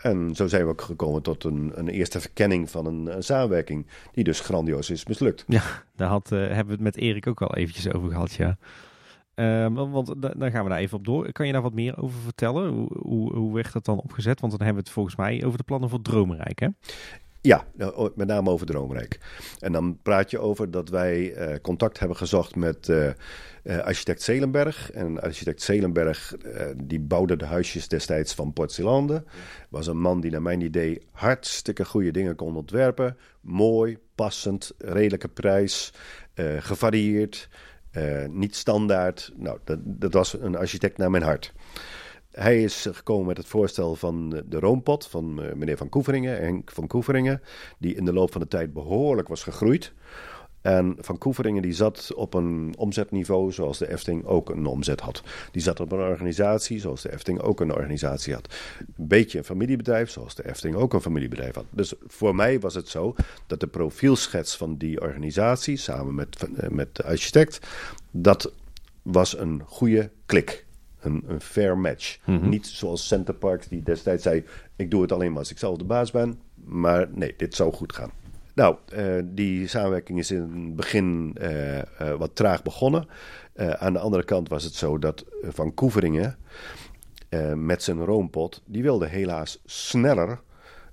En 0.03 0.35
zo 0.35 0.47
zijn 0.47 0.65
we 0.65 0.71
ook 0.71 0.81
gekomen 0.81 1.23
tot 1.23 1.45
een, 1.45 1.73
een 1.75 1.89
eerste 1.89 2.21
verkenning 2.21 2.71
van 2.71 2.87
een, 2.87 3.23
samenwerking 3.23 3.87
die 4.13 4.25
dus 4.25 4.41
grandioos 4.41 4.91
is 4.91 5.07
mislukt. 5.07 5.45
Ja, 5.47 5.63
daar 5.97 6.09
had, 6.09 6.33
uh, 6.33 6.39
hebben 6.39 6.67
we 6.67 6.73
het 6.73 6.81
met 6.81 6.97
Erik 6.97 7.27
ook 7.27 7.43
al 7.43 7.55
eventjes 7.55 7.93
over 7.93 8.11
gehad, 8.11 8.35
ja. 8.35 8.57
Uh, 9.35 9.67
want 9.75 10.15
dan 10.17 10.51
gaan 10.51 10.65
we 10.65 10.71
daar 10.71 10.79
even 10.79 10.99
op 10.99 11.05
door. 11.05 11.33
Kan 11.33 11.47
je 11.47 11.53
daar 11.53 11.63
wat 11.63 11.73
meer 11.73 12.03
over 12.03 12.21
vertellen? 12.21 12.69
Hoe, 12.69 12.99
hoe, 12.99 13.37
hoe 13.37 13.55
werd 13.55 13.73
dat 13.73 13.85
dan 13.85 14.01
opgezet? 14.01 14.41
Want 14.41 14.53
dan 14.53 14.63
hebben 14.63 14.83
we 14.83 14.89
het 14.89 14.97
volgens 14.97 15.17
mij 15.17 15.45
over 15.45 15.59
de 15.59 15.65
plannen 15.65 15.89
voor 15.89 16.03
Droomrijk, 16.03 16.59
hè? 16.59 16.69
Ja, 17.47 17.65
nou, 17.75 18.11
met 18.15 18.27
name 18.27 18.51
over 18.51 18.67
Droomrijk. 18.67 19.19
En 19.59 19.73
dan 19.73 19.99
praat 20.03 20.31
je 20.31 20.39
over 20.39 20.71
dat 20.71 20.89
wij 20.89 21.37
uh, 21.37 21.57
contact 21.63 21.99
hebben 21.99 22.17
gezocht 22.17 22.57
met 22.57 22.89
uh, 22.89 23.09
architect 23.79 24.23
Zelenberg. 24.23 24.91
En 24.91 25.21
architect 25.21 25.63
Zelenberg 25.63 26.35
die 26.77 27.01
bouwde 27.01 27.37
de 27.37 27.45
huisjes 27.45 27.89
destijds 27.89 28.35
van 28.35 28.53
Portselande. 28.53 29.25
Was 29.69 29.87
een 29.87 30.01
man 30.01 30.21
die 30.21 30.31
naar 30.31 30.43
mijn 30.43 30.61
idee 30.61 31.03
hartstikke 31.11 31.85
goede 31.85 32.11
dingen 32.11 32.37
kon 32.37 32.57
ontwerpen. 32.57 33.17
Mooi, 33.41 33.99
passend, 34.15 34.73
redelijke 34.79 35.29
prijs, 35.29 35.93
gevarieerd, 36.59 37.49
niet 38.31 38.57
standaard. 38.57 39.33
Nou, 39.37 39.59
dat, 39.65 39.79
dat 39.83 40.13
was 40.13 40.41
een 40.41 40.57
architect 40.57 40.99
naar 40.99 41.11
mijn 41.11 41.23
hart. 41.23 41.53
Hij 42.35 42.63
is 42.63 42.87
gekomen 42.91 43.27
met 43.27 43.37
het 43.37 43.47
voorstel 43.47 43.95
van 43.95 44.43
de 44.49 44.59
roompot 44.59 45.07
van 45.07 45.43
eh, 45.43 45.55
meneer 45.55 45.77
Van 45.77 45.89
Koeveringen, 45.89 46.41
Henk 46.41 46.71
van 46.71 46.87
Koeveringen, 46.87 47.43
die 47.79 47.95
in 47.95 48.05
de 48.05 48.13
loop 48.13 48.33
van 48.33 48.41
de 48.41 48.49
tijd 48.49 48.73
behoorlijk 48.73 49.29
was 49.29 49.43
gegroeid. 49.43 49.93
En 50.61 50.97
Van 50.99 51.19
Koeveringen 51.19 51.63
die 51.63 51.73
zat 51.73 52.15
op 52.15 52.35
een 52.35 52.75
omzetniveau 52.79 53.53
zoals 53.53 53.79
de 53.79 53.91
Efting 53.91 54.25
ook 54.25 54.51
een 54.51 54.67
omzet 54.67 55.01
had. 55.01 55.23
Die 55.51 55.63
zat 55.63 55.81
op 55.81 55.93
een 55.93 55.99
organisatie 55.99 56.81
zoals 56.81 57.03
de 57.03 57.13
Efting 57.13 57.41
ook 57.41 57.61
een 57.61 57.73
organisatie 57.73 58.35
had. 58.35 58.55
Een 58.79 59.09
beetje 59.09 59.39
een 59.39 59.45
familiebedrijf 59.45 60.11
zoals 60.11 60.35
de 60.35 60.49
Efting 60.49 60.75
ook 60.75 60.93
een 60.93 61.01
familiebedrijf 61.01 61.55
had. 61.55 61.65
Dus 61.71 61.95
voor 62.07 62.35
mij 62.35 62.61
was 62.61 62.75
het 62.75 62.89
zo 62.89 63.15
dat 63.47 63.61
de 63.61 63.67
profielschets 63.67 64.57
van 64.57 64.77
die 64.77 65.01
organisatie 65.01 65.77
samen 65.77 66.15
met, 66.15 66.49
eh, 66.57 66.69
met 66.69 66.97
de 66.97 67.05
architect, 67.05 67.67
dat 68.11 68.53
was 69.03 69.39
een 69.39 69.63
goede 69.67 70.11
klik 70.27 70.65
een, 71.05 71.25
een 71.27 71.41
fair 71.41 71.79
match. 71.79 72.19
Mhm. 72.25 72.49
Niet 72.49 72.67
zoals 72.67 73.07
Center 73.07 73.35
Parks 73.35 73.69
die 73.69 73.83
destijds 73.83 74.23
zei: 74.23 74.45
ik 74.77 74.91
doe 74.91 75.03
het 75.03 75.13
alleen 75.13 75.31
maar 75.31 75.39
als 75.39 75.51
ik 75.51 75.59
zelf 75.59 75.77
de 75.77 75.85
baas 75.85 76.11
ben. 76.11 76.41
Maar 76.55 77.09
nee, 77.13 77.35
dit 77.37 77.55
zou 77.55 77.73
goed 77.73 77.93
gaan. 77.93 78.11
Nou, 78.55 78.77
uh, 78.97 79.23
die 79.25 79.67
samenwerking 79.67 80.19
is 80.19 80.31
in 80.31 80.41
het 80.41 80.77
begin 80.77 81.37
uh, 81.41 81.77
uh, 81.77 81.83
wat 82.19 82.37
traag 82.37 82.63
begonnen. 82.63 83.09
aan 83.57 83.93
de 83.93 83.99
andere 83.99 84.25
kant 84.25 84.49
was 84.49 84.65
het 84.65 84.75
zo 84.75 84.99
dat 84.99 85.25
Van 85.43 85.75
Koeveringen 85.75 86.37
met 87.55 87.83
zijn 87.83 88.05
roompot... 88.05 88.63
die 88.67 88.83
wilde 88.83 89.07
helaas 89.07 89.61
sneller 89.65 90.41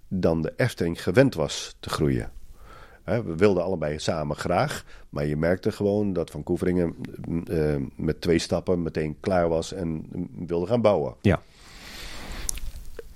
dan 0.08 0.42
de 0.42 0.54
Efteling 0.56 1.04
gewend 1.04 1.34
was 1.34 1.76
te 1.80 1.90
groeien 1.90 2.32
we 3.20 3.36
wilden 3.36 3.64
allebei 3.64 4.00
samen 4.00 4.36
graag, 4.36 4.86
maar 5.10 5.26
je 5.26 5.38
merkte 5.38 5.72
gewoon 5.72 6.14
dat 6.14 6.32
Van 6.32 6.44
Koeveringen 6.44 6.96
uh, 7.50 7.76
met 7.96 8.22
twee 8.22 8.40
stappen 8.40 8.84
meteen 8.84 9.18
klaar 9.20 9.50
was 9.50 9.74
en 9.74 10.06
wilde 10.46 10.68
gaan 10.68 10.82
bouwen. 10.82 11.16
Ja. 11.22 11.42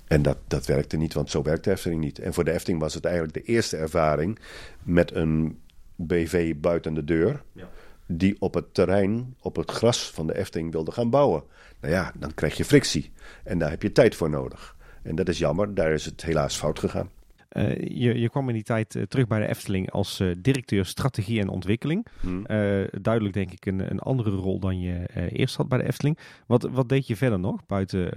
En 0.06 0.22
dat, 0.22 0.36
dat 0.46 0.66
werkte 0.66 0.96
niet, 0.96 1.14
want 1.14 1.30
zo 1.30 1.42
werkt 1.42 1.64
de 1.64 1.70
Efteling 1.70 2.00
niet. 2.00 2.18
En 2.18 2.34
voor 2.34 2.44
de 2.44 2.52
Efteling 2.52 2.80
was 2.80 2.94
het 2.94 3.04
eigenlijk 3.04 3.34
de 3.34 3.52
eerste 3.52 3.76
ervaring 3.76 4.38
met 4.82 5.14
een 5.14 5.58
BV 5.94 6.54
buiten 6.56 6.94
de 6.94 7.04
deur. 7.04 7.42
Ja. 7.52 7.68
Die 8.06 8.36
op 8.38 8.54
het 8.54 8.74
terrein, 8.74 9.34
op 9.40 9.56
het 9.56 9.70
gras 9.70 10.10
van 10.10 10.26
de 10.26 10.36
Efteling 10.36 10.72
wilde 10.72 10.92
gaan 10.92 11.10
bouwen. 11.10 11.42
Nou 11.80 11.94
ja, 11.94 12.12
dan 12.14 12.34
krijg 12.34 12.56
je 12.56 12.64
frictie. 12.64 13.12
En 13.44 13.58
daar 13.58 13.70
heb 13.70 13.82
je 13.82 13.92
tijd 13.92 14.14
voor 14.14 14.30
nodig. 14.30 14.76
En 15.02 15.14
dat 15.14 15.28
is 15.28 15.38
jammer, 15.38 15.74
daar 15.74 15.92
is 15.92 16.04
het 16.04 16.22
helaas 16.22 16.56
fout 16.56 16.78
gegaan. 16.78 17.10
Je, 17.80 18.18
je 18.18 18.28
kwam 18.30 18.48
in 18.48 18.54
die 18.54 18.62
tijd 18.62 18.96
terug 19.08 19.26
bij 19.26 19.40
de 19.40 19.48
Efteling 19.48 19.90
als 19.90 20.22
directeur 20.38 20.86
strategie 20.86 21.40
en 21.40 21.48
ontwikkeling. 21.48 22.06
Hmm. 22.20 22.46
duidelijk 23.00 23.34
denk 23.34 23.52
ik 23.52 23.66
een, 23.66 23.90
een 23.90 23.98
andere 23.98 24.30
rol 24.30 24.58
dan 24.58 24.80
je 24.80 25.06
eerst 25.30 25.56
had 25.56 25.68
bij 25.68 25.78
de 25.78 25.86
Efteling. 25.86 26.18
Wat, 26.46 26.62
wat 26.62 26.88
deed 26.88 27.06
je 27.06 27.16
verder 27.16 27.38
nog 27.38 27.66
buiten 27.66 28.10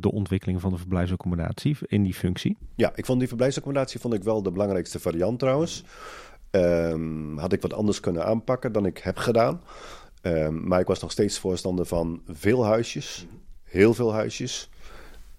de 0.00 0.12
ontwikkeling 0.12 0.60
van 0.60 0.70
de 0.70 0.78
verblijfsaccommodatie 0.78 1.76
in 1.80 2.02
die 2.02 2.14
functie? 2.14 2.56
Ja, 2.74 2.92
ik 2.94 3.06
vond 3.06 3.18
die 3.18 3.28
verblijfsaccommodatie 3.28 4.00
vond 4.00 4.14
ik 4.14 4.22
wel 4.22 4.42
de 4.42 4.52
belangrijkste 4.52 5.00
variant 5.00 5.38
trouwens. 5.38 5.84
Um, 6.50 7.38
had 7.38 7.52
ik 7.52 7.62
wat 7.62 7.72
anders 7.72 8.00
kunnen 8.00 8.24
aanpakken 8.24 8.72
dan 8.72 8.86
ik 8.86 8.98
heb 8.98 9.16
gedaan. 9.16 9.60
Um, 10.22 10.68
maar 10.68 10.80
ik 10.80 10.86
was 10.86 11.00
nog 11.00 11.10
steeds 11.10 11.38
voorstander 11.38 11.86
van 11.86 12.22
veel 12.26 12.64
huisjes. 12.64 13.26
Heel 13.64 13.94
veel 13.94 14.12
huisjes. 14.12 14.68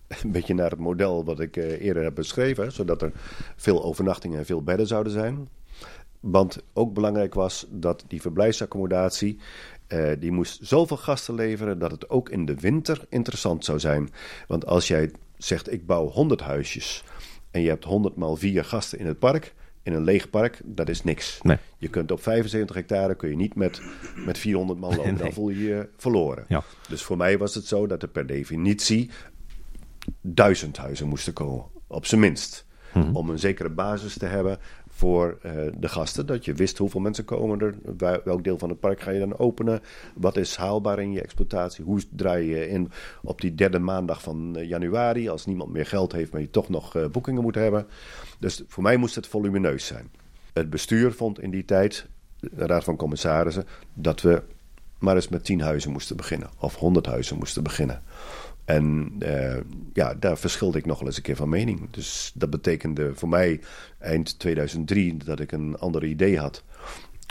Een 0.24 0.32
beetje 0.32 0.54
naar 0.54 0.70
het 0.70 0.80
model 0.80 1.26
wat 1.26 1.40
ik 1.40 1.58
uh, 1.58 1.82
eerder 1.82 2.04
heb 2.04 2.16
beschreven. 2.16 2.72
Zodat 2.72 3.02
er 3.02 3.12
veel 3.56 3.84
overnachtingen 3.84 4.38
en 4.38 4.46
veel 4.46 4.64
bedden 4.64 4.88
zouden 4.88 5.14
zijn. 5.14 5.50
Want 6.20 6.64
ook 6.74 6.94
belangrijk 6.94 7.34
was 7.34 7.66
dat 7.70 8.04
die 8.08 8.22
verblijfsaccommodatie... 8.22 9.40
Uh, 9.88 10.12
die 10.20 10.32
moest 10.32 10.60
zoveel 10.62 10.98
gasten 10.98 11.34
leveren 11.34 11.80
dat 11.80 11.92
het 11.92 12.10
ook 12.10 12.30
in 12.30 12.46
de 12.46 12.56
winter 12.56 13.06
interessant 13.10 13.66
zou 13.66 13.80
zijn. 13.80 14.10
Want 14.48 14.66
als 14.66 14.88
jij 14.88 15.12
zegt 15.38 15.72
ik 15.72 15.86
bouw 15.86 16.08
100 16.08 16.42
huisjes... 16.42 17.04
en 17.52 17.62
je 17.62 17.70
hebt 17.70 17.84
100 17.84 18.16
maal 18.16 18.36
4 18.36 18.66
gasten 18.66 19.00
in 19.00 19.06
het 19.06 19.20
park 19.20 19.54
in 19.90 19.94
een 19.94 20.04
leeg 20.04 20.30
park, 20.30 20.62
dat 20.64 20.90
is 20.90 21.04
niks. 21.04 21.40
Nee. 21.42 21.58
Je 21.78 21.88
kunt 21.88 22.12
op 22.12 22.22
75 22.22 22.76
hectare 22.76 23.16
kun 23.16 23.30
je 23.30 23.36
niet 23.36 23.56
met, 23.56 23.82
met 24.16 24.38
400 24.38 24.80
man 24.80 24.96
lopen. 24.96 25.18
Dan 25.24 25.34
voel 25.34 25.50
je 25.50 25.64
je 25.64 25.90
verloren. 25.98 26.46
Ja. 26.48 26.64
Dus 26.90 27.04
voor 27.04 27.18
mij 27.18 27.38
was 27.38 27.56
het 27.56 27.66
zo 27.66 27.88
dat 27.88 28.02
er 28.02 28.08
per 28.08 28.28
definitie 28.28 29.10
duizend 30.22 30.78
huizen 30.78 31.08
moesten 31.08 31.34
komen. 31.34 31.66
Op 31.88 32.06
zijn 32.06 32.22
minst. 32.22 32.68
Mhm. 32.94 33.16
Om 33.16 33.30
een 33.30 33.40
zekere 33.40 33.70
basis 33.70 34.18
te 34.18 34.26
hebben 34.26 34.60
voor 34.90 35.38
uh, 35.46 35.52
de 35.78 35.88
gasten. 35.88 36.26
Dat 36.26 36.46
je 36.46 36.54
wist 36.54 36.78
hoeveel 36.78 37.00
mensen 37.00 37.26
komen 37.26 37.60
er, 37.60 37.76
welk 38.24 38.44
deel 38.44 38.58
van 38.58 38.70
het 38.70 38.80
park 38.80 39.02
ga 39.02 39.12
je 39.12 39.20
dan 39.20 39.38
openen. 39.38 39.82
Wat 40.16 40.38
is 40.38 40.56
haalbaar 40.56 41.00
in 41.00 41.12
je 41.12 41.22
exploitatie? 41.22 41.84
Hoe 41.84 42.02
draai 42.10 42.50
je 42.50 42.70
in 42.70 42.92
op 43.22 43.42
die 43.42 43.56
derde 43.56 43.80
maandag 43.80 44.22
van 44.22 44.58
uh, 44.58 44.70
januari... 44.70 45.30
als 45.30 45.46
niemand 45.46 45.72
meer 45.72 45.86
geld 45.86 46.12
heeft, 46.12 46.32
maar 46.32 46.42
je 46.42 46.50
toch 46.50 46.70
nog 46.70 46.96
uh, 46.96 47.06
boekingen 47.06 47.42
moet 47.42 47.56
hebben. 47.56 47.88
Dus 48.40 48.64
voor 48.68 48.84
mij 48.84 48.98
moest 48.98 49.16
het 49.16 49.28
volumineus 49.28 49.86
zijn. 49.86 50.12
Het 50.54 50.70
bestuur 50.70 51.12
vond 51.12 51.42
in 51.42 51.52
die 51.52 51.66
tijd, 51.66 52.08
de 52.40 52.66
Raad 52.66 52.84
van 52.84 52.96
Commissarissen... 52.96 53.66
dat 53.94 54.22
we 54.22 54.42
maar 55.00 55.16
eens 55.16 55.28
met 55.28 55.46
tien 55.46 55.62
huizen 55.62 55.92
moesten 55.92 56.18
beginnen. 56.18 56.50
Of 56.60 56.76
honderd 56.76 57.06
huizen 57.06 57.38
moesten 57.38 57.64
beginnen. 57.64 58.02
En 58.70 59.16
uh, 59.20 59.58
ja, 59.94 60.14
daar 60.14 60.38
verschilde 60.38 60.78
ik 60.78 60.86
nog 60.86 60.98
wel 60.98 61.08
eens 61.08 61.18
een 61.18 61.24
keer 61.24 61.36
van 61.36 61.50
mening. 61.50 61.90
Dus 61.92 62.32
dat 62.36 62.50
betekende 62.50 63.16
voor 63.16 63.30
mij 63.30 63.60
eind 64.00 64.40
2003 64.40 65.18
dat 65.18 65.40
ik 65.40 65.52
een 65.52 65.78
ander 65.78 66.06
idee 66.06 66.40
had. 66.40 66.64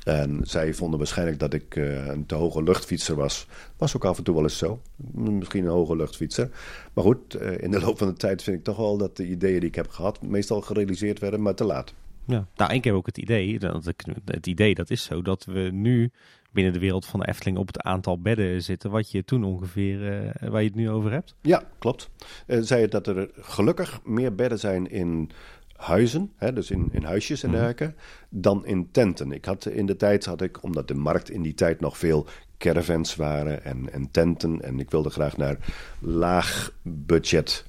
En 0.05 0.41
zij 0.43 0.75
vonden 0.75 0.99
waarschijnlijk 0.99 1.39
dat 1.39 1.55
ik 1.55 1.77
uh, 1.77 2.07
een 2.07 2.27
te 2.27 2.35
hoge 2.35 2.63
luchtfietser 2.63 3.15
was. 3.15 3.47
Was 3.77 3.97
ook 3.97 4.05
af 4.05 4.19
en 4.19 4.25
toe 4.25 4.35
wel 4.35 4.43
eens 4.43 4.59
zo. 4.59 4.81
Misschien 5.13 5.65
een 5.65 5.71
hoge 5.71 5.97
luchtfietser. 5.97 6.51
Maar 6.93 7.05
goed, 7.05 7.37
uh, 7.41 7.63
in 7.63 7.71
de 7.71 7.81
loop 7.81 7.99
van 7.99 8.09
de 8.09 8.15
tijd 8.15 8.43
vind 8.43 8.57
ik 8.59 8.65
toch 8.65 8.77
wel 8.77 8.97
dat 8.97 9.17
de 9.17 9.27
ideeën 9.27 9.61
die 9.61 9.69
ik 9.69 9.75
heb 9.75 9.89
gehad... 9.89 10.23
meestal 10.23 10.61
gerealiseerd 10.61 11.19
werden, 11.19 11.43
maar 11.43 11.55
te 11.55 11.65
laat. 11.65 11.95
Ja, 12.25 12.47
nou, 12.57 12.73
ik 12.73 12.85
heb 12.85 12.95
ook 12.95 13.07
het 13.07 13.19
idee, 13.19 13.59
dat 13.59 13.87
ik, 13.87 14.05
het 14.25 14.47
idee 14.47 14.75
dat 14.75 14.91
is 14.91 15.03
zo, 15.03 15.23
dat 15.23 15.45
we 15.45 15.71
nu 15.73 16.11
binnen 16.53 16.73
de 16.73 16.79
wereld 16.79 17.07
van 17.07 17.21
de 17.21 17.29
Efteling 17.29 17.59
op 17.59 17.67
het 17.67 17.81
aantal 17.81 18.21
bedden 18.21 18.63
zitten 18.63 18.91
wat 18.91 19.11
je 19.11 19.25
toen 19.25 19.45
ongeveer, 19.45 20.25
uh, 20.43 20.51
waar 20.51 20.63
je 20.63 20.69
het 20.69 20.77
nu 20.77 20.91
over 20.91 21.13
hebt? 21.13 21.35
Ja, 21.41 21.63
klopt. 21.79 22.11
Uh, 22.47 22.59
zei 22.61 22.81
je 22.81 22.89
dat 22.89 23.07
er 23.07 23.31
gelukkig 23.35 24.01
meer 24.05 24.35
bedden 24.35 24.59
zijn 24.59 24.91
in 24.91 25.31
huizen, 25.77 26.33
hè, 26.37 26.53
dus 26.53 26.71
in, 26.71 26.89
in 26.93 27.03
huisjes 27.03 27.43
en 27.43 27.51
mhm. 27.51 27.59
dergelijke, 27.59 27.95
dan 28.29 28.67
in 28.67 28.91
tenten. 28.91 29.33
Ik 29.33 29.45
had 29.45 29.67
in 29.67 29.87
de 29.87 29.97
tijd 29.97 30.25
had 30.25 30.43
ik, 30.43 30.63
omdat 30.63 30.89
de 30.89 30.95
markt 30.95 31.31
in 31.31 31.43
die 31.43 31.55
tijd 31.55 31.81
nog 31.81 31.99
veel 31.99 32.27
caravans 32.59 33.17
waren 33.17 33.65
en, 33.65 33.93
en 33.93 34.11
tenten, 34.11 34.63
en 34.63 34.81
ik 34.81 34.91
wilde 34.91 35.11
graag 35.11 35.37
naar 35.37 35.59
laag 36.01 36.73
budget 36.83 37.65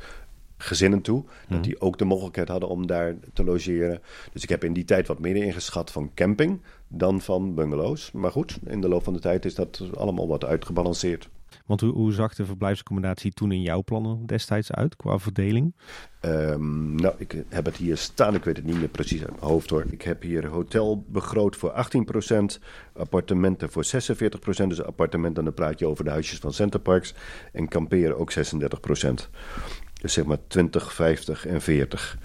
gezinnen 0.58 1.02
toe. 1.02 1.24
Dat 1.24 1.58
mhm. 1.58 1.62
die 1.62 1.82
ook 1.82 1.98
de 1.98 2.06
mogelijkheid 2.06 2.48
hadden 2.48 2.70
om 2.70 2.88
daar 2.88 3.16
te 3.34 3.44
logeren. 3.44 4.02
Dus 4.32 4.44
ik 4.44 4.50
heb 4.50 4.64
in 4.64 4.74
die 4.74 4.86
tijd 4.86 5.08
wat 5.08 5.20
meer 5.20 5.36
ingeschat 5.36 5.92
van 5.92 6.12
camping 6.16 6.62
dan 6.90 7.22
van 7.22 7.56
bungalows. 7.56 8.12
Maar 8.12 8.32
goed, 8.32 8.60
in 8.66 8.82
de 8.82 8.88
loop 8.88 9.04
van 9.04 9.14
de 9.14 9.20
tijd 9.20 9.46
is 9.46 9.56
dat 9.56 9.84
allemaal 9.96 10.28
wat 10.28 10.46
uitgebalanceerd. 10.46 11.30
Want 11.66 11.82
hoe, 11.82 11.94
hoe 11.94 12.14
zag 12.14 12.36
de 12.36 12.46
verblijfsaccommodatie 12.46 13.32
toen 13.32 13.52
in 13.52 13.62
jouw 13.62 13.84
plannen 13.84 14.26
destijds 14.26 14.72
uit 14.72 14.96
qua 14.96 15.20
verdeling? 15.20 15.76
Um, 16.22 16.96
nou, 16.96 17.16
ik 17.18 17.44
heb 17.50 17.66
het 17.66 17.76
hier 17.76 17.98
staan. 17.98 18.36
Ik 18.36 18.44
weet 18.44 18.58
het 18.58 18.66
niet 18.66 18.80
meer 18.80 18.88
precies 18.88 19.22
uit 19.22 19.30
mijn 19.30 19.52
hoofd 19.52 19.70
hoor. 19.70 19.86
Ik 19.90 20.02
heb 20.02 20.22
hier 20.22 20.48
hotel 20.48 21.06
begroot 21.08 21.56
voor 21.56 21.72
18%, 21.72 22.64
appartementen 22.94 23.70
voor 23.70 23.86
46%. 23.86 24.68
Dus 24.68 24.84
appartementen, 24.84 25.44
dan 25.44 25.54
praat 25.54 25.80
je 25.80 25.88
over 25.88 26.04
de 26.04 26.10
huisjes 26.10 26.40
van 26.40 26.54
Centerparks. 26.54 27.14
En 27.52 27.68
kamperen 27.68 28.18
ook 28.18 28.34
36%. 28.34 28.40
Dus 30.02 30.14
zeg 30.14 30.26
maar 30.26 30.48
20, 30.48 30.94
50 30.94 31.46
en 31.46 31.62
40. 31.62 32.18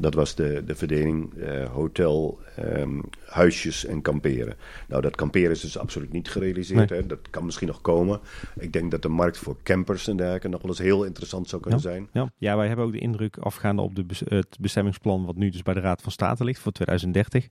Dat 0.00 0.14
was 0.14 0.34
de, 0.34 0.62
de 0.66 0.74
verdeling 0.74 1.34
uh, 1.34 1.64
hotel, 1.64 2.38
um, 2.58 3.02
huisjes 3.24 3.84
en 3.84 4.02
kamperen. 4.02 4.54
Nou, 4.88 5.02
dat 5.02 5.16
kamperen 5.16 5.50
is 5.50 5.60
dus 5.60 5.78
absoluut 5.78 6.12
niet 6.12 6.28
gerealiseerd. 6.28 6.90
Hè? 6.90 7.06
Dat 7.06 7.18
kan 7.30 7.44
misschien 7.44 7.66
nog 7.66 7.80
komen. 7.80 8.20
Ik 8.58 8.72
denk 8.72 8.90
dat 8.90 9.02
de 9.02 9.08
markt 9.08 9.38
voor 9.38 9.56
campers 9.62 10.08
en 10.08 10.16
dergelijke 10.16 10.48
nog 10.48 10.62
wel 10.62 10.70
eens 10.70 10.80
heel 10.80 11.04
interessant 11.04 11.48
zou 11.48 11.62
kunnen 11.62 11.80
zijn. 11.80 12.08
Ja. 12.12 12.32
ja, 12.38 12.56
wij 12.56 12.66
hebben 12.66 12.84
ook 12.84 12.92
de 12.92 12.98
indruk 12.98 13.36
afgaande 13.36 13.82
op 13.82 13.94
de 13.94 14.04
het 14.24 14.56
bestemmingsplan... 14.60 15.24
wat 15.24 15.36
nu 15.36 15.50
dus 15.50 15.62
bij 15.62 15.74
de 15.74 15.80
Raad 15.80 16.02
van 16.02 16.12
State 16.12 16.44
ligt 16.44 16.60
voor 16.60 16.72
2030. 16.72 17.48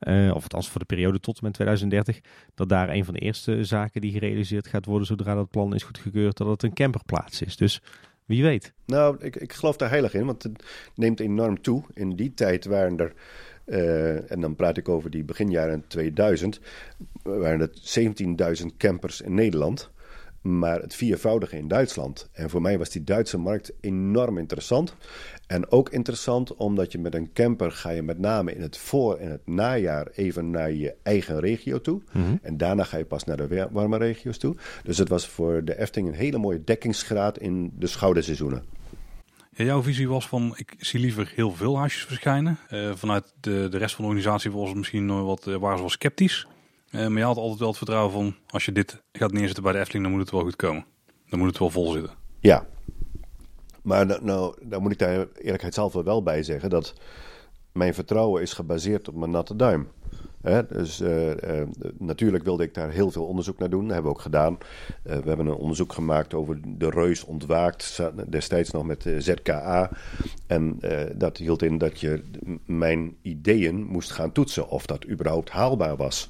Uh, 0.00 0.28
eh, 0.28 0.34
of 0.34 0.42
althans 0.42 0.68
voor 0.68 0.80
de 0.80 0.86
periode 0.86 1.20
tot 1.20 1.38
en 1.38 1.44
met 1.44 1.54
2030. 1.54 2.20
Dat 2.54 2.68
daar 2.68 2.88
een 2.88 3.04
van 3.04 3.14
de 3.14 3.20
eerste 3.20 3.64
zaken 3.64 4.00
die 4.00 4.12
gerealiseerd 4.12 4.66
gaat 4.66 4.84
worden... 4.84 5.06
zodra 5.06 5.34
dat 5.34 5.50
plan 5.50 5.74
is 5.74 5.82
goedgekeurd, 5.82 6.36
dat 6.36 6.48
het 6.48 6.62
een 6.62 6.74
camperplaats 6.74 7.42
is. 7.42 7.56
Dus 7.56 7.82
wie 8.28 8.42
weet. 8.42 8.72
Nou, 8.86 9.16
ik, 9.20 9.36
ik 9.36 9.52
geloof 9.52 9.76
daar 9.76 9.90
heilig 9.90 10.14
in, 10.14 10.26
want 10.26 10.42
het 10.42 10.64
neemt 10.94 11.20
enorm 11.20 11.60
toe. 11.60 11.82
In 11.94 12.16
die 12.16 12.34
tijd 12.34 12.64
waren 12.64 12.98
er, 12.98 13.12
uh, 13.66 14.30
en 14.30 14.40
dan 14.40 14.56
praat 14.56 14.76
ik 14.76 14.88
over 14.88 15.10
die 15.10 15.24
beginjaren 15.24 15.84
2000, 15.86 16.60
waren 17.22 17.60
er 17.60 17.70
17.000 18.60 18.66
campers 18.76 19.20
in 19.20 19.34
Nederland 19.34 19.90
maar 20.48 20.80
het 20.80 20.94
viervoudige 20.94 21.56
in 21.56 21.68
Duitsland. 21.68 22.28
En 22.32 22.50
voor 22.50 22.62
mij 22.62 22.78
was 22.78 22.90
die 22.90 23.04
Duitse 23.04 23.38
markt 23.38 23.72
enorm 23.80 24.38
interessant. 24.38 24.94
En 25.46 25.70
ook 25.70 25.88
interessant 25.90 26.54
omdat 26.54 26.92
je 26.92 26.98
met 26.98 27.14
een 27.14 27.32
camper 27.32 27.72
ga 27.72 27.90
je 27.90 28.02
met 28.02 28.18
name 28.18 28.54
in 28.54 28.62
het 28.62 28.78
voor- 28.78 29.16
en 29.16 29.30
het 29.30 29.46
najaar 29.46 30.06
even 30.14 30.50
naar 30.50 30.72
je 30.72 30.94
eigen 31.02 31.40
regio 31.40 31.80
toe. 31.80 32.02
Mhm. 32.12 32.36
En 32.42 32.56
daarna 32.56 32.84
ga 32.84 32.96
je 32.96 33.04
pas 33.04 33.24
naar 33.24 33.36
de 33.36 33.68
warme 33.70 33.96
regio's 33.96 34.38
toe. 34.38 34.56
Dus 34.82 34.98
het 34.98 35.08
was 35.08 35.28
voor 35.28 35.64
de 35.64 35.78
Efting 35.78 36.08
een 36.08 36.14
hele 36.14 36.38
mooie 36.38 36.64
dekkingsgraad 36.64 37.38
in 37.38 37.72
de 37.78 37.86
schouderseizoenen. 37.86 38.64
Ja, 39.54 39.64
jouw 39.64 39.82
visie 39.82 40.08
was 40.08 40.28
van, 40.28 40.54
ik 40.56 40.74
zie 40.78 41.00
liever 41.00 41.32
heel 41.34 41.52
veel 41.52 41.78
huisjes 41.78 42.04
verschijnen. 42.04 42.58
Uh, 42.70 42.94
vanuit 42.94 43.32
de, 43.40 43.66
de 43.70 43.78
rest 43.78 43.94
van 43.94 44.04
de 44.04 44.10
organisatie 44.10 44.50
was 44.50 44.68
het 44.68 44.76
misschien 44.76 45.24
wat, 45.24 45.46
uh, 45.46 45.56
waren 45.56 45.76
ze 45.76 45.82
wel 45.82 45.90
sceptisch. 45.90 46.46
Uh, 46.90 47.06
maar 47.06 47.18
je 47.18 47.24
had 47.24 47.36
altijd 47.36 47.58
wel 47.58 47.68
het 47.68 47.76
vertrouwen 47.76 48.12
van, 48.12 48.34
als 48.46 48.64
je 48.64 48.72
dit 48.72 49.02
gaat 49.12 49.32
neerzetten 49.32 49.62
bij 49.62 49.72
de 49.72 49.78
Efteling, 49.78 50.04
dan 50.04 50.12
moet 50.12 50.22
het 50.22 50.30
wel 50.30 50.42
goed 50.42 50.56
komen. 50.56 50.84
Dan 51.28 51.38
moet 51.38 51.48
het 51.48 51.58
wel 51.58 51.70
vol 51.70 51.92
zitten. 51.92 52.12
Ja, 52.40 52.66
maar 53.82 54.22
nou 54.22 54.54
dan 54.62 54.82
moet 54.82 54.92
ik 54.92 54.98
daar 54.98 55.26
eerlijkheidshalve 55.34 56.02
wel 56.02 56.22
bij 56.22 56.42
zeggen 56.42 56.70
dat 56.70 56.94
mijn 57.72 57.94
vertrouwen 57.94 58.42
is 58.42 58.52
gebaseerd 58.52 59.08
op 59.08 59.14
mijn 59.14 59.30
natte 59.30 59.56
duim. 59.56 59.88
Dus 60.68 61.00
uh, 61.00 61.26
uh, 61.28 61.34
natuurlijk 61.98 62.44
wilde 62.44 62.62
ik 62.62 62.74
daar 62.74 62.90
heel 62.90 63.10
veel 63.10 63.24
onderzoek 63.24 63.58
naar 63.58 63.70
doen. 63.70 63.84
Dat 63.84 63.92
hebben 63.92 64.10
we 64.10 64.16
ook 64.16 64.22
gedaan. 64.22 64.52
Uh, 64.52 65.16
we 65.16 65.28
hebben 65.28 65.46
een 65.46 65.54
onderzoek 65.54 65.92
gemaakt 65.92 66.34
over 66.34 66.60
de 66.78 66.90
reus 66.90 67.24
ontwaakt. 67.24 68.02
Destijds 68.28 68.70
nog 68.70 68.84
met 68.84 69.06
ZKA. 69.18 69.90
En 70.46 70.80
dat 71.14 71.36
hield 71.36 71.62
in 71.62 71.78
dat 71.78 72.00
je 72.00 72.22
mijn 72.64 73.16
ideeën 73.22 73.84
moest 73.84 74.10
gaan 74.10 74.32
toetsen. 74.32 74.68
Of 74.68 74.86
dat 74.86 75.08
überhaupt 75.08 75.50
haalbaar 75.50 75.96
was. 75.96 76.28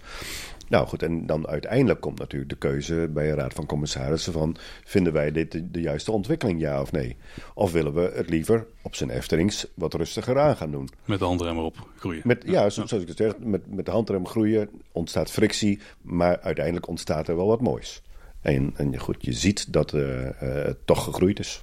Nou 0.69 0.87
goed, 0.87 1.03
en 1.03 1.27
dan 1.27 1.47
uiteindelijk 1.47 2.01
komt 2.01 2.19
natuurlijk 2.19 2.51
de 2.51 2.57
keuze 2.57 3.11
bij 3.13 3.31
een 3.31 3.37
raad 3.37 3.55
van 3.55 3.67
commissarissen 3.67 4.33
van... 4.33 4.57
vinden 4.85 5.13
wij 5.13 5.33
dit 5.33 5.63
de, 5.73 5.81
juiste 5.81 6.13
ontwikkeling, 6.13 6.61
ja 6.61 6.81
of 6.81 6.93
nee? 6.93 7.17
Of 7.55 7.73
willen 7.73 7.95
we 7.95 8.13
het 8.15 8.31
liever 8.31 8.67
op 8.83 8.95
zijn 8.95 9.11
Eftelings 9.11 9.67
wat 9.75 9.95
rustiger 9.95 10.39
aan 10.39 10.57
gaan 10.57 10.71
doen? 10.71 10.89
Met 11.05 11.19
de 11.19 11.25
handrem 11.25 11.57
erop 11.57 11.89
groeien. 11.97 12.21
Met, 12.25 12.43
ja, 12.47 12.71
zoals 12.71 12.93
ik 12.93 13.09
het 13.09 13.17
zeg, 13.17 13.39
met, 13.39 13.75
met 13.75 13.85
de 13.85 13.91
handrem 13.91 14.27
groeien 14.27 14.69
ontstaat 14.93 15.31
frictie... 15.31 15.81
maar 16.03 16.41
uiteindelijk 16.41 16.89
ontstaat 16.89 17.29
er 17.29 17.37
wel 17.37 17.47
wat 17.47 17.61
moois. 17.61 18.03
En, 18.41 18.73
en 18.77 18.99
goed, 18.99 19.17
je 19.21 19.33
ziet 19.33 19.73
dat 19.73 19.93
uh, 19.93 20.25
uh, 20.25 20.31
het 20.41 20.87
toch 20.87 21.05
gegroeid 21.05 21.39
is. 21.39 21.63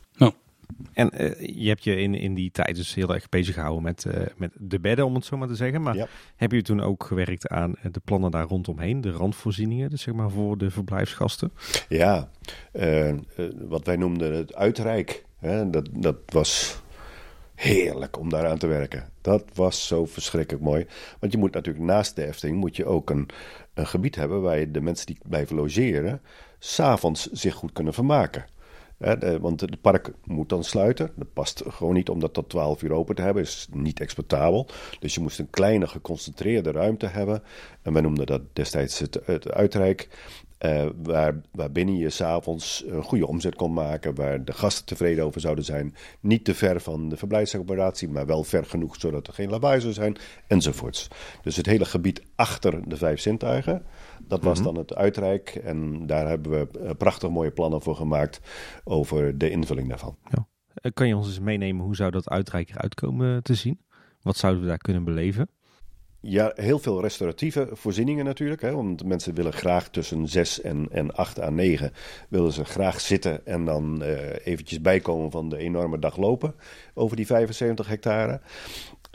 En 0.94 1.12
uh, 1.14 1.40
je 1.40 1.68
hebt 1.68 1.84
je 1.84 1.96
in, 1.96 2.16
in 2.16 2.34
die 2.34 2.52
tijd 2.52 2.76
dus 2.76 2.94
heel 2.94 3.14
erg 3.14 3.30
bezig 3.30 3.54
gehouden 3.54 3.84
met, 3.84 4.06
uh, 4.08 4.14
met 4.38 4.52
de 4.60 4.80
bedden, 4.80 5.06
om 5.06 5.16
het 5.16 5.26
zo 5.26 5.38
maar 5.38 5.48
te 5.48 5.56
zeggen. 5.56 5.82
Maar 5.82 5.96
ja. 5.96 6.08
heb 6.36 6.52
je 6.52 6.62
toen 6.62 6.82
ook 6.82 7.04
gewerkt 7.04 7.48
aan 7.48 7.76
de 7.92 8.02
plannen 8.04 8.32
daar 8.32 8.46
rondomheen, 8.46 9.02
de 9.02 9.12
randvoorzieningen, 9.12 9.90
dus 9.90 10.02
zeg 10.02 10.14
maar 10.14 10.30
voor 10.30 10.58
de 10.58 10.72
verblijfsgasten? 10.72 11.52
Ja, 11.90 12.30
uh, 12.74 13.14
wat 13.68 13.86
wij 13.86 13.96
noemden 13.96 14.34
het 14.34 14.56
uitrijk. 14.56 15.26
Hè, 15.40 15.70
dat, 15.70 15.90
dat 15.92 16.18
was 16.26 16.82
heerlijk 17.56 18.20
om 18.20 18.30
daaraan 18.30 18.58
te 18.58 18.68
werken. 18.68 19.10
Dat 19.22 19.44
was 19.54 19.88
zo 19.88 20.06
verschrikkelijk 20.06 20.64
mooi. 20.64 20.86
Want 21.20 21.32
je 21.32 21.38
moet 21.38 21.54
natuurlijk 21.54 21.86
naast 21.86 22.16
de 22.16 22.26
Efteling 22.26 22.58
moet 22.58 22.76
je 22.76 22.86
ook 22.86 23.10
een, 23.10 23.30
een 23.74 23.88
gebied 23.88 24.16
hebben 24.16 24.42
waar 24.42 24.60
je 24.60 24.72
de 24.72 24.82
mensen 24.82 25.06
die 25.06 25.18
blijven 25.24 25.56
logeren, 25.56 26.22
s'avonds 26.60 27.32
zich 27.32 27.54
goed 27.54 27.72
kunnen 27.72 27.94
vermaken. 27.94 28.46
Want 29.42 29.62
het 29.62 29.82
park 29.82 30.12
moet 30.24 30.50
dan 30.50 30.64
sluiten. 30.64 31.12
Dat 31.16 31.34
past 31.34 31.64
gewoon 31.68 31.94
niet 31.94 32.10
om 32.10 32.20
dat 32.20 32.34
tot 32.34 32.50
12 32.50 32.82
uur 32.84 32.92
open 32.92 33.16
te 33.16 33.22
hebben. 33.22 33.44
is 33.44 33.68
niet 33.72 34.00
exploitabel. 34.00 34.68
Dus 35.00 35.14
je 35.14 35.22
moest 35.22 35.40
een 35.40 35.50
kleine 35.50 35.88
geconcentreerde 35.88 36.72
ruimte 36.72 37.08
hebben. 37.08 37.44
En 37.82 37.94
wij 37.94 38.02
noemden 38.02 38.26
dat 38.26 38.42
destijds 38.54 39.00
het, 39.00 39.52
uitrijk. 39.52 40.10
Uh, 40.60 40.86
waar, 41.04 41.42
waarbinnen 41.52 41.98
je 41.98 42.10
s'avonds 42.10 42.84
een 42.88 43.04
goede 43.04 43.28
omzet 43.28 43.56
kon 43.56 43.74
maken, 43.74 44.16
waar 44.16 44.46
de 44.46 44.54
gasten 44.54 44.86
tevreden 44.86 45.26
over 45.26 45.42
zouden 45.42 45.64
zijn. 45.64 45.96
Niet 46.20 46.46
te 46.46 46.54
ver 46.54 46.82
van 46.82 47.10
de 47.10 47.18
verblijfsaccommodatie, 47.18 48.10
maar 48.10 48.26
wel 48.26 48.44
ver 48.44 48.66
genoeg 48.66 48.96
zodat 49.00 49.28
er 49.28 49.34
geen 49.34 49.50
lawaai 49.50 49.82
zou 49.82 49.94
zijn, 49.94 50.18
enzovoorts. 50.48 51.08
Dus 51.42 51.56
het 51.56 51.66
hele 51.66 51.86
gebied 51.86 52.22
achter 52.36 52.90
de 52.90 52.98
vijf 52.98 53.20
zintuigen, 53.20 53.86
dat 54.28 54.44
was 54.44 54.58
mhm. 54.58 54.68
dan 54.68 54.78
het 54.78 54.96
uitrijk. 54.96 55.50
En 55.50 56.08
daar 56.08 56.28
hebben 56.28 56.52
we 56.52 56.80
eh, 56.80 56.90
prachtig 56.98 57.30
mooie 57.30 57.52
plannen 57.52 57.82
voor 57.82 57.96
gemaakt 57.96 58.40
over 58.84 59.38
de 59.38 59.50
invulling 59.50 59.90
daarvan. 59.90 60.18
Ja. 60.30 60.48
Eh, 60.74 60.92
kan 60.94 61.08
je 61.08 61.16
ons 61.16 61.28
eens 61.28 61.40
meenemen 61.40 61.86
hoe 61.86 61.96
zou 61.96 62.12
dat 62.12 62.30
uitrijk 62.30 62.70
eruit 62.70 62.96
komen 62.96 63.44
te 63.44 63.54
zien? 63.54 63.80
Wat 64.22 64.38
zouden 64.38 64.62
we 64.62 64.68
daar 64.68 64.78
kunnen 64.78 65.04
beleven? 65.04 65.50
Ja, 66.28 66.52
heel 66.56 66.80
veel 66.80 67.02
restauratieve 67.02 67.70
voorzieningen 67.72 68.26
natuurlijk. 68.26 68.62
Hè, 68.62 68.72
want 68.72 69.04
mensen 69.04 69.34
willen 69.34 69.54
graag 69.54 69.90
tussen 69.90 70.28
6 70.28 70.62
en, 70.62 70.88
en 70.92 71.16
8 71.16 71.40
à 71.40 71.50
9 71.50 71.92
willen 72.30 72.52
ze 72.52 72.66
graag 72.66 73.02
zitten 73.02 73.46
en 73.46 73.66
dan 73.66 74.04
uh, 74.04 74.46
eventjes 74.46 74.82
bijkomen 74.82 75.32
van 75.32 75.50
de 75.50 75.58
enorme 75.58 76.00
dag 76.00 76.18
lopen 76.18 76.56
over 76.94 77.16
die 77.16 77.26
75 77.26 77.88
hectare. 77.88 78.42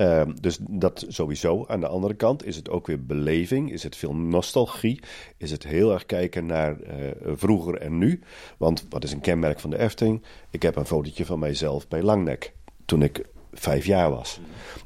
Uh, 0.00 0.22
dus 0.40 0.58
dat 0.60 1.04
sowieso. 1.08 1.64
Aan 1.66 1.80
de 1.80 1.88
andere 1.88 2.14
kant 2.14 2.46
is 2.46 2.56
het 2.56 2.70
ook 2.70 2.86
weer 2.86 3.04
beleving, 3.04 3.72
is 3.72 3.82
het 3.82 3.96
veel 3.96 4.14
nostalgie, 4.14 5.00
is 5.36 5.50
het 5.50 5.62
heel 5.62 5.92
erg 5.92 6.06
kijken 6.06 6.46
naar 6.46 6.76
uh, 6.80 7.10
vroeger 7.24 7.78
en 7.78 7.98
nu. 7.98 8.20
Want 8.56 8.86
wat 8.88 9.04
is 9.04 9.12
een 9.12 9.20
kenmerk 9.20 9.60
van 9.60 9.70
de 9.70 9.78
Efteling? 9.78 10.22
Ik 10.50 10.62
heb 10.62 10.76
een 10.76 10.86
fotootje 10.86 11.24
van 11.24 11.38
mijzelf 11.38 11.88
bij 11.88 12.02
Langnek 12.02 12.52
toen 12.84 13.02
ik 13.02 13.24
vijf 13.52 13.86
jaar 13.86 14.10
was. 14.10 14.40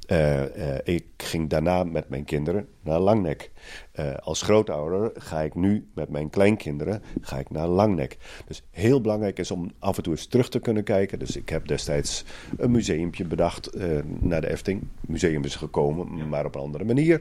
Uh, 0.08 0.42
ik 0.84 1.04
ging 1.16 1.50
daarna 1.50 1.84
met 1.84 2.08
mijn 2.08 2.24
kinderen 2.24 2.68
naar 2.80 3.00
Langnek. 3.00 3.50
Uh, 3.94 4.14
als 4.14 4.42
grootouder 4.42 5.10
ga 5.14 5.40
ik 5.40 5.54
nu 5.54 5.88
met 5.94 6.08
mijn 6.08 6.30
kleinkinderen 6.30 7.02
ga 7.20 7.38
ik 7.38 7.50
naar 7.50 7.66
Langnek. 7.66 8.16
Dus 8.46 8.62
heel 8.70 9.00
belangrijk 9.00 9.38
is 9.38 9.50
om 9.50 9.70
af 9.78 9.96
en 9.96 10.02
toe 10.02 10.12
eens 10.12 10.26
terug 10.26 10.48
te 10.48 10.58
kunnen 10.58 10.84
kijken. 10.84 11.18
Dus 11.18 11.36
ik 11.36 11.48
heb 11.48 11.68
destijds 11.68 12.24
een 12.56 12.70
museumpje 12.70 13.24
bedacht 13.24 13.76
naar 14.20 14.40
de 14.40 14.50
Efting. 14.50 14.80
Het 15.00 15.10
museum 15.10 15.44
is 15.44 15.56
gekomen, 15.56 16.28
maar 16.28 16.44
op 16.44 16.54
een 16.54 16.60
andere 16.60 16.84
manier. 16.84 17.20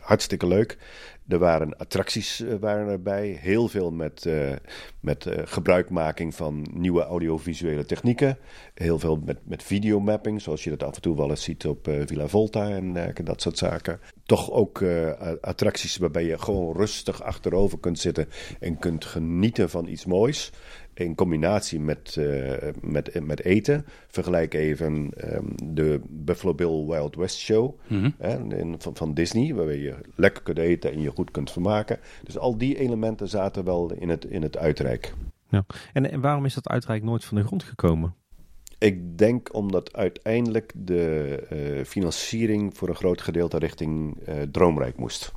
hartstikke 0.00 0.46
leuk. 0.46 0.78
Er 1.28 1.38
waren 1.38 1.76
attracties 1.76 2.44
waren 2.60 2.88
erbij. 2.88 3.38
Heel 3.40 3.68
veel 3.68 3.90
met, 3.90 4.24
uh, 4.24 4.52
met 5.00 5.26
uh, 5.26 5.34
gebruikmaking 5.44 6.34
van 6.34 6.66
nieuwe 6.72 7.02
audiovisuele 7.02 7.84
technieken. 7.84 8.38
Heel 8.74 8.98
veel 8.98 9.20
met, 9.24 9.38
met 9.44 9.62
videomapping, 9.62 10.42
zoals 10.42 10.64
je 10.64 10.70
dat 10.70 10.82
af 10.82 10.94
en 10.94 11.00
toe 11.00 11.16
wel 11.16 11.30
eens 11.30 11.42
ziet 11.42 11.66
op 11.66 11.88
Villa 12.06 12.26
Volta 12.26 12.70
en 12.70 13.12
dat 13.24 13.42
soort 13.42 13.58
zaken. 13.58 14.00
Toch 14.32 14.50
ook 14.50 14.84
attracties 15.40 15.96
waarbij 15.96 16.24
je 16.24 16.38
gewoon 16.38 16.76
rustig 16.76 17.22
achterover 17.22 17.78
kunt 17.78 17.98
zitten 17.98 18.28
en 18.60 18.78
kunt 18.78 19.04
genieten 19.04 19.70
van 19.70 19.86
iets 19.86 20.04
moois 20.04 20.52
in 20.94 21.14
combinatie 21.14 21.80
met, 21.80 22.16
uh, 22.18 22.52
met, 22.80 23.24
met 23.24 23.44
eten. 23.44 23.84
Vergelijk 24.08 24.54
even 24.54 25.10
um, 25.34 25.54
de 25.74 26.00
Buffalo 26.08 26.54
Bill 26.54 26.84
Wild 26.86 27.16
West 27.16 27.38
Show 27.38 27.78
mm 27.86 28.00
-hmm. 28.00 28.14
hè, 28.18 28.56
in, 28.56 28.74
van, 28.78 28.96
van, 28.96 29.14
Disney, 29.14 29.54
waarbij 29.54 29.78
je 29.78 29.94
lekker 30.14 30.42
kunt 30.42 30.58
eten 30.58 30.92
en 30.92 31.00
je 31.00 31.10
goed 31.10 31.30
kunt 31.30 31.50
vermaken. 31.50 31.98
Dus 32.24 32.38
al 32.38 32.58
die 32.58 32.78
elementen 32.78 33.28
zaten 33.28 33.64
wel 33.64 33.92
in 33.92 34.08
het, 34.08 34.24
in 34.24 34.42
het 34.42 34.58
uitrijk. 34.58 35.14
Ja. 35.48 35.64
En, 35.92 36.10
en 36.10 36.20
waarom 36.20 36.44
is 36.44 36.54
dat 36.54 36.68
uitrijk 36.68 37.02
nooit 37.02 37.24
van 37.24 37.36
de 37.36 37.44
grond 37.44 37.62
gekomen? 37.62 38.14
Ik 38.82 39.18
denk 39.18 39.54
omdat 39.54 39.92
uiteindelijk 39.92 40.72
de 40.74 41.38
uh, 41.52 41.84
financiering 41.84 42.76
voor 42.76 42.88
een 42.88 42.94
groot 42.94 43.20
gedeelte 43.20 43.58
richting 43.58 44.18
uh, 44.28 44.34
Droomrijk 44.52 44.96
moest. 44.96 45.32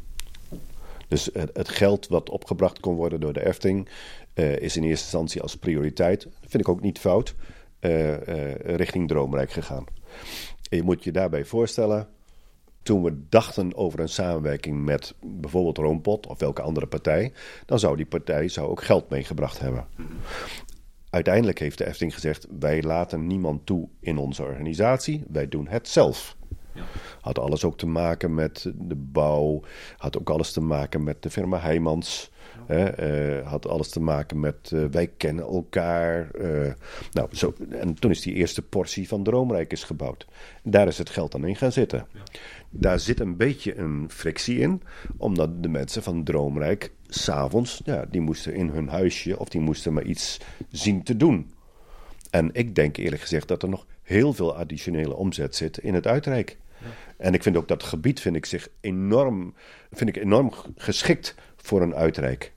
Dus 1.07 1.29
het, 1.33 1.69
geld 1.69 2.07
wat 2.07 2.29
opgebracht 2.29 2.79
kon 2.79 2.95
worden 2.95 3.19
door 3.19 3.33
de 3.33 3.45
Efting 3.45 3.89
uh, 4.35 4.57
is 4.57 4.77
in 4.77 4.83
eerste 4.83 5.03
instantie 5.03 5.41
als 5.41 5.57
prioriteit, 5.57 6.23
dat 6.23 6.49
vind 6.49 6.63
ik 6.63 6.69
ook 6.69 6.81
niet 6.81 6.99
fout, 6.99 7.35
richting 8.59 9.07
Droomrijk 9.07 9.51
gegaan. 9.51 9.83
En 10.69 10.77
je 10.77 10.83
moet 10.83 11.03
je 11.03 11.11
daarbij 11.11 11.45
voorstellen, 11.45 12.07
toen 12.83 13.03
we 13.03 13.19
dachten 13.29 13.75
over 13.75 13.99
een 13.99 14.09
samenwerking 14.09 14.85
met 14.85 15.13
bijvoorbeeld 15.21 15.77
Roompot 15.77 16.27
of 16.27 16.39
welke 16.39 16.61
andere 16.61 16.87
partij, 16.87 17.33
dan 17.65 17.79
zou 17.79 17.95
die 17.95 18.05
partij 18.05 18.47
zou 18.47 18.69
ook 18.69 18.83
geld 18.83 19.09
meegebracht 19.09 19.59
hebben. 19.59 19.87
Uiteindelijk 21.15 21.59
heeft 21.59 21.77
de 21.77 21.87
Efting 21.87 22.13
gezegd: 22.13 22.47
wij 22.59 22.81
laten 22.81 23.27
niemand 23.27 23.65
toe 23.65 23.87
in 23.99 24.17
onze 24.17 24.43
organisatie, 24.43 25.23
wij 25.27 25.47
doen 25.47 25.67
het 25.67 25.87
zelf. 25.87 26.37
Ja. 26.73 26.83
Had 27.21 27.39
alles 27.39 27.63
ook 27.63 27.77
te 27.77 27.87
maken 27.87 28.33
met 28.33 28.71
de 28.75 28.95
bouw, 28.95 29.61
had 29.97 30.19
ook 30.19 30.29
alles 30.29 30.51
te 30.51 30.61
maken 30.61 31.03
met 31.03 31.21
de 31.21 31.29
firma 31.29 31.59
Heijmans. 31.59 32.31
Uh, 32.69 33.47
had 33.47 33.67
alles 33.67 33.89
te 33.89 33.99
maken 33.99 34.39
met 34.39 34.71
uh, 34.73 34.85
wij 34.91 35.07
kennen 35.17 35.45
elkaar. 35.45 36.29
Uh, 36.41 36.71
nou, 37.11 37.29
zo, 37.31 37.53
en 37.69 37.93
toen 37.93 38.11
is 38.11 38.21
die 38.21 38.33
eerste 38.33 38.61
portie 38.61 39.07
van 39.07 39.23
Droomrijk 39.23 39.71
is 39.71 39.83
gebouwd. 39.83 40.27
Daar 40.63 40.87
is 40.87 40.97
het 40.97 41.09
geld 41.09 41.31
dan 41.31 41.45
in 41.45 41.55
gaan 41.55 41.71
zitten. 41.71 42.07
Ja. 42.11 42.19
Daar 42.69 42.99
zit 42.99 43.19
een 43.19 43.37
beetje 43.37 43.77
een 43.77 44.05
frictie 44.09 44.59
in, 44.59 44.81
omdat 45.17 45.63
de 45.63 45.69
mensen 45.69 46.03
van 46.03 46.23
Droomrijk 46.23 46.91
s'avonds, 47.07 47.81
ja, 47.85 48.05
die 48.09 48.21
moesten 48.21 48.53
in 48.53 48.69
hun 48.69 48.87
huisje 48.87 49.39
of 49.39 49.49
die 49.49 49.61
moesten 49.61 49.93
maar 49.93 50.03
iets 50.03 50.39
zien 50.69 51.03
te 51.03 51.17
doen. 51.17 51.51
En 52.29 52.49
ik 52.53 52.75
denk 52.75 52.97
eerlijk 52.97 53.21
gezegd 53.21 53.47
dat 53.47 53.63
er 53.63 53.69
nog 53.69 53.85
heel 54.01 54.33
veel 54.33 54.55
additionele 54.55 55.15
omzet 55.15 55.55
zit 55.55 55.77
in 55.77 55.93
het 55.93 56.07
uitrijk. 56.07 56.57
Ja. 56.81 56.87
En 57.17 57.33
ik 57.33 57.43
vind 57.43 57.57
ook 57.57 57.67
dat 57.67 57.83
gebied 57.83 58.19
vind 58.19 58.35
ik 58.35 58.45
zich 58.45 58.69
enorm, 58.81 59.53
vind 59.91 60.09
ik 60.09 60.23
enorm 60.23 60.51
geschikt 60.75 61.35
voor 61.55 61.81
een 61.81 61.95
uitrijk. 61.95 62.53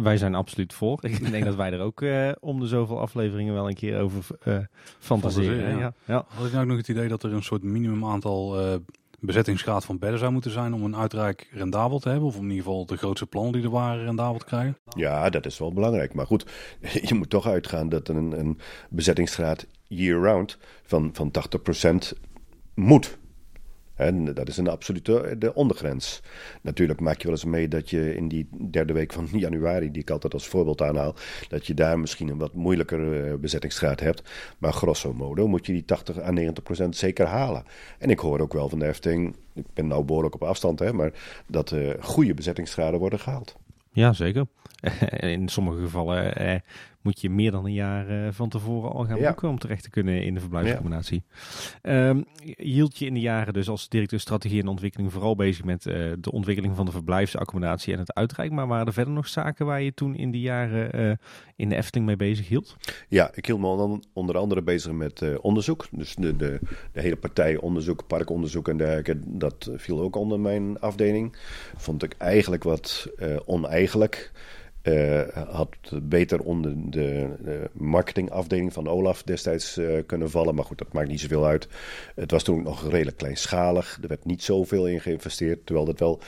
Wij 0.00 0.16
zijn 0.16 0.34
absoluut 0.34 0.72
voor. 0.72 0.98
Ik 1.00 1.30
denk 1.30 1.44
dat 1.44 1.54
wij 1.54 1.72
er 1.72 1.80
ook 1.80 2.00
uh, 2.00 2.32
om 2.40 2.60
de 2.60 2.66
zoveel 2.66 3.00
afleveringen 3.00 3.54
wel 3.54 3.68
een 3.68 3.74
keer 3.74 4.00
over 4.00 4.26
uh, 4.44 4.58
fantaseren. 4.98 5.78
Ja. 5.78 5.94
Ja. 6.04 6.24
Had 6.28 6.46
ik 6.46 6.52
nou 6.52 6.62
ook 6.62 6.68
nog 6.68 6.76
het 6.76 6.88
idee 6.88 7.08
dat 7.08 7.22
er 7.22 7.32
een 7.32 7.42
soort 7.42 7.62
minimum 7.62 8.04
aantal 8.04 8.60
uh, 8.60 8.74
bezettingsgraad 9.20 9.84
van 9.84 9.98
bedden 9.98 10.18
zou 10.18 10.32
moeten 10.32 10.50
zijn 10.50 10.74
om 10.74 10.84
een 10.84 10.96
uitrijk 10.96 11.48
rendabel 11.52 11.98
te 11.98 12.08
hebben? 12.08 12.28
Of 12.28 12.36
in 12.36 12.42
ieder 12.42 12.56
geval 12.56 12.86
de 12.86 12.96
grootste 12.96 13.26
plannen 13.26 13.52
die 13.52 13.62
er 13.62 13.70
waren 13.70 14.04
rendabel 14.04 14.38
te 14.38 14.44
krijgen? 14.44 14.78
Ja, 14.96 15.30
dat 15.30 15.46
is 15.46 15.58
wel 15.58 15.72
belangrijk. 15.72 16.14
Maar 16.14 16.26
goed, 16.26 16.46
je 17.08 17.14
moet 17.14 17.30
toch 17.30 17.46
uitgaan 17.46 17.88
dat 17.88 18.08
een, 18.08 18.38
een 18.38 18.58
bezettingsgraad 18.90 19.66
year-round 19.88 20.58
van, 20.82 21.10
van 21.12 21.30
80% 22.14 22.18
moet. 22.74 23.18
En 24.06 24.34
dat 24.34 24.48
is 24.48 24.56
een 24.56 24.68
absolute 24.68 25.34
de 25.38 25.54
ondergrens. 25.54 26.20
Natuurlijk 26.62 27.00
maak 27.00 27.16
je 27.16 27.22
wel 27.22 27.32
eens 27.32 27.44
mee 27.44 27.68
dat 27.68 27.90
je 27.90 28.16
in 28.16 28.28
die 28.28 28.48
derde 28.70 28.92
week 28.92 29.12
van 29.12 29.28
januari, 29.46 29.90
die 29.90 30.02
ik 30.02 30.10
altijd 30.10 30.34
als 30.34 30.46
voorbeeld 30.46 30.82
aanhaal, 30.82 31.14
dat 31.48 31.66
je 31.66 31.74
daar 31.74 31.98
misschien 31.98 32.28
een 32.28 32.38
wat 32.38 32.54
moeilijker 32.54 33.26
uh, 33.28 33.34
bezettingsgraad 33.34 34.00
hebt. 34.00 34.22
Maar 34.58 34.72
grosso 34.72 35.12
modo 35.12 35.48
moet 35.48 35.66
je 35.66 35.72
die 35.72 35.84
80 35.84 36.20
à 36.20 36.30
90 36.30 36.64
procent 36.64 36.96
zeker 36.96 37.26
halen. 37.26 37.64
En 37.98 38.10
ik 38.10 38.18
hoor 38.18 38.40
ook 38.40 38.52
wel 38.52 38.68
van 38.68 38.78
de 38.78 38.86
Efting, 38.86 39.36
ik 39.54 39.66
ben 39.74 39.86
nou 39.86 40.04
behoorlijk 40.04 40.34
op 40.34 40.42
afstand, 40.42 40.78
hè, 40.78 40.92
maar 40.92 41.12
dat 41.46 41.70
uh, 41.70 41.90
goede 42.00 42.34
bezettingsgraden 42.34 43.00
worden 43.00 43.18
gehaald. 43.18 43.56
Ja, 43.92 44.12
zeker. 44.12 44.46
In 45.34 45.48
sommige 45.48 45.80
gevallen 45.80 46.36
eh, 46.36 46.60
moet 47.02 47.20
je 47.20 47.30
meer 47.30 47.50
dan 47.50 47.64
een 47.64 47.72
jaar 47.72 48.10
uh, 48.10 48.28
van 48.30 48.48
tevoren 48.48 48.92
al 48.92 49.04
gaan 49.04 49.20
boeken 49.20 49.48
om 49.48 49.58
terecht 49.58 49.82
te 49.82 49.90
kunnen 49.90 50.24
in 50.24 50.34
de 50.34 50.40
verblijfsaccommodatie. 50.40 51.22
Ja. 51.82 52.08
Um, 52.08 52.24
hield 52.56 52.98
je 52.98 53.06
in 53.06 53.14
de 53.14 53.20
jaren 53.20 53.52
dus 53.52 53.68
als 53.68 53.88
directeur 53.88 54.20
strategie 54.20 54.60
en 54.60 54.68
ontwikkeling 54.68 55.12
vooral 55.12 55.36
bezig 55.36 55.64
met 55.64 55.86
uh, 55.86 56.12
de 56.18 56.32
ontwikkeling 56.32 56.76
van 56.76 56.86
de 56.86 56.92
verblijfsaccommodatie 56.92 57.92
en 57.92 57.98
het 57.98 58.14
uitrijk. 58.14 58.50
Maar 58.50 58.66
waren 58.66 58.86
er 58.86 58.92
verder 58.92 59.12
nog 59.12 59.28
zaken 59.28 59.66
waar 59.66 59.82
je 59.82 59.94
toen 59.94 60.14
in 60.14 60.30
die 60.30 60.40
jaren 60.40 61.00
uh, 61.00 61.12
in 61.56 61.68
de 61.68 61.76
Efteling 61.76 62.06
mee 62.06 62.16
bezig 62.16 62.48
hield? 62.48 62.76
Ja, 63.08 63.30
ik 63.34 63.46
hield 63.46 63.60
me 63.60 64.00
onder 64.12 64.38
andere 64.38 64.62
bezig 64.62 64.92
met 64.92 65.40
onderzoek. 65.40 65.86
Dus 65.90 66.14
de, 66.14 66.36
de, 66.36 66.58
de, 66.92 67.00
hele 67.00 67.16
partij 67.16 67.56
onderzoek, 67.56 68.06
parkonderzoek 68.06 68.68
en 68.68 68.76
dergelijke, 68.76 69.18
dat 69.24 69.70
viel 69.74 70.00
ook 70.00 70.16
onder 70.16 70.40
mijn 70.40 70.80
afdeling. 70.80 71.36
Vond 71.76 72.02
ik 72.02 72.14
eigenlijk 72.18 72.62
wat 72.62 73.08
oneigenlijk. 73.44 74.32
Uh, 74.82 75.22
had 75.50 75.76
beter 76.02 76.40
onder 76.40 76.72
de, 76.90 77.28
de, 77.42 77.70
marketingafdeling 77.72 78.72
van 78.72 78.88
Olaf 78.88 79.22
destijds 79.22 79.78
uh, 79.78 80.02
kunnen 80.06 80.30
vallen. 80.30 80.54
Maar 80.54 80.64
goed, 80.64 80.78
dat 80.78 80.92
maakt 80.92 81.08
niet 81.08 81.20
zoveel 81.20 81.46
uit. 81.46 81.68
Het 82.14 82.30
was 82.30 82.42
toen 82.42 82.62
nog 82.62 82.90
redelijk 82.90 83.16
kleinschalig. 83.16 83.98
Er 84.02 84.08
werd 84.08 84.24
niet 84.24 84.42
zoveel 84.42 84.88
in 84.88 85.00
geïnvesteerd. 85.00 85.66
Terwijl 85.66 85.86
het 85.86 85.98
wel 86.00 86.20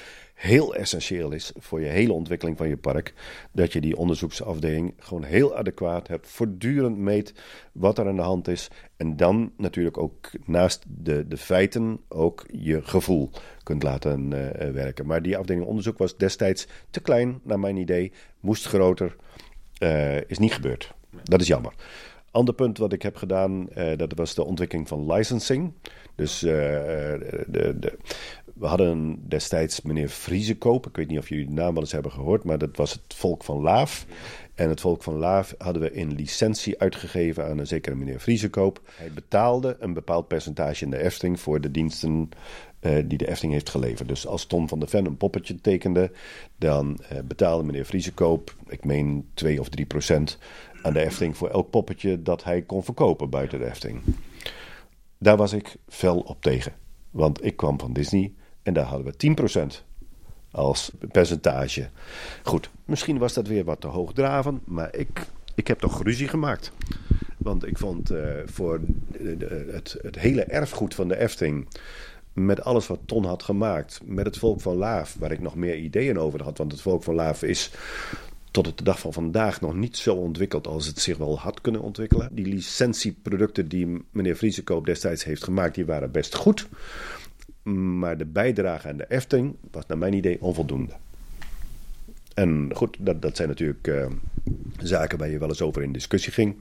heel 0.45 0.75
essentieel 0.75 1.33
is 1.33 1.53
voor 1.57 1.81
je 1.81 1.87
hele 1.87 2.13
ontwikkeling 2.13 2.57
van 2.57 2.69
je 2.69 2.77
park. 2.77 3.15
Dat 3.53 3.73
je 3.73 3.81
die 3.81 3.97
onderzoeksafdeling 3.97 4.95
gewoon 4.99 5.23
heel 5.23 5.57
adequaat 5.57 6.09
hebt. 6.09 6.29
Voortdurend 6.29 6.97
meet 6.97 7.35
wat 7.73 7.99
er 7.99 8.09
aan 8.09 8.17
de 8.17 8.23
hand 8.23 8.49
is. 8.49 8.71
En 8.97 9.17
dan 9.17 9.53
natuurlijk 9.57 9.99
ook 9.99 10.31
naast 10.45 10.85
de, 10.89 11.29
de 11.29 11.37
feiten 11.37 12.01
ook 12.09 12.47
je 12.51 12.83
gevoel 12.83 13.31
kunt 13.63 13.83
laten 13.83 14.31
uh, 14.31 14.71
werken. 14.71 15.07
Maar 15.07 15.23
die 15.23 15.37
afdeling 15.37 15.67
onderzoek 15.67 15.99
was 15.99 16.17
destijds 16.17 16.67
te 16.91 17.01
klein, 17.01 17.41
naar 17.43 17.61
mijn 17.61 17.77
idee. 17.77 18.13
Moest 18.41 18.67
groter. 18.67 19.17
Uh, 19.79 20.17
is 20.21 20.39
niet 20.39 20.53
gebeurd. 20.53 20.95
Dat 21.23 21.41
is 21.41 21.47
jammer. 21.47 21.73
Ander 22.31 22.55
punt 22.55 22.79
wat 22.79 22.93
ik 22.93 23.03
heb 23.03 23.17
gedaan, 23.17 23.69
uh, 23.79 23.97
dat 23.97 24.13
was 24.15 24.35
de 24.35 24.45
ontwikkeling 24.45 24.89
van 24.89 25.13
licensing. 25.13 25.73
Dus 26.15 26.43
uh, 26.43 26.51
de, 27.47 27.75
de, 27.79 27.99
we 28.55 28.67
hadden 28.67 29.29
destijds 29.29 29.83
meneer 29.83 30.09
Vriesekoop. 30.09 30.87
Ik 30.87 30.97
weet 30.97 31.09
niet 31.09 31.19
of 31.19 31.29
jullie 31.29 31.47
de 31.47 31.53
naam 31.53 31.73
wel 31.73 31.83
eens 31.83 31.93
hebben 31.93 32.13
gehoord, 32.13 32.45
maar 32.45 32.59
dat 32.59 32.77
was 32.77 32.93
het 32.93 33.15
volk 33.15 33.45
van 33.45 33.61
Laaf. 33.61 34.07
En 34.55 34.69
het 34.69 34.81
volk 34.81 35.03
van 35.03 35.15
Laaf 35.15 35.55
hadden 35.59 35.83
we 35.83 35.93
in 35.93 36.15
licentie 36.15 36.81
uitgegeven 36.81 37.47
aan 37.49 37.59
een 37.59 37.67
zekere 37.67 37.95
meneer 37.95 38.21
Vriesekoop. 38.21 38.81
Hij 38.97 39.13
betaalde 39.13 39.77
een 39.81 39.93
bepaald 39.93 40.29
percentage 40.29 40.85
in 40.85 40.91
de 40.91 41.03
Efteling 41.03 41.41
voor 41.41 41.61
de 41.61 41.71
diensten 41.71 42.29
uh, 42.81 43.03
die 43.05 43.19
de 43.19 43.29
Efteling 43.29 43.53
heeft 43.53 43.71
geleverd. 43.71 44.09
Dus 44.09 44.27
als 44.27 44.47
Tom 44.47 44.69
van 44.69 44.79
der 44.79 44.89
Ven 44.89 45.07
een 45.07 45.17
poppetje 45.17 45.61
tekende, 45.61 46.11
dan 46.57 46.99
uh, 47.13 47.19
betaalde 47.25 47.65
meneer 47.65 47.87
Vriesekoop, 47.87 48.55
ik 48.69 48.85
meen 48.85 49.29
2 49.35 49.61
of 49.61 49.69
3 49.69 49.87
procent 49.87 50.39
aan 50.83 50.93
de 50.93 51.01
Efteling 51.01 51.37
voor 51.37 51.49
elk 51.49 51.71
poppetje 51.71 52.23
dat 52.23 52.45
hij 52.45 52.63
kon 52.63 52.85
verkopen 52.85 53.31
buiten 53.31 53.59
de 53.59 53.67
Efteling. 53.67 54.01
Daar 55.19 55.37
was 55.37 55.53
ik 55.53 55.77
fel 55.89 56.19
op 56.19 56.43
tegen. 56.43 56.73
Want 57.11 57.45
ik 57.45 57.57
kwam 57.57 57.81
van 57.81 57.93
Disney 57.93 58.33
en 58.65 58.75
daar 58.75 58.85
hadden 58.85 59.15
we 59.17 59.37
10% 59.81 59.85
als 60.51 60.91
percentage. 61.13 61.89
Goed, 62.43 62.71
misschien 62.85 63.19
was 63.19 63.33
dat 63.33 63.47
weer 63.47 63.65
wat 63.65 63.81
te 63.81 63.87
hoogdravend, 63.87 64.67
maar 64.67 64.97
ik, 64.97 65.27
ik 65.55 65.67
heb 65.67 65.79
toch 65.79 66.03
ruzie 66.03 66.29
gemaakt. 66.29 66.73
Want 67.39 67.67
ik 67.67 67.79
vond 67.79 68.11
uh, 68.11 68.29
voor 68.45 68.81
het, 69.73 69.97
het 70.03 70.19
hele 70.19 70.45
erfgoed 70.45 70.95
van 70.95 71.09
de 71.09 71.19
Efteling 71.19 71.69
met 72.33 72.65
alles 72.65 72.87
wat 72.87 73.01
Ton 73.05 73.25
had 73.25 73.43
gemaakt, 73.43 74.01
met 74.05 74.27
het 74.27 74.39
volk 74.39 74.61
van 74.61 74.77
Laaf, 74.77 75.17
waar 75.19 75.33
ik 75.33 75.41
nog 75.41 75.55
meer 75.55 75.77
ideeën 75.77 76.19
over 76.19 76.43
had. 76.43 76.59
Want 76.59 76.73
het 76.73 76.81
volk 76.81 77.03
van 77.03 77.15
Laaf 77.15 77.43
is 77.43 77.71
tot 78.51 78.79
de 78.79 78.85
dag 78.85 78.99
van 78.99 79.13
vandaag 79.13 79.61
nog 79.61 79.75
niet 79.75 79.97
zo 79.97 80.15
ontwikkeld 80.15 80.67
als 80.67 80.87
het 80.87 81.01
zich 81.01 81.17
wel 81.17 81.39
had 81.39 81.61
kunnen 81.61 81.81
ontwikkelen. 81.81 82.29
Die 82.33 82.47
licentieproducten 82.47 83.69
die 83.69 84.05
meneer 84.11 84.37
Vriesekoop 84.37 84.87
destijds 84.87 85.25
heeft 85.25 85.45
gemaakt, 85.45 85.75
die 85.75 85.87
waren 85.87 86.11
best 86.11 86.35
goed. 86.35 86.67
Maar 87.73 88.17
de 88.17 88.27
bijdrage 88.27 88.89
aan 88.89 88.97
de 88.97 89.07
Efteling 89.09 89.57
was 89.71 89.87
naar 89.87 89.99
mijn 89.99 90.13
idee 90.13 90.43
onvoldoende. 90.43 90.93
En 92.35 92.71
goed, 92.75 92.97
dat, 93.01 93.23
dat 93.23 93.37
zijn 93.37 93.49
natuurlijk 93.49 93.87
uh, 93.87 94.07
zaken 94.79 95.19
waar 95.19 95.31
je 95.31 95.39
wel 95.39 95.49
eens 95.49 95.63
over 95.63 95.83
in 95.83 95.93
discussie 95.93 96.33
ging. 96.33 96.57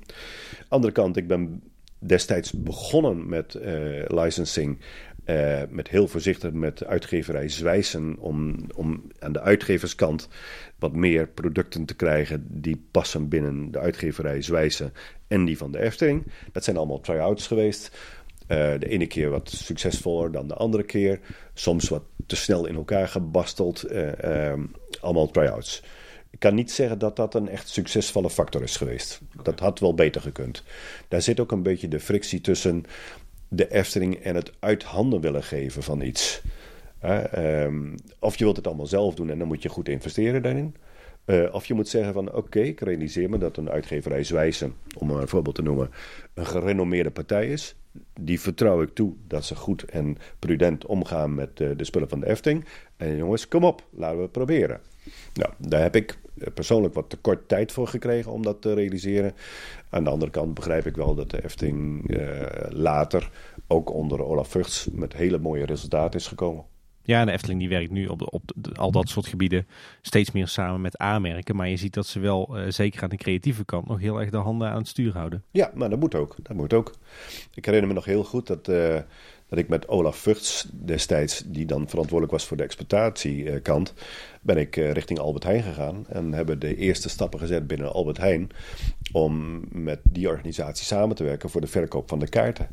Andere 0.68 0.94
kant, 0.94 1.18
ik 1.18 1.28
ben 1.28 1.62
destijds 2.00 2.52
begonnen 2.52 3.30
met 3.30 3.56
uh, 3.56 4.04
licensing 4.08 4.80
uh, 5.26 5.62
met 5.70 5.88
heel 5.88 6.08
voorzichtig 6.08 6.52
met 6.52 6.86
uitgeverij 6.86 7.50
Zwijsen 7.50 8.16
om, 8.20 8.56
om 8.76 9.04
aan 9.20 9.32
de 9.32 9.42
uitgeverskant 9.42 10.28
wat 10.80 10.94
meer 10.94 11.28
producten 11.28 11.86
te 11.86 11.96
krijgen 11.96 12.46
die 12.50 12.86
passen 12.92 13.30
binnen 13.30 13.72
de 13.72 13.80
uitgeverij 13.80 14.42
Zwijsen 14.42 14.94
en 15.28 15.46
die 15.46 15.58
van 15.58 15.72
de 15.72 15.80
Efteling. 15.80 16.24
Dat 16.52 16.64
zijn 16.64 16.78
allemaal 16.78 17.00
try-outs 17.00 17.48
geweest. 17.48 17.98
Uh, 18.48 18.58
de 18.80 18.88
ene 18.88 19.08
keer 19.08 19.30
wat 19.30 19.50
succesvoller 19.50 20.32
dan 20.32 20.48
de 20.48 20.54
andere 20.54 20.84
keer. 20.84 21.20
Soms 21.54 21.90
wat 21.90 22.04
te 22.28 22.36
snel 22.36 22.66
in 22.66 22.76
elkaar 22.76 23.08
gebasteld. 23.08 23.92
Uh, 23.92 24.08
uh, 24.24 24.54
allemaal 25.02 25.32
try-outs. 25.32 25.84
Ik 26.30 26.40
kan 26.40 26.56
niet 26.56 26.72
zeggen 26.72 27.00
dat 27.00 27.16
dat 27.16 27.36
een 27.36 27.50
echt 27.50 27.70
succesvolle 27.70 28.30
factor 28.30 28.64
is 28.64 28.78
geweest. 28.78 29.22
Dat 29.44 29.60
had 29.60 29.80
wel 29.80 29.94
beter 29.94 30.22
gekund. 30.22 30.64
Daar 31.08 31.22
zit 31.22 31.40
ook 31.40 31.52
een 31.52 31.64
beetje 31.64 31.88
de 31.88 32.00
frictie 32.00 32.42
tussen 32.42 32.84
de 33.48 33.72
Efteling 33.72 34.16
en 34.16 34.36
het 34.36 34.52
uit 34.60 34.84
handen 34.84 35.22
willen 35.22 35.44
geven 35.44 35.84
van 35.84 36.02
iets. 36.02 36.42
Um, 37.36 37.96
of 38.20 38.38
je 38.38 38.44
wilt 38.44 38.56
het 38.56 38.68
allemaal 38.68 38.88
zelf 38.88 39.16
doen 39.16 39.30
en 39.30 39.40
dan 39.40 39.48
moet 39.48 39.64
je 39.64 39.70
goed 39.70 39.90
investeren 39.90 40.42
daarin. 40.42 40.76
Uh, 41.26 41.54
of 41.54 41.66
je 41.66 41.74
moet 41.74 41.88
zeggen 41.88 42.14
van 42.14 42.28
oké, 42.28 42.38
okay, 42.38 42.64
ik 42.64 42.80
realiseer 42.80 43.30
me 43.30 43.38
dat 43.38 43.58
een 43.58 43.70
uitgeverij 43.70 44.24
Zwijsen, 44.24 44.74
om 44.98 45.10
een 45.10 45.28
voorbeeld 45.28 45.56
te 45.56 45.62
noemen, 45.62 45.90
een 46.34 46.46
gerenommeerde 46.46 47.12
partij 47.12 47.48
is. 47.48 47.76
Die 48.20 48.40
vertrouw 48.40 48.82
ik 48.82 48.94
toe 48.94 49.14
dat 49.28 49.46
ze 49.46 49.56
goed 49.56 49.84
en 49.84 50.18
prudent 50.40 50.86
omgaan 50.86 51.36
met 51.36 51.60
uh, 51.60 51.70
de 51.78 51.84
spullen 51.84 52.10
van 52.10 52.20
de 52.20 52.28
Efteling. 52.28 52.66
En 52.98 53.16
jongens, 53.16 53.48
kom 53.48 53.64
op, 53.64 53.88
laten 53.90 54.18
we 54.18 54.24
het 54.24 54.32
proberen. 54.32 54.82
Nou, 55.34 55.54
daar 55.58 55.82
heb 55.82 55.96
ik 55.96 56.20
persoonlijk 56.54 56.94
wat 56.94 57.10
te 57.10 57.18
kort 57.18 57.48
tijd 57.48 57.72
voor 57.72 57.88
gekregen 57.88 58.32
om 58.32 58.44
dat 58.44 58.62
te 58.62 58.74
realiseren. 58.74 59.34
Aan 59.90 60.04
de 60.04 60.10
andere 60.10 60.32
kant 60.32 60.54
begrijp 60.54 60.86
ik 60.86 60.96
wel 60.96 61.16
dat 61.16 61.30
de 61.30 61.44
Efteling 61.44 62.10
uh, 62.18 62.42
later 62.70 63.30
ook 63.68 63.94
onder 63.94 64.24
Olaf 64.24 64.48
Vugts 64.48 64.88
met 64.92 65.14
hele 65.14 65.38
mooie 65.38 65.66
resultaten 65.66 66.20
is 66.20 66.28
gekomen. 66.28 66.66
Ja, 67.06 67.26
de 67.26 67.32
Efteling 67.32 67.60
die 67.60 67.70
werkt 67.70 67.92
nu 67.92 68.08
op, 68.08 68.34
op 68.34 68.52
al 68.76 68.92
dat 68.92 69.10
soort 69.10 69.28
gebieden 69.28 69.68
steeds 70.02 70.32
meer 70.32 70.48
samen 70.48 70.82
met 70.82 70.98
aanmerken. 70.98 71.56
Maar 71.56 71.70
je 71.70 71.78
ziet 71.78 71.94
dat 71.94 72.08
ze 72.08 72.20
wel, 72.20 72.58
uh, 72.58 72.70
zeker 72.70 73.04
aan 73.04 73.10
de 73.10 73.18
creatieve 73.18 73.66
kant, 73.66 73.88
nog 73.88 74.00
heel 74.00 74.20
erg 74.20 74.30
de 74.30 74.38
handen 74.38 74.70
aan 74.70 74.78
het 74.78 74.88
stuur 74.88 75.14
houden. 75.14 75.44
Ja, 75.52 75.72
maar 75.74 75.90
dat 75.90 76.00
moet 76.00 76.16
ook. 76.16 76.36
Dat 76.42 76.56
moet 76.56 76.74
ook. 76.74 76.94
Ik 77.54 77.66
herinner 77.66 77.90
me 77.90 77.96
nog 77.96 78.06
heel 78.06 78.24
goed 78.24 78.48
dat, 78.48 78.68
uh, 78.68 79.00
dat 79.50 79.60
ik 79.60 79.68
met 79.68 79.88
Olaf 79.88 80.18
Vugts 80.18 80.68
destijds, 80.72 81.44
die 81.46 81.66
dan 81.66 81.90
verantwoordelijk 81.90 82.32
was 82.32 82.46
voor 82.46 82.58
de 82.58 82.64
exploitatiekant, 82.64 83.94
ben 84.42 84.58
ik 84.58 84.76
richting 84.76 85.20
Albert 85.20 85.44
Heijn 85.44 85.64
gegaan. 85.64 86.06
En 86.08 86.34
hebben 86.34 86.60
de 86.60 86.76
eerste 86.76 87.10
stappen 87.10 87.40
gezet 87.40 87.68
binnen 87.68 87.94
Albert 87.94 88.18
Heijn 88.18 88.50
om 89.12 89.62
met 89.72 90.00
die 90.04 90.28
organisatie 90.28 90.86
samen 90.86 91.16
te 91.16 91.24
werken 91.24 91.50
voor 91.50 91.62
de 91.62 91.68
verkoop 91.68 92.10
van 92.10 92.20
de 92.20 92.30
kaarten. 92.30 92.68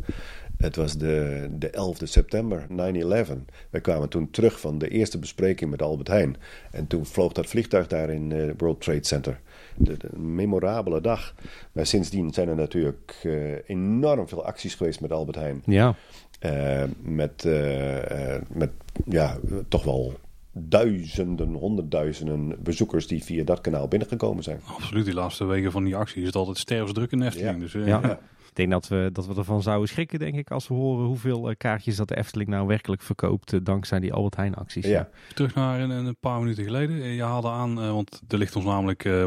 Het 0.60 0.76
was 0.76 0.96
de, 0.96 1.48
de 1.58 1.68
11e 1.68 2.02
september, 2.02 2.66
9-11. 2.70 2.74
Wij 3.70 3.80
kwamen 3.80 4.08
toen 4.08 4.30
terug 4.30 4.60
van 4.60 4.78
de 4.78 4.88
eerste 4.88 5.18
bespreking 5.18 5.70
met 5.70 5.82
Albert 5.82 6.08
Heijn. 6.08 6.36
En 6.70 6.86
toen 6.86 7.06
vloog 7.06 7.32
dat 7.32 7.46
vliegtuig 7.46 7.86
daar 7.86 8.10
in 8.10 8.30
het 8.30 8.48
uh, 8.48 8.54
World 8.56 8.80
Trade 8.80 9.06
Center. 9.06 9.40
De, 9.76 9.96
de, 9.96 10.18
memorabele 10.18 11.00
dag. 11.00 11.34
Maar 11.72 11.86
sindsdien 11.86 12.32
zijn 12.32 12.48
er 12.48 12.56
natuurlijk 12.56 13.20
uh, 13.22 13.52
enorm 13.66 14.28
veel 14.28 14.44
acties 14.44 14.74
geweest 14.74 15.00
met 15.00 15.12
Albert 15.12 15.36
Heijn. 15.36 15.62
Ja. 15.66 15.94
Uh, 16.46 16.82
met, 17.02 17.44
met 18.48 18.70
ja, 19.04 19.38
toch 19.68 19.84
wel 19.84 20.14
duizenden, 20.52 21.52
honderdduizenden 21.52 22.56
bezoekers 22.62 23.06
die 23.06 23.24
via 23.24 23.44
dat 23.44 23.60
kanaal 23.60 23.88
binnengekomen 23.88 24.42
zijn. 24.42 24.60
Absoluut, 24.64 25.04
die 25.04 25.14
laatste 25.14 25.44
weken 25.44 25.72
van 25.72 25.84
die 25.84 25.96
actie 25.96 26.20
is 26.20 26.26
het 26.26 26.36
altijd 26.36 26.58
sterfsdruk 26.58 27.12
in 27.12 27.22
Efteling. 27.22 27.54
Ja. 27.54 27.58
Dus, 27.58 27.72
ja. 27.72 27.86
ja. 27.86 28.20
Denk 28.60 28.72
dat 28.72 28.88
we, 28.88 29.10
dat 29.12 29.26
we 29.26 29.34
ervan 29.34 29.62
zouden 29.62 29.88
schrikken, 29.88 30.18
denk 30.18 30.34
ik, 30.34 30.50
als 30.50 30.68
we 30.68 30.74
horen 30.74 31.06
hoeveel 31.06 31.54
kaartjes 31.56 31.96
dat 31.96 32.08
de 32.08 32.16
Efteling 32.16 32.50
nou 32.50 32.66
werkelijk 32.66 33.02
verkoopt 33.02 33.52
uh, 33.52 33.60
dankzij 33.62 34.00
die 34.00 34.12
Albert 34.12 34.36
Heijn 34.36 34.54
acties. 34.54 34.86
Ja. 34.86 35.08
Terug 35.34 35.54
naar 35.54 35.80
een, 35.80 35.90
een, 35.90 36.16
paar 36.20 36.40
minuten 36.40 36.64
geleden. 36.64 36.96
Je 36.96 37.22
haalde 37.22 37.48
aan, 37.48 37.78
uh, 37.78 37.92
want 37.92 38.22
er 38.28 38.38
ligt 38.38 38.56
ons 38.56 38.64
namelijk 38.64 39.04
uh, 39.04 39.24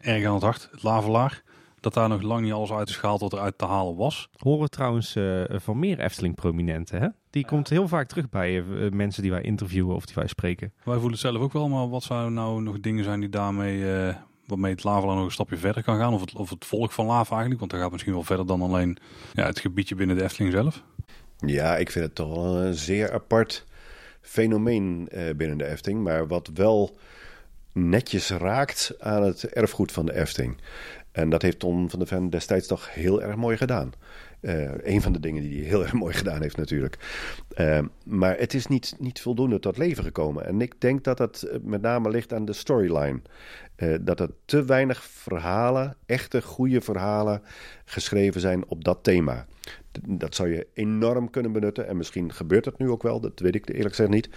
erg 0.00 0.24
aan 0.24 0.34
het 0.34 0.42
hart, 0.42 0.68
het 0.70 0.82
lavelaar. 0.82 1.42
Dat 1.80 1.94
daar 1.94 2.08
nog 2.08 2.22
lang 2.22 2.42
niet 2.42 2.52
alles 2.52 2.72
uit 2.72 2.88
is 2.88 2.96
gehaald 2.96 3.20
wat 3.20 3.32
er 3.32 3.38
uit 3.38 3.58
te 3.58 3.66
halen 3.66 3.96
was. 3.96 4.28
Horen 4.36 4.62
we 4.62 4.68
trouwens 4.68 5.16
van 5.48 5.78
meer 5.78 5.98
Efteling-prominenten, 5.98 7.00
hè? 7.00 7.08
Die 7.30 7.44
komt 7.44 7.68
heel 7.68 7.88
vaak 7.88 8.08
terug 8.08 8.28
bij 8.28 8.62
mensen 8.90 9.22
die 9.22 9.30
wij 9.30 9.42
interviewen 9.42 9.94
of 9.94 10.06
die 10.06 10.14
wij 10.14 10.26
spreken. 10.26 10.72
Wij 10.84 10.94
voelen 10.94 11.10
het 11.10 11.20
zelf 11.20 11.36
ook 11.36 11.52
wel, 11.52 11.68
maar 11.68 11.88
wat 11.88 12.02
zouden 12.02 12.32
nou 12.32 12.62
nog 12.62 12.80
dingen 12.80 13.04
zijn 13.04 13.20
die 13.20 13.28
daarmee 13.28 14.12
waarmee 14.50 14.72
het 14.72 14.84
lava 14.84 15.06
nog 15.06 15.24
een 15.24 15.30
stapje 15.30 15.56
verder 15.56 15.82
kan 15.82 15.98
gaan. 15.98 16.14
Of 16.14 16.20
het, 16.20 16.34
of 16.34 16.50
het 16.50 16.64
volk 16.64 16.92
van 16.92 17.06
lava 17.06 17.30
eigenlijk. 17.30 17.60
Want 17.60 17.70
dat 17.70 17.80
gaat 17.80 17.90
misschien 17.90 18.12
wel 18.12 18.22
verder 18.22 18.46
dan 18.46 18.62
alleen 18.62 18.96
ja, 19.32 19.46
het 19.46 19.58
gebiedje 19.58 19.94
binnen 19.94 20.16
de 20.16 20.22
Efteling 20.22 20.52
zelf. 20.52 20.82
Ja, 21.36 21.76
ik 21.76 21.90
vind 21.90 22.04
het 22.04 22.14
toch 22.14 22.34
wel 22.34 22.56
een 22.56 22.74
zeer 22.74 23.12
apart 23.12 23.64
fenomeen 24.20 25.08
uh, 25.12 25.34
binnen 25.36 25.58
de 25.58 25.66
Efteling. 25.66 26.02
Maar 26.02 26.26
wat 26.26 26.50
wel 26.54 26.98
netjes 27.72 28.30
raakt 28.30 28.94
aan 28.98 29.22
het 29.22 29.44
erfgoed 29.44 29.92
van 29.92 30.06
de 30.06 30.14
Efteling. 30.14 30.56
En 31.12 31.30
dat 31.30 31.42
heeft 31.42 31.58
Tom 31.58 31.90
van 31.90 31.98
der 31.98 32.08
Ven 32.08 32.30
destijds 32.30 32.66
toch 32.66 32.94
heel 32.94 33.22
erg 33.22 33.36
mooi 33.36 33.56
gedaan. 33.56 33.92
Uh, 34.40 34.70
een 34.82 35.02
van 35.02 35.12
de 35.12 35.20
dingen 35.20 35.42
die 35.42 35.58
hij 35.60 35.68
heel 35.68 35.82
erg 35.84 35.92
mooi 35.92 36.14
gedaan 36.14 36.42
heeft 36.42 36.56
natuurlijk. 36.56 36.98
Uh, 37.56 37.78
maar 38.04 38.38
het 38.38 38.54
is 38.54 38.66
niet, 38.66 38.94
niet 38.98 39.20
voldoende 39.20 39.58
tot 39.58 39.78
leven 39.78 40.04
gekomen. 40.04 40.46
En 40.46 40.60
ik 40.60 40.80
denk 40.80 41.04
dat 41.04 41.16
dat 41.16 41.46
met 41.62 41.82
name 41.82 42.10
ligt 42.10 42.32
aan 42.32 42.44
de 42.44 42.52
storyline. 42.52 43.20
Dat 44.00 44.20
er 44.20 44.30
te 44.44 44.64
weinig 44.64 45.02
verhalen, 45.02 45.96
echte 46.06 46.42
goede 46.42 46.80
verhalen, 46.80 47.42
geschreven 47.84 48.40
zijn 48.40 48.66
op 48.66 48.84
dat 48.84 48.98
thema. 49.02 49.46
Dat 50.06 50.34
zou 50.34 50.54
je 50.54 50.66
enorm 50.74 51.30
kunnen 51.30 51.52
benutten. 51.52 51.88
En 51.88 51.96
misschien 51.96 52.32
gebeurt 52.32 52.64
het 52.64 52.78
nu 52.78 52.88
ook 52.88 53.02
wel, 53.02 53.20
dat 53.20 53.40
weet 53.40 53.54
ik 53.54 53.68
eerlijk 53.68 53.94
gezegd 53.94 54.10
niet. 54.10 54.28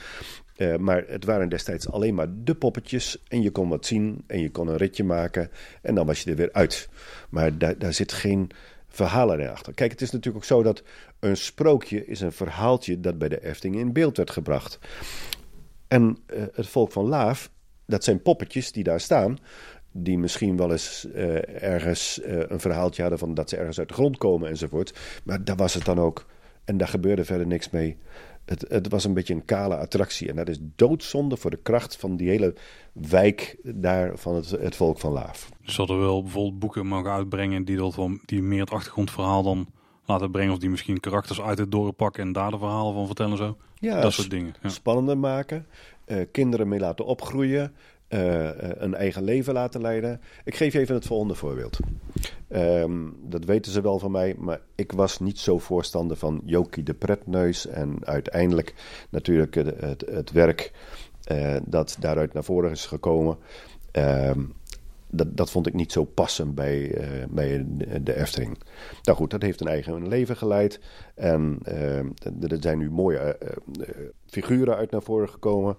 Maar 0.79 1.03
het 1.07 1.25
waren 1.25 1.49
destijds 1.49 1.89
alleen 1.89 2.15
maar 2.15 2.27
de 2.43 2.55
poppetjes. 2.55 3.23
En 3.27 3.41
je 3.41 3.51
kon 3.51 3.69
wat 3.69 3.85
zien 3.85 4.23
en 4.27 4.39
je 4.39 4.51
kon 4.51 4.67
een 4.67 4.77
ritje 4.77 5.03
maken. 5.03 5.49
En 5.81 5.95
dan 5.95 6.05
was 6.05 6.23
je 6.23 6.29
er 6.29 6.37
weer 6.37 6.51
uit. 6.51 6.89
Maar 7.29 7.57
daar, 7.57 7.77
daar 7.77 7.93
zit 7.93 8.11
geen 8.11 8.51
verhalen 8.95 9.39
in 9.39 9.49
achter. 9.49 9.73
Kijk, 9.73 9.91
het 9.91 10.01
is 10.01 10.11
natuurlijk 10.11 10.43
ook 10.43 10.49
zo 10.49 10.63
dat 10.63 10.83
een 11.19 11.37
sprookje 11.37 12.05
is 12.05 12.21
een 12.21 12.31
verhaaltje 12.31 12.99
dat 12.99 13.17
bij 13.17 13.29
de 13.29 13.45
Efteling 13.45 13.79
in 13.79 13.93
beeld 13.93 14.17
werd 14.17 14.31
gebracht. 14.31 14.79
En 15.87 16.17
het 16.53 16.67
volk 16.67 16.91
van 16.91 17.05
Laaf, 17.05 17.51
dat 17.85 18.03
zijn 18.03 18.21
poppetjes 18.21 18.71
die 18.71 18.83
daar 18.83 18.99
staan 18.99 19.37
die 19.91 20.17
misschien 20.17 20.57
wel 20.57 20.71
eens 20.71 21.07
ergens 21.59 22.19
een 22.23 22.59
verhaaltje 22.59 23.01
hadden 23.01 23.19
van 23.19 23.33
dat 23.33 23.49
ze 23.49 23.57
ergens 23.57 23.79
uit 23.79 23.87
de 23.87 23.93
grond 23.93 24.17
komen 24.17 24.49
enzovoort. 24.49 24.93
Maar 25.23 25.43
daar 25.43 25.55
was 25.55 25.73
het 25.73 25.85
dan 25.85 25.99
ook. 25.99 26.25
En 26.65 26.77
daar 26.77 26.87
gebeurde 26.87 27.25
verder 27.25 27.47
niks 27.47 27.69
mee. 27.69 27.97
Het, 28.45 28.65
het, 28.67 28.89
was 28.89 29.03
een 29.03 29.13
beetje 29.13 29.33
een 29.33 29.45
kale 29.45 29.77
attractie. 29.77 30.29
En 30.29 30.35
dat 30.35 30.49
is 30.49 30.57
doodzonde 30.75 31.37
voor 31.37 31.51
de 31.51 31.59
kracht 31.63 31.95
van 31.95 32.15
die 32.15 32.29
hele 32.29 32.55
wijk 32.93 33.57
daar 33.63 34.17
van 34.17 34.35
het, 34.35 34.49
het 34.49 34.75
volk 34.75 34.99
van 34.99 35.11
Laaf. 35.11 35.49
Dus 35.65 35.77
er 35.77 35.99
wel 35.99 36.21
bijvoorbeeld 36.21 36.59
boeken 36.59 36.87
mogen 36.87 37.11
uitbrengen 37.11 37.65
die, 37.65 37.77
dat 37.77 37.95
wel, 37.95 38.17
die 38.25 38.41
meer 38.41 38.59
het 38.59 38.71
achtergrondverhaal 38.71 39.43
dan 39.43 39.67
laten 40.05 40.31
brengen. 40.31 40.53
Of 40.53 40.59
die 40.59 40.69
misschien 40.69 40.99
karakters 40.99 41.41
uit 41.41 41.57
het 41.57 41.71
dorp 41.71 41.97
pakken 41.97 42.23
en 42.23 42.31
daar 42.31 42.51
de 42.51 42.57
verhalen 42.57 42.93
van 42.93 43.05
vertellen 43.05 43.37
zo. 43.37 43.57
Ja, 43.79 44.01
dat 44.01 44.13
soort 44.13 44.29
dingen. 44.29 44.53
Ja. 44.61 44.69
Spannender 44.69 45.17
maken. 45.17 45.65
Uh, 46.07 46.25
kinderen 46.31 46.67
mee 46.67 46.79
laten 46.79 47.05
opgroeien. 47.05 47.73
Uh, 48.13 48.49
een 48.57 48.95
eigen 48.95 49.23
leven 49.23 49.53
laten 49.53 49.81
leiden. 49.81 50.21
Ik 50.43 50.55
geef 50.55 50.73
je 50.73 50.79
even 50.79 50.95
het 50.95 51.05
volgende 51.05 51.35
voorbeeld. 51.35 51.79
Um, 52.49 53.17
dat 53.21 53.45
weten 53.45 53.71
ze 53.71 53.81
wel 53.81 53.99
van 53.99 54.11
mij, 54.11 54.35
maar 54.37 54.59
ik 54.75 54.91
was 54.91 55.19
niet 55.19 55.39
zo 55.39 55.59
voorstander 55.59 56.17
van 56.17 56.41
Jokie 56.45 56.83
de 56.83 56.93
Pretneus. 56.93 57.67
En 57.67 57.97
uiteindelijk 58.03 58.73
natuurlijk 59.09 59.55
het, 59.55 60.03
het, 60.11 60.31
werk 60.31 60.71
uh, 61.31 61.55
dat 61.65 61.97
daaruit 61.99 62.33
naar 62.33 62.43
voren 62.43 62.71
is 62.71 62.85
gekomen. 62.85 63.37
Um, 63.91 64.53
dat, 65.07 65.37
dat 65.37 65.51
vond 65.51 65.67
ik 65.67 65.73
niet 65.73 65.91
zo 65.91 66.03
passend 66.03 66.55
bij, 66.55 66.79
uh, 66.79 67.25
bij 67.29 67.65
de 68.01 68.15
Efteling. 68.15 68.57
Nou 69.03 69.17
goed, 69.17 69.31
dat 69.31 69.41
heeft 69.41 69.61
een 69.61 69.67
eigen 69.67 70.07
leven 70.07 70.37
geleid. 70.37 70.79
En 71.15 71.59
uh, 71.67 71.97
er 72.41 72.57
zijn 72.59 72.77
nu 72.77 72.91
mooie 72.91 73.37
figuren 74.25 74.75
uit 74.75 74.91
naar 74.91 75.03
voren 75.03 75.29
gekomen. 75.29 75.77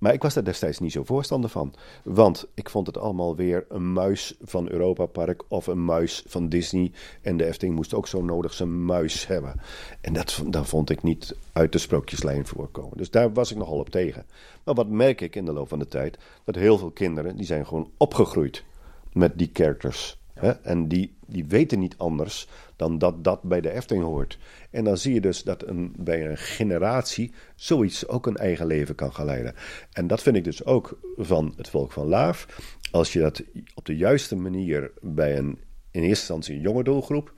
Maar 0.00 0.12
ik 0.12 0.22
was 0.22 0.34
daar 0.34 0.44
destijds 0.44 0.78
niet 0.78 0.92
zo 0.92 1.04
voorstander 1.04 1.50
van. 1.50 1.74
Want 2.04 2.46
ik 2.54 2.70
vond 2.70 2.86
het 2.86 2.98
allemaal 2.98 3.36
weer 3.36 3.66
een 3.68 3.92
muis 3.92 4.34
van 4.42 4.70
Europa 4.70 5.06
Park 5.06 5.42
of 5.48 5.66
een 5.66 5.84
muis 5.84 6.22
van 6.26 6.48
Disney. 6.48 6.92
En 7.22 7.36
de 7.36 7.44
Efteling 7.44 7.74
moest 7.74 7.94
ook 7.94 8.06
zo 8.06 8.22
nodig 8.22 8.52
zijn 8.52 8.84
muis 8.84 9.26
hebben. 9.26 9.60
En 10.00 10.12
dat, 10.12 10.42
dat 10.46 10.68
vond 10.68 10.90
ik 10.90 11.02
niet 11.02 11.36
uit 11.52 11.72
de 11.72 11.78
sprookjeslijn 11.78 12.46
voorkomen. 12.46 12.96
Dus 12.96 13.10
daar 13.10 13.32
was 13.32 13.50
ik 13.50 13.56
nogal 13.56 13.78
op 13.78 13.88
tegen. 13.88 14.26
Maar 14.64 14.74
wat 14.74 14.88
merk 14.88 15.20
ik 15.20 15.36
in 15.36 15.44
de 15.44 15.52
loop 15.52 15.68
van 15.68 15.78
de 15.78 15.88
tijd? 15.88 16.18
Dat 16.44 16.54
heel 16.54 16.78
veel 16.78 16.90
kinderen, 16.90 17.36
die 17.36 17.46
zijn 17.46 17.66
gewoon 17.66 17.90
opgegroeid 17.96 18.64
met 19.12 19.38
die 19.38 19.50
characters. 19.52 20.19
En 20.62 20.88
die, 20.88 21.16
die 21.26 21.44
weten 21.44 21.78
niet 21.78 21.98
anders 21.98 22.48
dan 22.76 22.98
dat 22.98 23.24
dat 23.24 23.42
bij 23.42 23.60
de 23.60 23.70
Efteling 23.70 24.04
hoort. 24.04 24.38
En 24.70 24.84
dan 24.84 24.98
zie 24.98 25.14
je 25.14 25.20
dus 25.20 25.42
dat 25.42 25.66
een, 25.66 25.94
bij 25.98 26.26
een 26.26 26.38
generatie 26.38 27.32
zoiets 27.54 28.08
ook 28.08 28.26
een 28.26 28.36
eigen 28.36 28.66
leven 28.66 28.94
kan 28.94 29.12
gaan 29.12 29.26
leiden. 29.26 29.54
En 29.92 30.06
dat 30.06 30.22
vind 30.22 30.36
ik 30.36 30.44
dus 30.44 30.64
ook 30.64 30.98
van 31.16 31.52
het 31.56 31.68
volk 31.68 31.92
van 31.92 32.06
Laaf. 32.06 32.46
Als 32.90 33.12
je 33.12 33.20
dat 33.20 33.42
op 33.74 33.86
de 33.86 33.96
juiste 33.96 34.36
manier 34.36 34.90
bij 35.00 35.38
een 35.38 35.58
in 35.90 36.02
eerste 36.02 36.08
instantie 36.08 36.54
een 36.54 36.60
jonge 36.60 36.84
doelgroep, 36.84 37.32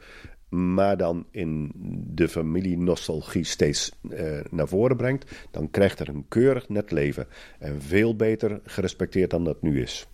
maar 0.49 0.97
dan 0.97 1.27
in 1.31 1.73
de 2.15 2.29
familie-nostalgie 2.29 3.45
steeds 3.45 3.93
uh, 4.03 4.41
naar 4.51 4.69
voren 4.69 4.97
brengt, 4.97 5.49
dan 5.51 5.71
krijgt 5.71 6.01
er 6.01 6.09
een 6.09 6.25
keurig 6.29 6.69
net 6.69 6.91
leven. 6.91 7.27
En 7.59 7.83
veel 7.83 8.17
beter 8.17 8.61
gerespecteerd 8.65 9.31
dan 9.31 9.45
dat 9.45 9.63
nu 9.63 9.83
is. 9.83 10.07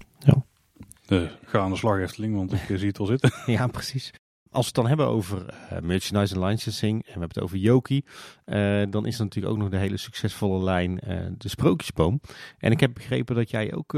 Ja. 1.09 1.19
De, 1.19 1.31
ga 1.45 1.59
aan 1.59 1.71
de 1.71 1.77
slag, 1.77 1.99
Efteling, 1.99 2.35
want 2.35 2.53
ik 2.53 2.61
zie 2.67 2.89
het 2.89 2.99
al 2.99 3.07
zitten. 3.07 3.33
ja, 3.57 3.67
precies. 3.67 4.13
Als 4.51 4.61
we 4.61 4.67
het 4.67 4.75
dan 4.75 4.87
hebben 4.87 5.07
over 5.07 5.55
uh, 5.73 5.79
merchandise 5.79 6.35
en 6.35 6.45
licensing 6.45 6.95
en 6.95 7.05
we 7.05 7.11
hebben 7.11 7.29
het 7.29 7.41
over 7.41 7.57
Yoki, 7.57 8.03
uh, 8.47 8.83
dan 8.91 9.07
is 9.07 9.19
er 9.19 9.25
natuurlijk 9.25 9.55
ook 9.55 9.61
nog 9.61 9.69
de 9.69 9.77
hele 9.77 9.97
succesvolle 9.97 10.65
lijn 10.65 11.01
uh, 11.09 11.27
de 11.39 11.49
Sprookjesboom. 11.49 12.21
En 12.59 12.73
ik 12.73 12.81
heb 12.81 12.95
begrepen 12.95 13.35
dat 13.35 13.51
jij 13.51 13.75
ook 13.75 13.93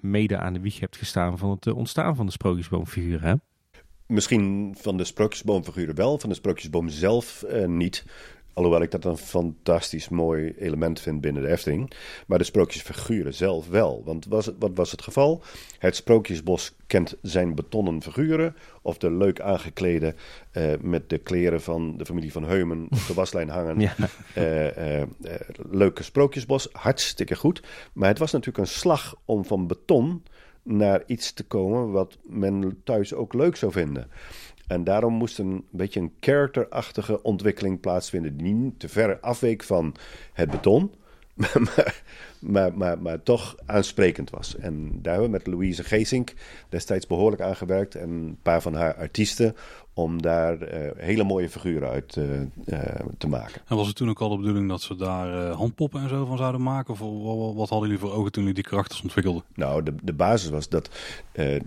mede 0.00 0.38
aan 0.38 0.52
de 0.52 0.60
wieg 0.60 0.80
hebt 0.80 0.96
gestaan 0.96 1.38
van 1.38 1.50
het 1.50 1.66
ontstaan 1.66 2.16
van 2.16 2.26
de 2.26 2.32
Sprookjesboomfiguren. 2.32 3.28
Hè? 3.28 3.34
Misschien 4.06 4.74
van 4.78 4.96
de 4.96 5.04
Sprookjesboomfiguren 5.04 5.94
wel, 5.94 6.18
van 6.18 6.28
de 6.28 6.34
Sprookjesboom 6.34 6.88
zelf 6.88 7.44
niet. 7.66 8.04
Alhoewel 8.58 8.82
ik 8.82 8.90
dat 8.90 9.04
een 9.04 9.16
fantastisch 9.16 10.08
mooi 10.08 10.54
element 10.58 11.00
vind 11.00 11.20
binnen 11.20 11.42
de 11.42 11.48
Efteling. 11.48 11.90
Maar 12.26 12.38
de 12.38 12.44
sprookjesfiguren 12.44 13.34
zelf 13.34 13.68
wel. 13.68 14.02
Want 14.04 14.26
was 14.26 14.50
wat 14.58 14.70
was 14.74 14.90
het 14.90 15.02
geval? 15.02 15.42
Het 15.78 15.96
Sprookjesbos 15.96 16.74
kent 16.86 17.16
zijn 17.22 17.54
betonnen 17.54 18.02
figuren. 18.02 18.56
Of 18.82 18.98
de 18.98 19.10
leuk 19.10 19.40
aangeklede 19.40 20.14
uh, 20.52 20.72
met 20.80 21.08
de 21.08 21.18
kleren 21.18 21.60
van 21.60 21.96
de 21.96 22.04
familie 22.04 22.32
van 22.32 22.44
Heumen 22.44 22.86
op 22.90 23.06
de 23.06 23.14
waslijn 23.14 23.48
hangen. 23.48 23.80
Ja. 23.88 23.94
Uh, 24.36 25.00
uh, 25.00 25.06
leuke 25.70 26.02
Sprookjesbos, 26.02 26.68
hartstikke 26.72 27.36
goed. 27.36 27.62
Maar 27.92 28.08
het 28.08 28.18
was 28.18 28.32
natuurlijk 28.32 28.58
een 28.58 28.74
slag 28.74 29.14
om 29.24 29.44
van 29.44 29.66
beton 29.66 30.22
naar 30.62 31.02
iets 31.06 31.32
te 31.32 31.44
komen 31.44 31.90
wat 31.90 32.18
men 32.22 32.80
thuis 32.84 33.14
ook 33.14 33.34
leuk 33.34 33.56
zou 33.56 33.72
vinden. 33.72 34.10
En 34.68 34.84
daarom 34.84 35.14
moest 35.14 35.38
een 35.38 35.64
beetje 35.70 36.00
een 36.00 36.12
characterachtige 36.20 37.22
ontwikkeling 37.22 37.80
plaatsvinden. 37.80 38.36
Die 38.36 38.54
niet 38.54 38.80
te 38.80 38.88
ver 38.88 39.18
afweek 39.20 39.62
van 39.62 39.94
het 40.32 40.50
beton. 40.50 40.92
maar, 41.34 42.02
maar, 42.40 42.76
maar, 42.76 43.02
maar, 43.02 43.22
toch 43.22 43.56
aansprekend 43.66 44.30
was. 44.30 44.56
En 44.56 44.88
daar 45.02 45.12
hebben 45.12 45.30
we 45.30 45.36
met 45.36 45.46
Louise 45.46 45.84
Geesink 45.84 46.34
destijds 46.68 47.06
behoorlijk 47.06 47.42
aan 47.42 47.56
gewerkt. 47.56 47.94
En 47.94 48.10
een 48.10 48.38
paar 48.42 48.62
van 48.62 48.74
haar 48.74 48.94
artiesten 48.94 49.56
om 49.98 50.22
daar 50.22 50.62
uh, 50.62 50.90
hele 50.96 51.24
mooie 51.24 51.48
figuren 51.48 51.88
uit 51.88 52.16
uh, 52.16 52.40
uh, 52.40 52.78
te 53.18 53.28
maken. 53.28 53.60
En 53.66 53.76
was 53.76 53.86
het 53.86 53.96
toen 53.96 54.08
ook 54.08 54.20
al 54.20 54.28
de 54.28 54.36
bedoeling 54.36 54.68
dat 54.68 54.80
ze 54.80 54.96
daar 54.96 55.50
handpoppen 55.50 56.02
en 56.02 56.08
zo 56.08 56.24
van 56.24 56.36
zouden 56.36 56.62
maken? 56.62 56.92
Of 56.92 56.98
wat 57.56 57.68
hadden 57.68 57.88
jullie 57.88 58.04
voor 58.04 58.12
ogen 58.12 58.32
toen 58.32 58.42
jullie 58.42 58.62
die 58.62 58.70
karakters 58.70 59.02
ontwikkelden? 59.02 59.42
Nou, 59.54 59.82
de, 59.82 59.94
de 60.02 60.12
basis 60.12 60.50
was 60.50 60.68
dat 60.68 60.90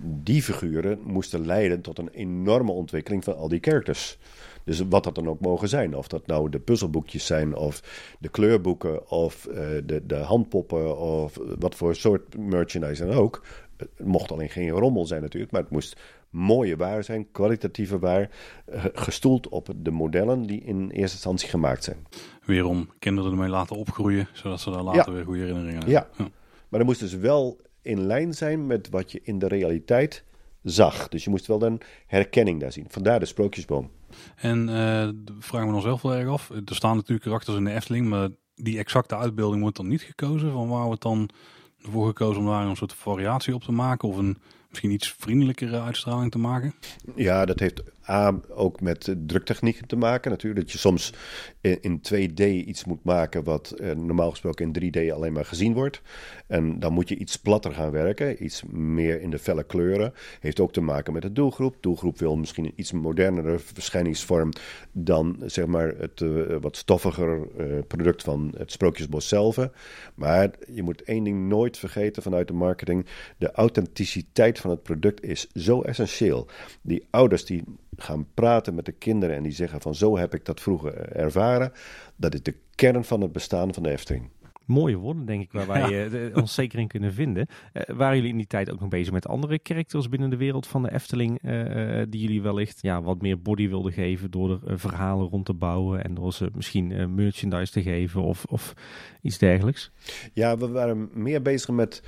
die 0.04 0.44
figuren 0.44 1.00
moesten 1.04 1.46
leiden 1.46 1.82
tot 1.82 2.00
een 2.00 2.10
enorme 2.10 2.72
ontwikkeling 2.72 3.24
van 3.24 3.38
al 3.38 3.48
die 3.48 3.60
characters. 3.62 4.18
Dus 4.64 4.84
wat 4.90 5.04
dat 5.04 5.16
dan 5.16 5.30
ook 5.30 5.40
mogen 5.40 5.70
zijn. 5.70 5.96
Of 5.96 6.08
dat 6.08 6.28
nou 6.28 6.50
de 6.50 6.60
puzzelboekjes 6.60 7.26
zijn, 7.26 7.56
of 7.56 7.84
de 8.20 8.30
kleurboeken, 8.30 9.10
of 9.10 9.48
de, 9.86 10.02
de 10.08 10.16
handpoppen, 10.16 10.98
of 10.98 11.40
wat 11.60 11.76
voor 11.76 11.96
soort 11.96 12.38
merchandise 12.38 13.06
dan 13.06 13.16
ook. 13.16 13.42
Het 13.78 13.90
mocht 14.08 14.32
alleen 14.32 14.50
geen 14.50 14.70
rommel 14.70 15.06
zijn 15.06 15.22
natuurlijk, 15.22 15.52
maar 15.52 15.62
het 15.62 15.72
moest 15.72 15.98
mooie 16.32 16.76
waar 16.76 17.04
zijn, 17.04 17.32
kwalitatieve 17.32 18.00
waar, 18.00 18.30
uh, 18.74 18.86
gestoeld 18.94 19.50
op 19.50 19.70
de 19.76 19.92
modellen 19.92 20.42
die 20.42 20.62
in 20.62 20.90
eerste 20.90 21.16
instantie 21.16 21.50
gemaakt 21.50 21.84
zijn. 21.84 22.08
Weer 22.46 22.66
om 22.66 22.90
kinderen 23.00 23.32
ermee 23.32 23.50
laten 23.50 23.76
opgroeien, 23.76 24.28
zodat 24.34 24.60
ze 24.60 24.72
daar 24.72 24.84
later 24.84 25.14
weer 25.14 25.24
goede 25.24 25.40
herinneringen 25.40 25.80
hebben. 25.80 25.94
Ja. 25.94 26.08
ja, 26.18 26.30
maar 26.70 26.80
dat 26.80 26.88
moest 26.88 27.00
dus 27.00 27.14
wel 27.14 27.60
in 27.82 28.02
lijn 28.02 28.34
zijn 28.34 28.68
met 28.68 28.90
wat 28.90 29.12
je 29.12 29.20
in 29.24 29.40
de 29.40 29.48
realiteit 29.48 30.24
zag. 30.64 31.08
Dus 31.08 31.24
je 31.24 31.30
moest 31.30 31.48
wel 31.48 31.62
een 31.62 31.82
herkenning 32.08 32.60
daar 32.60 32.72
zien. 32.72 32.86
Vandaar 32.90 33.20
de 33.20 33.26
sprookjesboom. 33.26 33.90
En 34.36 34.68
uh, 34.68 35.10
vragen 35.40 35.68
we 35.68 35.74
ons 35.74 35.84
zelf 35.84 36.02
wel 36.02 36.16
erg 36.16 36.30
af. 36.30 36.50
Er 36.50 36.76
staan 36.76 36.96
natuurlijk 36.96 37.24
karakters 37.24 37.58
in 37.58 37.64
de 37.64 37.74
Efteling, 37.74 38.08
maar 38.08 38.30
die 38.56 38.78
exacte 38.78 39.16
uitbeelding 39.16 39.62
wordt 39.62 39.78
dan 39.78 39.88
niet 39.88 40.02
gekozen. 40.02 40.52
Van 40.52 40.68
waar 40.68 40.86
wordt 40.86 41.02
dan 41.02 41.30
voor 41.78 42.08
gekozen 42.08 42.42
om 42.42 42.48
daar 42.48 42.66
een 42.66 42.76
soort 42.76 42.94
variatie 42.94 43.54
op 43.54 43.64
te 43.64 43.72
maken 43.72 44.08
of 44.08 44.18
een 44.18 44.38
misschien 44.72 44.92
iets 44.92 45.16
vriendelijkere 45.18 45.82
uitstraling 45.82 46.32
te 46.32 46.38
maken? 46.38 46.74
Ja, 47.16 47.46
dat 47.46 47.60
heeft 47.60 47.84
A, 48.10 48.40
ook 48.50 48.82
met 48.82 49.16
druktechnieken 49.28 49.88
te 49.88 49.96
maken 49.96 50.32
natuurlijk. 50.32 50.62
Dat 50.62 50.72
je 50.72 50.78
soms 50.78 51.14
in, 51.62 52.02
2D 52.14 52.44
iets 52.44 52.86
moet 52.86 53.04
maken 53.04 53.44
wat 53.44 53.72
eh, 53.72 53.96
normaal 53.96 54.30
gesproken 54.30 54.72
in 54.72 54.94
3D 54.94 55.14
alleen 55.14 55.34
maar 55.34 55.46
gezien 55.46 55.74
wordt. 55.74 56.02
En 56.48 56.80
dan 56.80 56.94
moet 56.94 57.10
je 57.10 57.18
iets 57.18 57.36
platter 57.36 57.74
gaan 57.74 57.92
werken, 57.92 58.44
iets 58.44 58.64
meer 58.72 59.22
in 59.22 59.30
de 59.30 59.40
felle 59.40 59.64
kleuren. 59.64 60.14
Heeft 60.40 60.60
ook 60.60 60.74
te 60.74 60.82
maken 60.82 61.14
met 61.14 61.22
de 61.22 61.32
doelgroep. 61.32 61.76
Doelgroep 61.80 62.20
wil 62.20 62.36
misschien 62.36 62.66
een 62.66 62.74
iets 62.76 62.92
modernere 62.92 63.60
verschijningsvorm 63.60 64.52
dan 64.92 65.38
zeg 65.46 65.66
maar 65.66 65.94
het 65.98 66.22
uh, 66.22 66.58
wat 66.62 66.78
stoffiger 66.78 67.48
product 67.88 68.24
van 68.24 68.54
het 68.58 68.72
Sprookjesbos 68.72 69.28
zelf. 69.28 69.70
Maar 70.16 70.50
je 70.74 70.84
moet 70.84 71.02
één 71.02 71.24
ding 71.24 71.48
nooit 71.48 71.78
vergeten 71.78 72.24
vanuit 72.24 72.48
de 72.48 72.54
marketing. 72.54 73.06
De 73.38 73.52
authenticiteit 73.52 74.60
van 74.60 74.70
het 74.70 74.84
product 74.84 75.24
is 75.24 75.48
zo 75.54 75.82
essentieel. 75.82 76.48
Die 76.82 77.08
ouders 77.10 77.46
die 77.46 77.64
gaan 78.02 78.28
praten 78.34 78.76
met 78.76 78.86
de 78.86 78.92
kinderen 78.92 79.36
en 79.36 79.44
die 79.44 79.52
zeggen 79.52 79.82
van 79.82 79.96
zo 79.96 80.18
heb 80.18 80.34
ik 80.34 80.46
dat 80.46 80.62
vroeger 80.62 81.12
ervaren. 81.12 81.72
Dat 82.16 82.34
is 82.34 82.44
de 82.44 82.56
kern 82.76 83.04
van 83.04 83.22
het 83.22 83.32
bestaan 83.32 83.74
van 83.74 83.84
de 83.84 83.90
Efteling. 83.90 84.30
Mooie 84.66 84.98
woorden, 84.98 85.26
denk 85.26 85.42
ik, 85.42 85.52
waar 85.52 85.68
wij 85.68 85.92
uh, 86.10 86.36
ons 86.38 86.54
zeker 86.54 86.80
in 86.80 86.88
kunnen 86.88 87.14
vinden. 87.14 87.48
Uh, 87.74 87.84
waren 87.96 88.16
jullie 88.16 88.32
in 88.32 88.38
die 88.38 88.48
tijd 88.48 88.72
ook 88.72 88.80
nog 88.80 88.90
bezig 88.90 89.14
met 89.14 89.28
andere 89.28 89.60
characters 89.64 90.10
binnen 90.10 90.30
de 90.30 90.38
wereld 90.38 90.68
van 90.68 90.84
de 90.84 90.92
Efteling, 90.92 91.44
uh, 91.44 92.02
die 92.10 92.22
jullie 92.22 92.42
wellicht 92.42 92.82
ja, 92.82 93.02
wat 93.02 93.22
meer 93.22 93.42
body 93.42 93.68
wilden 93.68 93.92
geven 93.92 94.32
door 94.32 94.62
er 94.68 94.80
verhalen 94.80 95.28
rond 95.28 95.46
te 95.46 95.54
bouwen 95.54 96.04
en 96.04 96.14
door 96.14 96.34
ze 96.34 96.50
misschien 96.54 97.16
merchandise 97.16 97.72
te 97.72 97.82
geven 97.82 98.22
of, 98.22 98.46
of 98.46 98.74
iets 99.22 99.38
dergelijks? 99.38 99.92
Ja, 100.34 100.58
we 100.58 100.68
waren 100.68 101.10
meer 101.14 101.42
bezig 101.42 101.70
met 101.70 102.04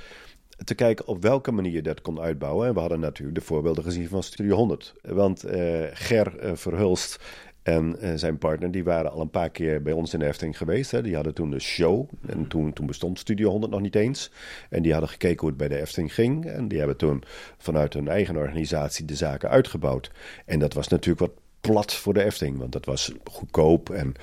te 0.64 0.74
kijken 0.74 1.06
op 1.06 1.22
welke 1.22 1.52
manier 1.52 1.72
je 1.72 1.82
dat 1.82 2.00
kon 2.00 2.20
uitbouwen. 2.20 2.68
En 2.68 2.74
we 2.74 2.80
hadden 2.80 3.00
natuurlijk 3.00 3.38
de 3.38 3.44
voorbeelden 3.44 3.84
gezien 3.84 4.08
van 4.08 4.22
Studio 4.22 4.56
100. 4.56 4.94
Want 5.02 5.44
uh, 5.46 5.82
Ger 5.92 6.44
uh, 6.44 6.50
Verhulst 6.54 7.20
En 7.62 7.96
zijn 8.18 8.38
partner, 8.38 8.70
die 8.70 8.84
waren 8.84 9.10
al 9.10 9.20
een 9.20 9.30
paar 9.30 9.50
keer 9.50 9.82
bij 9.82 9.92
ons 9.92 10.12
in 10.12 10.18
de 10.18 10.26
Efteling 10.26 10.56
geweest. 10.56 10.90
Hè. 10.90 11.02
Die 11.02 11.14
hadden 11.14 11.34
toen 11.34 11.50
de 11.50 11.60
show. 11.60 12.08
En 12.26 12.46
toen, 12.46 12.72
toen 12.72 12.86
bestond 12.86 13.18
Studio 13.18 13.50
100 13.50 13.72
nog 13.72 13.80
niet 13.80 13.96
eens. 13.96 14.30
En 14.70 14.82
die 14.82 14.92
hadden 14.92 15.10
gekeken 15.10 15.40
hoe 15.40 15.48
het 15.48 15.58
bij 15.58 15.68
de 15.68 15.80
Efteling 15.80 16.14
ging. 16.14 16.46
En 16.46 16.68
die 16.68 16.78
hebben 16.78 16.96
toen 16.96 17.22
vanuit 17.58 17.92
hun 17.92 18.08
eigen 18.08 18.36
organisatie 18.36 19.04
de 19.04 19.16
zaken 19.16 19.48
uitgebouwd. 19.48 20.10
En 20.46 20.58
dat 20.58 20.74
was 20.74 20.88
natuurlijk 20.88 21.20
wat 21.20 21.42
plat 21.60 21.94
voor 21.94 22.14
de 22.14 22.24
Efteling. 22.24 22.58
Want 22.58 22.72
dat 22.72 22.84
was 22.84 23.12
goedkoop. 23.24 23.90
En 23.90 24.14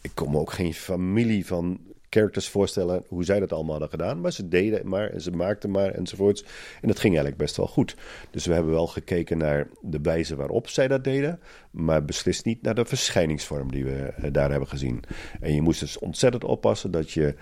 ik 0.00 0.10
kon 0.14 0.30
me 0.30 0.38
ook 0.38 0.52
geen 0.52 0.74
familie 0.74 1.46
van 1.46 1.80
characters 2.10 2.48
voorstellen 2.48 3.02
hoe 3.08 3.24
zij 3.24 3.40
dat 3.40 3.52
allemaal 3.52 3.70
hadden 3.70 3.90
gedaan. 3.90 4.20
Maar 4.20 4.32
ze 4.32 4.48
deden 4.48 4.88
maar 4.88 5.10
en 5.10 5.20
ze 5.20 5.30
maakten 5.30 5.70
maar 5.70 5.90
enzovoorts. 5.90 6.44
En 6.80 6.88
dat 6.88 6.98
ging 6.98 7.12
eigenlijk 7.12 7.36
best 7.36 7.56
wel 7.56 7.66
goed. 7.66 7.96
Dus 8.30 8.46
we 8.46 8.52
hebben 8.52 8.72
wel 8.72 8.86
gekeken 8.86 9.38
naar 9.38 9.68
de 9.80 9.98
wijze 10.02 10.36
waarop 10.36 10.68
zij 10.68 10.88
dat 10.88 11.04
deden. 11.04 11.40
Maar 11.70 12.04
beslist 12.04 12.44
niet 12.44 12.62
naar 12.62 12.74
de 12.74 12.84
verschijningsvorm 12.84 13.70
die 13.70 13.84
we 13.84 13.96
eh, 13.96 14.32
daar 14.32 14.50
hebben 14.50 14.68
gezien. 14.68 15.02
En 15.40 15.54
je 15.54 15.62
moest 15.62 15.80
dus 15.80 15.98
ontzettend 15.98 16.44
oppassen 16.44 16.90
dat 16.90 17.10
je 17.10 17.34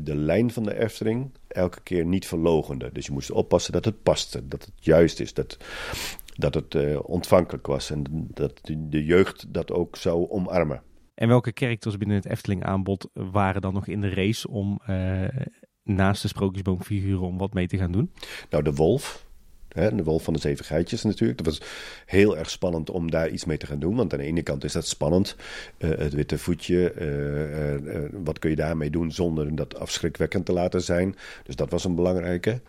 de 0.00 0.16
lijn 0.16 0.50
van 0.50 0.62
de 0.62 0.78
Efteling 0.78 1.30
elke 1.48 1.80
keer 1.82 2.04
niet 2.04 2.26
verlogende. 2.26 2.90
Dus 2.92 3.06
je 3.06 3.12
moest 3.12 3.30
oppassen 3.30 3.72
dat 3.72 3.84
het 3.84 4.02
paste, 4.02 4.48
dat 4.48 4.64
het 4.64 4.72
juist 4.80 5.20
is, 5.20 5.34
dat, 5.34 5.56
dat 6.36 6.54
het 6.54 6.74
uh, 6.74 6.98
ontvankelijk 7.02 7.66
was 7.66 7.90
en 7.90 8.04
dat 8.34 8.60
de 8.62 9.04
jeugd 9.04 9.46
dat 9.48 9.72
ook 9.72 9.96
zou 9.96 10.30
omarmen. 10.30 10.82
En 11.14 11.28
welke 11.28 11.50
characters 11.54 11.96
binnen 11.96 12.16
het 12.16 12.26
Efteling 12.26 12.64
aanbod 12.64 13.08
waren 13.12 13.60
dan 13.60 13.74
nog 13.74 13.86
in 13.86 14.00
de 14.00 14.14
race 14.14 14.48
om 14.48 14.80
uh, 14.90 15.28
naast 15.82 16.22
de 16.22 16.28
sprookjesboomfiguren 16.28 17.26
om 17.26 17.38
wat 17.38 17.54
mee 17.54 17.66
te 17.66 17.78
gaan 17.78 17.92
doen? 17.92 18.10
Nou, 18.50 18.62
de 18.62 18.74
wolf. 18.74 19.26
Hè, 19.68 19.94
de 19.94 20.04
wolf 20.04 20.24
van 20.24 20.32
de 20.32 20.40
zeven 20.40 20.64
geitjes 20.64 21.02
natuurlijk. 21.02 21.38
Dat 21.38 21.46
was 21.46 21.68
heel 22.06 22.38
erg 22.38 22.50
spannend 22.50 22.90
om 22.90 23.10
daar 23.10 23.28
iets 23.28 23.44
mee 23.44 23.56
te 23.56 23.66
gaan 23.66 23.78
doen. 23.78 23.96
Want 23.96 24.12
aan 24.12 24.18
de 24.18 24.24
ene 24.24 24.42
kant 24.42 24.64
is 24.64 24.72
dat 24.72 24.86
spannend. 24.86 25.36
Uh, 25.78 25.90
het 25.98 26.12
witte 26.12 26.38
voetje. 26.38 26.94
Uh, 27.82 28.22
wat 28.24 28.38
kun 28.38 28.50
je 28.50 28.56
daarmee 28.56 28.90
doen 28.90 29.12
zonder 29.12 29.54
dat 29.54 29.78
afschrikwekkend 29.78 30.46
te 30.46 30.52
laten 30.52 30.82
zijn. 30.82 31.16
Dus 31.42 31.56
dat 31.56 31.70
was 31.70 31.84
een 31.84 31.94
belangrijke. 31.94 32.60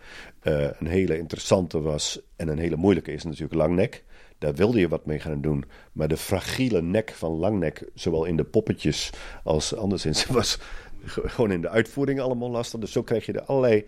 een 0.42 0.86
hele 0.86 1.18
interessante 1.18 1.80
was 1.80 2.20
en 2.36 2.48
een 2.48 2.58
hele 2.58 2.76
moeilijke 2.76 3.12
is 3.12 3.24
natuurlijk 3.24 3.54
Langnek. 3.54 4.04
Daar 4.38 4.54
wilde 4.54 4.78
je 4.78 4.88
wat 4.88 5.06
mee 5.06 5.18
gaan 5.18 5.40
doen. 5.40 5.64
Maar 5.92 6.08
de 6.08 6.16
fragiele 6.16 6.82
nek 6.82 7.10
van 7.10 7.32
Langnek, 7.32 7.90
zowel 7.94 8.24
in 8.24 8.36
de 8.36 8.44
poppetjes 8.44 9.12
als 9.44 9.74
anderszins, 9.74 10.26
was 10.38 10.58
gewoon 11.04 11.52
in 11.52 11.60
de 11.60 11.68
uitvoering 11.68 12.20
allemaal 12.20 12.50
lastig. 12.50 12.80
Dus 12.80 12.92
zo 12.92 13.02
krijg 13.02 13.26
je 13.26 13.32
er 13.32 13.42
allerlei 13.42 13.86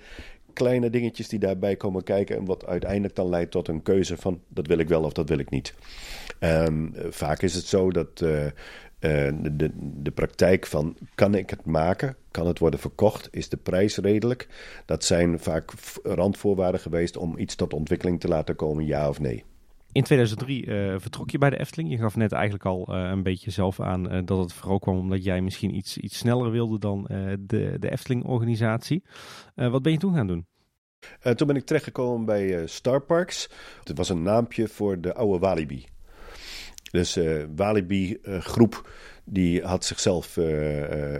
kleine 0.52 0.90
dingetjes 0.90 1.28
die 1.28 1.38
daarbij 1.38 1.76
komen 1.76 2.02
kijken. 2.02 2.36
En 2.36 2.44
wat 2.44 2.66
uiteindelijk 2.66 3.14
dan 3.14 3.28
leidt 3.28 3.50
tot 3.50 3.68
een 3.68 3.82
keuze 3.82 4.16
van 4.16 4.40
dat 4.48 4.66
wil 4.66 4.78
ik 4.78 4.88
wel 4.88 5.02
of 5.02 5.12
dat 5.12 5.28
wil 5.28 5.38
ik 5.38 5.50
niet. 5.50 5.74
Um, 6.40 6.94
vaak 7.10 7.42
is 7.42 7.54
het 7.54 7.64
zo 7.64 7.90
dat 7.90 8.20
uh, 8.20 8.44
uh, 8.44 8.50
de, 9.52 9.70
de 10.02 10.10
praktijk 10.10 10.66
van 10.66 10.96
kan 11.14 11.34
ik 11.34 11.50
het 11.50 11.64
maken, 11.64 12.16
kan 12.30 12.46
het 12.46 12.58
worden 12.58 12.80
verkocht, 12.80 13.28
is 13.30 13.48
de 13.48 13.56
prijs 13.56 13.96
redelijk. 13.96 14.48
Dat 14.86 15.04
zijn 15.04 15.38
vaak 15.38 15.72
randvoorwaarden 16.02 16.80
geweest 16.80 17.16
om 17.16 17.38
iets 17.38 17.54
tot 17.54 17.74
ontwikkeling 17.74 18.20
te 18.20 18.28
laten 18.28 18.56
komen, 18.56 18.86
ja 18.86 19.08
of 19.08 19.20
nee. 19.20 19.44
In 19.92 20.02
2003 20.02 20.66
uh, 20.66 20.94
eh, 20.94 21.00
vertrok 21.00 21.30
je 21.30 21.38
bij 21.38 21.50
de 21.50 21.58
Efteling. 21.58 21.90
Je 21.90 21.98
gaf 21.98 22.16
net 22.16 22.32
eigenlijk 22.32 22.64
al 22.64 22.86
uh, 22.88 23.08
een 23.10 23.22
beetje 23.22 23.50
zelf 23.50 23.80
aan 23.80 24.14
uh, 24.14 24.20
dat 24.24 24.38
het 24.38 24.52
vooral 24.52 24.78
kwam 24.78 24.98
omdat 24.98 25.24
jij 25.24 25.40
misschien 25.40 25.74
iets, 25.74 25.98
iets 25.98 26.18
sneller 26.18 26.50
wilde 26.50 26.78
dan 26.78 27.02
de, 27.40 27.76
de 27.78 27.90
Efteling-organisatie. 27.90 29.02
wat 29.54 29.82
ben 29.82 29.92
je 29.92 29.98
toen 29.98 30.14
gaan 30.14 30.26
doen? 30.26 30.46
toen 31.34 31.46
ben 31.46 31.56
ik 31.56 31.66
terechtgekomen 31.66 32.26
bij 32.26 32.66
Star 32.66 33.00
Parks. 33.00 33.48
Het 33.84 33.96
was 33.96 34.08
een 34.08 34.22
naampje 34.22 34.68
voor 34.68 35.00
de 35.00 35.14
oude 35.14 35.38
Walibi. 35.38 35.84
Dus 36.90 37.18
Walibi 37.56 38.18
groep 38.22 38.90
die 39.24 39.62
had 39.62 39.84
zichzelf 39.84 40.26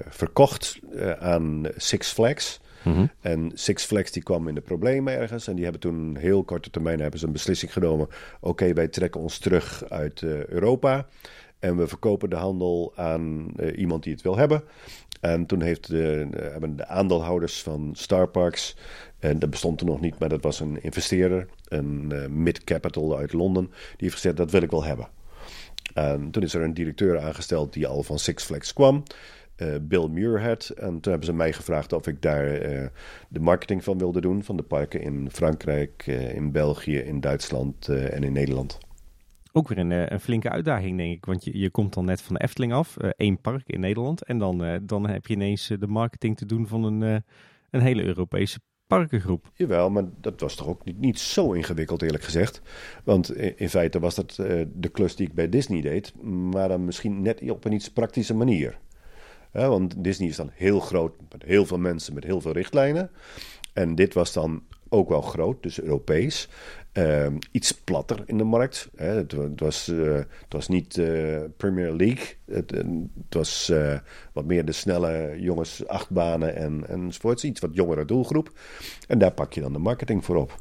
verkocht 0.09 0.79
aan 1.19 1.67
Six 1.77 2.13
Flags. 2.13 2.61
Mhm. 2.85 3.07
En 3.21 3.51
Six 3.55 3.85
Flags 3.85 4.13
die 4.13 4.23
kwam 4.23 4.49
in 4.49 4.55
de 4.55 4.61
problemen 4.61 5.19
ergens. 5.19 5.47
En 5.47 5.55
die 5.55 5.63
hebben 5.63 5.81
toen 5.81 6.17
heel 6.17 6.45
korte 6.45 6.71
termijn 6.71 7.01
hebben 7.01 7.21
ze 7.21 7.27
een 7.27 7.33
beslissing 7.33 7.73
genomen. 7.73 8.09
Oké, 8.41 8.73
wij 8.73 8.89
trekken 8.89 9.21
ons 9.21 9.39
terug 9.39 9.85
uit 9.89 10.21
uh, 10.21 10.45
Europa. 10.45 11.07
En 11.59 11.77
we 11.77 11.89
verkopen 11.89 12.31
de 12.31 12.37
handel 12.37 12.93
aan 12.97 13.53
uh, 13.57 13.79
iemand 13.79 14.03
die 14.03 14.13
het 14.13 14.23
wil 14.23 14.37
hebben. 14.37 14.63
En 15.21 15.47
toen 15.47 15.63
heeft 15.63 15.87
de, 15.87 16.29
hebben 16.33 16.77
de 16.77 16.87
aandeelhouders 16.87 17.63
van 17.63 17.91
Star 17.93 18.29
Parks, 18.29 18.77
en 19.19 19.39
dat 19.39 19.51
bestond 19.51 19.81
er 19.81 19.87
nog 19.87 20.01
niet, 20.01 20.19
maar 20.19 20.29
dat 20.29 20.43
was 20.43 20.61
een 20.61 20.83
investeerder, 20.83 21.47
een 21.69 22.13
mid 22.43 22.65
capital 22.65 23.17
uit 23.17 23.33
Londen, 23.33 23.65
die 23.67 23.97
heeft 23.97 24.15
gezegd 24.15 24.37
dat 24.37 24.51
wil 24.51 24.63
ik 24.63 24.71
wel 24.71 24.85
hebben. 24.85 25.09
En 25.95 26.31
toen 26.31 26.43
is 26.43 26.55
er 26.55 26.63
een 26.63 26.75
directeur 26.75 27.21
aangesteld 27.21 27.73
die 27.73 27.87
al 27.87 28.03
van 28.03 28.19
Six 28.19 28.45
Flags 28.45 28.73
kwam. 28.73 29.03
Uh, 29.63 29.75
Bill 29.83 30.09
Muirhead. 30.09 30.69
En 30.69 31.01
toen 31.01 31.13
hebben 31.13 31.25
ze 31.25 31.33
mij 31.33 31.53
gevraagd 31.53 31.93
of 31.93 32.07
ik 32.07 32.23
daar 32.23 32.73
uh, 32.73 32.87
de 33.29 33.41
marketing 33.41 33.85
van 33.85 33.99
wilde 33.99 34.21
doen. 34.21 34.43
Van 34.43 34.57
de 34.57 34.63
parken 34.63 35.01
in 35.01 35.31
Frankrijk, 35.31 36.07
uh, 36.07 36.35
in 36.35 36.53
België, 36.53 36.99
in 36.99 37.21
Duitsland 37.21 37.89
en 37.89 38.23
in 38.23 38.33
Nederland. 38.33 38.79
Ook 39.53 39.69
weer 39.69 39.79
een, 39.79 40.13
een, 40.13 40.21
flinke 40.21 40.51
uitdaging, 40.51 40.97
denk 40.97 41.13
ik. 41.13 41.25
Want 41.25 41.45
je, 41.45 41.59
je 41.59 41.71
komt 41.71 41.95
dan 41.95 42.05
net 42.05 42.23
van 42.23 42.35
de 42.35 42.43
Efteling 42.43 42.73
af. 42.73 42.97
één 42.97 43.41
park 43.41 43.69
in 43.69 43.81
Nederland. 43.81 44.25
En 44.25 44.39
dan, 44.39 44.81
dan 44.83 45.09
heb 45.09 45.27
je 45.27 45.35
ineens 45.35 45.67
de 45.79 45.87
marketing 45.87 46.37
te 46.37 46.47
doen 46.47 46.67
van 46.67 46.85
een, 46.85 47.25
een 47.71 47.81
hele 47.81 48.05
Europese 48.05 48.61
parkengroep. 48.87 49.51
Jawel, 49.55 49.91
maar 49.91 50.05
dat 50.21 50.41
was 50.41 50.55
toch 50.55 50.69
ook 50.69 50.85
niet, 50.85 50.99
niet 50.99 51.19
zo 51.19 51.53
ingewikkeld, 51.53 52.03
eerlijk 52.03 52.25
gezegd. 52.25 52.63
Want 53.05 53.35
in, 53.35 53.59
in 53.59 53.69
feite 53.69 54.01
was 54.01 54.15
dat 54.15 54.35
de 54.75 54.89
klus 54.93 55.17
die 55.17 55.27
ik 55.27 55.35
bij 55.35 55.49
Disney 55.49 55.81
deed. 55.81 56.23
Maar 56.23 56.69
dan 56.69 56.85
misschien 56.85 57.23
net 57.23 57.51
op 57.51 57.65
een 57.65 57.73
iets 57.73 57.91
praktische 57.91 58.35
manier 58.35 58.79
want 59.53 60.05
Disney 60.05 60.29
is 60.29 60.37
dan 60.37 60.51
heel 60.55 60.81
groot, 60.81 61.13
met 61.33 61.43
heel 61.43 61.67
veel 61.67 61.79
mensen, 61.79 62.15
met 62.15 62.25
heel 62.25 62.41
veel 62.41 62.53
richtlijnen. 62.53 63.11
En 63.73 63.95
dit 63.95 64.15
was 64.15 64.33
dan 64.33 64.63
ook 64.89 65.09
wel 65.09 65.23
groot, 65.23 65.63
dus 65.63 65.81
Europees. 65.81 66.49
Ehm, 66.93 67.37
iets 67.51 67.73
platter 67.73 68.23
in 68.27 68.39
de 68.39 68.45
markt. 68.45 68.89
Hè. 68.97 69.07
Het, 69.07 69.35
was, 69.57 69.87
het 69.87 70.27
was 70.49 70.69
niet 70.69 70.97
uh, 70.97 71.39
Premier 71.57 71.93
League. 71.93 72.35
Het, 72.45 72.71
het 72.71 73.35
was 73.35 73.73
wat 74.33 74.45
meer 74.45 74.65
de 74.65 74.73
snelle 74.73 75.37
jongens, 75.41 75.87
achtbanen 75.87 76.57
en, 76.57 76.89
enzovoorts. 76.89 77.45
Iets 77.45 77.61
wat 77.61 77.75
jongere 77.75 78.05
doelgroep. 78.05 78.53
En 79.07 79.19
daar 79.19 79.33
pak 79.33 79.53
je 79.53 79.61
dan 79.61 79.73
de 79.73 79.79
marketing 79.79 80.25
voor 80.25 80.37
op. 80.37 80.59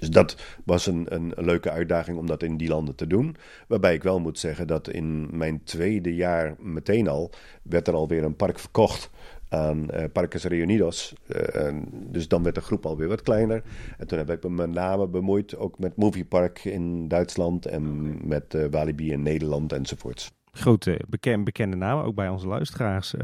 Dus 0.00 0.10
dat 0.10 0.36
was 0.64 0.86
een, 0.86 1.06
een, 1.08 1.32
leuke 1.36 1.70
uitdaging 1.70 2.18
om 2.18 2.26
dat 2.26 2.42
in 2.42 2.56
die 2.56 2.68
landen 2.68 2.94
te 2.94 3.06
doen. 3.06 3.36
Waarbij 3.68 3.94
ik 3.94 4.02
wel 4.02 4.20
moet 4.20 4.38
zeggen 4.38 4.66
dat 4.66 4.88
in 4.88 5.28
mijn 5.36 5.64
tweede 5.64 6.14
jaar 6.14 6.56
meteen 6.58 7.08
al 7.08 7.30
werd 7.62 7.88
er 7.88 7.94
alweer 7.94 8.24
een 8.24 8.36
park 8.36 8.58
verkocht 8.58 9.10
aan 9.48 9.86
uh, 9.94 10.04
Parques 10.12 10.44
Reunidos. 10.44 11.14
Uh, 11.26 11.76
dus 11.92 12.28
dan 12.28 12.42
werd 12.42 12.54
de 12.54 12.60
groep 12.60 12.86
alweer 12.86 13.08
wat 13.08 13.22
kleiner. 13.22 13.62
En 13.98 14.06
toen 14.06 14.18
heb 14.18 14.30
ik 14.30 14.42
me 14.42 14.50
met 14.50 14.70
name 14.70 15.08
bemoeid 15.08 15.56
ook 15.56 15.78
met 15.78 15.96
Movie 15.96 16.24
Park 16.24 16.64
in 16.64 17.08
Duitsland 17.08 17.66
en 17.66 18.16
met 18.28 18.54
uh, 18.54 18.64
Walibi 18.70 19.12
in 19.12 19.22
Nederland 19.22 19.72
enzovoorts. 19.72 20.32
Grote 20.52 21.00
bekend, 21.08 21.44
bekende 21.44 21.76
namen, 21.76 22.04
ook 22.04 22.14
bij 22.14 22.28
onze 22.28 22.46
luisteraars. 22.46 23.14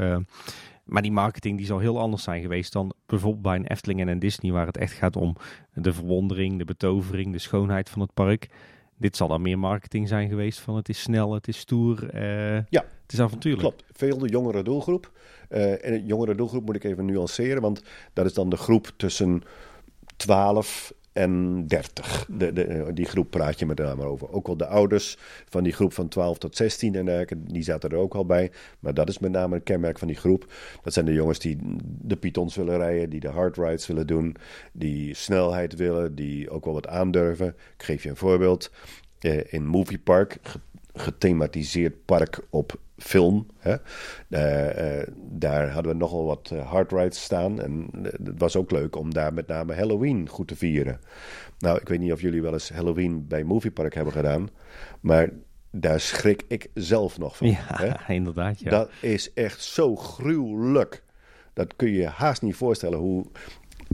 Maar 0.87 1.01
die 1.01 1.11
marketing 1.11 1.57
die 1.57 1.65
zal 1.65 1.79
heel 1.79 1.99
anders 1.99 2.23
zijn 2.23 2.41
geweest 2.41 2.73
dan 2.73 2.93
bijvoorbeeld 3.05 3.43
bij 3.43 3.55
een 3.55 3.67
Efteling 3.67 3.99
en 3.99 4.07
een 4.07 4.19
Disney, 4.19 4.51
waar 4.51 4.65
het 4.65 4.77
echt 4.77 4.93
gaat 4.93 5.15
om 5.15 5.35
de 5.73 5.93
verwondering, 5.93 6.57
de 6.57 6.65
betovering, 6.65 7.31
de 7.31 7.39
schoonheid 7.39 7.89
van 7.89 8.01
het 8.01 8.13
park. 8.13 8.49
Dit 8.97 9.17
zal 9.17 9.27
dan 9.27 9.41
meer 9.41 9.59
marketing 9.59 10.07
zijn 10.07 10.29
geweest 10.29 10.59
van 10.59 10.75
het 10.75 10.89
is 10.89 11.01
snel, 11.01 11.33
het 11.33 11.47
is 11.47 11.57
stoer, 11.57 12.15
uh, 12.15 12.55
ja, 12.69 12.85
het 13.01 13.13
is 13.13 13.21
avontuurlijk. 13.21 13.61
Klopt, 13.61 13.83
veel 13.91 14.17
de 14.17 14.29
jongere 14.29 14.63
doelgroep. 14.63 15.11
Uh, 15.49 15.85
en 15.85 15.93
de 15.93 16.05
jongere 16.05 16.35
doelgroep 16.35 16.65
moet 16.65 16.75
ik 16.75 16.83
even 16.83 17.05
nuanceren, 17.05 17.61
want 17.61 17.81
dat 18.13 18.25
is 18.25 18.33
dan 18.33 18.49
de 18.49 18.57
groep 18.57 18.91
tussen 18.97 19.43
12 20.15 20.93
en 21.17 21.63
30. 21.67 22.27
De, 22.29 22.53
de, 22.53 22.89
die 22.93 23.05
groep 23.05 23.29
praat 23.29 23.59
je 23.59 23.65
met 23.65 23.77
name 23.77 24.03
over. 24.03 24.31
Ook 24.31 24.47
wel 24.47 24.57
de 24.57 24.67
ouders 24.67 25.17
van 25.49 25.63
die 25.63 25.73
groep 25.73 25.93
van 25.93 26.07
12 26.07 26.37
tot 26.37 26.55
16 26.55 26.95
en 26.95 27.05
dergelijke, 27.05 27.43
die 27.43 27.63
zaten 27.63 27.89
er 27.89 27.97
ook 27.97 28.15
al 28.15 28.25
bij. 28.25 28.51
Maar 28.79 28.93
dat 28.93 29.09
is 29.09 29.19
met 29.19 29.31
name 29.31 29.55
een 29.55 29.63
kenmerk 29.63 29.99
van 29.99 30.07
die 30.07 30.17
groep. 30.17 30.53
Dat 30.83 30.93
zijn 30.93 31.05
de 31.05 31.13
jongens 31.13 31.39
die 31.39 31.57
de 31.81 32.15
Pythons 32.15 32.55
willen 32.55 32.77
rijden, 32.77 33.09
die 33.09 33.19
de 33.19 33.27
hard 33.27 33.57
rides 33.57 33.87
willen 33.87 34.07
doen, 34.07 34.35
die 34.71 35.13
snelheid 35.13 35.75
willen, 35.75 36.15
die 36.15 36.49
ook 36.49 36.65
wel 36.65 36.73
wat 36.73 36.87
aandurven. 36.87 37.47
Ik 37.47 37.83
geef 37.83 38.03
je 38.03 38.09
een 38.09 38.15
voorbeeld. 38.15 38.71
Eh, 39.19 39.53
in 39.53 39.65
Movie 39.65 39.99
Park, 39.99 40.37
gethematiseerd 40.93 42.05
park 42.05 42.39
op 42.49 42.79
film. 42.97 43.47
Hè. 43.57 43.75
Uh, 44.29 44.97
uh, 44.99 45.07
daar 45.17 45.71
hadden 45.71 45.91
we 45.91 45.97
nogal 45.97 46.25
wat 46.25 46.49
uh, 46.53 46.69
hard 46.69 46.91
rides 46.91 47.23
staan. 47.23 47.61
En 47.61 47.89
het 48.01 48.37
was 48.37 48.55
ook 48.55 48.71
leuk 48.71 48.95
om 48.95 49.13
daar 49.13 49.33
met 49.33 49.47
name 49.47 49.73
Halloween 49.73 50.29
goed 50.29 50.47
te 50.47 50.55
vieren. 50.55 50.99
Nou, 51.59 51.79
ik 51.79 51.87
weet 51.87 51.99
niet 51.99 52.11
of 52.11 52.21
jullie 52.21 52.41
wel 52.41 52.53
eens 52.53 52.69
Halloween 52.69 53.27
bij 53.27 53.43
Moviepark 53.43 53.93
hebben 53.93 54.13
gedaan. 54.13 54.49
Maar 54.99 55.29
daar 55.71 55.99
schrik 55.99 56.43
ik 56.47 56.69
zelf 56.73 57.17
nog 57.17 57.37
van. 57.37 57.47
Ja, 57.47 57.65
hè? 57.67 58.13
inderdaad. 58.13 58.59
Ja. 58.59 58.69
Dat 58.69 58.89
is 59.01 59.33
echt 59.33 59.61
zo 59.61 59.95
gruwelijk. 59.95 61.03
Dat 61.53 61.75
kun 61.75 61.87
je 61.91 61.97
je 61.97 62.07
haast 62.07 62.41
niet 62.41 62.55
voorstellen 62.55 62.99
hoe 62.99 63.25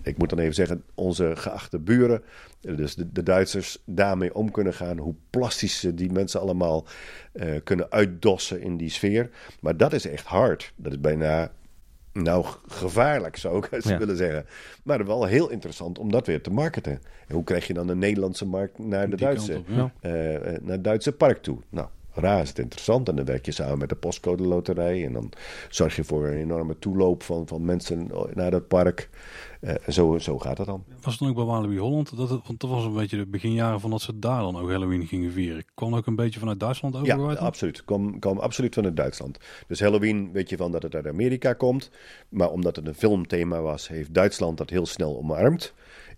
ik 0.04 0.18
moet 0.18 0.30
dan 0.30 0.40
even 0.40 0.54
zeggen, 0.54 0.84
onze 0.94 1.32
geachte 1.36 1.80
buren, 1.80 2.24
dus 2.60 2.96
de, 2.96 3.12
de 3.12 3.24
Duitsers, 3.24 3.82
daarmee 3.86 4.36
om 4.36 4.52
kunnen 4.52 4.74
gaan. 4.74 4.98
Hoe 4.98 5.16
plastisch 5.30 5.80
ze 5.80 5.94
die 5.94 6.12
mensen 6.12 6.40
allemaal 6.40 6.86
uh, 7.34 7.56
kunnen 7.64 7.92
uitdossen 7.92 8.62
in 8.62 8.78
die 8.78 8.90
sfeer. 8.90 9.30
Maar 9.60 9.78
dat 9.78 9.94
is 9.94 10.08
echt 10.08 10.26
hard. 10.26 10.74
Dat 10.76 10.92
is 10.92 11.00
bijna 11.00 11.52
nou, 12.14 12.46
gevaarlijk 12.68 13.38
zou 13.38 13.58
ik 13.58 13.68
eens 13.72 13.86
willen 13.86 14.18
zeggen. 14.18 14.46
Maar 14.84 15.06
wel 15.06 15.26
heel 15.26 15.50
interessant 15.50 16.00
om 16.00 16.12
dat 16.12 16.28
weer 16.28 16.42
te 16.42 16.52
marketen. 16.52 17.02
En 17.28 17.36
hoe 17.36 17.44
krijg 17.44 17.68
je 17.68 17.74
dan 17.74 17.88
de 17.88 17.96
Nederlandse 17.96 18.46
markt 18.46 18.80
naar 18.80 19.10
de 19.10 19.16
Duitse, 19.16 19.58
op, 19.58 19.70
uh, 19.70 20.12
naar 20.62 20.62
het 20.66 20.84
Duitse 20.84 21.12
park 21.12 21.42
toe? 21.42 21.58
Nou, 21.70 21.88
razend 22.14 22.60
interessant. 22.60 23.10
En 23.10 23.16
dan 23.16 23.26
werk 23.26 23.46
je 23.46 23.52
samen 23.52 23.78
met 23.78 23.90
de 23.90 23.96
postcode 23.96 24.44
loterij. 24.44 25.06
En 25.06 25.14
dan 25.14 25.32
zorg 25.70 25.96
je 25.96 26.04
voor 26.04 26.28
een 26.28 26.38
enorme 26.38 26.80
toeloop 26.80 27.24
van, 27.24 27.48
van 27.48 27.66
mensen 27.66 28.12
naar 28.34 28.52
dat 28.52 28.68
park. 28.68 29.10
Uh, 29.62 29.74
zo, 29.88 30.18
zo 30.18 30.40
gaat 30.40 30.58
het 30.58 30.68
dan. 30.68 30.84
Was 31.02 31.12
het 31.12 31.20
dan 31.20 31.30
ook 31.30 31.36
bij 31.36 31.44
Walibi 31.44 31.78
Holland? 31.78 32.18
Dat 32.18 32.30
want 32.30 32.60
dat 32.60 32.70
was 32.70 32.86
een 32.86 32.94
beetje 32.94 33.18
de 33.18 33.26
beginjaren 33.26 33.80
van 33.80 33.90
dat 33.90 34.02
ze 34.02 34.20
daar 34.20 34.42
dan 34.42 34.58
ook 34.58 34.70
Halloween 34.70 35.08
gingen 35.08 35.32
vieren. 35.32 35.66
Kwam 35.74 35.96
ook 35.96 36.06
een 36.06 36.16
beetje 36.16 36.40
vanuit 36.40 36.60
Duitsland 36.60 36.96
over? 36.96 37.08
Ja, 37.08 37.34
absoluut. 37.34 37.86
Kwam, 37.86 38.20
kwam 38.20 38.40
absoluut 38.40 38.74
vanuit 38.74 38.96
Duitsland. 38.96 39.38
Dus 39.68 39.80
Halloween 39.80 40.32
weet 40.32 40.50
je 40.50 40.58
van 40.58 40.72
dat 40.72 40.84
het 40.84 40.96
uit 40.96 41.08
Amerika 41.08 41.54
komt. 41.54 41.90
Maar 42.30 42.50
omdat 42.50 42.76
het 42.76 42.88
een 42.88 42.96
filmthema 42.96 43.62
was, 43.62 43.88
heeft 43.88 44.14
Duitsland 44.14 44.58
dat 44.58 44.70
heel 44.70 44.86
snel 44.86 45.18
omarmd 45.18 45.74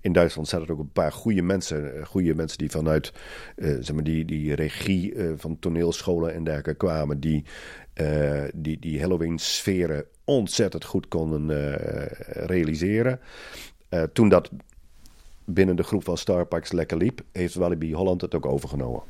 in 0.05 0.13
Duitsland 0.13 0.47
zaten 0.47 0.67
er 0.67 0.73
ook 0.73 0.79
een 0.79 0.91
paar 0.91 1.11
goede 1.11 1.41
mensen. 1.41 1.95
Eh, 1.95 2.05
goede 2.05 2.35
mensen 2.35 2.57
die 2.57 2.69
vanuit 2.69 3.13
uh, 3.55 3.77
zeg 3.79 3.93
maar 3.93 4.03
die, 4.03 4.25
die 4.25 4.55
regie 4.55 5.13
uh, 5.13 5.33
van 5.35 5.59
toneelscholen 5.59 6.33
en 6.33 6.43
dergelijke 6.43 6.85
kwamen. 6.85 7.19
Die, 7.19 7.43
die, 8.53 8.79
die 8.79 8.99
Halloween-sferen 8.99 10.05
ontzettend 10.23 10.85
goed 10.85 11.07
konden 11.07 11.49
realiseren. 12.25 13.19
toen 14.13 14.29
dat 14.29 14.49
binnen 15.45 15.75
de 15.75 15.83
groep 15.83 16.03
van 16.03 16.17
Starbucks 16.17 16.71
lekker 16.71 16.97
liep, 16.97 17.21
heeft 17.31 17.55
Walibi 17.55 17.93
Holland 17.93 18.21
het 18.21 18.35
ook 18.35 18.45
overgenomen. 18.45 19.01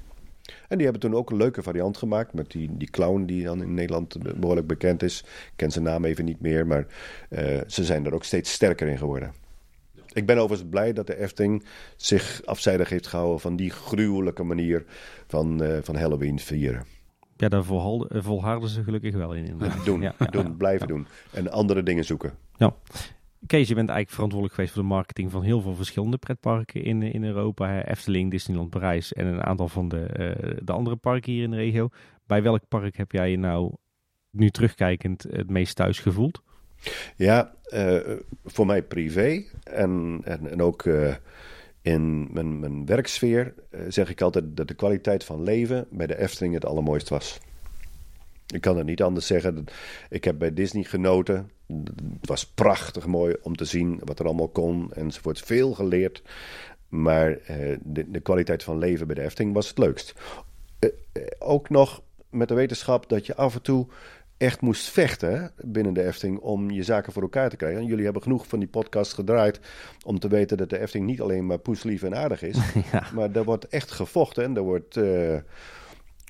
En 0.68 0.78
die 0.78 0.84
hebben 0.84 1.02
toen 1.02 1.16
ook 1.16 1.30
een 1.30 1.38
leuke 1.38 1.64
variant 1.64 1.98
gemaakt 1.98 2.34
met 2.34 2.52
die, 2.52 2.78
die 2.78 2.90
clown 2.90 3.26
die 3.26 3.44
dan 3.44 3.62
in 3.62 3.74
Nederland 3.74 4.40
behoorlijk 4.40 4.68
bekend 4.68 5.04
is. 5.04 5.20
Ik 5.20 5.54
ken 5.56 5.72
zijn 5.72 5.84
naam 5.84 6.06
even 6.06 6.26
niet 6.26 6.42
meer, 6.42 6.68
maar 6.68 6.88
ze 7.68 7.84
zijn 7.84 8.06
er 8.06 8.14
ook 8.14 8.24
steeds 8.24 8.52
sterker 8.52 8.88
in 8.88 8.98
geworden. 8.98 9.45
Ik 10.16 10.26
ben 10.26 10.38
overigens 10.38 10.70
blij 10.70 10.94
dat 10.94 11.08
de 11.08 11.18
Efting 11.18 11.66
zich 11.96 12.42
afzijdig 12.46 12.90
heeft 12.90 13.08
gehouden 13.08 13.40
van 13.40 13.56
die 13.56 13.70
gruwelijke 13.70 14.44
manier 14.44 14.86
van, 15.28 15.64
uh, 15.64 15.78
van 15.82 15.96
Halloween 15.96 16.40
vieren. 16.40 16.86
Ja, 17.38 17.50
daar 17.50 17.64
volharden, 17.64 18.24
volharden 18.24 18.70
ze 18.70 18.84
gelukkig 18.84 19.14
wel 19.14 19.34
in. 19.34 19.58
Doen, 19.86 20.02
ja, 20.02 20.14
doen 20.30 20.58
blijven 20.58 20.88
doen. 20.88 21.08
En 21.32 21.52
andere 21.52 21.84
dingen 21.84 22.06
zoeken. 22.06 22.34
Ja. 22.58 22.76
Kees, 23.48 23.68
je 23.68 23.76
bent 23.76 23.90
eigenlijk 23.90 24.10
verantwoordelijk 24.10 24.54
geweest 24.54 24.74
voor 24.74 24.82
de 24.84 24.88
marketing 24.88 25.32
van 25.32 25.44
heel 25.44 25.62
veel 25.62 25.76
verschillende 25.76 26.18
pretparken 26.18 26.84
in, 26.84 27.02
in 27.02 27.24
Europa. 27.24 27.84
Efteling, 27.84 28.32
Disneyland 28.32 28.70
Parijs 28.70 29.14
en 29.14 29.26
een 29.26 29.44
aantal 29.44 29.68
van 29.68 29.88
de, 29.88 30.36
uh, 30.42 30.58
de 30.64 30.72
andere 30.72 30.96
parken 30.96 31.32
hier 31.32 31.44
in 31.44 31.52
de 31.52 31.58
regio. 31.58 31.90
Bij 32.26 32.44
welk 32.44 32.68
park 32.68 32.98
heb 32.98 33.12
jij 33.12 33.32
je 33.32 33.38
nou 33.38 33.74
nu 34.30 34.50
terugkijkend 34.50 35.24
het 35.30 35.50
meest 35.50 35.76
thuis 35.76 36.00
gevoeld? 36.00 36.42
Ja, 37.16 37.54
uh, 37.74 38.18
voor 38.46 38.66
mij 38.66 38.84
privé 38.84 39.44
en, 39.64 40.22
en, 40.24 40.50
en 40.52 40.62
ook 40.62 40.86
uh, 40.86 41.16
in 41.82 42.34
mijn, 42.34 42.60
mijn 42.60 42.86
werksfeer 42.86 43.54
uh, 43.72 43.82
zeg 43.88 44.10
ik 44.10 44.22
altijd 44.22 44.46
dat 44.58 44.68
de 44.68 44.74
kwaliteit 44.74 45.24
van 45.24 45.44
leven 45.44 45.88
bij 45.90 46.08
de 46.08 46.18
Efteling 46.18 46.54
het 46.54 46.66
allermooist 46.66 47.10
was. 47.10 47.40
Ik 48.48 48.62
kan 48.62 48.78
het 48.78 48.86
niet 48.86 49.02
anders 49.02 49.28
zeggen. 49.28 49.66
Ik 50.10 50.24
heb 50.24 50.40
bij 50.40 50.54
Disney 50.54 50.84
genoten. 50.84 51.52
Het 52.20 52.28
was 52.30 52.46
prachtig 52.46 53.06
mooi 53.06 53.36
om 53.42 53.56
te 53.56 53.66
zien 53.66 54.00
wat 54.04 54.20
er 54.20 54.26
allemaal 54.26 54.48
kon 54.48 54.94
enzovoort. 54.94 55.40
Veel 55.40 55.74
geleerd. 55.74 56.22
Maar 56.90 57.38
de, 57.82 58.12
de 58.12 58.20
kwaliteit 58.20 58.64
van 58.64 58.78
leven 58.78 59.08
bij 59.08 59.16
de 59.16 59.22
Efteling 59.22 59.54
was 59.54 59.68
het 59.68 59.78
leukst. 59.78 60.14
ook 61.40 61.70
nog 61.70 62.02
met 62.30 62.48
de 62.48 62.54
wetenschap 62.54 63.10
dat 63.10 63.26
je 63.26 63.36
af 63.36 63.56
en 63.56 63.62
toe 63.62 63.88
echt 64.38 64.62
moest 64.62 64.90
vechten 64.90 65.52
binnen 65.58 65.94
de 65.94 66.04
Efting 66.04 66.40
om 66.40 66.72
je 66.72 66.84
zaken 66.84 67.14
voor 67.14 67.22
elkaar 67.22 67.50
te 67.50 67.56
krijgen. 67.56 67.80
En 67.80 67.86
jullie 67.86 68.04
hebben 68.04 68.22
genoeg 68.22 68.48
van 68.48 68.60
die 68.60 68.68
podcast 68.68 69.14
gedraaid 69.14 69.60
om 70.06 70.20
te 70.20 70.28
weten 70.28 70.58
dat 70.58 70.70
de 70.70 70.80
Efting 70.80 71.06
niet 71.06 71.22
alleen 71.22 71.46
maar 71.46 71.58
poeslief 71.58 72.04
en 72.04 72.16
aardig 72.16 72.42
is. 72.42 72.58
Maar 73.16 73.32
er 73.32 73.44
wordt 73.44 73.68
echt 73.68 73.92
gevochten 73.92 74.44
en 74.44 74.56
er 74.56 74.62
wordt 74.62 74.96
uh, 74.96 75.38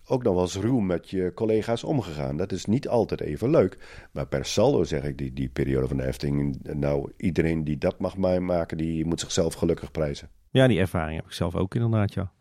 ook 0.07 0.23
nog 0.23 0.34
wel 0.34 0.44
eens 0.44 0.56
ruw 0.57 0.80
met 0.80 1.10
je 1.10 1.32
collega's 1.34 1.84
omgegaan. 1.84 2.38
Dat 2.38 2.52
is 2.52 2.65
niet 2.65 2.88
altijd 2.88 3.22
even 3.22 3.49
leuk. 3.49 3.77
Maar 4.11 4.27
per 4.27 4.45
saldo 4.45 4.84
zeg 4.84 5.03
ik, 5.03 5.18
die, 5.18 5.34
die 5.34 5.49
periode 5.49 5.88
van 5.88 5.98
de 5.98 6.06
Efting, 6.06 6.57
nou 6.73 7.11
iedereen 7.18 7.64
die 7.64 7.77
dat 7.77 7.99
mag 7.99 8.18
maken, 8.18 8.77
die 8.77 9.06
moet 9.06 9.19
zichzelf 9.19 9.53
gelukkig 9.53 9.91
prijzen. 9.91 10.30
Ja, 10.56 10.68
die 10.68 10.80
ervaring 10.80 11.15
heb 11.15 11.26
ik 11.26 11.32
zelf 11.32 11.56
ook 11.56 11.76
inderdaad, 11.76 12.14
ja. 12.14 12.32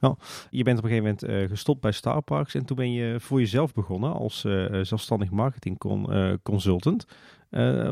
Je 0.51 0.63
bent 0.63 0.79
op 0.79 0.85
een 0.85 0.91
gegeven 0.91 1.17
moment 1.21 1.25
uh, 1.25 1.49
gestopt 1.49 1.81
bij 1.81 1.93
Star 1.93 2.23
Parks 2.23 2.55
en 2.55 2.65
toen 2.65 2.77
ben 2.77 2.93
je 2.93 3.21
voor 3.21 3.41
jezelf 3.41 3.73
begonnen 3.73 4.13
als 4.13 4.45
uh, 4.45 4.83
zelfstandig 4.83 5.31
marketing 5.31 5.85
uh, 5.85 6.33
consultant. 6.43 7.07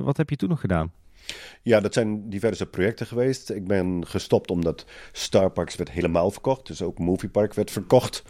wat 0.03 0.17
heb 0.17 0.31
je 0.31 0.37
toen 0.37 0.49
nog 0.49 0.61
gedaan? 0.61 0.93
Ja, 1.63 1.81
dat 1.81 1.95
zijn 1.95 2.29
diverse 2.29 2.67
projecten 2.67 3.07
geweest. 3.07 3.51
Ik 3.51 3.67
ben 3.67 4.07
gestopt 4.07 4.51
omdat 4.51 4.87
Star 5.13 5.51
Parks 5.51 5.77
werd 5.77 5.91
helemaal 5.91 6.31
verkocht. 6.31 6.67
Dus 6.67 6.83
ook 6.83 6.99
Movie 6.99 7.29
Park 7.29 7.55
werd 7.55 7.71
verkocht. 7.71 8.23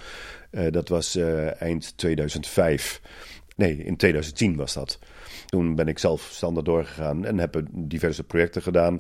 dat 0.71 0.89
was 0.89 1.17
eind 1.59 1.97
2005. 1.97 3.01
Nee, 3.57 3.77
in 3.77 3.97
2010 3.97 4.57
was 4.57 4.73
dat. 4.73 4.99
Toen 5.53 5.75
ben 5.75 5.89
ik 5.89 5.99
zelf 5.99 6.23
standaard 6.23 6.67
doorgegaan 6.67 7.25
en 7.25 7.39
heb 7.39 7.63
diverse 7.71 8.25
projecten 8.25 8.63
gedaan. 8.63 8.95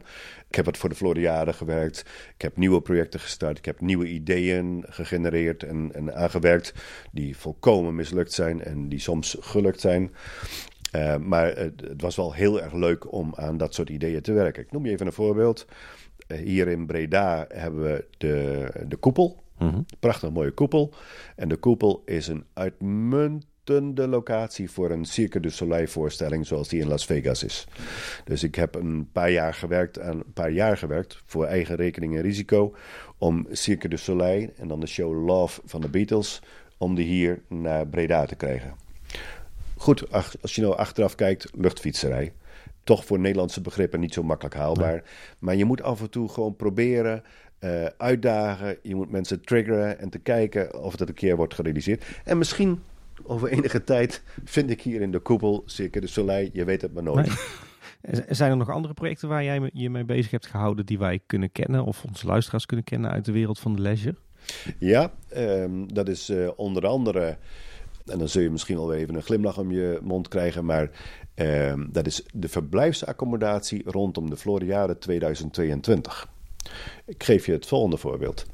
Ik 0.48 0.54
heb 0.54 0.64
wat 0.64 0.76
voor 0.76 0.88
de 0.88 0.94
Floriade 0.94 1.52
gewerkt. 1.52 2.04
Ik 2.34 2.42
heb 2.42 2.56
nieuwe 2.56 2.80
projecten 2.80 3.20
gestart. 3.20 3.58
Ik 3.58 3.64
heb 3.64 3.80
nieuwe 3.80 4.08
ideeën 4.08 4.84
gegenereerd 4.88 5.62
en, 5.62 5.90
en 5.94 6.14
aangewerkt. 6.14 6.74
Die 7.12 7.36
volkomen 7.36 7.94
mislukt 7.94 8.32
zijn 8.32 8.62
en 8.62 8.88
die 8.88 8.98
soms 8.98 9.36
gelukt 9.40 9.80
zijn. 9.80 10.10
Uh, 10.96 11.16
maar 11.16 11.56
het, 11.56 11.80
het, 11.80 12.00
was 12.02 12.16
wel 12.16 12.32
heel 12.32 12.62
erg 12.62 12.72
leuk 12.72 13.12
om 13.12 13.34
aan 13.34 13.56
dat 13.56 13.74
soort 13.74 13.90
ideeën 13.90 14.22
te 14.22 14.32
werken. 14.32 14.62
Ik 14.62 14.72
noem 14.72 14.86
je 14.86 14.92
even 14.92 15.06
een 15.06 15.12
voorbeeld. 15.12 15.66
Uh, 16.28 16.38
hier 16.38 16.68
in 16.68 16.86
Breda 16.86 17.44
hebben 17.48 17.82
we 17.82 18.04
de, 18.18 18.68
de 18.88 18.96
koepel. 18.96 19.42
Mm 19.58 19.68
-hmm. 19.68 19.86
Prachtig 20.00 20.30
mooie 20.30 20.52
koepel. 20.52 20.94
En 21.36 21.48
de 21.48 21.56
koepel 21.56 22.02
is 22.04 22.28
een 22.28 22.44
uitmuntend 22.52 23.50
de 23.64 24.09
locatie 24.09 24.70
voor 24.70 24.90
een 24.90 25.05
Cirque 25.05 25.40
du 25.40 25.51
Soleil 25.51 25.86
voorstelling 25.86 26.47
zoals 26.47 26.68
die 26.68 26.80
in 26.80 26.89
Las 26.89 27.05
Vegas 27.05 27.43
is. 27.44 27.66
Dus 28.24 28.43
ik 28.43 28.55
heb 28.55 28.74
een 28.74 29.09
paar 29.12 29.30
jaar 29.30 29.55
gewerkt, 29.55 30.01
aan, 30.01 30.16
een 30.16 30.32
paar 30.32 30.51
jaar 30.51 30.76
gewerkt 30.76 31.22
voor 31.26 31.44
eigen 31.44 31.76
rekening 31.76 32.16
en 32.16 32.22
risico 32.22 32.74
om 33.18 33.47
Cirque 33.51 33.89
du 33.89 33.97
Soleil 33.97 34.48
en 34.56 34.68
dan 34.68 34.80
de 34.80 34.86
show 34.86 35.26
Love 35.26 35.60
van 35.64 35.80
de 35.80 35.89
Beatles 35.89 36.43
om 36.78 36.94
die 36.94 37.06
hier 37.06 37.43
naar 37.48 37.86
Breda 37.86 38.26
te 38.26 38.34
krijgen. 38.34 38.74
Goed, 39.76 40.12
als 40.12 40.55
je 40.55 40.60
nou 40.60 40.76
achteraf 40.76 41.14
kijkt, 41.14 41.51
luchtfietserij. 41.55 42.32
Toch 42.84 43.05
voor 43.05 43.18
Nederlandse 43.18 43.60
begrippen 43.60 44.01
niet 44.01 44.14
zo 44.14 44.22
makkelijk 44.22 44.55
haalbaar. 44.55 45.02
Maar 45.39 45.55
je 45.55 45.64
moet 45.64 45.82
af 45.82 46.01
en 46.01 46.10
toe 46.10 46.28
gewoon 46.28 46.56
proberen 46.56 47.22
uh, 47.60 47.84
uitdagen. 47.97 48.78
Je 48.82 48.94
moet 48.94 49.10
mensen 49.10 49.40
triggeren 49.40 49.98
en 49.98 50.10
te 50.10 50.18
kijken 50.18 50.82
of 50.82 50.97
dat 50.97 51.09
een 51.09 51.14
keer 51.14 51.36
wordt 51.36 51.55
gerealiseerd. 51.55 52.05
En 52.24 52.39
misschien 52.39 52.82
over 53.24 53.49
enige 53.49 53.85
tijd 53.85 54.23
vind 54.44 54.70
ik 54.70 54.81
hier 54.81 55.01
in 55.01 55.11
de 55.11 55.19
koepel 55.19 55.62
Cirque 55.66 56.01
de 56.01 56.07
Soleil. 56.07 56.51
Je 56.53 56.65
weet 56.65 56.82
het 56.82 56.94
maar 56.94 57.03
nooit. 57.03 57.27
Nee. 57.27 57.36
Zijn 58.28 58.51
er 58.51 58.57
nog 58.57 58.70
andere 58.70 58.94
projecten 58.94 59.28
waar 59.28 59.44
jij 59.44 59.70
je 59.73 59.90
mee 59.90 60.05
bezig 60.05 60.31
hebt 60.31 60.47
gehouden 60.47 60.86
die 60.86 60.99
wij 60.99 61.20
kunnen 61.27 61.53
kennen 61.53 61.85
of 61.85 62.05
onze 62.05 62.27
luisteraars 62.27 62.66
kunnen 62.66 62.85
kennen 62.85 63.11
uit 63.11 63.24
de 63.24 63.32
wereld 63.32 63.59
van 63.59 63.74
de 63.74 63.82
leisure? 63.82 64.16
Ja, 64.78 65.12
um, 65.36 65.93
dat 65.94 66.09
is 66.09 66.31
uh, 66.31 66.51
onder 66.57 66.86
andere, 66.86 67.36
en 68.07 68.19
dan 68.19 68.28
zul 68.28 68.43
je 68.43 68.51
misschien 68.51 68.77
wel 68.77 68.94
even 68.94 69.15
een 69.15 69.23
glimlach 69.23 69.59
om 69.59 69.70
je 69.70 69.99
mond 70.03 70.28
krijgen, 70.28 70.65
maar 70.65 70.90
um, 71.35 71.89
dat 71.93 72.07
is 72.07 72.24
de 72.32 72.49
verblijfsaccommodatie 72.49 73.82
rondom 73.85 74.31
de 74.31 74.36
Floriade 74.36 74.99
2022. 74.99 76.28
Ik 77.07 77.24
geef 77.24 77.47
je 77.47 77.53
het 77.53 77.66
volgende 77.66 77.97
voorbeeld. 77.97 78.47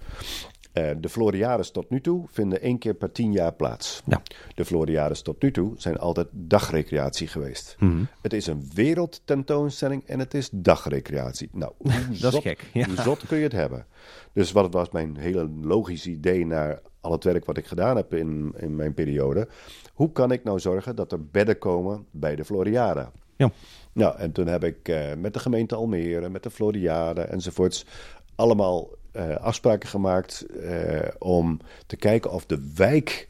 Uh, 0.78 0.90
de 1.00 1.08
Floriades 1.08 1.70
tot 1.70 1.90
nu 1.90 2.00
toe 2.00 2.24
vinden 2.30 2.60
één 2.60 2.78
keer 2.78 2.94
per 2.94 3.12
tien 3.12 3.32
jaar 3.32 3.52
plaats. 3.52 4.02
Ja. 4.06 4.22
De 4.54 4.64
Floriades 4.64 5.22
tot 5.22 5.42
nu 5.42 5.50
toe 5.50 5.72
zijn 5.76 5.98
altijd 5.98 6.26
dagrecreatie 6.30 7.26
geweest. 7.26 7.76
Mm 7.78 7.90
-hmm. 7.90 8.06
Het 8.22 8.32
is 8.32 8.46
een 8.46 8.70
wereldtentoonstelling 8.74 10.06
en 10.06 10.18
het 10.18 10.34
is 10.34 10.48
dagrecreatie. 10.52 11.48
Nou, 11.52 11.72
hoe 11.76 11.92
dat 12.20 12.32
zot, 12.32 12.44
is 12.44 12.50
gek. 12.50 12.64
Ja. 12.72 12.86
Hoe 12.86 12.96
zot 12.96 13.26
kun 13.26 13.36
je 13.36 13.42
het 13.42 13.52
hebben? 13.52 13.86
Dus 14.32 14.52
wat 14.52 14.72
was 14.72 14.90
mijn 14.90 15.16
hele 15.16 15.48
logisch 15.62 16.06
idee 16.06 16.46
naar 16.46 16.80
al 17.00 17.12
het 17.12 17.24
werk 17.24 17.44
wat 17.44 17.56
ik 17.56 17.66
gedaan 17.66 17.96
heb 17.96 18.14
in, 18.14 18.54
in 18.56 18.76
mijn 18.76 18.94
periode. 18.94 19.48
Hoe 19.92 20.12
kan 20.12 20.32
ik 20.32 20.44
nou 20.44 20.60
zorgen 20.60 20.96
dat 20.96 21.12
er 21.12 21.26
bedden 21.26 21.58
komen 21.58 22.06
bij 22.10 22.36
de 22.36 22.44
Floriade? 22.44 23.08
Ja. 23.36 23.50
Nou, 23.92 24.18
en 24.18 24.32
toen 24.32 24.46
heb 24.46 24.64
ik 24.64 24.88
uh, 24.88 25.14
met 25.14 25.34
de 25.34 25.38
gemeente 25.38 25.74
Almere, 25.74 26.28
met 26.28 26.42
de 26.42 26.50
Floriade 26.50 27.20
enzovoorts... 27.20 27.86
allemaal 28.34 28.88
uh, 29.18 29.36
afspraken 29.36 29.88
gemaakt 29.88 30.46
uh, 30.50 31.00
om 31.18 31.60
te 31.86 31.96
kijken 31.96 32.32
of 32.32 32.46
de 32.46 32.72
wijk 32.74 33.28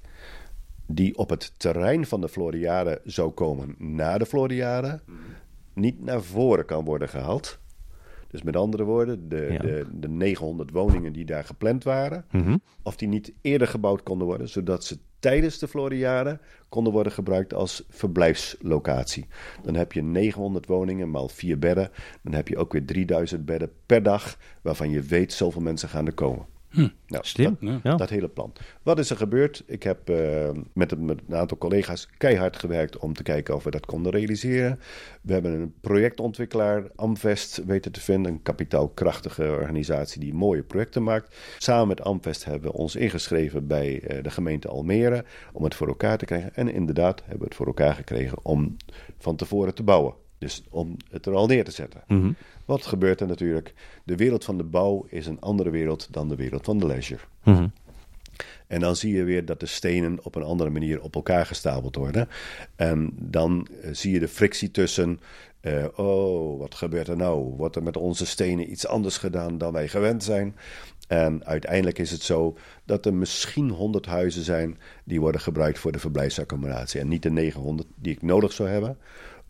die 0.87 1.19
op 1.19 1.31
het 1.31 1.53
terrein 1.57 2.07
van 2.07 2.21
de 2.21 2.29
Floriade 2.29 3.01
zou 3.05 3.31
komen 3.31 3.75
na 3.79 4.19
de 4.19 4.27
Floriade, 4.27 5.01
mm. 5.05 5.17
niet 5.73 6.05
naar 6.05 6.23
voren 6.23 6.65
kan 6.65 6.85
worden 6.85 7.09
gehaald. 7.09 7.59
Dus 8.29 8.43
met 8.43 8.57
andere 8.57 8.85
woorden, 8.85 9.29
de, 9.29 9.57
de, 9.61 9.87
de 9.93 10.09
900 10.09 10.71
woningen 10.71 11.13
die 11.13 11.25
daar 11.25 11.45
gepland 11.45 11.85
waren, 11.85 12.25
Mhm. 12.31 12.57
of 12.83 12.97
die 12.97 13.09
niet 13.09 13.33
eerder 13.41 13.69
gebouwd 13.69 14.03
konden 14.03 14.27
worden, 14.27 14.49
zodat 14.49 14.85
ze 14.85 14.99
tijdens 15.19 15.59
de 15.59 15.69
Floriade 15.69 16.39
konden 16.69 16.93
worden 16.93 17.13
gebruikt 17.13 17.55
als 17.55 17.85
verblijfslocatie. 17.89 19.27
Dan 19.63 19.75
heb 19.75 19.93
je 19.93 20.03
900 20.03 20.67
woningen 20.67 21.11
maal 21.11 21.29
4 21.29 21.59
bedden. 21.59 21.91
Dan 22.23 22.33
heb 22.35 22.49
je 22.49 22.57
ook 22.57 22.73
weer 22.73 22.85
3000 22.85 23.45
bedden 23.45 23.71
per 23.87 24.03
dag, 24.03 24.39
waarvan 24.63 24.91
je 24.91 25.03
weet 25.03 25.33
zoveel 25.33 25.63
mensen 25.63 25.89
gaan 25.89 26.07
er 26.07 26.15
komen. 26.15 26.47
Hm. 26.71 26.89
Nou, 27.07 27.25
Slim. 27.27 27.57
dat- 27.61 27.81
Ja. 27.83 27.97
Dat 27.97 28.11
hele 28.11 28.29
plan. 28.29 28.53
Wat 28.83 28.99
is 28.99 29.11
er 29.11 29.17
gebeurd? 29.17 29.63
Ik 29.67 29.83
heb 29.83 30.09
eh, 30.09 30.51
met, 30.73 30.93
een- 30.93 31.05
met 31.05 31.21
een 31.29 31.37
aantal 31.37 31.59
collega's 31.59 32.09
keihard 32.17 32.57
gewerkt 32.57 32.97
om 32.99 33.13
te 33.15 33.23
kijken 33.23 33.55
of 33.55 33.65
we 33.65 33.71
dat 33.71 33.87
konden 33.87 34.13
realiseren. 34.13 34.81
We 35.23 35.33
hebben 35.33 35.53
een 35.53 35.75
projectontwikkelaar, 35.81 36.83
Amvest, 36.97 37.65
weten 37.67 37.93
te 37.93 38.01
vinden. 38.01 38.33
Een 38.33 38.43
kapitaalkrachtige 38.43 39.43
organisatie 39.43 40.21
die 40.21 40.35
mooie 40.35 40.63
projecten 40.63 41.03
maakt. 41.03 41.37
Samen 41.59 41.89
met 41.89 42.03
Amvest 42.03 42.45
hebben 42.45 42.71
we 42.71 42.77
ons 42.77 42.97
ingeschreven 42.97 43.67
bij 43.67 44.01
eh, 44.03 44.23
de 44.23 44.31
gemeente 44.31 44.69
Almere 44.69 45.25
om 45.53 45.65
het 45.65 45.75
voor 45.75 45.89
elkaar 45.89 46.19
te 46.19 46.25
krijgen. 46.25 46.55
En 46.55 46.69
inderdaad 46.73 47.21
hebben 47.21 47.39
we 47.39 47.45
het 47.45 47.55
voor 47.55 47.67
elkaar 47.67 47.95
gekregen 47.95 48.39
om 48.45 48.77
van 49.19 49.37
tevoren 49.37 49.75
te 49.75 49.83
bouwen. 49.83 50.15
Dus 50.39 50.63
om 50.71 50.97
het 51.11 51.27
er 51.27 51.35
al 51.35 51.47
neer 51.47 51.65
te 51.65 51.71
zetten. 51.71 52.03
Mhm. 52.07 52.33
Wat 52.69 52.87
gebeurt 52.87 53.21
er 53.21 53.27
natuurlijk? 53.27 53.75
De 54.05 54.17
wereld 54.17 54.45
van 54.45 54.57
de 54.57 54.65
bouw 54.65 55.07
is 55.09 55.27
een 55.27 55.41
andere 55.41 55.71
wereld 55.71 56.09
dan 56.11 56.29
de 56.29 56.37
wereld 56.37 56.65
van 56.65 56.79
de 56.79 56.87
leisure. 56.87 57.21
Mhm. 57.45 57.69
En 58.67 58.81
dan 58.81 58.97
zie 58.97 59.15
je 59.15 59.25
weer 59.25 59.45
dat 59.45 59.61
de 59.61 59.67
stenen 59.67 60.19
op 60.23 60.35
een 60.35 60.43
andere 60.43 60.71
manier 60.71 61.01
op 61.03 61.15
elkaar 61.15 61.47
gestapeld 61.47 61.97
worden. 61.97 62.29
En 62.77 63.13
dan 63.21 63.69
eh, 63.83 63.91
zie 63.93 64.13
je 64.13 64.19
de 64.21 64.29
frictie 64.29 64.71
tussen. 64.71 65.21
eh, 65.61 65.85
oh, 65.97 66.59
wat 66.59 66.75
gebeurt 66.75 67.09
er 67.09 67.17
nou? 67.17 67.55
Wordt 67.57 67.77
er 67.77 67.83
met 67.83 67.97
onze 67.97 68.27
stenen 68.27 68.71
iets 68.71 68.87
anders 68.87 69.17
gedaan 69.17 69.59
dan 69.59 69.73
wij 69.73 69.89
gewend 69.89 70.25
zijn? 70.25 70.57
En 71.09 71.45
uiteindelijk 71.47 71.99
is 71.99 72.11
het 72.11 72.23
zo 72.23 72.57
dat 72.85 73.07
er 73.07 73.15
misschien 73.15 73.69
100 73.71 74.07
huizen 74.07 74.43
zijn 74.45 74.79
die 75.05 75.21
worden 75.21 75.41
gebruikt 75.41 75.79
voor 75.79 75.93
de 75.93 75.99
verblijfsaccommodatie. 75.99 77.01
En 77.01 77.09
niet 77.09 77.23
de 77.23 77.31
900 77.31 77.89
die 77.95 78.13
ik 78.13 78.23
nodig 78.23 78.53
zou 78.53 78.69
hebben 78.69 78.99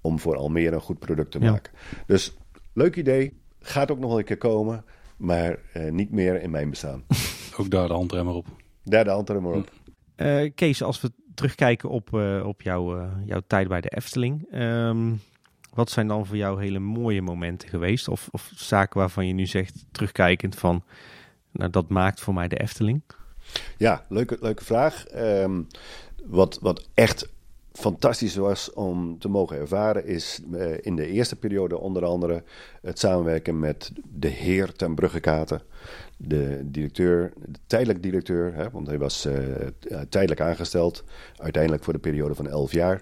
om 0.00 0.18
voor 0.18 0.36
Almere 0.36 0.74
een 0.74 0.80
goed 0.80 0.98
product 0.98 1.30
te 1.30 1.40
Ja. 1.40 1.50
maken. 1.50 1.72
Dus 2.06 2.36
leuk 2.78 2.96
idee. 2.96 3.32
Gaat 3.60 3.90
ook 3.90 3.98
nog 3.98 4.08
wel 4.08 4.18
een 4.18 4.24
keer 4.24 4.38
komen. 4.38 4.84
Maar 5.16 5.58
eh, 5.72 5.90
niet 5.90 6.10
meer 6.10 6.42
in 6.42 6.50
mijn 6.50 6.70
bestaan. 6.70 7.04
Ook 7.58 7.70
daar 7.70 7.88
de 7.88 7.94
handremmer 7.94 8.34
op. 8.34 8.46
Derde 8.82 9.10
hand 9.10 9.28
er 9.28 9.42
maar 9.42 9.52
op. 9.52 9.70
Eh, 10.16 10.50
Kees, 10.54 10.82
als 10.82 11.00
we 11.00 11.10
terugkijken 11.34 11.88
op, 11.88 12.14
eh, 12.14 12.46
op 12.46 12.62
jouw, 12.62 12.98
eh, 12.98 13.08
jouw 13.24 13.40
tijd 13.46 13.68
bij 13.68 13.80
de 13.80 13.88
Efteling. 13.88 14.46
ehm, 14.50 15.12
wat 15.74 15.90
zijn 15.90 16.08
dan 16.08 16.26
voor 16.26 16.36
jou 16.36 16.62
hele 16.62 16.78
mooie 16.78 17.22
momenten 17.22 17.68
geweest? 17.68 18.08
Of, 18.08 18.28
of 18.30 18.50
zaken 18.54 19.00
waarvan 19.00 19.26
je 19.26 19.32
nu 19.32 19.46
zegt, 19.46 19.84
terugkijkend 19.90 20.54
van... 20.54 20.82
Nou, 21.50 21.70
dat 21.70 21.88
maakt 21.88 22.20
voor 22.20 22.34
mij 22.34 22.48
de 22.48 22.56
Efteling. 22.56 23.02
Ja, 23.76 24.04
leuke, 24.08 24.36
leuke 24.40 24.64
vraag. 24.64 25.06
Ehm, 25.06 25.62
wat, 26.24 26.58
wat 26.60 26.88
echt 26.94 27.28
fantastisch 27.72 28.36
was 28.36 28.72
om 28.72 29.18
te 29.18 29.28
mogen 29.28 29.56
ervaren, 29.56 30.06
is 30.06 30.40
eh, 30.52 30.72
in 30.80 30.96
de 30.96 31.06
eerste 31.06 31.36
periode 31.36 31.78
onder 31.78 32.04
andere 32.04 32.42
het 32.82 32.98
samenwerken 32.98 33.58
met 33.58 33.92
de 34.04 34.28
heer 34.28 34.72
ten 34.72 34.94
Bruggekaten. 34.94 35.62
De 36.16 36.60
directeur, 36.64 37.32
de 37.46 37.58
tijdelijk 37.66 38.02
directeur, 38.02 38.54
hè, 38.54 38.70
want 38.70 38.86
hij 38.86 38.98
was 38.98 39.24
eh, 39.24 39.34
tijdelijk 40.08 40.40
aangesteld, 40.40 41.04
uiteindelijk 41.36 41.84
voor 41.84 41.92
de 41.92 41.98
periode 41.98 42.34
van 42.34 42.48
11 42.48 42.72
jaar. 42.72 43.00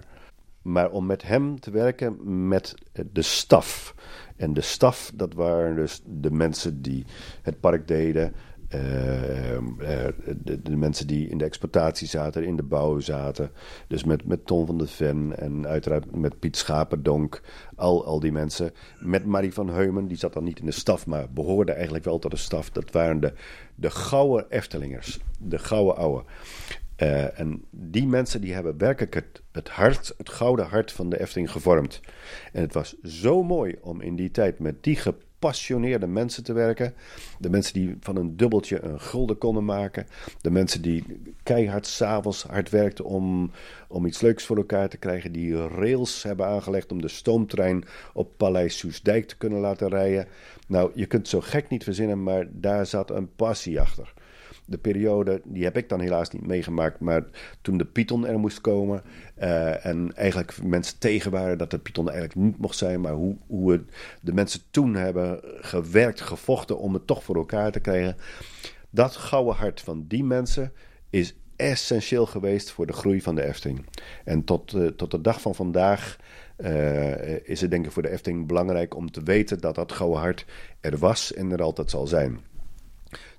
Maar 0.61 0.91
om 0.91 1.05
met 1.05 1.23
hem 1.23 1.59
te 1.59 1.71
werken 1.71 2.47
met 2.47 2.73
de 3.11 3.21
staf. 3.21 3.95
En 4.35 4.53
de 4.53 4.61
staf, 4.61 5.11
dat 5.15 5.33
waren 5.33 5.75
dus 5.75 6.01
de 6.05 6.31
mensen 6.31 6.81
die 6.81 7.05
het 7.41 7.59
park 7.59 7.87
deden. 7.87 8.33
Eh, 8.67 9.55
eh, 9.55 10.13
de, 10.37 10.61
de 10.61 10.75
mensen 10.75 11.07
die 11.07 11.29
in 11.29 11.37
de 11.37 11.45
exploitatie 11.45 12.07
zaten, 12.07 12.45
in 12.45 12.55
de 12.55 12.63
bouw 12.63 12.99
zaten. 12.99 13.51
Dus 13.87 14.03
met, 14.03 14.25
met 14.25 14.45
Ton 14.45 14.65
van 14.65 14.77
de 14.77 14.87
Ven 14.87 15.37
en 15.37 15.67
uiteraard 15.67 16.15
met 16.15 16.39
Piet 16.39 16.57
Schaperdonk. 16.57 17.41
Al, 17.75 18.05
al 18.05 18.19
die 18.19 18.31
mensen. 18.31 18.71
Met 18.99 19.25
Marie 19.25 19.53
van 19.53 19.69
Heumen, 19.69 20.07
die 20.07 20.17
zat 20.17 20.33
dan 20.33 20.43
niet 20.43 20.59
in 20.59 20.65
de 20.65 20.71
staf, 20.71 21.05
maar 21.05 21.29
behoorde 21.29 21.71
eigenlijk 21.71 22.03
wel 22.03 22.19
tot 22.19 22.31
de 22.31 22.37
staf. 22.37 22.69
Dat 22.69 22.91
waren 22.91 23.19
de, 23.19 23.33
de 23.75 23.89
gouden 23.89 24.45
Eftelingers. 24.49 25.19
De 25.39 25.57
gouden 25.57 25.95
ouwe. 25.95 26.23
Eh, 26.95 27.39
en 27.39 27.65
die 27.69 28.07
mensen 28.07 28.41
die 28.41 28.53
hebben 28.53 28.77
werkelijk 28.77 29.13
het, 29.13 29.41
het 29.51 29.69
hart, 29.69 30.13
het 30.17 30.29
gouden 30.29 30.65
hart 30.65 30.91
van 30.91 31.09
de 31.09 31.19
Efteling 31.19 31.51
gevormd. 31.51 31.99
En 32.51 32.61
het 32.61 32.73
was 32.73 32.95
zo 33.01 33.43
mooi 33.43 33.75
om 33.81 34.01
in 34.01 34.15
die 34.15 34.31
tijd 34.31 34.59
met 34.59 34.83
die 34.83 34.95
gepassioneerde 35.39 36.07
mensen 36.07 36.43
te 36.43 36.53
werken. 36.53 36.93
De 37.39 37.49
mensen 37.49 37.73
die 37.73 37.97
van 37.99 38.15
een 38.15 38.37
dubbeltje 38.37 38.81
een 38.81 38.99
gulden 38.99 39.37
konden 39.37 39.65
maken. 39.65 40.07
De 40.41 40.51
mensen 40.51 40.81
die 40.81 41.03
keihard 41.43 41.85
s'avonds 41.87 42.43
hard 42.43 42.69
werkten 42.69 43.05
om, 43.05 43.51
om 43.87 44.05
iets 44.05 44.21
leuks 44.21 44.45
voor 44.45 44.57
elkaar 44.57 44.89
te 44.89 44.97
krijgen. 44.97 45.31
Die 45.31 45.67
rails 45.67 46.23
hebben 46.23 46.45
aangelegd 46.45 46.91
om 46.91 47.01
de 47.01 47.07
stoomtrein 47.07 47.83
op 48.13 48.31
Paleis 48.37 48.77
Soesdijk 48.77 49.27
te 49.27 49.37
kunnen 49.37 49.59
laten 49.59 49.89
rijden. 49.89 50.27
Nou, 50.67 50.91
je 50.93 51.05
kunt 51.05 51.21
het 51.21 51.31
zo 51.31 51.41
gek 51.41 51.69
niet 51.69 51.83
verzinnen, 51.83 52.23
maar 52.23 52.45
daar 52.49 52.85
zat 52.85 53.11
een 53.11 53.35
passie 53.35 53.79
achter 53.79 54.13
de 54.67 54.77
periode, 54.77 55.41
die 55.43 55.63
heb 55.63 55.77
ik 55.77 55.89
dan 55.89 55.99
helaas 55.99 56.29
niet 56.29 56.47
meegemaakt. 56.47 56.99
Maar 56.99 57.23
toen 57.61 57.77
de 57.77 57.85
Python 57.85 58.27
er 58.27 58.39
moest 58.39 58.61
komen. 58.61 59.01
eh, 59.35 59.85
en 59.85 60.15
eigenlijk 60.15 60.63
mensen 60.63 60.99
tegen 60.99 61.31
waren 61.31 61.57
dat 61.57 61.71
de 61.71 61.79
Python 61.79 62.09
eigenlijk 62.09 62.39
niet 62.39 62.57
mocht 62.57 62.77
zijn. 62.77 63.01
Maar 63.01 63.13
hoe, 63.13 63.35
hoe 63.47 63.83
de 64.21 64.33
mensen 64.33 64.61
toen 64.71 64.95
hebben 64.95 65.39
gewerkt, 65.43 66.21
gevochten 66.21 66.79
om 66.79 66.93
het 66.93 67.07
toch 67.07 67.23
voor 67.23 67.35
elkaar 67.35 67.71
te 67.71 67.79
krijgen. 67.79 68.17
Dat 68.89 69.15
gouden 69.15 69.55
hart 69.55 69.81
van 69.81 70.05
die 70.07 70.23
mensen 70.23 70.71
is 71.09 71.35
essentieel 71.55 72.25
geweest 72.25 72.71
voor 72.71 72.85
de 72.85 72.93
groei 72.93 73.21
van 73.21 73.35
de 73.35 73.43
Efteling. 73.43 73.85
En 74.23 74.43
tot, 74.43 74.73
eh, 74.73 74.85
tot 74.85 75.11
de 75.11 75.21
dag 75.21 75.41
van 75.41 75.55
vandaag 75.55 76.17
eh, 76.57 77.47
is 77.47 77.61
het 77.61 77.71
denk 77.71 77.85
ik 77.85 77.91
voor 77.91 78.01
de 78.01 78.09
Efteling 78.09 78.47
belangrijk 78.47 78.95
om 78.95 79.11
te 79.11 79.23
weten 79.23 79.59
dat 79.59 79.75
dat 79.75 79.91
gouden 79.91 80.19
hart 80.19 80.45
er 80.79 80.97
was 80.97 81.33
en 81.33 81.51
er 81.51 81.61
altijd 81.61 81.89
zal 81.89 82.07
zijn. 82.07 82.39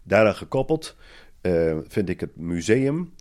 Daaraan 0.03 0.35
gekoppeld 0.35 0.97
eh, 1.41 1.77
vind 1.89 2.09
ik 2.09 2.21
het 2.21 2.37
museum. 2.37 3.13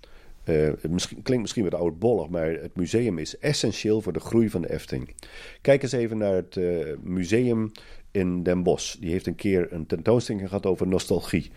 eh, 0.44 0.56
het 0.82 0.92
misschien, 0.92 1.22
klinkt 1.22 1.42
misschien 1.42 1.64
wat 1.64 1.74
oudbollig, 1.74 2.30
maar 2.30 2.48
het 2.48 2.76
museum 2.76 3.18
is 3.18 3.38
essentieel 3.38 4.02
voor 4.02 4.14
de 4.14 4.20
groei 4.20 4.50
van 4.50 4.62
de 4.62 4.72
Efteling. 4.72 5.14
Kijk 5.62 5.84
eens 5.84 5.92
even 5.92 6.18
naar 6.18 6.34
het 6.34 6.58
eh, 6.58 6.80
museum 7.02 7.72
in 8.12 8.44
Den 8.44 8.64
Bosch. 8.64 8.96
Die 9.00 9.12
heeft 9.12 9.28
een 9.28 9.36
keer 9.36 9.74
een 9.74 9.86
tentoonstelling 9.86 10.48
gehad 10.48 10.66
over 10.66 10.88
nostalgie. 10.88 11.52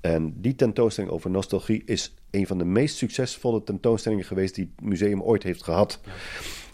En 0.00 0.34
die 0.40 0.54
tentoonstelling 0.54 1.12
over 1.12 1.30
nostalgie 1.30 1.82
is 1.84 2.14
een 2.30 2.46
van 2.46 2.58
de 2.58 2.64
meest 2.64 2.96
succesvolle 2.96 3.62
tentoonstellingen 3.62 4.24
geweest 4.24 4.54
die 4.54 4.72
het 4.76 4.84
museum 4.84 5.22
ooit 5.22 5.42
heeft 5.42 5.62
gehad. 5.62 6.00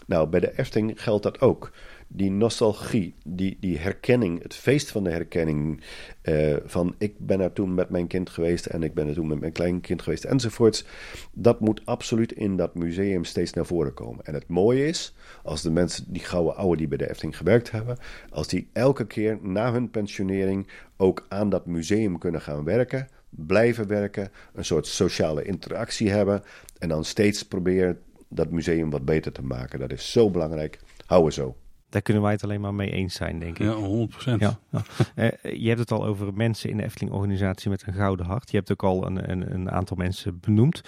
Nou, 0.05 0.27
bij 0.27 0.39
de 0.39 0.57
Efteling 0.57 1.03
geldt 1.03 1.23
dat 1.23 1.41
ook. 1.41 1.71
Die 2.07 2.31
nostalgie, 2.31 3.13
die, 3.25 3.57
die 3.59 3.77
herkenning, 3.77 4.43
het 4.43 4.53
feest 4.53 4.91
van 4.91 5.03
de 5.03 5.09
herkenning. 5.09 5.81
eh, 6.21 6.55
van 6.65 6.95
ik 6.97 7.13
ben 7.17 7.39
er 7.39 7.53
toen 7.53 7.73
met 7.73 7.89
mijn 7.89 8.07
kind 8.07 8.29
geweest 8.29 8.65
en 8.65 8.83
ik 8.83 8.93
ben 8.93 9.07
er 9.07 9.13
toen 9.13 9.27
met 9.27 9.39
mijn 9.39 9.51
kleinkind 9.51 10.01
geweest 10.01 10.23
enzovoorts. 10.23 10.85
Dat 11.33 11.59
moet 11.59 11.81
absoluut 11.85 12.31
in 12.31 12.57
dat 12.57 12.75
museum 12.75 13.23
steeds 13.23 13.53
naar 13.53 13.65
voren 13.65 13.93
komen. 13.93 14.25
En 14.25 14.33
het 14.33 14.47
mooie 14.47 14.87
is, 14.87 15.15
als 15.43 15.61
de 15.61 15.71
mensen, 15.71 16.05
die 16.07 16.23
gouden 16.23 16.55
oude 16.55 16.77
die 16.77 16.87
bij 16.87 16.97
de 16.97 17.09
Efteling 17.09 17.37
gewerkt 17.37 17.71
hebben, 17.71 17.97
als 18.29 18.47
die 18.47 18.69
elke 18.73 19.07
keer 19.07 19.39
na 19.41 19.71
hun 19.71 19.89
pensionering 19.89 20.67
ook 20.97 21.25
aan 21.29 21.49
dat 21.49 21.65
museum 21.65 22.17
kunnen 22.17 22.41
gaan 22.41 22.63
werken, 22.63 23.07
blijven 23.29 23.87
werken, 23.87 24.31
een 24.53 24.65
soort 24.65 24.87
sociale 24.87 25.43
interactie 25.43 26.09
hebben 26.09 26.43
en 26.79 26.89
dan 26.89 27.05
steeds 27.05 27.43
proberen 27.43 27.99
dat 28.27 28.51
museum 28.51 28.89
wat 28.89 29.05
beter 29.05 29.31
te 29.31 29.43
maken. 29.43 29.79
Dat 29.79 29.91
is 29.91 30.11
zo 30.11 30.29
belangrijk. 30.29 30.79
Houden 31.05 31.33
zo. 31.33 31.55
Daar 31.95 32.03
kunnen 32.03 32.23
wij 32.23 32.31
het 32.31 32.43
alleen 32.43 32.61
maar 32.61 32.73
mee 32.73 32.91
eens 32.91 33.15
zijn, 33.15 33.39
denk 33.39 33.59
ik. 33.59 33.65
Ja, 33.65 34.07
100%. 34.37 34.39
Ja, 34.39 34.59
ja. 34.69 34.81
Eh, 35.15 35.61
je 35.61 35.67
hebt 35.67 35.79
het 35.79 35.91
al 35.91 36.05
over 36.05 36.33
mensen 36.33 36.69
in 36.69 36.77
de 36.77 36.83
Efteling-organisatie 36.83 37.69
met 37.69 37.87
een 37.87 37.93
gouden 37.93 38.25
hart. 38.25 38.51
Je 38.51 38.57
hebt 38.57 38.71
ook 38.71 38.83
al 38.83 39.05
een, 39.05 39.31
een, 39.31 39.53
een 39.53 39.71
aantal 39.71 39.97
mensen 39.97 40.39
benoemd. 40.39 40.81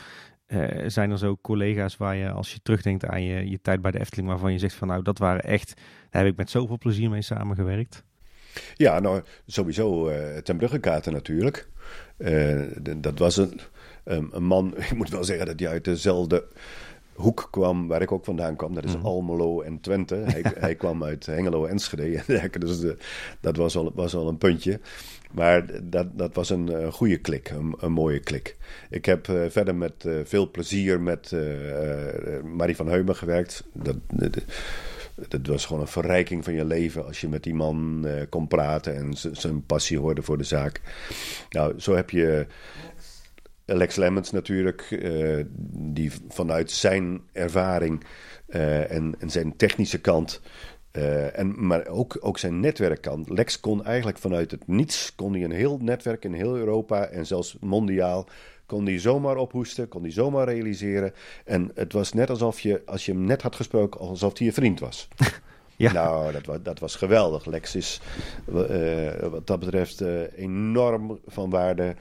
Eh, 0.48 0.84
zijn 0.88 1.12
er 1.12 1.18
zo 1.18 1.38
collega's 1.42 1.98
waar 1.98 2.16
je, 2.16 2.30
als 2.30 2.54
je 2.54 2.60
terugdenkt 2.64 3.06
aan 3.06 3.24
je, 3.24 3.50
je 3.50 3.62
tijd 3.62 3.82
bij 3.82 3.92
de 3.92 4.00
Efteling, 4.00 4.28
waarvan 4.28 4.52
je 4.52 4.60
zegt 4.60 4.74
van 4.74 4.88
nou, 4.88 5.02
dat 5.02 5.18
waren 5.18 5.44
echt, 5.44 5.74
daar 6.10 6.24
heb 6.24 6.32
ik 6.32 6.38
met 6.38 6.50
zoveel 6.50 6.78
plezier 6.78 7.10
mee 7.10 7.22
samengewerkt? 7.22 8.04
Ja, 8.76 9.00
nou, 9.00 9.22
sowieso 9.46 10.08
eh 10.08 10.38
ten 10.38 10.58
Bruggekaten 10.58 11.14
natuurlijk. 11.14 11.70
Eh, 12.18 12.62
dat 12.98 13.20
was 13.20 13.38
een, 13.38 13.60
een, 14.04 14.30
een 14.32 14.44
man, 14.44 14.78
ik 14.90 14.96
moet 14.96 15.10
wel 15.10 15.24
zeggen 15.24 15.46
dat 15.46 15.60
hij 15.60 15.70
uit 15.70 15.84
dezelfde 15.84 16.48
hoek 17.18 17.48
kwam 17.52 17.88
waar 17.88 18.02
ik 18.02 18.12
ook 18.12 18.26
vandaan 18.26 18.56
kwam. 18.56 18.74
Dat 18.74 18.84
is 18.84 18.96
Mhm. 18.96 19.06
Almelo 19.06 19.62
en 19.62 19.80
Twente. 19.80 20.16
Hij, 20.16 20.42
hij 20.60 20.76
kwam 20.76 21.04
uit 21.04 21.26
Hengelo, 21.26 21.66
Enschede. 21.66 22.04
en 22.04 22.24
dergelijke. 22.28 22.60
dus 22.60 22.80
de, 22.80 22.98
dat 23.42 23.56
was 23.58 23.76
al, 23.76 23.92
was 23.96 24.16
al 24.16 24.28
een 24.28 24.38
puntje. 24.38 24.80
Maar 25.32 25.66
dat, 25.84 26.08
dat 26.18 26.36
was 26.36 26.50
een 26.50 26.70
eh, 26.74 26.92
goede 26.92 27.18
klik, 27.18 27.50
een, 27.50 27.76
een 27.80 27.92
mooie 27.92 28.20
klik. 28.20 28.58
Ik 28.90 29.06
heb 29.06 29.28
eh, 29.30 29.36
verder 29.50 29.76
met 29.76 30.06
eh, 30.06 30.14
veel 30.24 30.52
plezier 30.52 31.02
met 31.02 31.32
eh, 31.32 32.36
eh, 32.36 32.44
Marie 32.44 32.76
van 32.76 32.88
Heumen 32.88 33.16
gewerkt. 33.16 33.64
Dat, 33.74 33.96
de- 34.10 34.32
Het 35.30 35.48
was 35.48 35.66
gewoon 35.66 35.82
een 35.82 35.88
verrijking 35.88 36.44
van 36.44 36.54
je 36.54 36.66
leven 36.66 37.06
als 37.06 37.22
je 37.22 37.30
met 37.30 37.44
die 37.44 37.54
man 37.54 38.08
kon 38.30 38.48
praten 38.48 38.96
en 38.96 39.14
zijn 39.32 39.66
passie 39.66 40.00
hoorde 40.00 40.22
voor 40.22 40.38
de 40.38 40.44
zaak. 40.44 40.82
Nou, 41.50 41.74
zo 41.80 41.96
heb 41.96 42.10
je 42.10 42.48
Lex 43.76 43.96
Lemmens 43.96 44.32
natuurlijk, 44.32 44.88
uh, 44.92 45.44
die 45.72 46.12
vanuit 46.30 46.72
zijn 46.72 47.22
ervaring 47.32 48.04
uh, 48.48 48.92
en, 48.92 49.16
en, 49.20 49.30
zijn 49.30 49.56
technische 49.56 50.02
kant, 50.02 50.42
uh, 50.92 51.40
en, 51.40 51.68
maar 51.68 51.88
ook, 51.88 52.18
ook 52.20 52.38
zijn 52.38 52.60
netwerkkant. 52.60 53.30
Lex 53.30 53.60
kon 53.60 53.86
eigenlijk 53.86 54.18
vanuit 54.18 54.52
het 54.52 54.68
niets, 54.68 55.16
kon 55.16 55.34
hij 55.34 55.44
een 55.44 55.52
heel 55.52 55.78
netwerk 55.82 56.24
in 56.24 56.34
heel 56.34 56.56
Europa 56.56 57.06
en 57.06 57.26
zelfs 57.26 57.58
mondiaal, 57.60 58.28
kon 58.66 58.86
hij 58.86 59.00
zomaar 59.00 59.38
ophoesten, 59.38 59.88
kon 59.88 60.02
hij 60.02 60.12
zomaar 60.12 60.46
realiseren. 60.46 61.14
En 61.46 61.72
het 61.76 61.94
was 61.94 62.14
net 62.14 62.30
alsof 62.30 62.60
je, 62.60 62.82
als 62.86 63.06
je 63.06 63.12
hem 63.12 63.24
net 63.24 63.42
had 63.42 63.56
gesproken, 63.56 64.00
alsof 64.00 64.38
hij 64.38 64.48
je 64.48 64.54
vriend 64.54 64.80
was. 64.80 65.08
Ja. 65.80 65.92
Nou, 65.92 66.32
dat 66.32 66.46
was, 66.46 66.58
dat 66.64 66.80
was 66.80 66.96
geweldig. 66.96 67.46
Lex 67.46 67.76
is 67.76 68.02
wat 68.46 69.48
dat 69.48 69.60
betreft 69.60 70.02
enorm 70.36 71.20
van 71.28 71.50
waarde 71.50 71.96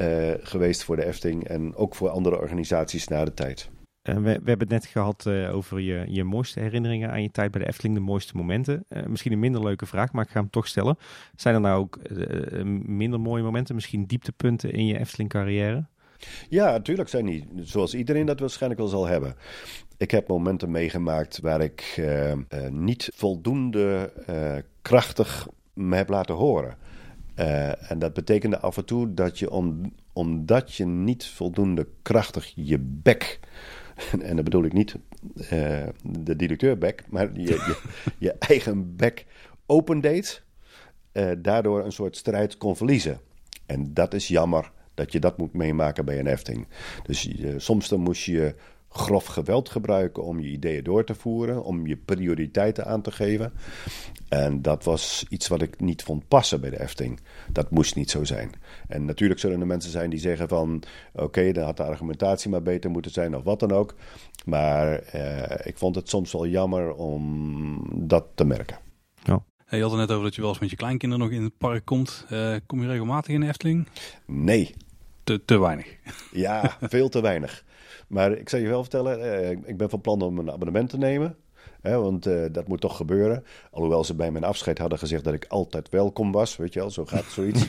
uh, 0.00 0.32
geweest 0.40 0.84
voor 0.84 0.96
de 0.96 1.04
Efting 1.04 1.44
en 1.44 1.74
ook 1.74 1.94
voor 1.94 2.08
andere 2.08 2.38
organisaties 2.38 3.08
na 3.08 3.24
de 3.24 3.34
tijd. 3.34 3.70
Uh, 4.08 4.14
we, 4.14 4.20
we, 4.20 4.28
hebben 4.30 4.58
het 4.58 4.68
net 4.68 4.86
gehad 4.86 5.24
uh, 5.28 5.54
over 5.54 5.80
je, 5.80 6.04
je 6.08 6.24
mooiste 6.24 6.60
herinneringen 6.60 7.10
aan 7.10 7.22
je 7.22 7.30
tijd 7.30 7.50
bij 7.50 7.60
de 7.60 7.66
Efteling, 7.66 7.94
de 7.94 8.00
mooiste 8.00 8.36
momenten. 8.36 8.84
misschien 9.06 9.32
een 9.32 9.38
minder 9.38 9.62
leuke 9.62 9.86
vraag, 9.86 10.12
maar 10.12 10.24
ik 10.24 10.30
ga 10.30 10.40
hem 10.40 10.50
toch 10.50 10.66
stellen. 10.66 10.98
Zijn 11.36 11.54
er 11.54 11.60
nou 11.60 11.80
ook 11.80 11.98
minder 12.86 13.20
mooie 13.20 13.42
momenten, 13.42 13.74
misschien 13.74 14.06
dieptepunten 14.06 14.72
in 14.72 14.86
je 14.86 14.98
Efteling 14.98 15.28
carrière? 15.30 15.84
Ja, 16.48 16.70
natuurlijk 16.70 17.08
zijn 17.08 17.26
die. 17.26 17.48
Zoals 17.56 17.94
iedereen 17.94 18.26
dat 18.26 18.40
waarschijnlijk 18.40 18.80
wel 18.80 18.90
zal 18.90 19.06
hebben. 19.06 19.34
Ik 19.96 20.10
heb 20.10 20.28
momenten 20.28 20.70
meegemaakt 20.70 21.40
waar 21.40 21.60
ik 21.60 22.02
niet 22.70 23.10
voldoende 23.14 24.12
krachtig 24.82 25.48
me 25.74 25.96
heb 25.96 26.08
laten 26.08 26.34
horen. 26.34 26.76
Uh, 27.42 27.90
en 27.90 27.98
dat 27.98 28.12
betekende 28.12 28.58
af 28.58 28.76
en 28.76 28.84
toe 28.84 29.14
dat 29.14 29.38
je, 29.38 29.50
om, 29.50 29.92
omdat 30.12 30.74
je 30.74 30.86
niet 30.86 31.26
voldoende 31.26 31.88
krachtig 32.02 32.52
je 32.56 32.78
bek, 32.78 33.40
en 34.20 34.36
dat 34.36 34.44
bedoel 34.44 34.64
ik 34.64 34.72
niet 34.72 34.96
uh, 35.36 35.48
de 36.02 36.36
directeurbek, 36.36 37.04
maar 37.08 37.30
je, 37.32 37.42
je, 37.42 37.80
je 38.18 38.32
eigen 38.32 38.96
bek 38.96 39.26
opendeed, 39.66 40.42
uh, 41.12 41.30
daardoor 41.38 41.84
een 41.84 41.92
soort 41.92 42.16
strijd 42.16 42.56
kon 42.56 42.76
verliezen. 42.76 43.20
En 43.66 43.94
dat 43.94 44.14
is 44.14 44.28
jammer 44.28 44.72
dat 44.94 45.12
je 45.12 45.20
dat 45.20 45.38
moet 45.38 45.52
meemaken 45.52 46.04
bij 46.04 46.18
een 46.18 46.26
hefting. 46.26 46.66
Dus 47.02 47.28
soms 47.56 47.88
dan 47.88 48.00
moest 48.00 48.24
je 48.24 48.54
grof 48.92 49.26
geweld 49.26 49.68
gebruiken 49.68 50.24
om 50.24 50.40
je 50.40 50.48
ideeën 50.48 50.84
door 50.84 51.04
te 51.04 51.14
voeren, 51.14 51.64
om 51.64 51.86
je 51.86 51.96
prioriteiten 51.96 52.86
aan 52.86 53.02
te 53.02 53.10
geven. 53.10 53.52
En 54.28 54.62
dat 54.62 54.84
was 54.84 55.24
iets 55.28 55.48
wat 55.48 55.62
ik 55.62 55.80
niet 55.80 56.02
vond 56.02 56.28
passen 56.28 56.60
bij 56.60 56.70
de 56.70 56.80
Efting. 56.80 57.20
Dat 57.48 57.70
moest 57.70 57.94
niet 57.94 58.10
zo 58.10 58.24
zijn. 58.24 58.50
En 58.88 59.04
natuurlijk 59.04 59.40
zullen 59.40 59.60
er 59.60 59.66
mensen 59.66 59.90
zijn 59.90 60.10
die 60.10 60.18
zeggen 60.18 60.48
van... 60.48 60.82
oké, 61.12 61.52
dan 61.52 61.64
had 61.64 61.76
de 61.76 61.82
argumentatie 61.82 62.50
maar 62.50 62.62
beter 62.62 62.90
moeten 62.90 63.10
zijn 63.10 63.36
of 63.36 63.42
wat 63.42 63.60
dan 63.60 63.72
ook. 63.72 63.94
Maar 64.44 64.98
eh, 64.98 65.66
ik 65.66 65.78
vond 65.78 65.94
het 65.94 66.08
soms 66.08 66.32
wel 66.32 66.46
jammer 66.46 66.94
om 66.94 67.84
dat 67.94 68.24
te 68.34 68.44
merken. 68.44 68.78
Ja. 69.22 69.44
je 69.68 69.82
had 69.82 69.90
het 69.90 70.00
net 70.00 70.10
over 70.10 70.24
dat 70.24 70.34
je 70.34 70.40
wel 70.40 70.50
eens 70.50 70.60
met 70.60 70.70
je 70.70 70.76
kleinkinderen 70.76 71.24
nog 71.24 71.34
in 71.34 71.42
het 71.42 71.58
park 71.58 71.84
komt. 71.84 72.26
Uh, 72.30 72.56
kom 72.66 72.82
je 72.82 72.88
regelmatig 72.88 73.34
in 73.34 73.40
de 73.40 73.46
Efteling? 73.46 73.88
Nee. 74.26 74.74
Te, 75.24 75.44
te 75.44 75.58
weinig? 75.58 75.96
Ja, 76.32 76.76
veel 76.80 77.08
te 77.08 77.20
weinig. 77.20 77.64
Maar 78.12 78.32
ik 78.32 78.48
zal 78.48 78.58
je 78.58 78.68
wel 78.68 78.80
vertellen, 78.80 79.22
eh, 79.22 79.50
ik 79.50 79.76
ben 79.76 79.90
van 79.90 80.00
plan 80.00 80.22
om 80.22 80.38
een 80.38 80.50
abonnement 80.50 80.88
te 80.88 80.98
nemen. 80.98 81.36
Hè, 81.80 82.00
want 82.00 82.26
uh, 82.26 82.44
dat 82.52 82.68
moet 82.68 82.80
toch 82.80 82.96
gebeuren. 82.96 83.44
Alhoewel 83.70 84.04
ze 84.04 84.14
bij 84.14 84.30
mijn 84.30 84.44
afscheid 84.44 84.78
hadden 84.78 84.98
gezegd 84.98 85.24
dat 85.24 85.34
ik 85.34 85.44
altijd 85.48 85.88
welkom 85.88 86.32
was. 86.32 86.56
Weet 86.56 86.72
je 86.72 86.80
wel, 86.80 86.90
zo 86.90 87.04
gaat 87.04 87.24
zoiets. 87.24 87.66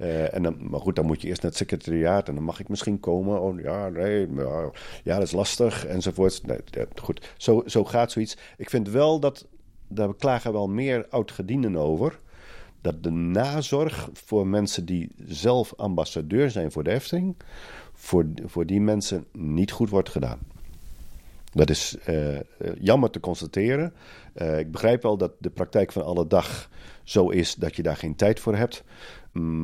uh, 0.00 0.34
en 0.34 0.42
dan, 0.42 0.56
maar 0.70 0.80
goed, 0.80 0.96
dan 0.96 1.06
moet 1.06 1.22
je 1.22 1.28
eerst 1.28 1.42
naar 1.42 1.50
het 1.50 1.60
secretariaat. 1.60 2.28
En 2.28 2.34
dan 2.34 2.44
mag 2.44 2.60
ik 2.60 2.68
misschien 2.68 3.00
komen. 3.00 3.40
Oh 3.40 3.60
ja, 3.60 3.88
nee, 3.88 4.28
ja, 4.34 4.70
ja 5.04 5.14
dat 5.14 5.26
is 5.26 5.32
lastig. 5.32 5.86
Enzovoort. 5.86 6.46
Nee, 6.46 6.58
goed, 7.02 7.34
zo, 7.36 7.62
zo 7.66 7.84
gaat 7.84 8.12
zoiets. 8.12 8.36
Ik 8.56 8.70
vind 8.70 8.88
wel 8.88 9.20
dat, 9.20 9.46
daar 9.88 10.14
klagen 10.16 10.52
wel 10.52 10.68
meer 10.68 11.06
oud-gedienden 11.08 11.76
over 11.76 12.18
dat 12.86 13.02
de 13.02 13.10
nazorg 13.10 14.08
voor 14.12 14.46
mensen 14.46 14.84
die 14.84 15.10
zelf 15.26 15.74
ambassadeur 15.76 16.50
zijn 16.50 16.72
voor 16.72 16.84
de 16.84 16.90
Efteling, 16.90 17.36
voor, 17.96 18.26
voor 18.44 18.66
die 18.66 18.80
mensen 18.80 19.24
niet 19.32 19.70
goed 19.72 19.90
wordt 19.90 20.08
gedaan. 20.08 20.38
Dat 21.52 21.70
is 21.70 21.96
uh, 22.08 22.38
jammer 22.78 23.10
te 23.10 23.20
constateren. 23.20 23.92
Uh, 24.34 24.58
ik 24.58 24.70
begrijp 24.70 25.02
wel 25.02 25.16
dat 25.16 25.32
de 25.38 25.50
praktijk 25.50 25.92
van 25.92 26.04
alle 26.04 26.26
dag 26.26 26.70
zo 27.02 27.28
is 27.28 27.54
dat 27.54 27.76
je 27.76 27.82
daar 27.82 27.96
geen 27.96 28.16
tijd 28.16 28.40
voor 28.40 28.56
hebt. 28.56 28.84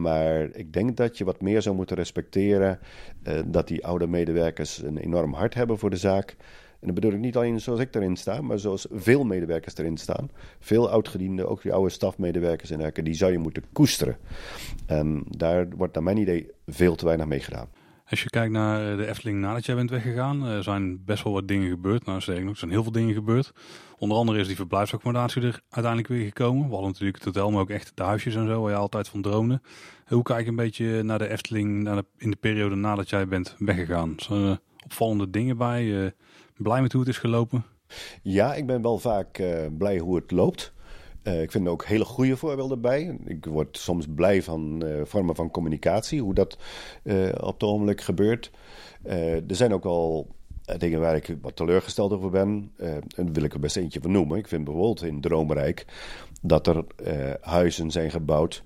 Maar 0.00 0.48
ik 0.52 0.72
denk 0.72 0.96
dat 0.96 1.18
je 1.18 1.24
wat 1.24 1.40
meer 1.40 1.62
zou 1.62 1.76
moeten 1.76 1.96
respecteren 1.96 2.78
uh, 3.22 3.40
dat 3.46 3.68
die 3.68 3.86
oude 3.86 4.06
medewerkers 4.06 4.82
een 4.82 4.96
enorm 4.96 5.32
hart 5.32 5.54
hebben 5.54 5.78
voor 5.78 5.90
de 5.90 5.96
zaak. 5.96 6.36
En 6.80 6.88
dat 6.88 6.94
bedoel 6.94 7.12
ik 7.12 7.18
niet 7.18 7.36
alleen 7.36 7.60
zoals 7.60 7.80
ik 7.80 7.94
erin 7.94 8.16
sta, 8.16 8.40
maar 8.40 8.58
zoals 8.58 8.86
veel 8.90 9.24
medewerkers 9.24 9.76
erin 9.76 9.96
staan. 9.96 10.30
Veel 10.60 10.90
oudgedienden, 10.90 11.48
ook 11.48 11.62
die 11.62 11.72
oude 11.72 11.90
stafmedewerkers 11.90 12.70
en 12.70 12.76
dergelijke, 12.76 13.10
die 13.10 13.18
zou 13.18 13.32
je 13.32 13.38
moeten 13.38 13.64
koesteren. 13.72 14.16
En 14.86 15.24
daar 15.28 15.68
wordt 15.76 15.94
naar 15.94 16.02
mijn 16.02 16.16
idee 16.16 16.50
veel 16.66 16.94
te 16.94 17.04
weinig 17.04 17.26
mee 17.26 17.40
gedaan. 17.40 17.68
Als 18.12 18.22
je 18.22 18.30
kijkt 18.30 18.52
naar 18.52 18.90
eh, 18.90 18.96
de 18.96 19.06
Efteling 19.06 19.40
nadat 19.40 19.66
jij 19.66 19.74
bent 19.74 19.90
weggegaan, 19.90 20.44
er 20.46 20.62
zijn 20.62 21.04
best 21.04 21.24
wel 21.24 21.32
wat 21.32 21.48
dingen 21.48 21.68
gebeurd. 21.68 22.06
Nou, 22.06 22.20
zeg 22.20 22.40
nog, 22.40 22.50
er 22.50 22.56
zijn 22.56 22.70
heel 22.70 22.82
veel 22.82 22.92
dingen 22.92 23.14
gebeurd. 23.14 23.52
Onder 23.98 24.16
andere 24.16 24.38
is 24.38 24.46
die 24.46 24.56
verblijfsaccommodatie 24.56 25.42
er 25.42 25.60
uiteindelijk 25.68 26.12
weer 26.12 26.24
gekomen. 26.24 26.64
We 26.64 26.72
hadden 26.72 26.90
natuurlijk 26.90 27.16
het 27.16 27.24
hotel, 27.24 27.50
maar 27.50 27.60
ook 27.60 27.70
echt 27.70 27.92
de 27.94 28.02
huisjes 28.02 28.34
en 28.34 28.46
zo, 28.46 28.62
waar 28.62 28.70
je 28.70 28.76
altijd 28.76 29.08
van 29.08 29.22
droomde. 29.22 29.60
Hoe 30.06 30.22
kijk 30.22 30.44
je 30.44 30.50
een 30.50 30.56
beetje 30.56 31.02
naar 31.02 31.18
de 31.18 31.28
Efteling 31.28 31.82
naar 31.82 32.02
in 32.16 32.30
de 32.30 32.36
periode 32.36 32.74
nadat 32.74 33.10
jij 33.10 33.28
bent 33.28 33.56
weggegaan? 33.58 34.14
Zijn 34.16 34.42
er 34.42 34.60
opvallende 34.84 35.30
dingen 35.30 35.56
bij? 35.56 36.12
Blij 36.56 36.82
met 36.82 36.92
hoe 36.92 37.00
het 37.00 37.10
is 37.10 37.18
gelopen? 37.18 37.64
Ja, 38.22 38.54
ik 38.54 38.66
ben 38.66 38.82
wel 38.82 38.98
vaak 38.98 39.42
blij 39.78 39.98
hoe 39.98 40.16
het 40.16 40.30
loopt. 40.30 40.72
Uh, 41.22 41.42
ik 41.42 41.50
vind 41.50 41.66
er 41.66 41.72
ook 41.72 41.84
hele 41.84 42.04
goede 42.04 42.36
voorbeelden 42.36 42.80
bij. 42.80 43.18
Ik 43.24 43.44
word 43.44 43.76
soms 43.76 44.06
blij 44.14 44.42
van 44.42 44.82
uh, 44.84 45.00
vormen 45.04 45.34
van 45.34 45.50
communicatie, 45.50 46.20
hoe 46.20 46.34
dat 46.34 46.58
uh, 47.04 47.28
op 47.40 47.52
het 47.52 47.62
ogenblik 47.62 48.00
gebeurt. 48.00 48.50
er 49.02 49.42
zijn 49.46 49.72
ook 49.72 49.82
wel 49.82 50.26
dingen 50.78 51.00
waar 51.00 51.16
ik 51.16 51.36
wat 51.40 51.56
teleurgesteld 51.56 52.12
over 52.12 52.30
ben. 52.30 52.72
en 53.16 53.32
wil 53.32 53.42
ik 53.42 53.52
er 53.52 53.60
best 53.60 53.76
eentje 53.76 54.00
van 54.00 54.10
noemen. 54.10 54.38
Ik 54.38 54.48
vind 54.48 54.64
bijvoorbeeld 54.64 55.02
in 55.02 55.20
Droomrijk 55.20 55.86
dat 56.42 56.66
er 56.66 56.84
huizen 57.40 57.90
zijn 57.90 58.10
gebouwd, 58.10 58.62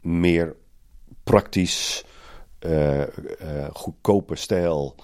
meer 0.00 0.56
praktisch, 1.22 2.04
goedkope 3.72 4.36
stijl. 4.36 4.94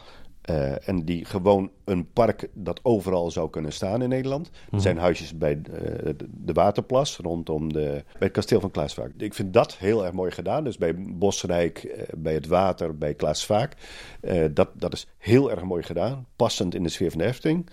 Uh, 0.50 0.88
en 0.88 1.04
die 1.04 1.24
gewoon 1.24 1.70
een 1.84 2.12
park 2.12 2.48
dat 2.52 2.80
overal 2.82 3.30
zou 3.30 3.50
kunnen 3.50 3.72
staan 3.72 4.02
in 4.02 4.08
Nederland. 4.08 4.46
Er 4.46 4.52
mhm. 4.70 4.80
zijn 4.80 4.98
huisjes 4.98 5.38
bij 5.38 5.60
uh, 5.70 6.10
de 6.30 6.52
Waterplas, 6.52 7.16
rondom 7.16 7.72
de, 7.72 8.04
bij 8.12 8.14
het 8.18 8.32
kasteel 8.32 8.60
van 8.60 8.70
Klaasvaak. 8.70 9.12
Ik 9.16 9.34
vind 9.34 9.52
dat 9.52 9.76
heel 9.76 10.04
erg 10.04 10.12
mooi 10.12 10.30
gedaan. 10.30 10.64
Dus 10.64 10.78
bij 10.78 10.94
Bosrijk, 10.94 11.84
uh, 11.84 12.02
bij 12.16 12.34
het 12.34 12.46
water, 12.46 12.98
bij 12.98 13.14
Klaasvaak. 13.14 13.76
dat, 14.50 14.68
dat 14.74 14.92
is 14.92 15.06
heel 15.18 15.50
erg 15.50 15.62
mooi 15.62 15.82
gedaan. 15.82 16.26
Passend 16.36 16.74
in 16.74 16.82
de 16.82 16.88
sfeer 16.88 17.10
van 17.10 17.18
de 17.18 17.24
hefting. 17.24 17.68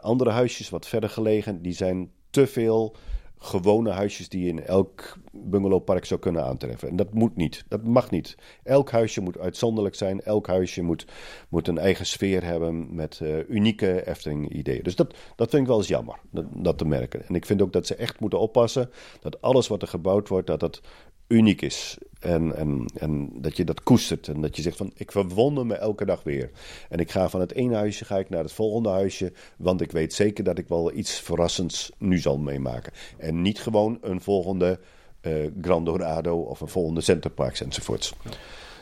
andere 0.00 0.30
huisjes 0.30 0.70
wat 0.70 0.86
verder 0.86 1.10
gelegen, 1.10 1.62
die 1.62 1.74
zijn 1.74 2.10
te 2.30 2.46
veel 2.46 2.96
gewone 3.38 3.90
huisjes 3.90 4.28
die 4.28 4.42
je 4.42 4.48
in 4.48 4.64
elk 4.64 5.16
bungalowpark 5.32 6.04
zou 6.04 6.20
kunnen 6.20 6.44
aantreffen. 6.44 6.88
En 6.88 6.96
dat 6.96 7.14
moet 7.14 7.36
niet. 7.36 7.64
Dat 7.68 7.84
mag 7.84 8.10
niet. 8.10 8.36
Elk 8.62 8.90
huisje 8.90 9.20
moet 9.20 9.38
uitzonderlijk 9.38 9.94
zijn. 9.94 10.20
Elk 10.20 10.46
huisje 10.46 10.82
moet, 10.82 11.06
moet 11.48 11.68
een 11.68 11.78
eigen 11.78 12.06
sfeer 12.06 12.44
hebben 12.44 12.94
met 12.94 13.20
uh, 13.22 13.48
unieke 13.48 14.06
Efteling-ideeën. 14.06 14.82
Dus 14.82 14.96
dat, 14.96 15.14
dat 15.36 15.50
vind 15.50 15.62
ik 15.62 15.68
wel 15.68 15.78
eens 15.78 15.88
jammer, 15.88 16.18
dat, 16.30 16.44
dat, 16.52 16.78
te 16.78 16.84
merken. 16.84 17.26
En 17.26 17.34
ik 17.34 17.46
vind 17.46 17.62
ook 17.62 17.72
dat 17.72 17.86
ze 17.86 17.94
echt 17.94 18.20
moeten 18.20 18.40
oppassen 18.40 18.90
dat 19.20 19.42
alles 19.42 19.68
wat 19.68 19.82
er 19.82 19.88
gebouwd 19.88 20.28
wordt, 20.28 20.46
dat 20.46 20.60
dat 20.60 20.80
uniek 21.26 21.62
is. 21.62 21.98
En, 22.20 22.56
en, 22.56 22.86
en 22.94 23.30
dat 23.40 23.56
je 23.56 23.64
dat 23.64 23.82
koestert. 23.82 24.28
En 24.28 24.40
dat 24.40 24.56
je 24.56 24.62
zegt 24.62 24.76
van 24.76 24.92
ik 24.94 25.12
verwonder 25.12 25.66
me 25.66 25.74
elke 25.74 26.04
dag 26.04 26.22
weer. 26.22 26.50
En 26.88 26.98
ik 26.98 27.10
ga 27.10 27.28
van 27.28 27.40
het 27.40 27.52
ene 27.52 27.74
huisje 27.74 28.04
ga 28.04 28.18
ik 28.18 28.28
naar 28.28 28.42
het 28.42 28.52
volgende 28.52 28.88
huisje. 28.88 29.32
Want 29.56 29.80
ik 29.80 29.92
weet 29.92 30.14
zeker 30.14 30.44
dat 30.44 30.58
ik 30.58 30.68
wel 30.68 30.92
iets 30.92 31.20
verrassends 31.20 31.92
nu 31.98 32.18
zal 32.18 32.38
meemaken. 32.38 32.92
En 33.18 33.42
niet 33.42 33.60
gewoon 33.60 33.98
een 34.00 34.20
volgende 34.20 34.80
uh, 35.22 35.50
Grand 35.60 35.86
Dorado 35.86 36.40
of 36.40 36.60
een 36.60 36.68
volgende 36.68 37.00
Centerparks 37.00 37.60
enzovoorts. 37.60 38.14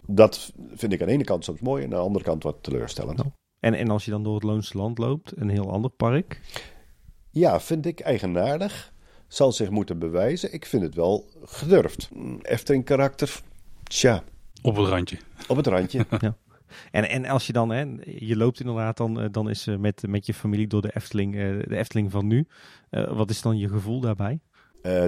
Dat 0.06 0.52
vind 0.74 0.92
ik 0.92 1.00
aan 1.00 1.06
de 1.06 1.12
ene 1.12 1.24
kant 1.24 1.44
soms 1.44 1.60
mooi 1.60 1.84
en 1.84 1.90
aan 1.90 1.98
de 1.98 2.04
andere 2.04 2.24
kant 2.24 2.42
wat 2.42 2.56
teleurstellend. 2.60 3.22
En, 3.60 3.74
en 3.74 3.90
als 3.90 4.04
je 4.04 4.10
dan 4.10 4.22
door 4.22 4.34
het 4.34 4.42
Loonse 4.42 4.78
Land 4.78 4.98
loopt, 4.98 5.32
een 5.36 5.48
heel 5.48 5.70
ander 5.70 5.90
park? 5.90 6.40
Ja, 7.30 7.60
vind 7.60 7.86
ik 7.86 8.00
eigenaardig 8.00 8.93
zal 9.34 9.52
zich 9.52 9.70
moeten 9.70 9.98
bewijzen. 9.98 10.52
Ik 10.52 10.66
vind 10.66 10.82
het 10.82 10.94
wel 10.94 11.28
gedurfd. 11.44 12.08
Efteling 12.42 12.84
karakter, 12.84 13.40
tja. 13.82 14.22
Op 14.62 14.76
het 14.76 14.86
randje. 14.86 15.18
Op 15.48 15.56
het 15.56 15.66
randje. 15.66 16.06
ja. 16.20 16.36
En, 16.90 17.08
en 17.08 17.24
als 17.24 17.46
je 17.46 17.52
dan, 17.52 17.70
hè, 17.70 17.84
je 18.04 18.36
loopt 18.36 18.60
inderdaad 18.60 18.96
dan, 18.96 19.28
dan 19.32 19.50
is 19.50 19.66
met, 19.78 20.02
met 20.08 20.26
je 20.26 20.34
familie 20.34 20.66
door 20.66 20.82
de 20.82 20.90
Efteling, 20.94 21.32
de 21.68 21.76
Efteling 21.76 22.10
van 22.10 22.26
nu. 22.26 22.46
wat 22.90 23.30
is 23.30 23.42
dan 23.42 23.58
je 23.58 23.68
gevoel 23.68 24.00
daarbij? 24.00 24.40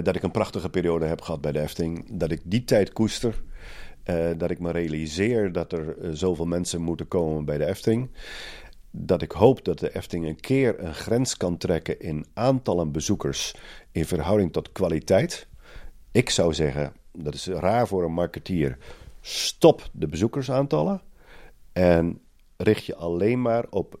dat 0.03 0.15
ik 0.15 0.23
een 0.23 0.31
prachtige 0.31 0.69
periode 0.69 1.05
heb 1.05 1.21
gehad 1.21 1.41
bij 1.41 1.51
de 1.51 1.59
Efteling. 1.59 2.19
Dat 2.19 2.31
ik 2.31 2.41
die 2.43 2.63
tijd 2.63 2.93
koester. 2.93 3.43
dat 4.37 4.51
ik 4.51 4.59
me 4.59 4.71
realiseer 4.71 5.51
dat 5.51 5.71
er 5.71 5.95
zoveel 6.17 6.45
mensen 6.45 6.81
moeten 6.81 7.07
komen 7.07 7.45
bij 7.45 7.57
de 7.57 7.65
Efteling 7.65 8.09
dat 8.91 9.21
ik 9.21 9.31
hoop 9.31 9.65
dat 9.65 9.79
de 9.79 9.95
Efteling 9.95 10.27
een 10.27 10.39
keer 10.39 10.79
een 10.79 10.93
grens 10.93 11.37
kan 11.37 11.57
trekken 11.57 11.99
in 11.99 12.25
aantallen 12.33 12.91
bezoekers 12.91 13.55
in 13.97 14.05
verhouding 14.05 14.53
tot 14.53 14.71
kwaliteit. 14.71 15.47
Ik 16.11 16.29
zou 16.29 16.53
zeggen, 16.53 16.93
dat 17.11 17.33
is 17.33 17.47
raar 17.47 17.87
voor 17.87 18.03
een 18.03 18.13
marketeer, 18.13 18.77
stop 19.21 19.89
de 19.91 20.07
bezoekersaantallen 20.07 21.01
en 21.73 22.21
richt 22.57 22.85
je 22.85 22.95
alleen 22.95 23.41
maar 23.41 23.65
op 23.69 23.99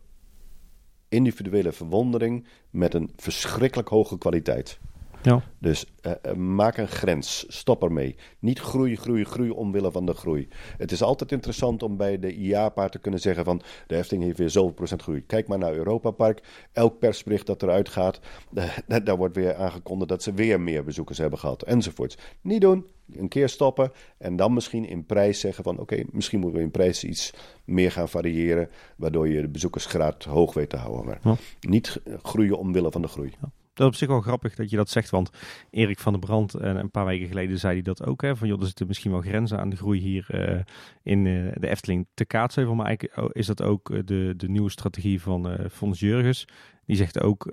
individuele 1.09 1.71
verwondering 1.71 2.45
met 2.69 2.93
een 2.93 3.11
verschrikkelijk 3.15 3.89
hoge 3.89 4.17
kwaliteit. 4.17 4.79
Ja. 5.27 5.41
Dus 5.59 5.85
uh, 6.01 6.33
maak 6.33 6.77
een 6.77 6.87
grens. 6.87 7.45
Stop 7.47 7.83
ermee. 7.83 8.15
Niet 8.39 8.59
groei, 8.59 8.95
groei, 8.95 9.23
groei 9.23 9.49
omwille 9.49 9.91
van 9.91 10.05
de 10.05 10.13
groei. 10.13 10.47
Het 10.77 10.91
is 10.91 11.01
altijd 11.01 11.31
interessant 11.31 11.83
om 11.83 11.97
bij 11.97 12.19
de 12.19 12.35
IA-paar 12.35 12.89
te 12.89 12.99
kunnen 12.99 13.19
zeggen 13.19 13.45
van... 13.45 13.61
de 13.87 13.95
Efteling 13.95 14.23
heeft 14.23 14.37
weer 14.37 14.49
zoveel 14.49 14.73
procent 14.73 15.01
groei. 15.01 15.25
Kijk 15.25 15.47
maar 15.47 15.57
naar 15.57 15.73
Europa 15.73 16.11
Park. 16.11 16.67
Elk 16.71 16.99
persbericht 16.99 17.45
dat 17.45 17.63
eruit 17.63 17.89
gaat... 17.89 18.19
daar 19.03 19.17
wordt 19.17 19.35
weer 19.35 19.55
aangekondigd 19.55 20.09
dat 20.09 20.23
ze 20.23 20.33
weer 20.33 20.61
meer 20.61 20.83
bezoekers 20.83 21.17
hebben 21.17 21.39
gehad. 21.39 21.61
Enzovoorts. 21.61 22.17
Niet 22.41 22.61
doen. 22.61 22.87
Een 23.13 23.27
keer 23.27 23.49
stoppen. 23.49 23.91
En 24.17 24.35
dan 24.35 24.53
misschien 24.53 24.87
in 24.87 25.05
prijs 25.05 25.39
zeggen 25.39 25.63
van... 25.63 25.79
oké, 25.79 26.03
misschien 26.11 26.39
moeten 26.39 26.59
we 26.59 26.65
in 26.65 26.71
prijs 26.71 27.03
iets 27.03 27.33
meer 27.65 27.91
gaan 27.91 28.09
variëren... 28.09 28.69
waardoor 28.97 29.27
je 29.27 29.41
de 29.41 29.47
bezoekersgraad 29.47 30.23
hoog 30.23 30.53
weet 30.53 30.69
te 30.69 30.77
houden. 30.77 31.05
Maar 31.05 31.37
niet 31.59 32.01
groeien 32.21 32.57
omwille 32.57 32.91
van 32.91 33.01
de 33.01 33.07
groei. 33.07 33.31
Ja. 33.41 33.51
Dat 33.77 33.87
is 33.87 33.93
op 33.93 33.95
zich 33.95 34.07
wel 34.07 34.21
grappig 34.21 34.55
dat 34.55 34.69
je 34.69 34.75
dat 34.75 34.89
zegt, 34.89 35.09
want 35.09 35.29
Erik 35.69 35.99
van 35.99 36.13
der 36.13 36.21
Brand, 36.21 36.55
uh, 36.55 36.61
een 36.61 36.91
paar 36.91 37.05
weken 37.05 37.27
geleden 37.27 37.59
zei 37.59 37.73
hij 37.73 37.81
dat 37.81 38.05
ook. 38.05 38.21
Hè, 38.21 38.35
van 38.35 38.47
joh, 38.47 38.59
er 38.59 38.65
zitten 38.65 38.87
misschien 38.87 39.11
wel 39.11 39.21
grenzen 39.21 39.59
aan 39.59 39.69
de 39.69 39.75
groei 39.75 39.99
hier 39.99 40.27
uh, 40.31 40.59
in 41.03 41.25
uh, 41.25 41.51
de 41.55 41.67
Efteling 41.67 42.07
te 42.13 42.25
kaatsheuvel. 42.25 42.75
Maar 42.75 42.85
eigenlijk 42.85 43.35
is 43.35 43.45
dat 43.45 43.61
ook 43.61 44.07
de, 44.07 44.33
de 44.37 44.49
nieuwe 44.49 44.69
strategie 44.69 45.21
van 45.21 45.57
Fons 45.71 45.99
Jurgens. 45.99 46.47
Die 46.85 46.95
zegt 46.95 47.21
ook, 47.21 47.51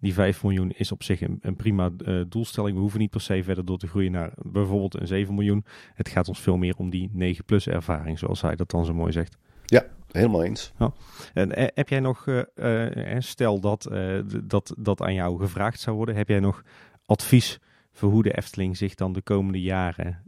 die 0.00 0.12
5 0.12 0.42
miljoen 0.42 0.70
is 0.70 0.92
op 0.92 1.02
zich 1.02 1.20
een, 1.20 1.38
een 1.42 1.56
prima 1.56 1.90
doelstelling. 2.28 2.74
We 2.74 2.80
hoeven 2.80 3.00
niet 3.00 3.10
per 3.10 3.20
se 3.20 3.42
verder 3.42 3.64
door 3.64 3.78
te 3.78 3.86
groeien 3.86 4.12
naar 4.12 4.32
bijvoorbeeld 4.36 5.00
een 5.00 5.06
7 5.06 5.34
miljoen. 5.34 5.64
Het 5.94 6.08
gaat 6.08 6.28
ons 6.28 6.40
veel 6.40 6.56
meer 6.56 6.76
om 6.76 6.90
die 6.90 7.10
9 7.12 7.44
plus 7.44 7.68
ervaring, 7.68 8.18
zoals 8.18 8.40
hij 8.40 8.56
dat 8.56 8.70
dan 8.70 8.84
zo 8.84 8.94
mooi 8.94 9.12
zegt. 9.12 9.36
Ja, 9.64 9.86
helemaal 10.12 10.44
eens. 10.44 10.72
Ja. 10.78 10.92
En 11.34 11.56
eh, 11.56 11.66
heb 11.74 11.88
jij 11.88 12.00
nog, 12.00 12.26
uh, 12.26 12.42
stel 13.18 13.60
dat, 13.60 13.90
dat 14.44 14.74
dat 14.78 15.02
aan 15.02 15.14
jou 15.14 15.38
gevraagd 15.38 15.80
zou 15.80 15.96
worden, 15.96 16.16
heb 16.16 16.28
jij 16.28 16.40
nog 16.40 16.62
advies 17.06 17.58
voor 17.92 18.10
hoe 18.10 18.22
de 18.22 18.36
Efteling 18.36 18.76
zich 18.76 18.94
dan 18.94 19.12
de 19.12 19.22
komende 19.22 19.60
jaren 19.60 20.22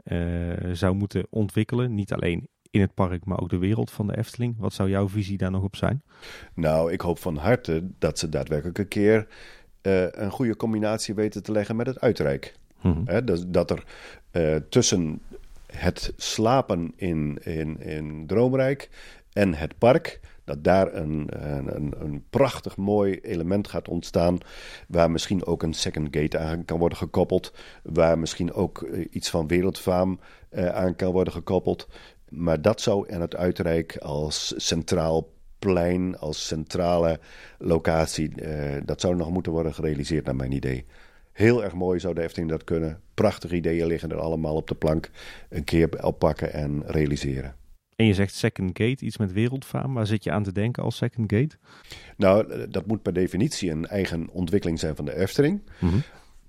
zou 0.73 0.95
moeten 0.95 1.27
ontwikkelen? 1.31 1.95
Niet 1.95 2.13
alleen 2.13 2.49
in 2.71 2.81
het 2.81 2.95
park, 2.95 3.25
maar 3.25 3.41
ook 3.41 3.51
de 3.51 3.59
wereld 3.59 3.91
van 3.91 4.07
de 4.07 4.17
Efteling. 4.17 4.55
Wat 4.59 4.73
zou 4.73 4.89
jouw 4.89 5.09
visie 5.09 5.39
daar 5.39 5.51
nog 5.51 5.63
op 5.63 5.77
zijn? 5.77 6.03
Nou, 6.55 6.93
ik 6.93 7.01
hoop 7.01 7.19
van 7.19 7.37
harte 7.37 7.89
dat 7.99 8.19
ze 8.19 8.29
daadwerkelijk 8.29 8.79
een 8.79 8.89
keer 8.89 9.27
een 10.13 10.31
goede 10.31 10.57
combinatie 10.57 11.15
weten 11.15 11.43
te 11.43 11.53
leggen 11.53 11.77
met 11.77 11.87
het 11.87 12.01
uitrijk. 12.01 12.55
Mhm. 12.81 13.25
dat, 13.25 13.45
dat, 13.49 13.71
er 13.71 13.85
tussen 14.69 15.21
het 15.77 16.13
slapen 16.17 16.93
in, 16.97 17.39
in, 17.43 17.81
in 17.81 18.27
Droomrijk 18.27 18.91
en 19.33 19.55
het 19.55 19.79
park. 19.79 20.21
Dat 20.45 20.65
daar 20.65 20.95
een, 20.95 21.29
een, 21.77 21.95
een 21.99 22.25
prachtig 22.31 22.77
mooi 22.77 23.19
element 23.21 23.69
gaat 23.69 23.89
ontstaan. 23.89 24.39
Waar 24.89 25.11
misschien 25.11 25.45
ook 25.45 25.63
een 25.63 25.73
second 25.75 26.09
gate 26.11 26.39
aan 26.39 26.65
kan 26.65 26.79
worden 26.79 26.99
gekoppeld. 26.99 27.53
Waar 27.83 28.19
misschien 28.19 28.53
ook 28.53 28.83
eh, 28.83 29.07
iets 29.11 29.31
van 29.31 29.47
wereldfaam 29.47 30.21
uh, 30.51 30.69
aan 30.69 30.97
kan 30.97 31.13
worden 31.13 31.33
gekoppeld. 31.33 31.89
Maar 32.29 32.63
dat 32.63 32.81
zou 32.81 33.09
in 33.09 33.21
het 33.21 33.37
Uitrijk 33.37 33.97
als 33.97 34.55
centraal 34.57 35.33
plein, 35.59 36.19
als 36.19 36.47
centrale 36.47 37.21
locatie. 37.59 38.33
Uh, 38.43 38.81
dat 38.85 39.01
zou 39.01 39.17
nog 39.17 39.31
moeten 39.31 39.53
worden 39.53 39.75
gerealiseerd, 39.75 40.25
naar 40.25 40.37
mijn 40.37 40.53
idee. 40.53 40.85
Heel 41.33 41.65
erg 41.65 41.75
mooi 41.75 42.01
zou 42.01 42.15
de 42.15 42.23
Efteling 42.23 42.51
dat 42.51 42.65
kunnen. 42.65 43.01
Prachtige 43.15 43.55
ideeën 43.55 43.87
liggen 43.87 44.11
er 44.11 44.21
allemaal 44.21 44.57
op 44.57 44.69
de 44.69 44.75
plank. 44.75 45.11
Een 45.49 45.65
keer 45.65 46.05
oppakken 46.05 46.53
en 46.53 46.83
realiseren. 46.87 47.62
En 48.03 48.09
je 48.09 48.15
zegt 48.15 48.35
Second 48.35 48.79
Gate, 48.79 49.05
iets 49.05 49.17
met 49.17 49.33
wereldfaam. 49.33 49.95
Waar 49.95 50.07
zit 50.07 50.25
je 50.25 50.31
aan 50.31 50.43
te 50.43 50.53
denken 50.53 50.83
als 50.83 50.97
Second 50.97 51.33
Gate? 51.33 51.57
Nou, 52.17 52.69
dat 52.71 52.87
moet 52.87 53.03
per 53.03 53.13
definitie 53.13 53.71
een 53.71 53.87
eigen 53.87 54.29
ontwikkeling 54.31 54.79
zijn 54.79 54.97
van 54.97 55.05
de 55.05 55.17
Efteling. 55.17 55.63
Mm 55.79 56.03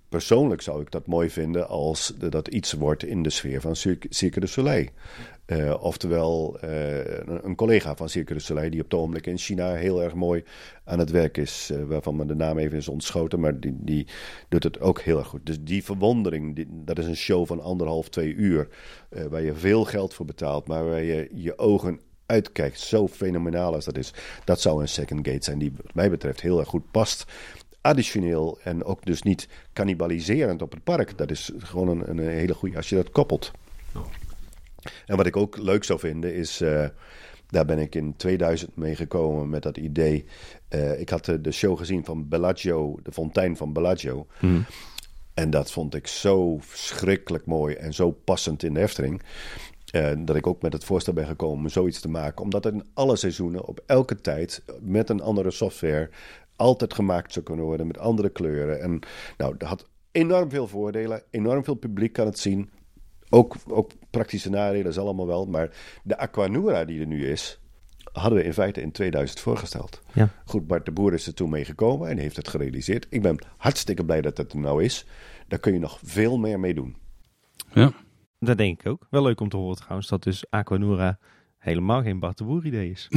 Persoonlijk 0.10 0.62
zou 0.62 0.82
ik 0.82 0.92
dat 0.92 1.08
mooi 1.08 1.30
vinden 1.30 1.68
als 1.68 2.14
dat 2.30 2.48
iets 2.48 2.74
wordt 2.74 3.04
in 3.04 3.24
de 3.24 3.30
sfeer 3.30 3.62
van 3.62 3.76
Cirque 4.10 4.40
du 4.40 4.48
Soleil. 4.48 4.88
Uh, 5.48 5.84
oftewel 5.84 6.58
uh, 6.64 7.18
een 7.26 7.56
collega 7.56 7.96
van 7.96 8.10
Cirque 8.10 8.34
du 8.34 8.40
Soleil 8.40 8.70
die 8.70 8.80
op 8.80 8.92
het 8.92 9.00
ogenblik 9.00 9.28
in 9.28 9.38
China 9.38 9.74
heel 9.74 10.04
erg 10.04 10.14
mooi 10.14 10.44
aan 10.84 11.00
het 11.00 11.10
werk 11.12 11.38
is. 11.38 11.70
Uh, 11.72 11.84
waarvan 11.84 12.16
me 12.16 12.26
de 12.26 12.36
naam 12.36 12.58
even 12.58 12.78
is 12.78 12.88
ontschoten, 12.88 13.40
maar 13.40 13.60
die, 13.60 13.76
die 13.80 14.08
doet 14.50 14.64
het 14.64 14.80
ook 14.80 15.02
heel 15.02 15.18
erg 15.18 15.28
goed. 15.28 15.46
Dus 15.46 15.58
die 15.62 15.84
verwondering, 15.84 16.68
dat 16.70 17.00
is 17.00 17.06
een 17.06 17.16
show 17.16 17.48
van 17.48 17.62
anderhalf, 17.62 18.10
twee 18.10 18.34
uur. 18.34 18.68
waar 19.30 19.42
je 19.42 19.54
veel 19.54 19.84
geld 19.84 20.14
voor 20.14 20.26
betaalt, 20.26 20.68
maar 20.68 20.86
waar 20.86 21.04
je 21.04 21.30
je 21.34 21.58
ogen 21.58 22.00
uitkijkt. 22.26 22.80
Zo 22.80 23.08
fenomenaal 23.08 23.74
als 23.74 23.86
dat 23.86 23.98
is. 23.98 24.14
Dat 24.44 24.62
zou 24.62 24.82
een 24.82 24.88
second 24.88 25.28
gate 25.28 25.44
zijn 25.44 25.60
die 25.60 25.72
wat 25.76 25.94
mij 25.94 26.10
betreft 26.10 26.42
heel 26.42 26.60
erg 26.60 26.70
goed 26.70 26.92
past 26.92 27.26
additioneel 27.82 28.60
en 28.64 28.84
ook 28.84 29.06
dus 29.06 29.22
niet 29.22 29.48
cannibaliserend 29.74 30.62
op 30.62 30.72
het 30.72 30.84
park. 30.84 31.18
Dat 31.18 31.32
is 31.32 31.52
gewoon 31.58 31.88
een, 31.88 32.10
een 32.10 32.20
hele 32.20 32.54
goede 32.54 32.78
als 32.78 32.90
je 32.90 32.96
dat 32.96 33.10
koppelt. 33.10 33.52
En 35.06 35.18
wat 35.18 35.26
ik 35.26 35.38
ook 35.38 35.58
leuk 35.58 35.84
zou 35.84 36.00
vinden 36.00 36.36
is, 36.36 36.62
uh, 36.62 36.86
daar 37.48 37.66
ben 37.66 37.80
ik 37.80 37.96
in 37.96 38.16
2000 38.16 38.76
mee 38.76 38.96
gekomen 38.96 39.50
met 39.50 39.64
dat 39.64 39.78
idee. 39.78 40.26
Uh, 40.70 41.00
ik 41.00 41.10
had 41.10 41.26
de, 41.26 41.42
de, 41.42 41.52
show 41.52 41.78
gezien 41.78 42.06
van 42.06 42.28
Bellagio, 42.28 43.00
de 43.04 43.12
fontein 43.12 43.58
van 43.58 43.74
Bellagio. 43.74 44.28
Mm. 44.40 44.66
En 45.34 45.50
dat 45.50 45.72
vond 45.72 45.96
ik 45.96 46.08
zo 46.08 46.58
verschrikkelijk 46.60 47.46
mooi 47.46 47.76
en 47.76 47.94
zo 47.94 48.12
passend 48.12 48.64
in 48.64 48.74
de 48.74 48.82
Efteling. 48.82 49.22
Uh, 49.96 50.12
dat 50.18 50.36
ik 50.36 50.48
ook 50.48 50.62
met 50.62 50.74
het 50.74 50.84
voorstel 50.84 51.14
ben 51.14 51.26
gekomen 51.26 51.58
om 51.58 51.70
zoiets 51.70 52.00
te 52.00 52.10
maken. 52.10 52.44
Omdat 52.44 52.64
het 52.64 52.74
in 52.74 52.86
alle 52.94 53.16
seizoenen, 53.16 53.66
op 53.66 53.84
elke 53.86 54.22
tijd, 54.22 54.64
met 54.82 55.10
een 55.10 55.22
andere 55.22 55.52
software, 55.52 56.10
altijd 56.56 56.94
gemaakt 56.94 57.34
zou 57.34 57.46
kunnen 57.46 57.66
worden 57.66 57.88
met 57.88 57.98
andere 57.98 58.30
kleuren. 58.30 58.82
En 58.82 59.00
nou, 59.38 59.58
dat 59.58 59.70
had 59.70 59.88
enorm 60.12 60.50
veel 60.50 60.68
voordelen. 60.68 61.24
Enorm 61.30 61.64
veel 61.64 61.74
publiek 61.74 62.14
kan 62.14 62.26
het 62.26 62.40
zien. 62.40 62.70
Ook, 63.34 63.56
ook 63.68 63.92
praktische 64.10 64.50
nadelen, 64.50 64.84
dat 64.84 64.92
is 64.92 64.98
allemaal 65.00 65.28
wel. 65.28 65.46
Maar 65.46 65.70
de 66.04 66.18
Aquanura 66.18 66.86
die 66.86 67.00
er 67.00 67.08
nu 67.08 67.28
is, 67.28 67.60
hadden 68.12 68.40
we 68.40 68.46
in 68.46 68.54
feite 68.54 68.82
in 68.82 68.92
2000 68.92 69.40
voorgesteld. 69.40 70.02
Ja. 70.14 70.30
Goed, 70.46 70.68
Bart 70.68 70.86
de 70.86 70.92
Boer 70.92 71.14
is 71.14 71.28
er 71.28 71.34
toen 71.34 71.50
meegekomen 71.50 72.10
en 72.10 72.18
heeft 72.18 72.36
het 72.36 72.48
gerealiseerd. 72.48 73.08
Ik 73.10 73.22
ben 73.22 73.46
hartstikke 73.58 74.06
blij 74.06 74.22
dat 74.22 74.38
het 74.38 74.54
er 74.54 74.60
nou 74.60 74.84
is. 74.84 75.06
Daar 75.48 75.60
kun 75.60 75.74
je 75.74 75.80
nog 75.80 76.00
veel 76.04 76.38
meer 76.38 76.60
mee 76.60 76.74
doen. 76.74 76.96
Ja. 77.74 77.92
Dat 78.40 78.58
denk 78.58 78.80
ik 78.80 78.88
ook. 78.88 79.08
Wel 79.10 79.24
leuk 79.24 79.40
om 79.42 79.50
te 79.50 79.58
horen 79.58 79.78
trouwens 79.78 80.08
dat 80.08 80.24
dus 80.24 80.46
Aquanura 80.50 81.20
helemaal 81.64 82.02
geen 82.02 82.20
Bart 82.20 82.38
de 82.38 82.44
Boer 82.44 82.66
idee 82.66 82.90
is. 82.90 83.08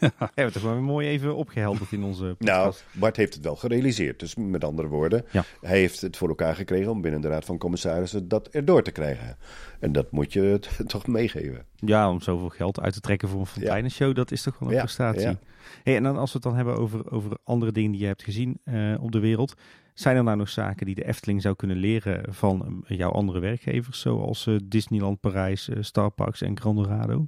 ja. 0.00 0.10
Hebben 0.18 0.46
we 0.46 0.52
toch 0.52 0.62
wel 0.62 0.80
mooi 0.80 1.08
even 1.08 1.36
opgehelderd 1.36 1.92
in 1.92 2.02
onze 2.02 2.34
podcast. 2.38 2.84
Nou, 2.88 3.00
Bart 3.00 3.16
heeft 3.16 3.34
het 3.34 3.44
wel 3.44 3.56
gerealiseerd. 3.56 4.20
Dus 4.20 4.34
met 4.34 4.64
andere 4.64 4.88
woorden, 4.88 5.24
ja. 5.30 5.44
hij 5.60 5.78
heeft 5.78 6.00
het 6.00 6.16
voor 6.16 6.28
elkaar 6.28 6.54
gekregen 6.54 6.90
om 6.90 7.00
binnen 7.00 7.20
de 7.20 7.28
Raad 7.28 7.44
van 7.44 7.58
Commissarissen 7.58 8.28
dat 8.28 8.48
erdoor 8.48 8.82
te 8.82 8.90
krijgen. 8.90 9.36
En 9.80 9.92
dat 9.92 10.10
moet 10.10 10.32
je 10.32 10.60
toch 10.86 11.06
meegeven. 11.06 11.64
Ja, 11.74 12.10
om 12.10 12.20
zoveel 12.20 12.48
geld 12.48 12.80
uit 12.80 12.92
te 12.92 13.00
trekken 13.00 13.28
voor 13.28 13.40
een 13.40 13.46
fonteinenshow, 13.46 14.14
dat 14.14 14.30
is 14.30 14.42
toch 14.42 14.58
wel 14.58 14.70
een 14.70 14.78
prestatie. 14.78 15.36
Hey, 15.82 15.96
en 15.96 16.02
dan 16.02 16.16
als 16.16 16.32
we 16.32 16.38
het 16.38 16.46
dan 16.46 16.56
hebben 16.56 16.76
over, 16.76 17.12
over 17.12 17.38
andere 17.44 17.72
dingen 17.72 17.90
die 17.90 18.00
je 18.00 18.06
hebt 18.06 18.24
gezien 18.24 18.58
uh, 18.64 19.02
op 19.02 19.12
de 19.12 19.18
wereld. 19.18 19.54
Zijn 19.94 20.16
er 20.16 20.24
nou 20.24 20.36
nog 20.36 20.48
zaken 20.48 20.86
die 20.86 20.94
de 20.94 21.06
Efteling 21.06 21.42
zou 21.42 21.54
kunnen 21.54 21.76
leren 21.76 22.34
van 22.34 22.84
jouw 22.86 23.10
andere 23.10 23.38
werkgevers, 23.38 24.00
zoals 24.00 24.46
uh, 24.46 24.58
Disneyland 24.64 25.20
Parijs, 25.20 25.68
uh, 25.68 25.76
Starbucks 25.80 26.42
en 26.42 26.60
Grandorado? 26.60 27.26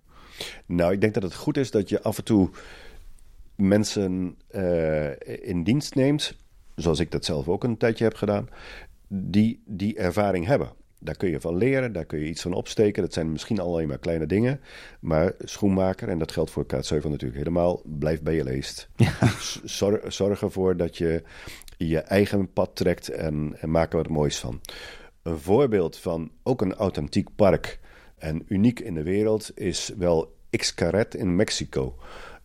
Nou, 0.66 0.92
ik 0.92 1.00
denk 1.00 1.14
dat 1.14 1.22
het 1.22 1.34
goed 1.34 1.56
is 1.56 1.70
dat 1.70 1.88
je 1.88 2.02
af 2.02 2.18
en 2.18 2.24
toe 2.24 2.50
mensen 3.54 4.36
uh, 4.50 5.10
in 5.40 5.62
dienst 5.64 5.94
neemt, 5.94 6.36
zoals 6.74 6.98
ik 6.98 7.10
dat 7.10 7.24
zelf 7.24 7.48
ook 7.48 7.64
een 7.64 7.76
tijdje 7.76 8.04
heb 8.04 8.14
gedaan, 8.14 8.48
die 9.08 9.62
die 9.66 9.96
ervaring 9.96 10.46
hebben. 10.46 10.72
Daar 11.00 11.16
kun 11.16 11.30
je 11.30 11.40
van 11.40 11.56
leren, 11.56 11.92
daar 11.92 12.04
kun 12.04 12.18
je 12.18 12.28
iets 12.28 12.42
van 12.42 12.52
opsteken. 12.52 13.02
Dat 13.02 13.12
zijn 13.12 13.32
misschien 13.32 13.60
alleen 13.60 13.88
maar 13.88 13.98
kleine 13.98 14.26
dingen. 14.26 14.60
Maar 15.00 15.34
schoenmaker, 15.38 16.08
en 16.08 16.18
dat 16.18 16.32
geldt 16.32 16.50
voor 16.50 16.66
Kaatsheuvel 16.66 17.10
natuurlijk 17.10 17.38
helemaal, 17.38 17.82
blijf 17.84 18.22
bij 18.22 18.34
je 18.34 18.44
leest. 18.44 18.88
Ja. 18.96 19.12
Zorg, 19.64 20.12
zorg, 20.12 20.42
ervoor 20.42 20.76
dat 20.76 20.96
je 20.96 21.22
je 21.76 21.98
eigen 21.98 22.52
pad 22.52 22.70
trekt 22.76 23.08
en, 23.08 23.56
en 23.60 23.70
maak 23.70 23.90
er 23.90 23.96
wat 23.96 24.08
moois 24.08 24.38
van. 24.38 24.60
Een 25.22 25.38
voorbeeld 25.38 25.98
van 25.98 26.30
ook 26.42 26.60
een 26.60 26.74
authentiek 26.74 27.28
park 27.36 27.78
en 28.18 28.42
uniek 28.46 28.80
in 28.80 28.94
de 28.94 29.02
wereld 29.02 29.58
is 29.58 29.92
wel 29.96 30.36
Xcaret 30.50 31.14
in 31.14 31.36
Mexico. 31.36 31.96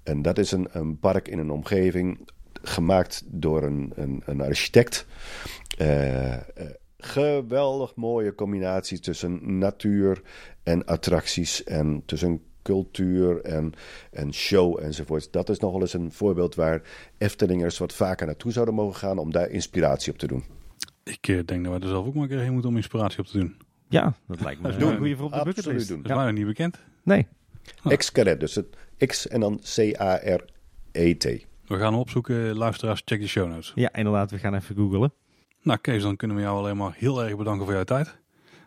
En 0.03 0.21
dat 0.21 0.37
is 0.37 0.51
een, 0.51 0.67
een 0.71 0.99
park 0.99 1.27
in 1.27 1.39
een 1.39 1.51
omgeving 1.51 2.29
gemaakt 2.61 3.23
door 3.25 3.63
een, 3.63 3.91
een, 3.95 4.21
een 4.25 4.41
architect. 4.41 5.05
Uh, 5.81 6.37
geweldig 6.97 7.95
mooie 7.95 8.35
combinatie 8.35 8.99
tussen 8.99 9.57
natuur 9.57 10.21
en 10.63 10.85
attracties 10.85 11.63
en 11.63 12.03
tussen 12.05 12.41
cultuur 12.61 13.41
en, 13.41 13.73
en 14.11 14.33
show 14.33 14.79
enzovoort. 14.79 15.33
Dat 15.33 15.49
is 15.49 15.59
nog 15.59 15.71
wel 15.71 15.81
eens 15.81 15.93
een 15.93 16.11
voorbeeld 16.11 16.55
waar 16.55 16.81
Eftelingers 17.17 17.77
wat 17.77 17.93
vaker 17.93 18.25
naartoe 18.25 18.51
zouden 18.51 18.75
mogen 18.75 18.95
gaan 18.95 19.17
om 19.17 19.31
daar 19.31 19.49
inspiratie 19.49 20.11
op 20.11 20.17
te 20.17 20.27
doen. 20.27 20.43
Ik 21.03 21.27
uh, 21.27 21.39
denk 21.45 21.63
dat 21.63 21.73
we 21.73 21.79
er 21.79 21.87
zelf 21.87 22.05
ook 22.05 22.13
maar 22.13 22.23
een 22.23 22.29
keer 22.29 22.39
heen 22.39 22.51
moeten 22.51 22.69
om 22.69 22.75
inspiratie 22.75 23.19
op 23.19 23.25
te 23.25 23.37
doen. 23.37 23.57
Ja, 23.93 24.13
dat 24.27 24.41
lijkt 24.41 24.61
me 24.61 24.69
een 24.69 24.97
goede 24.97 25.15
voor 25.15 25.25
op 25.25 25.33
de 25.33 25.43
bucketlist. 25.43 25.87
Doen. 25.87 25.97
Dat 25.97 26.11
is 26.11 26.17
ja. 26.17 26.23
mij 26.23 26.31
niet 26.31 26.45
bekend. 26.45 26.79
Nee. 27.03 27.27
Oh. 27.83 27.97
Xcaret, 27.97 28.39
dus 28.39 28.55
het 28.55 28.77
X 29.05 29.27
en 29.27 29.39
dan 29.39 29.59
C-A-R-E-T. 29.75 31.23
We 31.67 31.77
gaan 31.77 31.95
opzoeken, 31.95 32.55
luisteraars, 32.55 33.01
check 33.05 33.19
de 33.19 33.27
show 33.27 33.49
notes. 33.49 33.71
Ja, 33.75 33.93
inderdaad, 33.93 34.31
we 34.31 34.37
gaan 34.37 34.55
even 34.55 34.75
googlen. 34.75 35.13
Nou 35.61 35.79
Kees, 35.79 36.01
dan 36.01 36.15
kunnen 36.15 36.37
we 36.37 36.43
jou 36.43 36.57
alleen 36.57 36.77
maar 36.77 36.93
heel 36.97 37.23
erg 37.23 37.37
bedanken 37.37 37.65
voor 37.65 37.73
jouw 37.73 37.83
tijd. 37.83 38.21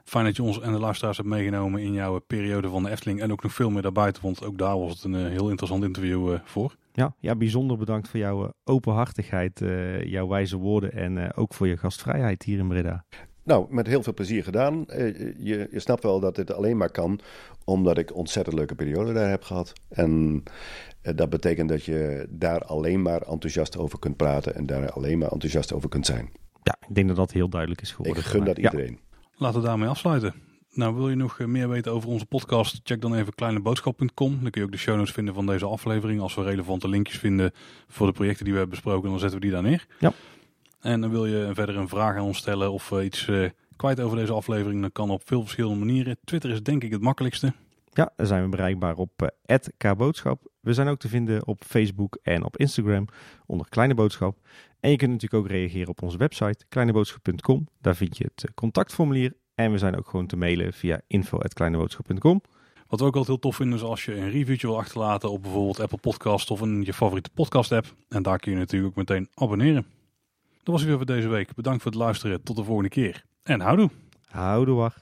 Fijn 0.05 0.25
dat 0.25 0.37
je 0.37 0.43
ons 0.43 0.61
en 0.61 0.73
de 0.73 0.79
luisteraars 0.79 1.17
hebt 1.17 1.29
meegenomen 1.29 1.81
in 1.81 1.93
jouw 1.93 2.19
periode 2.19 2.69
van 2.69 2.83
de 2.83 2.91
Efteling. 2.91 3.21
En 3.21 3.33
ook 3.33 3.43
nog 3.43 3.53
veel 3.53 3.71
meer 3.71 3.83
daarbuiten, 3.83 4.23
want 4.23 4.45
ook 4.45 4.59
daar 4.59 4.79
was 4.79 4.93
het 4.93 5.05
een 5.05 5.15
uh, 5.15 5.27
heel 5.27 5.49
interessant 5.49 5.85
interview 5.85 6.33
uh, 6.33 6.39
voor. 6.45 6.77
Ja, 6.93 7.15
ja, 7.19 7.35
bijzonder 7.37 7.77
bedankt 7.77 8.09
voor 8.09 8.21
jouw 8.21 8.45
uh, 8.45 8.51
openhartigheid, 8.65 9.63
jouw 10.05 10.29
wijze 10.29 10.57
woorden 10.57 10.93
en 10.93 11.35
ook 11.35 11.55
voor 11.55 11.67
je 11.67 11.77
gastvrijheid 11.77 12.43
hier 12.43 12.59
in 12.59 12.69
Breda. 12.69 13.05
Nou, 13.47 13.67
met 13.69 13.87
heel 13.87 14.03
veel 14.03 14.15
plezier 14.15 14.45
gedaan. 14.45 14.85
Je, 14.87 15.69
je, 15.71 15.81
snapt 15.81 16.03
wel 16.03 16.21
dat 16.21 16.35
dit 16.35 16.53
alleen 16.53 16.77
maar 16.77 16.91
kan 16.91 17.21
omdat 17.65 17.99
ik 17.99 18.15
ontzettend 18.15 18.57
leuke 18.57 18.75
periode 18.75 19.13
daar 19.13 19.31
heb 19.31 19.43
gehad. 19.43 19.73
En 19.89 20.43
dat 21.03 21.31
betekent 21.31 21.69
dat 21.69 21.85
je 21.85 22.27
daar 22.31 22.65
alleen 22.65 23.03
maar 23.03 23.23
enthousiast 23.23 23.79
over 23.79 23.99
kunt 23.99 24.17
praten 24.17 24.55
en 24.55 24.67
daar 24.67 24.91
alleen 24.91 25.19
maar 25.19 25.31
enthousiast 25.33 25.73
over 25.73 25.89
kunt 25.89 26.07
zijn. 26.07 26.31
Ja, 26.63 26.77
ik 26.89 26.95
denk 26.95 27.09
dat 27.09 27.17
dat 27.17 27.33
heel 27.33 27.49
duidelijk 27.49 27.81
is 27.81 27.91
geworden. 27.91 28.23
Ik 28.23 28.29
gun 28.29 28.45
dat 28.45 28.59
iedereen. 28.59 28.99
Laten 29.37 29.61
we 29.61 29.67
daarmee 29.67 29.89
afsluiten. 29.89 30.35
Nou, 30.73 30.95
wil 30.95 31.09
je 31.09 31.17
nog 31.17 31.39
meer 31.39 31.69
weten 31.69 31.93
over 31.93 32.09
onze 32.09 32.27
podcast? 32.27 32.81
Check 32.83 33.01
dan 33.01 33.15
even 33.15 33.35
kleineboodschap.com. 33.35 34.39
Dan 34.43 34.51
kun 34.51 34.61
je 34.61 34.67
ook 34.67 34.73
de 34.73 34.79
show 34.79 34.97
notes 34.97 35.13
vinden 35.13 35.35
van 35.35 35.47
deze 35.47 35.67
aflevering. 35.67 36.21
Als 36.21 36.35
we 36.35 36.43
relevante 36.43 36.89
linkjes 36.89 37.19
vinden 37.19 37.53
voor 37.89 38.07
de 38.07 38.13
projecten 38.13 38.45
die 38.45 38.53
we 38.53 38.59
hebben 38.59 38.77
besproken, 38.77 39.11
dan 39.11 39.19
zetten 39.19 39.39
we 39.39 39.45
die 39.45 39.55
daar 39.55 39.63
neer. 39.63 39.87
Ja. 39.99 40.13
En 40.81 41.01
dan 41.01 41.11
wil 41.11 41.27
je 41.27 41.51
verder 41.53 41.77
een 41.77 41.89
vraag 41.89 42.17
aan 42.17 42.25
ons 42.25 42.39
stellen 42.39 42.73
of 42.73 42.91
iets 42.91 43.27
uh, 43.27 43.49
kwijt 43.77 44.01
over 44.01 44.17
deze 44.17 44.33
aflevering, 44.33 44.81
dan 44.81 44.93
kan 44.93 45.11
op 45.11 45.23
veel 45.25 45.43
verschillende 45.43 45.85
manieren. 45.85 46.17
Twitter 46.25 46.51
is 46.51 46.63
denk 46.63 46.83
ik 46.83 46.91
het 46.91 47.01
makkelijkste. 47.01 47.53
Ja, 47.93 48.13
daar 48.17 48.27
zijn 48.27 48.43
we 48.43 48.49
bereikbaar 48.49 48.97
op 48.97 49.31
uh, 49.47 49.57
kboodschap. 49.77 50.51
We 50.61 50.75
zijn 50.75 50.89
ook 50.89 50.99
te 50.99 51.09
vinden 51.09 51.47
op 51.47 51.63
Facebook 51.67 52.19
en 52.23 52.45
op 52.45 52.57
Instagram 52.57 53.07
onder 53.47 53.69
Kleine 53.69 53.95
Boodschap. 53.95 54.39
En 54.81 54.91
je 54.91 54.97
kunt 54.97 55.11
natuurlijk 55.11 55.45
ook 55.45 55.51
reageren 55.51 55.89
op 55.89 56.03
onze 56.03 56.17
website 56.17 56.65
kleineboodschap.com. 56.69 57.69
Daar 57.81 57.97
vind 57.97 58.17
je 58.17 58.25
het 58.25 58.45
eh, 58.45 58.55
contactformulier. 58.55 59.37
En 59.55 59.73
we 59.73 59.79
zijn 59.79 59.97
ook 59.97 60.09
gewoon 60.09 60.27
te 60.27 60.37
mailen 60.37 60.73
via 60.73 61.01
info.kleineboodschap.com. 61.07 62.43
Wat 62.87 63.01
we 63.01 63.07
ook 63.07 63.17
altijd 63.17 63.27
heel 63.27 63.39
tof 63.39 63.57
vinden 63.57 63.79
is 63.79 63.85
als 63.85 64.05
je 64.05 64.17
een 64.17 64.31
reviewtje 64.31 64.67
wil 64.67 64.79
achterlaten 64.79 65.31
op 65.31 65.43
bijvoorbeeld 65.43 65.81
Apple 65.81 65.99
Podcast 65.99 66.51
of 66.51 66.61
in 66.61 66.83
je 66.85 66.93
favoriete 66.93 67.31
podcast 67.35 67.73
app. 67.73 67.95
En 68.09 68.23
daar 68.23 68.39
kun 68.39 68.53
je 68.53 68.59
natuurlijk 68.59 68.91
ook 68.91 69.09
meteen 69.09 69.29
abonneren. 69.35 69.87
Dat 70.67 70.75
was 70.75 70.85
het 70.85 70.95
weer 70.97 71.07
voor 71.07 71.17
deze 71.17 71.29
week. 71.29 71.55
Bedankt 71.55 71.83
voor 71.83 71.91
het 71.91 72.01
luisteren. 72.01 72.43
Tot 72.43 72.57
de 72.57 72.65
volgende 72.65 72.89
keer. 72.89 73.25
En 73.43 73.61
houdoe. 73.61 73.91
Houdoe. 74.29 74.93